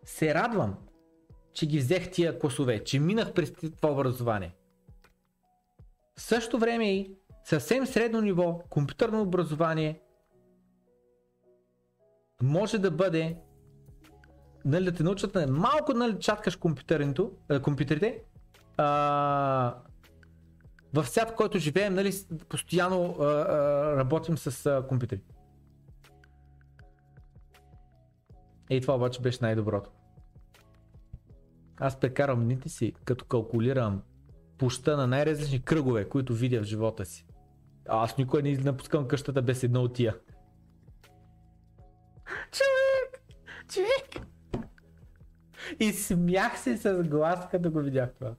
[0.04, 0.76] се радвам,
[1.52, 4.54] че ги взех тия класове, че минах през това образование.
[6.16, 10.00] В същото време и съвсем средно ниво компютърно образование
[12.42, 13.36] може да бъде
[14.64, 16.56] нали, да те научат на малко нали, чаткаш
[17.62, 18.22] компютрите,
[18.76, 19.74] а,
[20.94, 22.12] в свят, в който живеем, нали,
[22.48, 25.20] постоянно а, а, работим с а, компютри.
[28.72, 29.90] Ей, това обаче беше най-доброто.
[31.76, 34.02] Аз прекарвам нити си, като калкулирам
[34.58, 37.26] пуща на най-различни кръгове, които видя в живота си.
[37.88, 40.16] А аз никой не напускам къщата без едно от тия.
[42.52, 43.24] Човек!
[43.68, 44.26] Човек!
[45.80, 48.34] И смях се с глас, като го видях това.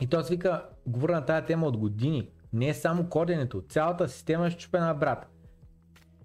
[0.00, 2.33] И той вика, говоря на тази тема от години.
[2.54, 5.26] Не е само коденето, цялата система е щупена, брат.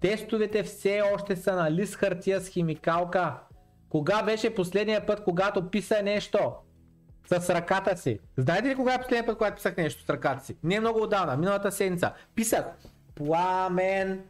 [0.00, 3.34] Тестовете все още са на лист хартия с химикалка.
[3.88, 6.52] Кога беше последния път, когато писа нещо?
[7.26, 8.20] С ръката си.
[8.36, 10.56] Знаете ли кога е последния път, когато писах нещо с ръката си?
[10.62, 12.12] Не много отдавна, миналата седмица.
[12.34, 12.64] Писах
[13.14, 14.24] Пламен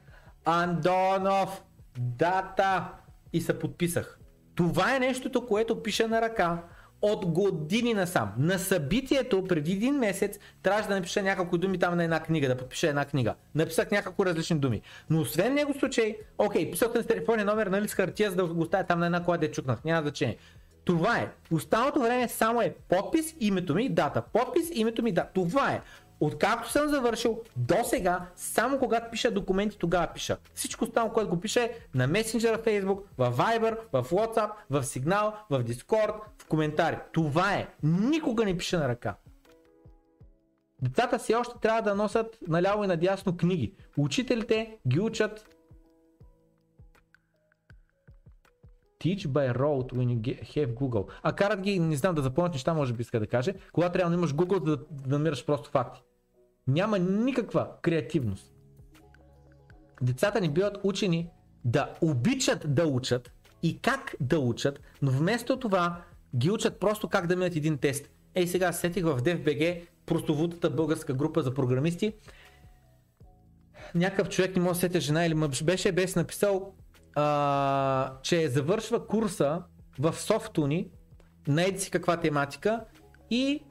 [0.44, 1.62] Андонов
[1.98, 2.88] дата
[3.32, 4.18] и се подписах.
[4.54, 6.62] Това е нещото, което пиша на ръка
[7.02, 8.32] от години насам.
[8.38, 12.56] На събитието преди един месец трябваше да напиша няколко думи там на една книга, да
[12.56, 13.34] подпиша една книга.
[13.54, 14.82] Написах няколко различни думи.
[15.10, 18.60] Но освен него случай, окей, писах на телефонния номер на лист хартия, за да го
[18.60, 19.84] оставя там на една кола, де чукнах.
[19.84, 20.36] Няма значение.
[20.84, 21.28] Това е.
[21.50, 24.22] Останалото време само е подпис, името ми, дата.
[24.22, 25.30] Подпис, името ми, дата.
[25.34, 25.80] Това е.
[26.20, 30.36] Откакто съм завършил до сега, само когато пиша документи, тогава пиша.
[30.54, 35.32] Всичко останало, което го пише на месенджера в Facebook, в Viber, в WhatsApp, в Signal,
[35.50, 36.98] в Discord, в коментари.
[37.12, 37.68] Това е.
[37.82, 39.16] Никога не пиша на ръка.
[40.82, 43.74] Децата все още трябва да носят наляво и надясно книги.
[43.96, 45.56] Учителите ги учат
[49.00, 51.06] Teach by road when you have Google.
[51.22, 54.10] А карат ги, не знам, да запомнят неща, може би иска да каже, когато трябва
[54.10, 56.02] да имаш Google, да, да намираш просто факти.
[56.70, 58.52] Няма никаква креативност.
[60.02, 61.30] Децата ни биват учени
[61.64, 63.32] да обичат да учат
[63.62, 66.02] и как да учат, но вместо това
[66.36, 68.10] ги учат просто как да минат един тест.
[68.34, 72.12] Ей сега сетих в DFBG, простовутата българска група за програмисти,
[73.94, 76.74] някакъв човек не може да сетя жена или мъж беше, беше написал,
[77.14, 79.62] а, че завършва курса
[79.98, 80.90] в софтуни
[81.48, 82.84] на еди си каква тематика
[83.30, 83.62] и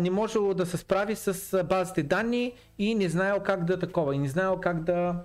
[0.00, 4.18] не можело да се справи с базите данни и не знаел как да такова и
[4.18, 5.24] не знаел как да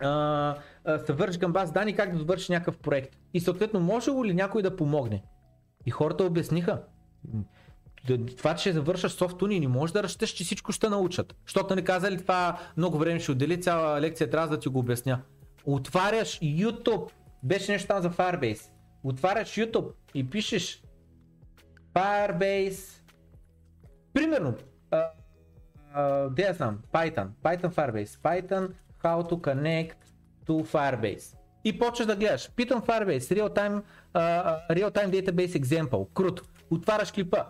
[0.00, 0.56] а,
[1.06, 3.16] се върши към база данни, как да довърши някакъв проект.
[3.34, 5.22] И съответно можело ли някой да помогне?
[5.86, 6.82] И хората обясниха.
[8.36, 11.34] Това, че завършаш софтуни, не можеш да разчиташ, че всичко ще научат.
[11.46, 15.20] Защото не казали това много време ще отдели, цяла лекция трябва да ти го обясня.
[15.64, 17.10] Отваряш YouTube,
[17.42, 18.70] беше нещо там за Firebase.
[19.04, 20.82] Отваряш YouTube и пишеш
[21.94, 23.00] Firebase.
[24.12, 24.54] Примерно,
[26.30, 28.68] де я знам, Python, Python Firebase, Python
[29.02, 29.96] how to connect
[30.46, 31.36] to Firebase.
[31.64, 32.50] И почваш да гледаш.
[32.50, 33.82] Python Firebase, real-time,
[34.14, 36.08] uh, real-time database example.
[36.14, 36.44] Круто.
[36.70, 37.44] Отваряш клипа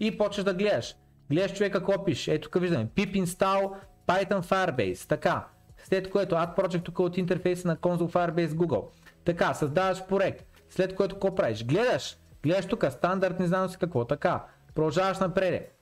[0.00, 0.94] и почваш да гледаш.
[1.30, 2.34] Гледаш човека какво пише.
[2.34, 2.86] Ето тук виждаме.
[2.86, 3.72] pip install
[4.06, 5.08] Python Firebase.
[5.08, 5.46] Така.
[5.84, 8.84] След което Add Project тук от интерфейса на Console Firebase Google.
[9.24, 10.44] Така, създаваш проект.
[10.70, 11.64] След което какво правиш?
[11.64, 12.16] Гледаш.
[12.42, 14.04] Гледаш тук стандарт, не знам си какво.
[14.04, 14.44] Така.
[14.74, 15.74] Продължаваш напред.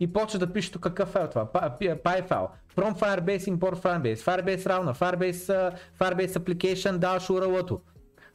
[0.00, 1.46] И почваш да пишеш тук какъв файл това.
[1.80, 2.48] Py файл.
[2.76, 4.16] From Firebase import Firebase.
[4.16, 4.94] Firebase равна.
[4.94, 7.28] Firebase, Firebase application даваш.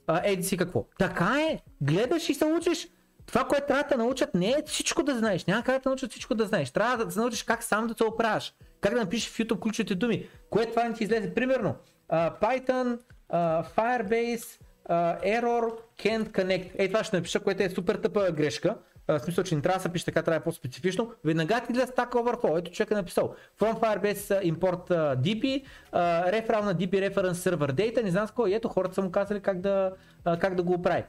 [0.08, 0.86] Uh, еди си какво.
[1.00, 1.60] Така е.
[1.82, 2.88] Гледаш и се учиш.
[3.26, 5.46] Това, което трябва да научат, не е всичко да знаеш.
[5.46, 6.72] Няма как да те научат всичко да знаеш.
[6.72, 8.54] Трябва да се научиш как сам да се оправяш.
[8.82, 10.30] Как да напишеш в YouTube ключовите думи.
[10.50, 11.34] Кое това не ти излезе?
[11.34, 11.76] Примерно,
[12.12, 13.00] uh, Python,
[13.34, 16.72] uh, Firebase, uh, Error, Can't Connect.
[16.78, 18.76] Ей, това ще напиша, което е супер тъпа грешка.
[19.08, 21.12] Uh, в смисъл, че не трябва да се пише така, трябва да е по-специфично.
[21.26, 22.60] Веднага ти излезе Stack Overflow.
[22.60, 23.36] Ето човек е написал.
[23.60, 28.32] From Firebase import uh, DP, uh, ref равна DP reference server data, не знам с
[28.32, 28.54] кой.
[28.54, 29.92] Ето хората са му казали как да,
[30.26, 31.04] uh, как да го оправи.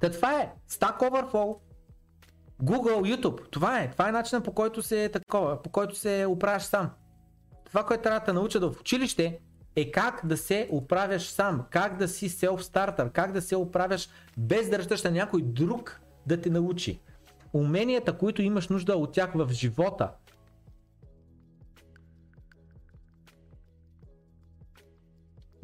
[0.00, 1.56] Та това е Stack Overflow,
[2.62, 3.50] Google, YouTube.
[3.50, 3.90] Това е.
[3.90, 6.90] Това е начинът по който се такова, по който се оправяш сам.
[7.64, 9.38] Това, което трябва да науча в училище
[9.76, 14.70] е как да се оправяш сам, как да си self-starter, как да се оправяш без
[14.70, 17.00] да разчиташ на някой друг да те научи.
[17.52, 20.10] Уменията, които имаш нужда от тях в живота,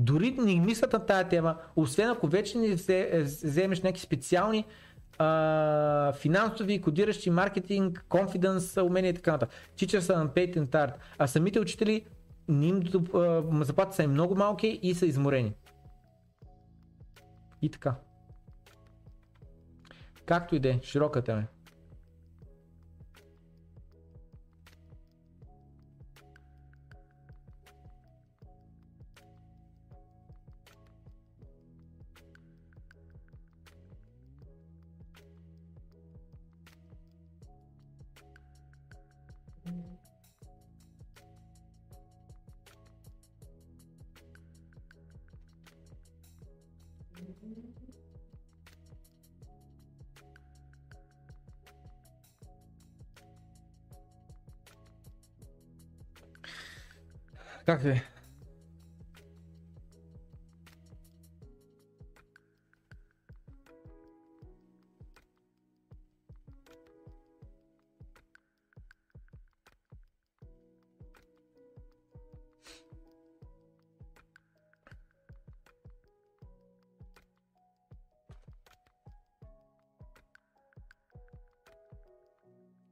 [0.03, 2.75] Дори не мислят на тая тема, освен ако вече не
[3.23, 4.65] вземеш някакви специални
[5.19, 9.59] а, финансови, кодиращи, маркетинг, конфиденс, умения и така нататък.
[9.77, 12.05] Teachers са на patent art, а самите учители
[12.51, 12.83] им,
[13.65, 15.55] заплатите са им много малки и са изморени.
[17.63, 17.95] И така.
[20.27, 21.45] Както и да е, широка тема.
[57.67, 58.03] Как ви?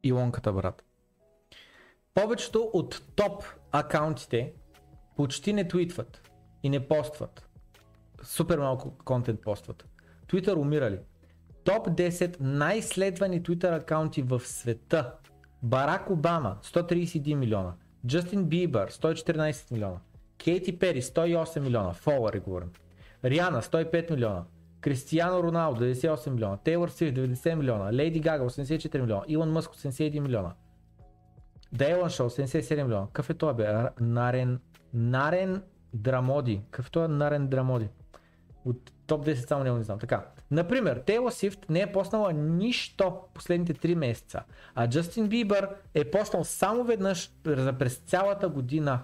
[0.02, 0.84] Илонката, брат.
[2.14, 4.52] Повечето от топ акаунтите
[5.16, 6.30] почти не твитват
[6.62, 7.48] и не постват.
[8.22, 9.84] Супер малко контент постват.
[10.26, 11.00] Twitter умирали.
[11.64, 15.14] Топ 10 най-следвани Twitter акаунти в света.
[15.62, 17.74] Барак Обама 131 милиона.
[18.06, 20.00] Джастин Бибър 114 милиона.
[20.38, 21.92] Кейти Пери 108 милиона.
[21.92, 22.72] Фолари говорим.
[23.24, 24.44] Риана 105 милиона.
[24.80, 26.58] Кристиано Роналдо 98 милиона.
[26.64, 27.92] Тейлор Свифт 90 милиона.
[27.92, 29.24] Лейди Гага 84 милиона.
[29.28, 30.55] Илон Мъск 81 милиона.
[31.72, 33.06] Дейлан Шоу 77 милиона.
[33.06, 33.74] Какъв е това бе?
[34.00, 34.60] Нарен,
[34.94, 35.62] Нарен
[35.94, 36.60] Драмоди.
[36.70, 37.88] Какъв е това Нарен Драмоди?
[38.64, 39.98] От топ 10 само не, не знам.
[39.98, 40.26] Така.
[40.50, 44.42] Например, Тейлор Свифт не е поснала нищо последните 3 месеца.
[44.74, 49.00] А Джастин Бибър е поснал само веднъж за през цялата година.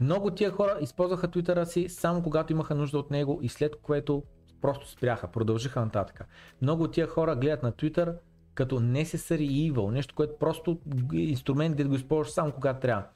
[0.00, 4.22] Много тия хора използваха Твитъра си само когато имаха нужда от него и след което
[4.60, 6.24] просто спряха, продължиха нататък.
[6.62, 8.14] Много тия хора гледат на Twitter
[8.58, 10.78] като necessary evil, нещо, което просто
[11.12, 13.06] инструмент, да го използваш само когато трябва.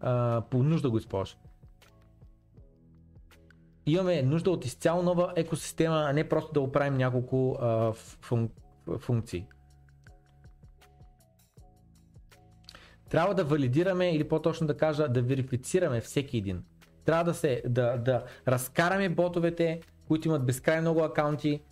[0.00, 1.38] А, по нужда го използваш.
[3.86, 8.50] Имаме нужда от изцяло нова екосистема, а не просто да оправим няколко а, фун,
[8.98, 9.46] функции.
[13.10, 16.64] Трябва да валидираме или по-точно да кажа да верифицираме всеки един.
[17.04, 21.62] Трябва да, се, да, да разкараме ботовете, които имат безкрай много акаунти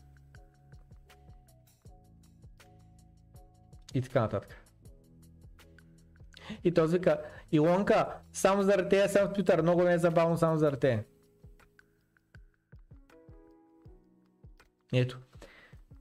[3.95, 4.57] и така нататък.
[6.65, 10.59] И този вика, Илонка, само заради тея съм в Twitter, много не е забавно само
[10.59, 11.05] заради тея.
[14.93, 15.19] Ето.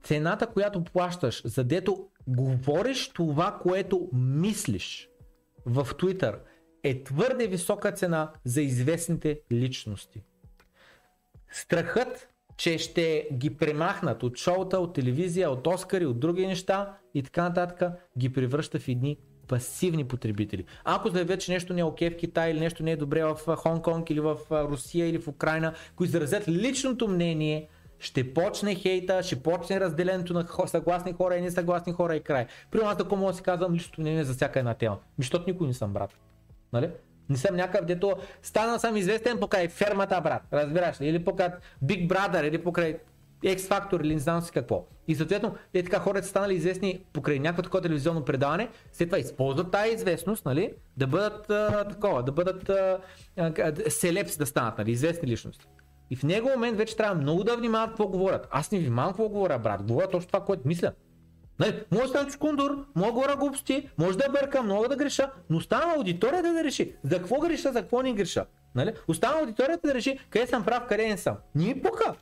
[0.02, 5.10] Цената, която плащаш, за дето говориш това, което мислиш
[5.66, 6.38] в Twitter,
[6.82, 10.24] е твърде висока цена за известните личности.
[11.50, 12.29] Страхът,
[12.60, 17.42] че ще ги премахнат от шоута, от телевизия, от Оскари, от други неща и така
[17.42, 19.16] нататък, ги превръща в едни
[19.48, 20.64] пасивни потребители.
[20.84, 23.56] Ако заявят, че нещо не е окей в Китай или нещо не е добре в
[23.56, 29.22] Хонг Конг или в Русия или в Украина, които изразят личното мнение, ще почне хейта,
[29.22, 32.46] ще почне разделението на съгласни хора и несъгласни хора и край.
[32.70, 34.98] При аз тако мога да си казвам личното мнение за всяка една тема.
[35.18, 36.18] Защото никой не съм брат.
[36.72, 36.90] Нали?
[37.30, 40.42] Не съм някакъв, дето станал съм известен покрай фермата, брат.
[40.52, 41.06] Разбираш ли?
[41.06, 41.48] Или покрай
[41.84, 42.98] Big Brother, или покрай
[43.44, 44.86] X Factor, или не знам си какво.
[45.08, 49.18] И съответно, е така хората са станали известни покрай някакво такова телевизионно предаване, след това
[49.18, 50.72] използват тази известност, нали?
[50.96, 52.98] Да бъдат а, такова, да бъдат а,
[53.36, 54.90] а, селепс да станат, нали?
[54.90, 55.66] Известни личности.
[56.10, 58.48] И в него момент вече трябва много да внимават какво говорят.
[58.50, 59.82] Аз не внимавам какво говоря, брат.
[59.82, 60.92] Говоря точно това, което мисля.
[61.60, 65.94] Нали, може да чукундур, мога говоря глупости, може да бъркам, мога да греша, но остана
[65.96, 68.46] аудиторията да реши за какво греша, за какво не греша.
[68.74, 68.92] Нали?
[69.08, 71.36] Остана аудиторията да реши къде съм прав, къде не съм.
[71.54, 72.14] Не ми пука.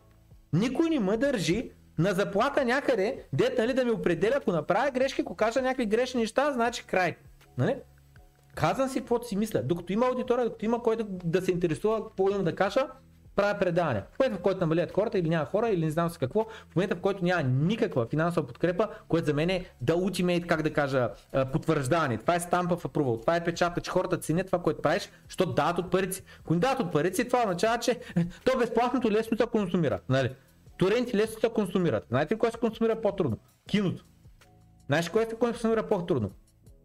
[0.53, 5.21] Никой не ме държи на заплата някъде, дет нали, да ми определя, ако направя грешки,
[5.21, 7.17] ако кажа някакви грешни неща, значи край.
[7.59, 7.77] Нали?
[8.55, 9.63] Казвам си каквото си мисля.
[9.63, 12.87] Докато има аудитория, докато има който да се интересува какво имам да кажа,
[13.39, 14.03] правя предаване.
[14.13, 16.77] В момента, в който намалят хората или няма хора, или не знам с какво, в
[16.77, 20.73] момента, в който няма никаква финансова подкрепа, което за мен е да ultimate, как да
[20.73, 21.11] кажа,
[21.53, 22.19] потвърждаване.
[22.19, 23.21] Това е stamp of approval.
[23.21, 26.25] Това е печата, че хората ценят това, което правиш, защото дават от парици.
[26.41, 28.01] Ако не дават от парици, това означава, че
[28.45, 30.01] то безплатното лесно се консумира.
[30.09, 30.35] Нали?
[30.79, 32.05] Торенти лесно се консумират.
[32.09, 33.39] Знаете ли кое се консумира по-трудно?
[33.69, 34.05] Киното.
[34.87, 36.31] Знаеш кое се консумира по-трудно?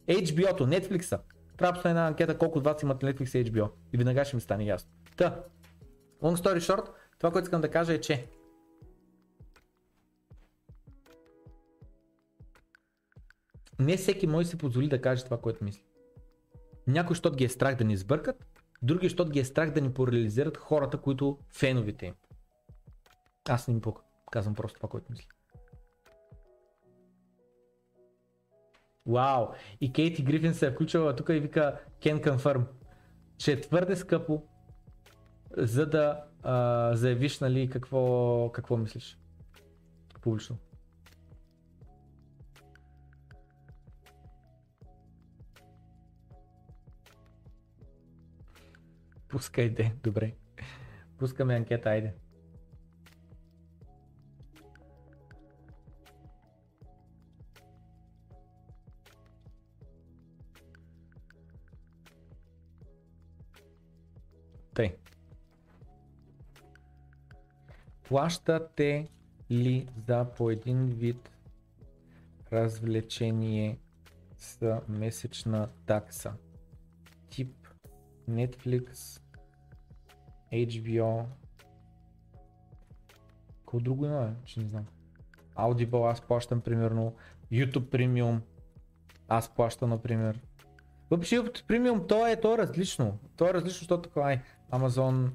[0.09, 1.19] HBO-то, Netflix-а.
[1.57, 3.69] Трябва една анкета колко от вас имат Netflix и HBO.
[3.93, 4.89] И веднага ще ми стане ясно.
[5.17, 5.35] Та,
[6.23, 8.29] Long story short, това, което искам да кажа е, че
[13.79, 15.83] не всеки може да си позволи да каже това, което мисли.
[16.87, 18.45] Някой, защото ги е страх да ни сбъркат,
[18.81, 22.15] други, защото ги е страх да ни пореализират хората, които феновите им.
[23.49, 24.01] Аз не ми пука.
[24.31, 25.27] Казвам просто това, което мисля.
[29.05, 29.47] Вау!
[29.81, 32.65] И Кейти Грифин се е включила тук и вика Can confirm,
[33.37, 34.43] че е твърде скъпо
[35.57, 39.17] за да а, заявиш нали, какво, какво мислиш
[40.23, 40.57] публично.
[49.27, 50.35] Пускайте, добре.
[51.17, 52.13] Пускаме анкета, айде.
[64.73, 64.97] Тъй.
[68.13, 69.07] Плащате
[69.51, 71.29] ли за по един вид
[72.51, 73.79] развлечение
[74.37, 76.33] с месечна такса?
[77.29, 77.67] Тип
[78.29, 79.19] Netflix,
[80.51, 81.25] HBO.
[83.59, 84.85] Какво друго има, че не знам.
[85.55, 87.15] Audible аз плащам примерно,
[87.51, 88.39] YouTube Premium
[89.27, 90.39] аз плащам например.
[91.09, 93.19] Въпреки YouTube Premium то е, то е различно.
[93.37, 95.29] То е различно, защото така е Amazon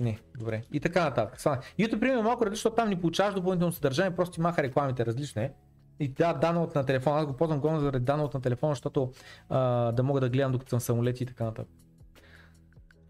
[0.00, 0.62] Не, добре.
[0.72, 1.38] И така нататък.
[1.38, 5.06] YouTube Premium е малко различно, защото там не получаваш допълнително съдържание, просто ти маха рекламите,
[5.06, 5.54] различно е.
[6.00, 9.12] И да, данот на телефона, аз го ползвам главно заради данот на телефона, защото
[9.48, 11.72] а, да мога да гледам докато съм самолети и така нататък.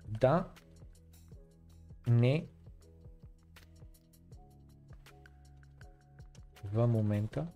[0.08, 0.48] Да.
[2.06, 2.46] Не.
[6.72, 7.46] В момента.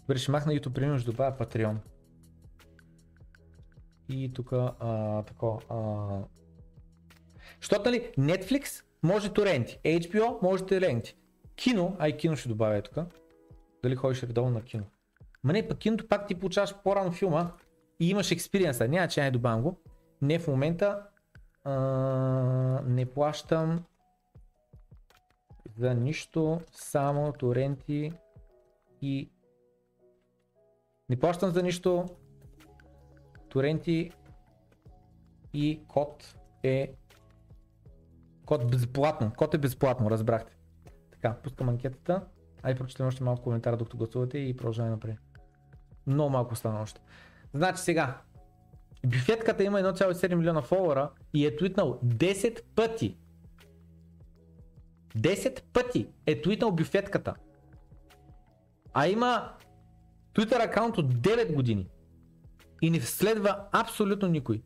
[0.00, 1.76] Добре, ще махна YouTube Premium, ще добавя Patreon.
[4.08, 6.34] И тук а, тако, а...
[7.64, 11.16] Защото нали, Netflix може торенти, HBO може торенти.
[11.56, 13.04] Кино, ай кино ще добавя тук.
[13.82, 14.84] Дали ходиш редовно на кино.
[15.44, 17.52] Ма не, пък киното пак ти получаваш по-рано филма
[18.00, 18.88] и имаш експириенса.
[18.88, 19.80] Няма, че не добавям го.
[20.22, 21.02] Не в момента
[21.64, 21.72] а,
[22.86, 23.84] не плащам
[25.78, 28.12] за нищо, само торенти
[29.02, 29.30] и
[31.08, 32.06] не плащам за нищо,
[33.48, 34.10] торенти
[35.54, 36.94] и код е
[38.46, 39.32] код безплатно.
[39.36, 40.56] Код е безплатно, разбрахте.
[41.10, 42.24] Така, пускам анкетата.
[42.62, 45.18] Ай, прочетем още малко коментар, докато гласувате и продължаваме напред.
[46.06, 47.00] Много малко стана още.
[47.54, 48.20] Значи сега,
[49.06, 53.18] бюфетката има 1,7 милиона фолуара и е твитнал 10 пъти.
[55.16, 57.34] 10 пъти е твитнал бюфетката.
[58.94, 59.52] А има
[60.34, 61.88] Twitter акаунт от 9 години.
[62.82, 64.62] И не следва абсолютно никой.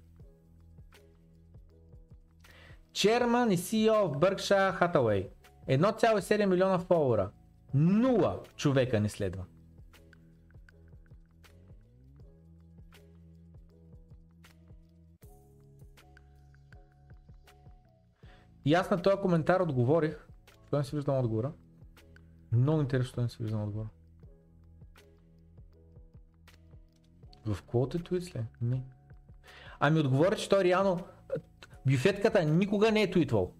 [2.99, 5.31] Черман и CEO в Berkshire Hathaway.
[5.68, 7.31] 1,7 милиона фолуара.
[7.75, 9.44] Нула човека не следва.
[18.65, 20.27] И аз на този коментар отговорих.
[20.67, 21.52] Що не си виждам отговора?
[22.52, 23.89] Много интересно, що не си виждам отговора.
[27.47, 28.44] В quoted tweets ли?
[28.60, 28.83] Не.
[29.81, 31.01] Ами отговори, че той реално
[31.89, 33.52] бюфетката никога не е твитвал.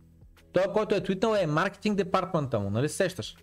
[0.52, 3.36] Той, който е твитнал е маркетинг департмента му, нали се сещаш?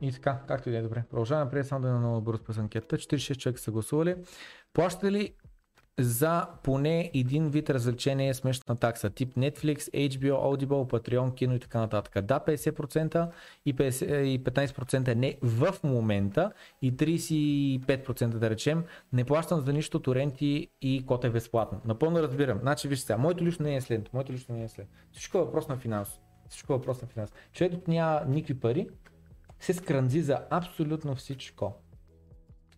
[0.00, 1.04] И така, както и да е добре.
[1.10, 2.96] Продължаваме напред, само да е много бързо през анкетата.
[2.96, 4.16] 46 човека са гласували.
[4.72, 5.34] Плащате ли
[5.98, 11.80] за поне един вид развлечение смешна такса, тип Netflix, HBO, Audible, Patreon, кино и така
[11.80, 12.24] нататък.
[12.24, 13.30] Да, 50%
[13.66, 16.52] и, 50, и 15% не в момента
[16.82, 21.80] и 35% да речем, не плащам за нищо торенти и код е безплатно.
[21.84, 22.58] Напълно разбирам.
[22.58, 24.88] Значи виж сега, моето лично не е следното, моето лично не е след.
[25.12, 26.20] Всичко е въпрос на финанс.
[26.48, 27.32] Всичко е въпрос на финанс.
[27.52, 28.88] Човекът няма никакви пари,
[29.60, 31.74] се скранзи за абсолютно всичко.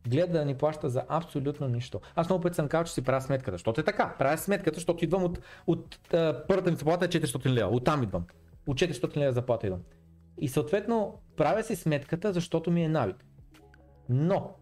[0.09, 2.01] Гледа да ни плаща за абсолютно нищо.
[2.15, 3.53] Аз много пъти съм казал, че си правя сметката.
[3.53, 4.15] Защото е така.
[4.19, 7.71] Правя сметката, защото идвам от, от uh, първата ми заплата е 400 лева.
[7.71, 8.27] Оттам идвам.
[8.67, 9.81] От 400 лева заплата идвам.
[10.39, 13.25] И съответно правя си сметката, защото ми е навик.
[14.09, 14.55] Но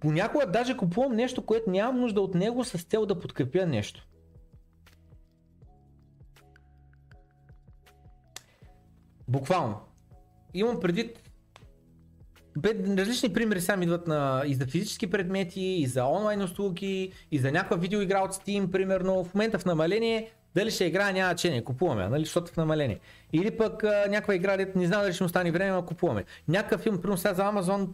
[0.00, 4.06] понякога даже купувам нещо, което нямам нужда от него с цел да подкрепя нещо.
[9.32, 9.80] Буквално.
[10.54, 11.18] Имам предвид
[12.98, 17.52] различни примери сега идват на, и за физически предмети, и за онлайн услуги, и за
[17.52, 19.24] някаква видеоигра от Steam, примерно.
[19.24, 23.00] В момента в намаление, дали ще играя, няма значение, купуваме, нали, защото е в намаление.
[23.32, 26.24] Или пък а, някаква игра, дето не знам дали ще му стане време, но купуваме.
[26.48, 27.86] Някакъв филм, примерно сега за Amazon,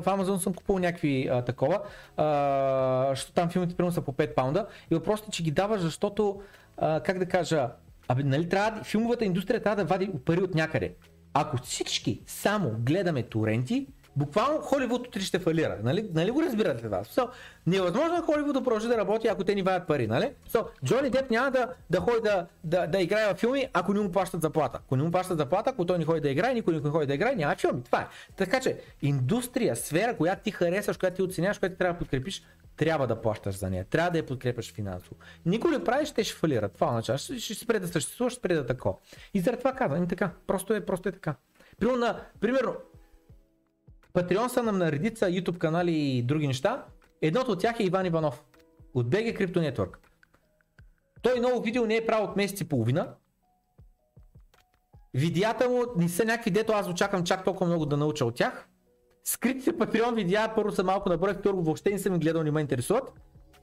[0.00, 1.80] в Amazon съм купувал някакви а, такова,
[2.16, 4.66] а, защото там филмите примерно са по 5 паунда.
[4.90, 6.40] И въпросът е, че ги даваш, защото,
[6.76, 7.68] а, как да кажа,
[8.08, 10.94] Абе, нали трябва, филмовата индустрия трябва да вади пари от някъде.
[11.34, 13.86] Ако всички само гледаме торенти,
[14.16, 15.78] буквално Холивуд утре ще фалира.
[15.82, 17.04] Нали, нали го разбирате това?
[17.04, 17.28] So,
[17.66, 20.06] невъзможно е Холивуд да продължи да работи, ако те ни вадят пари.
[20.06, 20.30] Нали?
[20.50, 24.00] So, Джони Деп няма да, да ходи да, да, да играе в филми, ако не
[24.00, 24.78] му плащат заплата.
[24.84, 27.14] Ако не му плащат заплата, ако той не ходи да играе, никой не ходи да
[27.14, 27.82] играе, няма филми.
[27.82, 28.06] Това е.
[28.36, 32.42] Така че, индустрия, сфера, която ти харесваш, която ти оценяваш, която ти трябва да подкрепиш,
[32.76, 35.16] трябва да плащаш за нея, трябва да я подкрепяш финансово.
[35.46, 36.72] Никой не правиш, те ще фалират.
[36.72, 39.00] Това означава, ще, ще спре да съществува, ще спре да тако.
[39.34, 41.34] И заради това казвам, и така, просто е, просто е така.
[41.78, 42.74] Примерно, на, примерно
[44.12, 46.84] Патреон са нам на редица YouTube канали и други неща.
[47.22, 48.44] Едното от тях е Иван Иванов
[48.94, 49.96] от BG Crypto Network.
[51.22, 53.14] Той ново видео не е правил от месец и половина.
[55.14, 58.68] Видеята му не са някакви, дето аз очаквам чак толкова много да науча от тях.
[59.28, 62.60] Скритите Patreon видеа първо са малко на брой, второ въобще не съм гледал, не ме
[62.60, 63.12] интересуват.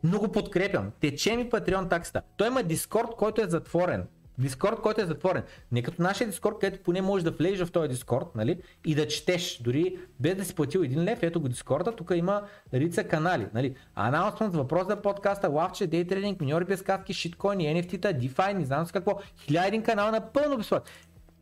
[0.03, 0.92] но го подкрепям.
[1.00, 2.22] Тече ми Patreon таксата.
[2.38, 4.08] Той има Дискорд, който е затворен.
[4.38, 5.43] Дискорд, който е затворен.
[5.72, 8.61] Не като нашия Дискорд, където поне можеш да влезеш в този Дискорд, нали?
[8.85, 12.42] И да четеш, дори без да си платил един лев, ето го Дискорда, тук има
[12.74, 13.75] рица канали, нали?
[13.98, 18.92] Announcement, въпрос за подкаста, лавче, дейтрейдинг, миньори без катки, шиткоини, NFT-та, DeFi, не знам с
[18.92, 19.19] какво.
[19.38, 20.92] Хиляда един канал напълно безплатно.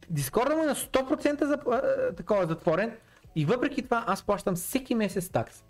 [0.10, 1.82] Дискорда му е на 100% за, а,
[2.16, 2.92] такова затворен
[3.36, 5.64] и въпреки това аз плащам всеки месец такс.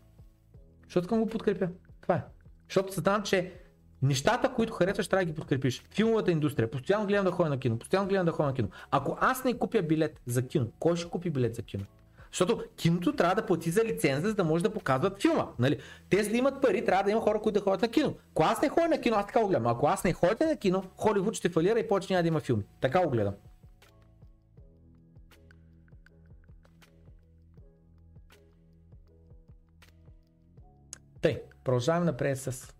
[0.83, 1.69] Защото искам го подкрепя.
[2.01, 2.23] Това е.
[2.69, 3.53] Защото знам, че
[4.01, 5.83] нещата, които харесваш, трябва да ги подкрепиш.
[5.91, 6.71] Филмовата индустрия.
[6.71, 7.79] Постоянно гледам да ходя на кино.
[7.79, 8.69] Постоянно гледам да ходя на кино.
[8.91, 11.83] Ако аз не купя билет за кино, кой ще купи билет за кино?
[12.31, 15.47] Защото киното трябва да плати за лиценза, за да може да показват филма.
[15.59, 15.79] Нали?
[16.09, 18.15] Те за да имат пари, трябва да има хора, които да ходят на кино.
[18.31, 19.67] Ако аз не ходя на кино, аз така го гледам.
[19.67, 22.63] Ако аз не ходя на кино, Холивуд ще фалира и повече няма да има филми.
[22.81, 23.33] Така го гледам.
[31.63, 32.73] Продължаваме напред с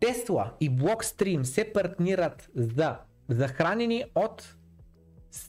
[0.00, 2.96] Тесла и Blockstream се партнират за
[3.28, 4.54] захранени от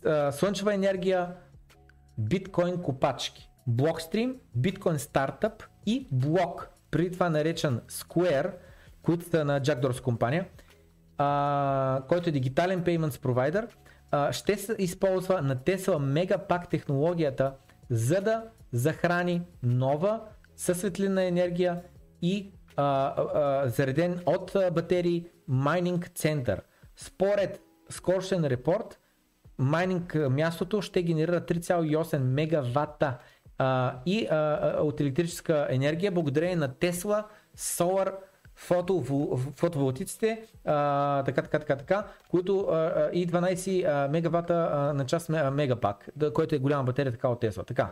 [0.05, 1.35] а, слънчева енергия
[2.17, 3.49] биткоин копачки.
[3.69, 8.51] Blockstream, биткоин стартъп и Block, преди това наречен Square,
[9.01, 10.47] които са на Jack Dorsey компания,
[11.17, 13.67] а, който е дигитален payments provider,
[14.11, 17.53] а, ще се използва на Tesla Megapack технологията,
[17.89, 20.21] за да захрани нова
[20.55, 21.81] със светлина енергия
[22.21, 26.61] и а, а, зареден от батерии майнинг център.
[26.95, 28.99] Според скорошен репорт,
[29.57, 33.17] майнинг мястото ще генерира 3,8 мегавата
[33.57, 37.23] а, и а, от електрическа енергия благодарение на Tesla
[37.57, 38.13] Solar
[39.55, 44.53] фотоволтиците, а, така, така, така, така, които а, и 12 а, мегавата
[44.95, 47.67] на час мегапак, да, който е голяма батерия така от Tesla.
[47.67, 47.89] Така.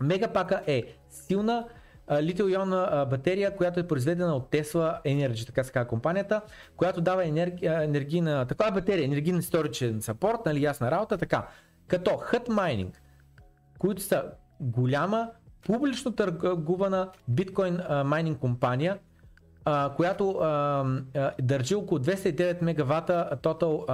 [0.00, 1.64] Мегапака е силна
[2.10, 6.40] литио-ионна батерия, която е произведена от Tesla Energy, така се казва компанията,
[6.76, 11.48] която дава енерги, енергийна, такава батерия, енергийен сторичен сапорт, нали, ясна работа, така.
[11.88, 12.94] Като Hut Mining,
[13.78, 14.24] които са
[14.60, 15.30] голяма,
[15.66, 18.98] публично търгувана биткоин майнинг компания,
[19.64, 20.46] а, която а,
[21.14, 23.84] а, държи около 209 мегавата тотал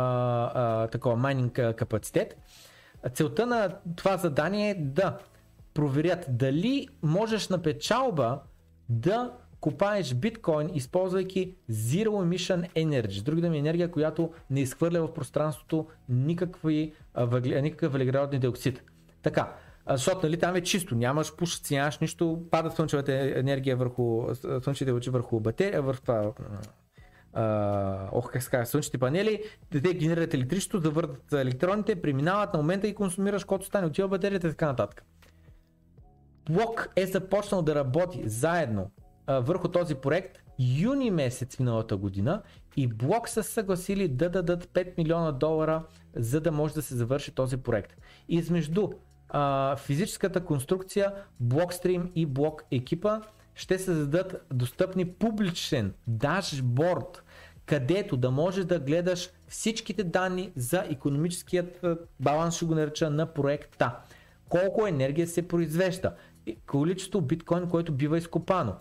[0.90, 2.36] такова майнинг капацитет.
[3.14, 5.18] Целта на това задание е да
[5.78, 8.40] проверят дали можеш на печалба
[8.88, 13.18] да купаеш биткоин, използвайки Zero Emission Energy.
[13.18, 16.92] С други думи, енергия, която не изхвърля в пространството никакви,
[17.62, 18.82] никакъв въглероден диоксид.
[19.22, 19.54] Така,
[19.90, 25.10] защото нали, там е чисто, нямаш пушаци, нямаш нищо, пада слънчевата енергия върху, слънчевите лъчи
[25.10, 26.32] върху батерия, върху това,
[28.12, 32.94] ох, как се казва, слънчевите панели, те генерират електричество, завъртат електроните, преминават на момента и
[32.94, 35.04] консумираш, който стане, отива батерията и така нататък.
[36.48, 38.90] Блок е започнал да работи заедно
[39.26, 42.42] а, върху този проект юни месец миналата година
[42.76, 45.82] и Блок са съгласили да дадат 5 милиона долара,
[46.16, 47.96] за да може да се завърши този проект.
[48.28, 48.88] Измежду
[49.28, 51.12] а, физическата конструкция,
[51.42, 53.20] Blockstream и Block екипа
[53.54, 57.22] ще се зададат достъпни публичен дашборд,
[57.66, 61.86] където да можеш да гледаш всичките данни за економическият
[62.20, 63.96] баланс, ще го нареча, на проекта.
[64.48, 66.12] Колко енергия се произвежда,
[66.66, 68.74] количество биткоин, което бива изкопано.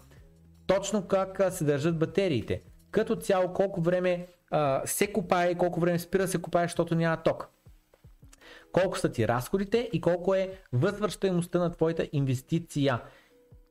[0.67, 2.61] Точно как се държат батериите.
[2.91, 7.17] Като цяло колко време а, се копае и колко време спира се копае, защото няма
[7.17, 7.49] ток.
[8.71, 13.01] Колко са ти разходите и колко е възвръщаемостта на твоята инвестиция.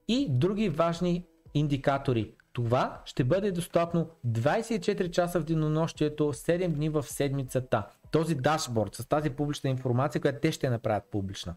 [0.09, 2.35] И други важни индикатори.
[2.53, 7.87] Това ще бъде достъпно 24 часа в денонощието, 7 дни в седмицата.
[8.11, 11.55] Този дашборд с тази публична информация, която те ще направят публична.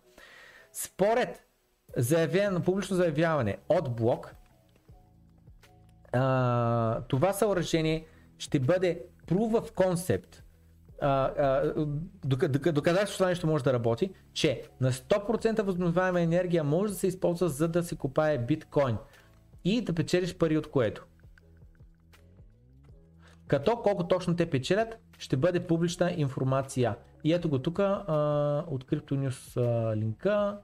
[0.74, 1.49] Според
[1.98, 4.36] заявено, публично заявяване от блок,
[6.12, 8.06] а, това съоръжение
[8.38, 10.42] ще бъде proof of concept,
[12.72, 17.50] доказателство това нещо може да работи, че на 100% възобновяема енергия може да се използва
[17.50, 18.98] за да се купае биткоин
[19.64, 21.06] и да печелиш пари от което.
[23.48, 26.96] Като колко точно те печелят, ще бъде публична информация.
[27.24, 30.58] И ето го тук от CryptoNews линка.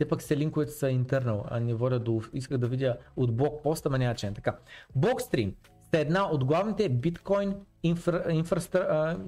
[0.00, 2.22] Те пък се линковете са internal, а не водят до...
[2.32, 4.56] Исках да видя от блок поста, ама няма че така.
[4.98, 5.52] Blockstream
[5.90, 9.18] са една от главните биткоин инфра, инфрастра,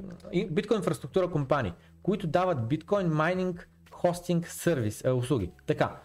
[0.51, 5.51] биткоин инфраструктура компании, които дават биткоин майнинг хостинг сервис, е, услуги.
[5.67, 5.97] Така,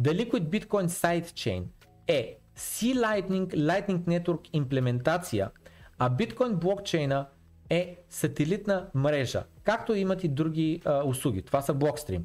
[0.00, 1.64] The Liquid Bitcoin Sidechain
[2.06, 5.50] е C-Lightning Lightning Network имплементация,
[5.98, 7.26] а биткоин блокчейна
[7.70, 11.42] е сателитна мрежа, както имат и други а, услуги.
[11.42, 12.22] Това са Blockstream.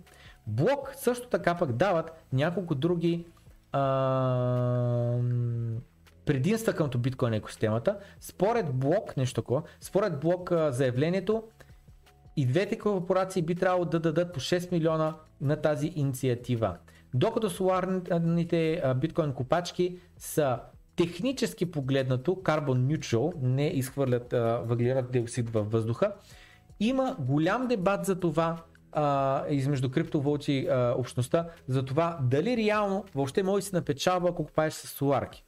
[0.50, 3.26] Блок също така пък дават няколко други
[3.72, 5.20] а,
[6.26, 7.98] предимства към биткоин екосистемата.
[8.20, 11.44] Според блок, нещо такова, според блок а, заявлението,
[12.36, 16.78] и двете корпорации би трябвало да дадат по 6 милиона на тази инициатива.
[17.14, 20.60] Докато соларните биткоин копачки са
[20.96, 24.32] технически погледнато carbon neutral, не изхвърлят
[24.68, 26.14] въглерод диоксид във въздуха,
[26.80, 28.58] има голям дебат за това
[29.50, 34.74] измежду криптовалути а, общността, за това дали реално въобще може да се напечалва, ако купаеш
[34.74, 35.46] с соларки.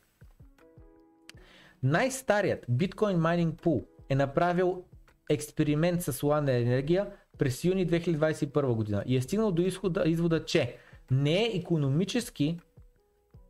[1.84, 4.84] Най-старият биткоин майнинг пул е направил
[5.30, 10.78] експеримент с соларна енергия през юни 2021 година и е стигнал до изхода, извода, че
[11.12, 12.60] не е економически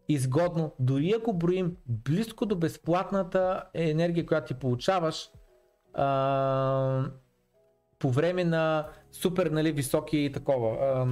[0.09, 5.31] изгодно, дори ако броим близко до безплатната енергия, която ти получаваш
[5.93, 7.05] а,
[8.01, 11.05] по време на супер нали, високи такова,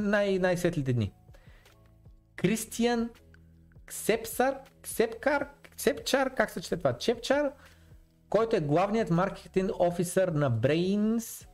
[0.00, 1.12] най- най-светлите дни.
[2.36, 3.10] Кристиан
[3.86, 6.98] Ксепсар, Ксепкар, Ксепчар, как се чете това?
[6.98, 7.52] Чепчар,
[8.28, 11.46] който е главният маркетинг офисър на Brains,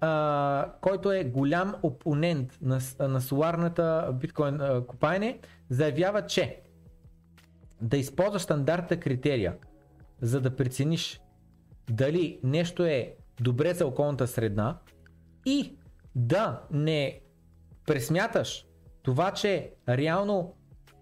[0.00, 6.60] а, който е голям опонент на, на соларната биткоин а, купайне, заявява, че
[7.82, 9.56] да използваш стандартната критерия,
[10.20, 11.20] за да прецениш
[11.90, 14.78] дали нещо е добре за околната среда
[15.46, 15.76] и
[16.14, 17.20] да не
[17.86, 18.66] пресмяташ
[19.02, 20.54] това, че реално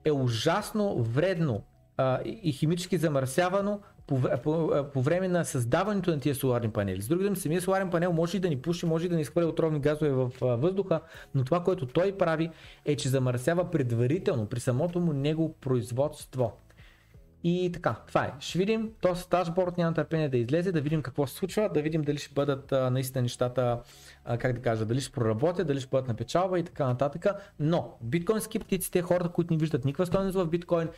[0.04, 1.64] е ужасно вредно
[1.96, 7.02] а, и химически замърсявано по, по, по време на създаването на тия соларни панели.
[7.02, 9.22] С други думи, самия соларен панел може и да ни пуши, може и да ни
[9.22, 11.00] изхвърля отровни газове в въздуха,
[11.34, 12.50] но това, което той прави
[12.84, 16.52] е, че замърсява предварително при самото му него производство.
[17.44, 18.32] И така, това е.
[18.40, 21.82] Ще видим, то с дашборд няма търпение да излезе, да видим какво се случва, да
[21.82, 23.80] видим дали ще бъдат а, наистина нещата,
[24.24, 27.26] а, как да кажа, дали ще проработят, дали ще бъдат на печалба и така нататък.
[27.60, 30.88] Но биткоин скептиците, хората, които не виждат никаква стойност в биткоин,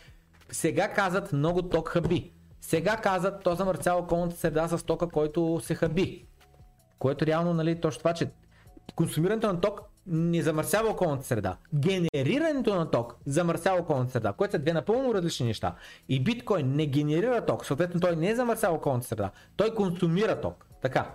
[0.51, 2.33] сега казват много ток хаби.
[2.60, 6.27] Сега казват, то замърсява околната среда с тока, който се хаби.
[6.99, 8.31] Което реално, нали, точно това, че
[8.94, 11.56] консумирането на ток не замърсява околната среда.
[11.74, 15.74] Генерирането на ток замърсява околната среда, което са две напълно различни неща.
[16.08, 20.66] И биткоин не генерира ток, съответно той не замърсява околната среда, той консумира ток.
[20.82, 21.10] Така.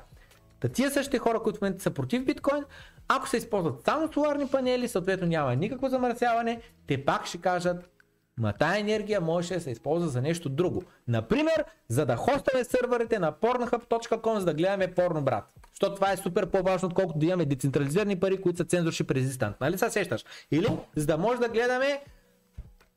[0.60, 2.64] Та тия същите хора, които в момента са против биткоин,
[3.08, 7.90] ако се използват само соларни панели, съответно няма никакво замърсяване, те пак ще кажат,
[8.38, 10.84] Ма тая енергия може да се използва за нещо друго.
[11.08, 15.54] Например, за да хостваме сървърите на pornhub.com, за да гледаме порно, брат.
[15.76, 19.56] Защото това е супер по-важно, отколкото да имаме децентрализирани пари, които са цензоршип резистант.
[19.62, 20.26] Нали се сещаш?
[20.52, 22.02] Или за да може да гледаме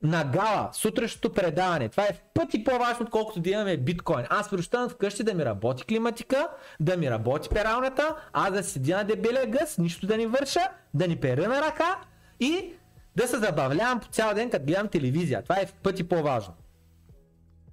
[0.03, 1.89] на гала, сутрешното предаване.
[1.89, 4.25] Това е в пъти по-важно, отколкото да имаме биткоин.
[4.31, 6.49] Аз прощавам вкъщи да ми работи климатика,
[6.81, 10.61] да ми работи пералната, аз да седя на дебелия гъс, нищо да ни върша,
[10.95, 12.01] да ни пера на ръка
[12.41, 12.73] и
[13.17, 15.43] да се забавлявам по цял ден, като гледам телевизия.
[15.43, 16.55] Това е в пъти по-важно.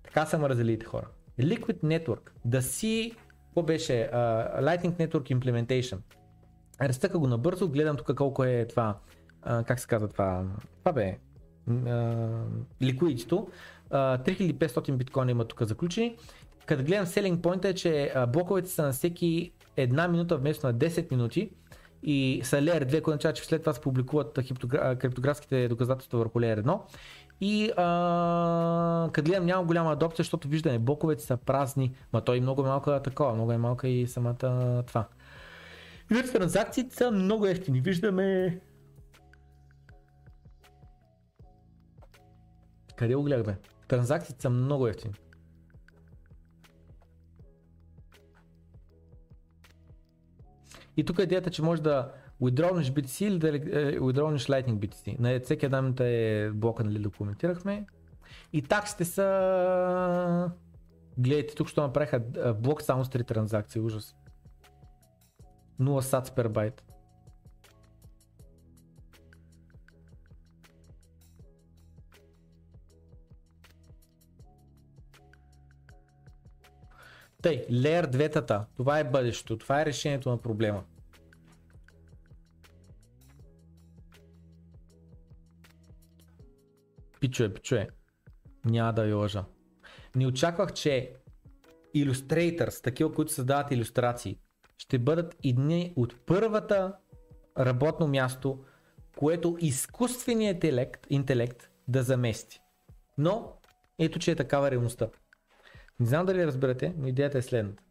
[0.03, 1.08] Така са мразелите хора.
[1.40, 3.14] Liquid Network, да си,
[3.56, 5.98] какво беше, uh, Lightning Network Implementation.
[6.82, 8.98] Разтъка го набързо, гледам тук колко е това,
[9.48, 10.43] uh, как се казва това,
[10.80, 11.17] това бе,
[11.69, 12.43] uh,
[12.82, 13.48] ликвидито.
[13.92, 16.17] Uh, 3500 биткоина има тук заключени.
[16.66, 21.11] Като гледам selling point е, че блоковете са на всеки една минута вместо на 10
[21.11, 21.50] минути
[22.03, 24.34] и са Layer 2, което означава, че след това се публикуват
[25.00, 26.80] криптографските доказателства върху Layer 1.
[27.41, 32.41] И а, като гледам няма голяма адопция, защото виждаме, боковете са празни, ма той е
[32.41, 35.07] много малка такова, много е малка и самата това.
[36.11, 37.81] И транзакциите са много ефтини.
[37.81, 38.59] Виждаме
[42.95, 43.57] Къде го гледахме?
[43.88, 45.14] Транзакциите са много ефтини.
[50.97, 55.19] И тук е идеята, че може да withdrawнеш BTC или е, withdrawнеш Lightning BTC.
[55.19, 57.85] На всеки една минута е блока, нали, да.
[58.53, 60.51] И таксите са...
[61.17, 62.19] Гледайте, тук ще направиха
[62.53, 64.15] блок само с 3 транзакции, ужас.
[65.81, 66.83] 0 сац per байт.
[77.41, 80.83] Тъй, Layer 2 това е бъдещето, това е решението на проблема.
[87.25, 87.87] Пичуе, пичуе.
[88.65, 89.45] Няма да ви лъжа.
[90.15, 91.13] Не очаквах, че
[91.95, 94.39] Illustrators, такива, които създават иллюстрации,
[94.77, 96.95] ще бъдат едни от първата
[97.59, 98.63] работно място,
[99.17, 102.59] което изкуственият интелект, интелект да замести.
[103.17, 103.53] Но
[103.99, 105.09] ето, че е такава реалността.
[105.99, 107.83] Не знам дали разберете, но идеята е следната.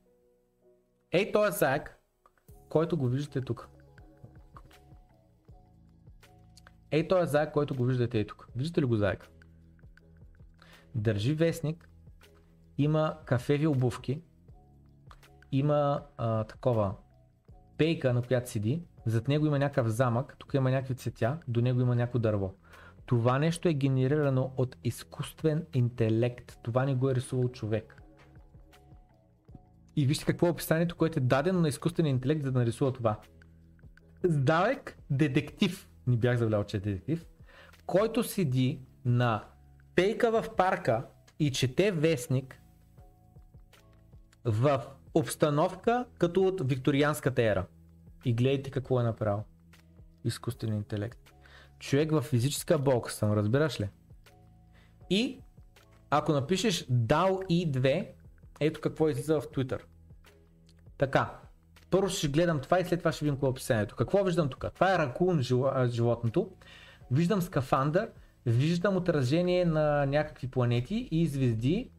[1.13, 1.99] Ей този заек,
[2.69, 3.69] който го виждате тук.
[6.95, 8.49] Ей този заек, който го виждате и тук.
[8.57, 9.29] Виждате ли го заек?
[10.95, 11.89] Държи вестник,
[12.79, 14.23] има кафеви обувки,
[15.53, 16.95] има а, такова
[17.79, 21.81] пейка, на която седи, зад него има някакъв замък, тук има някакви цветя, до него
[21.81, 22.55] има някакво дърво.
[23.07, 26.59] Това нещо е генерирано от изкуствен интелект.
[26.63, 28.03] Това не го е рисувал човек.
[29.97, 33.21] И вижте какво е описанието, което е дадено на изкуствен интелект, за да нарисува това.
[34.25, 37.27] Здалек детектив, не бях завлял, че е детектив,
[37.87, 39.45] който седи на
[39.95, 41.07] пейка в парка
[41.39, 42.61] и чете вестник
[44.45, 44.85] в
[45.15, 47.67] обстановка като от викторианската ера.
[48.25, 49.45] И гледайте какво е направил.
[50.25, 51.33] Изкуствен интелект.
[51.79, 53.89] Човек в физическа болка съм, разбираш ли?
[55.11, 55.41] И
[56.11, 58.09] ако напишеш DAO i2,
[58.61, 59.81] ето какво излиза в Twitter.
[60.99, 61.41] Така,
[61.95, 63.97] първо ще гледам това и след това ще видим какво е описанието.
[63.97, 64.65] Какво виждам тук?
[64.75, 65.43] Това е ракун
[65.87, 66.51] животното.
[67.11, 68.09] Виждам скафандър,
[68.47, 71.91] виждам отражение на някакви планети и звезди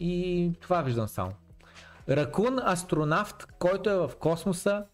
[0.00, 1.32] и това виждам само.
[2.08, 4.84] Ракун астронавт, който е в космоса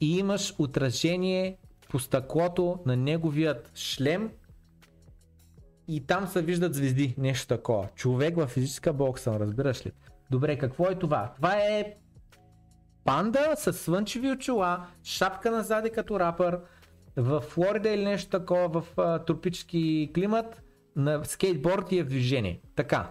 [0.00, 1.58] и имаш отражение
[1.90, 4.30] по стъклото на неговият шлем
[5.88, 7.88] и там се виждат звезди, нещо такова.
[7.94, 9.92] Човек в физическа бокса, разбираш ли?
[10.30, 11.32] Добре, какво е това?
[11.36, 11.94] Това е
[13.04, 16.60] панда с слънчеви очила, шапка назади като рапър,
[17.16, 20.62] в Флорида или нещо такова, в а, тропически климат,
[20.96, 22.60] на скейтборд и е в движение.
[22.76, 23.10] Така,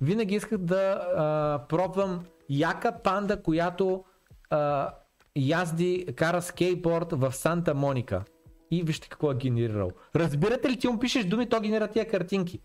[0.00, 4.04] винаги исках да а, пробвам яка панда, която
[4.50, 4.90] а,
[5.36, 8.24] язди, кара скейтборд в Санта Моника.
[8.70, 9.90] И вижте какво е генерирал.
[10.16, 12.60] Разбирате ли, ти му пишеш думи, то генерира тия картинки.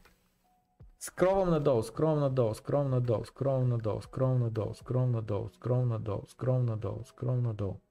[1.06, 6.65] Скровам надолу, скровам надолу, скровам надолу, скровам надолу, скровам надолу, скровам надолу, скровам надолу, скровам
[6.65, 7.82] надолу, скровам надолу.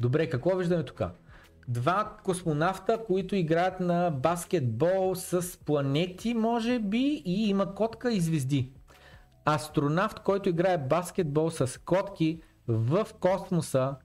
[0.00, 1.02] Добре, какво виждаме тук?
[1.68, 8.72] Два космонавта, които играят на баскетбол с планети, може би, и има котка и звезди.
[9.44, 13.96] Астронавт, който играе баскетбол с котки в космоса,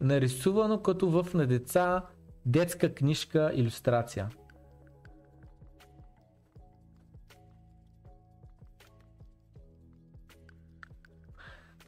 [0.00, 2.02] нарисувано като в на деца
[2.46, 4.28] детска книжка иллюстрация.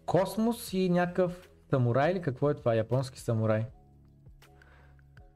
[0.06, 2.74] Космос и някакъв самурай или какво е това?
[2.74, 3.66] Японски самурай.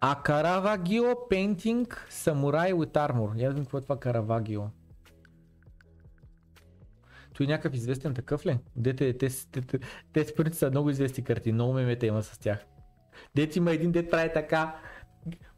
[0.00, 3.42] А Каравагио Painting Samurai with Armor.
[3.42, 4.62] Я да какво е това Каравагио.
[7.34, 8.58] Той е някакъв известен такъв ли?
[8.76, 9.78] Дете, те, те, те,
[10.12, 12.58] те според са много известни карти, много мемета има с тях.
[13.34, 14.80] Дете има един дет прави така.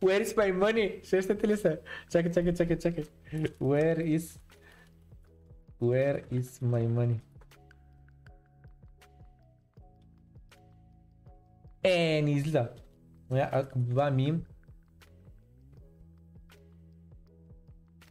[0.03, 1.07] Where is my money?
[1.07, 1.81] Сещате ли се?
[2.11, 3.05] Чакай, чакай, чакай, чакай.
[3.61, 4.41] Where is...
[5.81, 7.21] Where is my money?
[11.83, 12.69] Е, не излиза.
[13.31, 14.45] Ако това мим.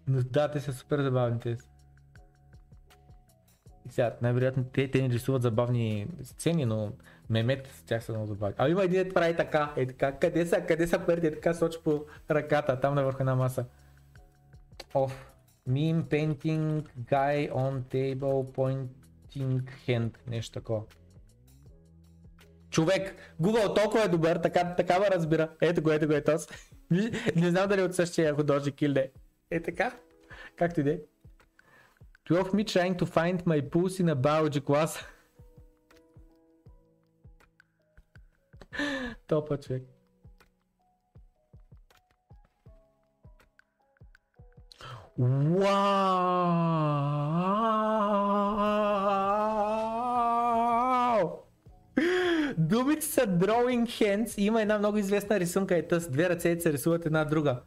[0.07, 1.57] Но да, те са супер забавни те.
[3.89, 6.93] Сега, най-вероятно те, те ни рисуват забавни сцени, но
[7.29, 8.55] мемет тях са много забавни.
[8.57, 12.05] А има един прави така, е така, къде са, къде са парите, така сочи по
[12.31, 13.65] ръката, там на върху една маса.
[14.93, 15.31] Оф.
[15.69, 20.81] Meme painting guy on table pointing hand, нещо такова.
[22.69, 25.49] Човек, Google толкова е добър, така, така ме разбира.
[25.61, 26.49] Ето го, ето го, ето аз.
[27.35, 29.11] не знам дали от същия художник или не.
[29.51, 29.91] Е така,
[30.55, 30.99] както и да е.
[32.29, 35.05] 12 me trying to find my pussy in a biology class.
[39.27, 39.83] Топа човек.
[45.17, 45.65] Вау!
[52.57, 56.73] Думите са drawing hands и има една много известна рисунка, е с две ръце се
[56.73, 57.61] рисуват една друга.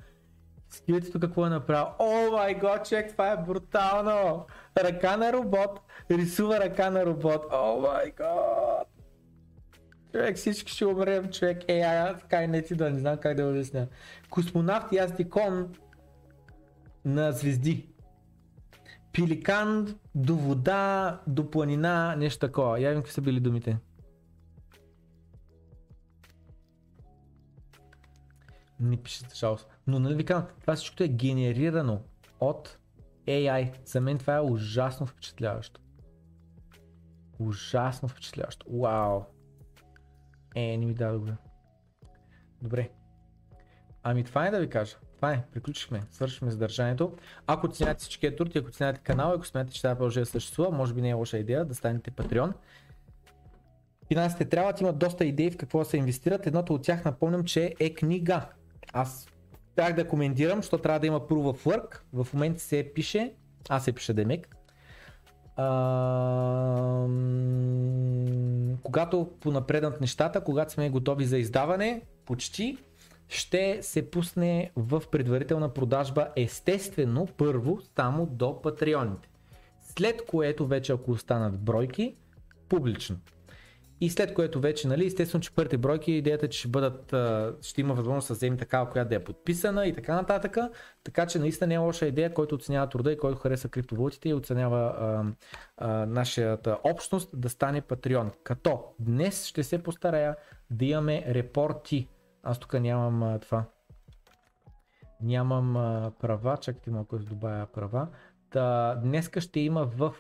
[0.71, 1.87] Скивайте какво е направил.
[1.99, 4.47] О май гот, човек, това е брутално!
[4.79, 5.81] Ръка на робот,
[6.11, 7.45] рисува ръка на робот.
[7.53, 8.98] О май гот!
[10.13, 11.65] Човек, всички ще умрем, човек.
[11.69, 13.89] Е, а, така и не ти да не знам как да обясня.
[14.31, 14.87] Космонавт
[15.31, 15.75] кон
[17.05, 17.89] на звезди.
[19.13, 22.81] Пиликан до вода, до планина, нещо такова.
[22.81, 23.79] Я какви са били думите.
[28.81, 29.69] Не пишете жалост.
[29.87, 32.03] Но нали ви казвам, това всичко е генерирано
[32.41, 32.79] от
[33.27, 33.87] AI.
[33.87, 35.81] За мен това е ужасно впечатляващо.
[37.39, 38.67] Ужасно впечатляващо.
[38.71, 39.38] Вау.
[40.55, 41.33] Е, не ми даде
[42.63, 42.91] добре.
[44.03, 44.97] Ами това е да ви кажа.
[45.17, 47.17] Това е, приключихме, свършихме съдържанието.
[47.47, 50.95] Ако оценявате всичкия труд и ако оценявате канала, ако смятате, че това приложение съществува, може
[50.95, 52.55] би не е лоша идея да станете патреон.
[54.09, 56.47] Финансите трябва да имат доста идеи в какво да се инвестират.
[56.47, 58.49] Едното от тях напомням, че е книга.
[58.93, 59.29] Аз
[59.77, 62.01] трябва да коментирам, защото трябва да има proof of work.
[62.13, 63.33] В момента се пише,
[63.69, 64.58] аз се пише Демек.
[68.83, 72.79] Когато понапреднат нещата, когато сме готови за издаване, почти,
[73.29, 79.29] ще се пусне в предварителна продажба естествено първо само до патреоните.
[79.97, 82.17] След което вече ако останат бройки,
[82.69, 83.17] публично.
[84.01, 87.15] И след което вече, нали, естествено, че първите бройки, идеята е, че ще бъдат,
[87.65, 90.57] ще има възможност да вземе такава, която да е подписана и така нататък.
[91.05, 94.35] Така че наистина не е лоша идея, който оценява труда и който хареса криптовалутите и
[94.35, 95.25] оценява а,
[95.77, 98.31] а, нашата общност да стане патреон.
[98.45, 100.37] Като днес ще се постарая
[100.71, 102.09] да имаме репорти.
[102.43, 103.65] Аз тук нямам а, това.
[105.21, 108.09] Нямам а, права, чакайте малко да добавя права.
[108.51, 110.15] Та, днеска ще има в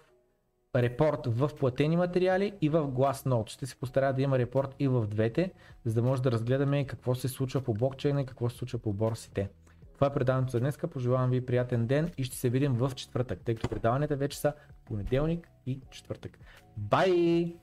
[0.76, 3.48] репорт в платени материали и в Glassnode.
[3.48, 5.52] Ще се постарая да има репорт и в двете,
[5.84, 8.92] за да може да разгледаме какво се случва по блокчейна и какво се случва по
[8.92, 9.48] борсите.
[9.94, 10.78] Това е предаването за днес.
[10.90, 14.52] Пожелавам ви приятен ден и ще се видим в четвъртък, тъй като предаванията вече са
[14.84, 16.38] понеделник и четвъртък.
[16.76, 17.56] Бай!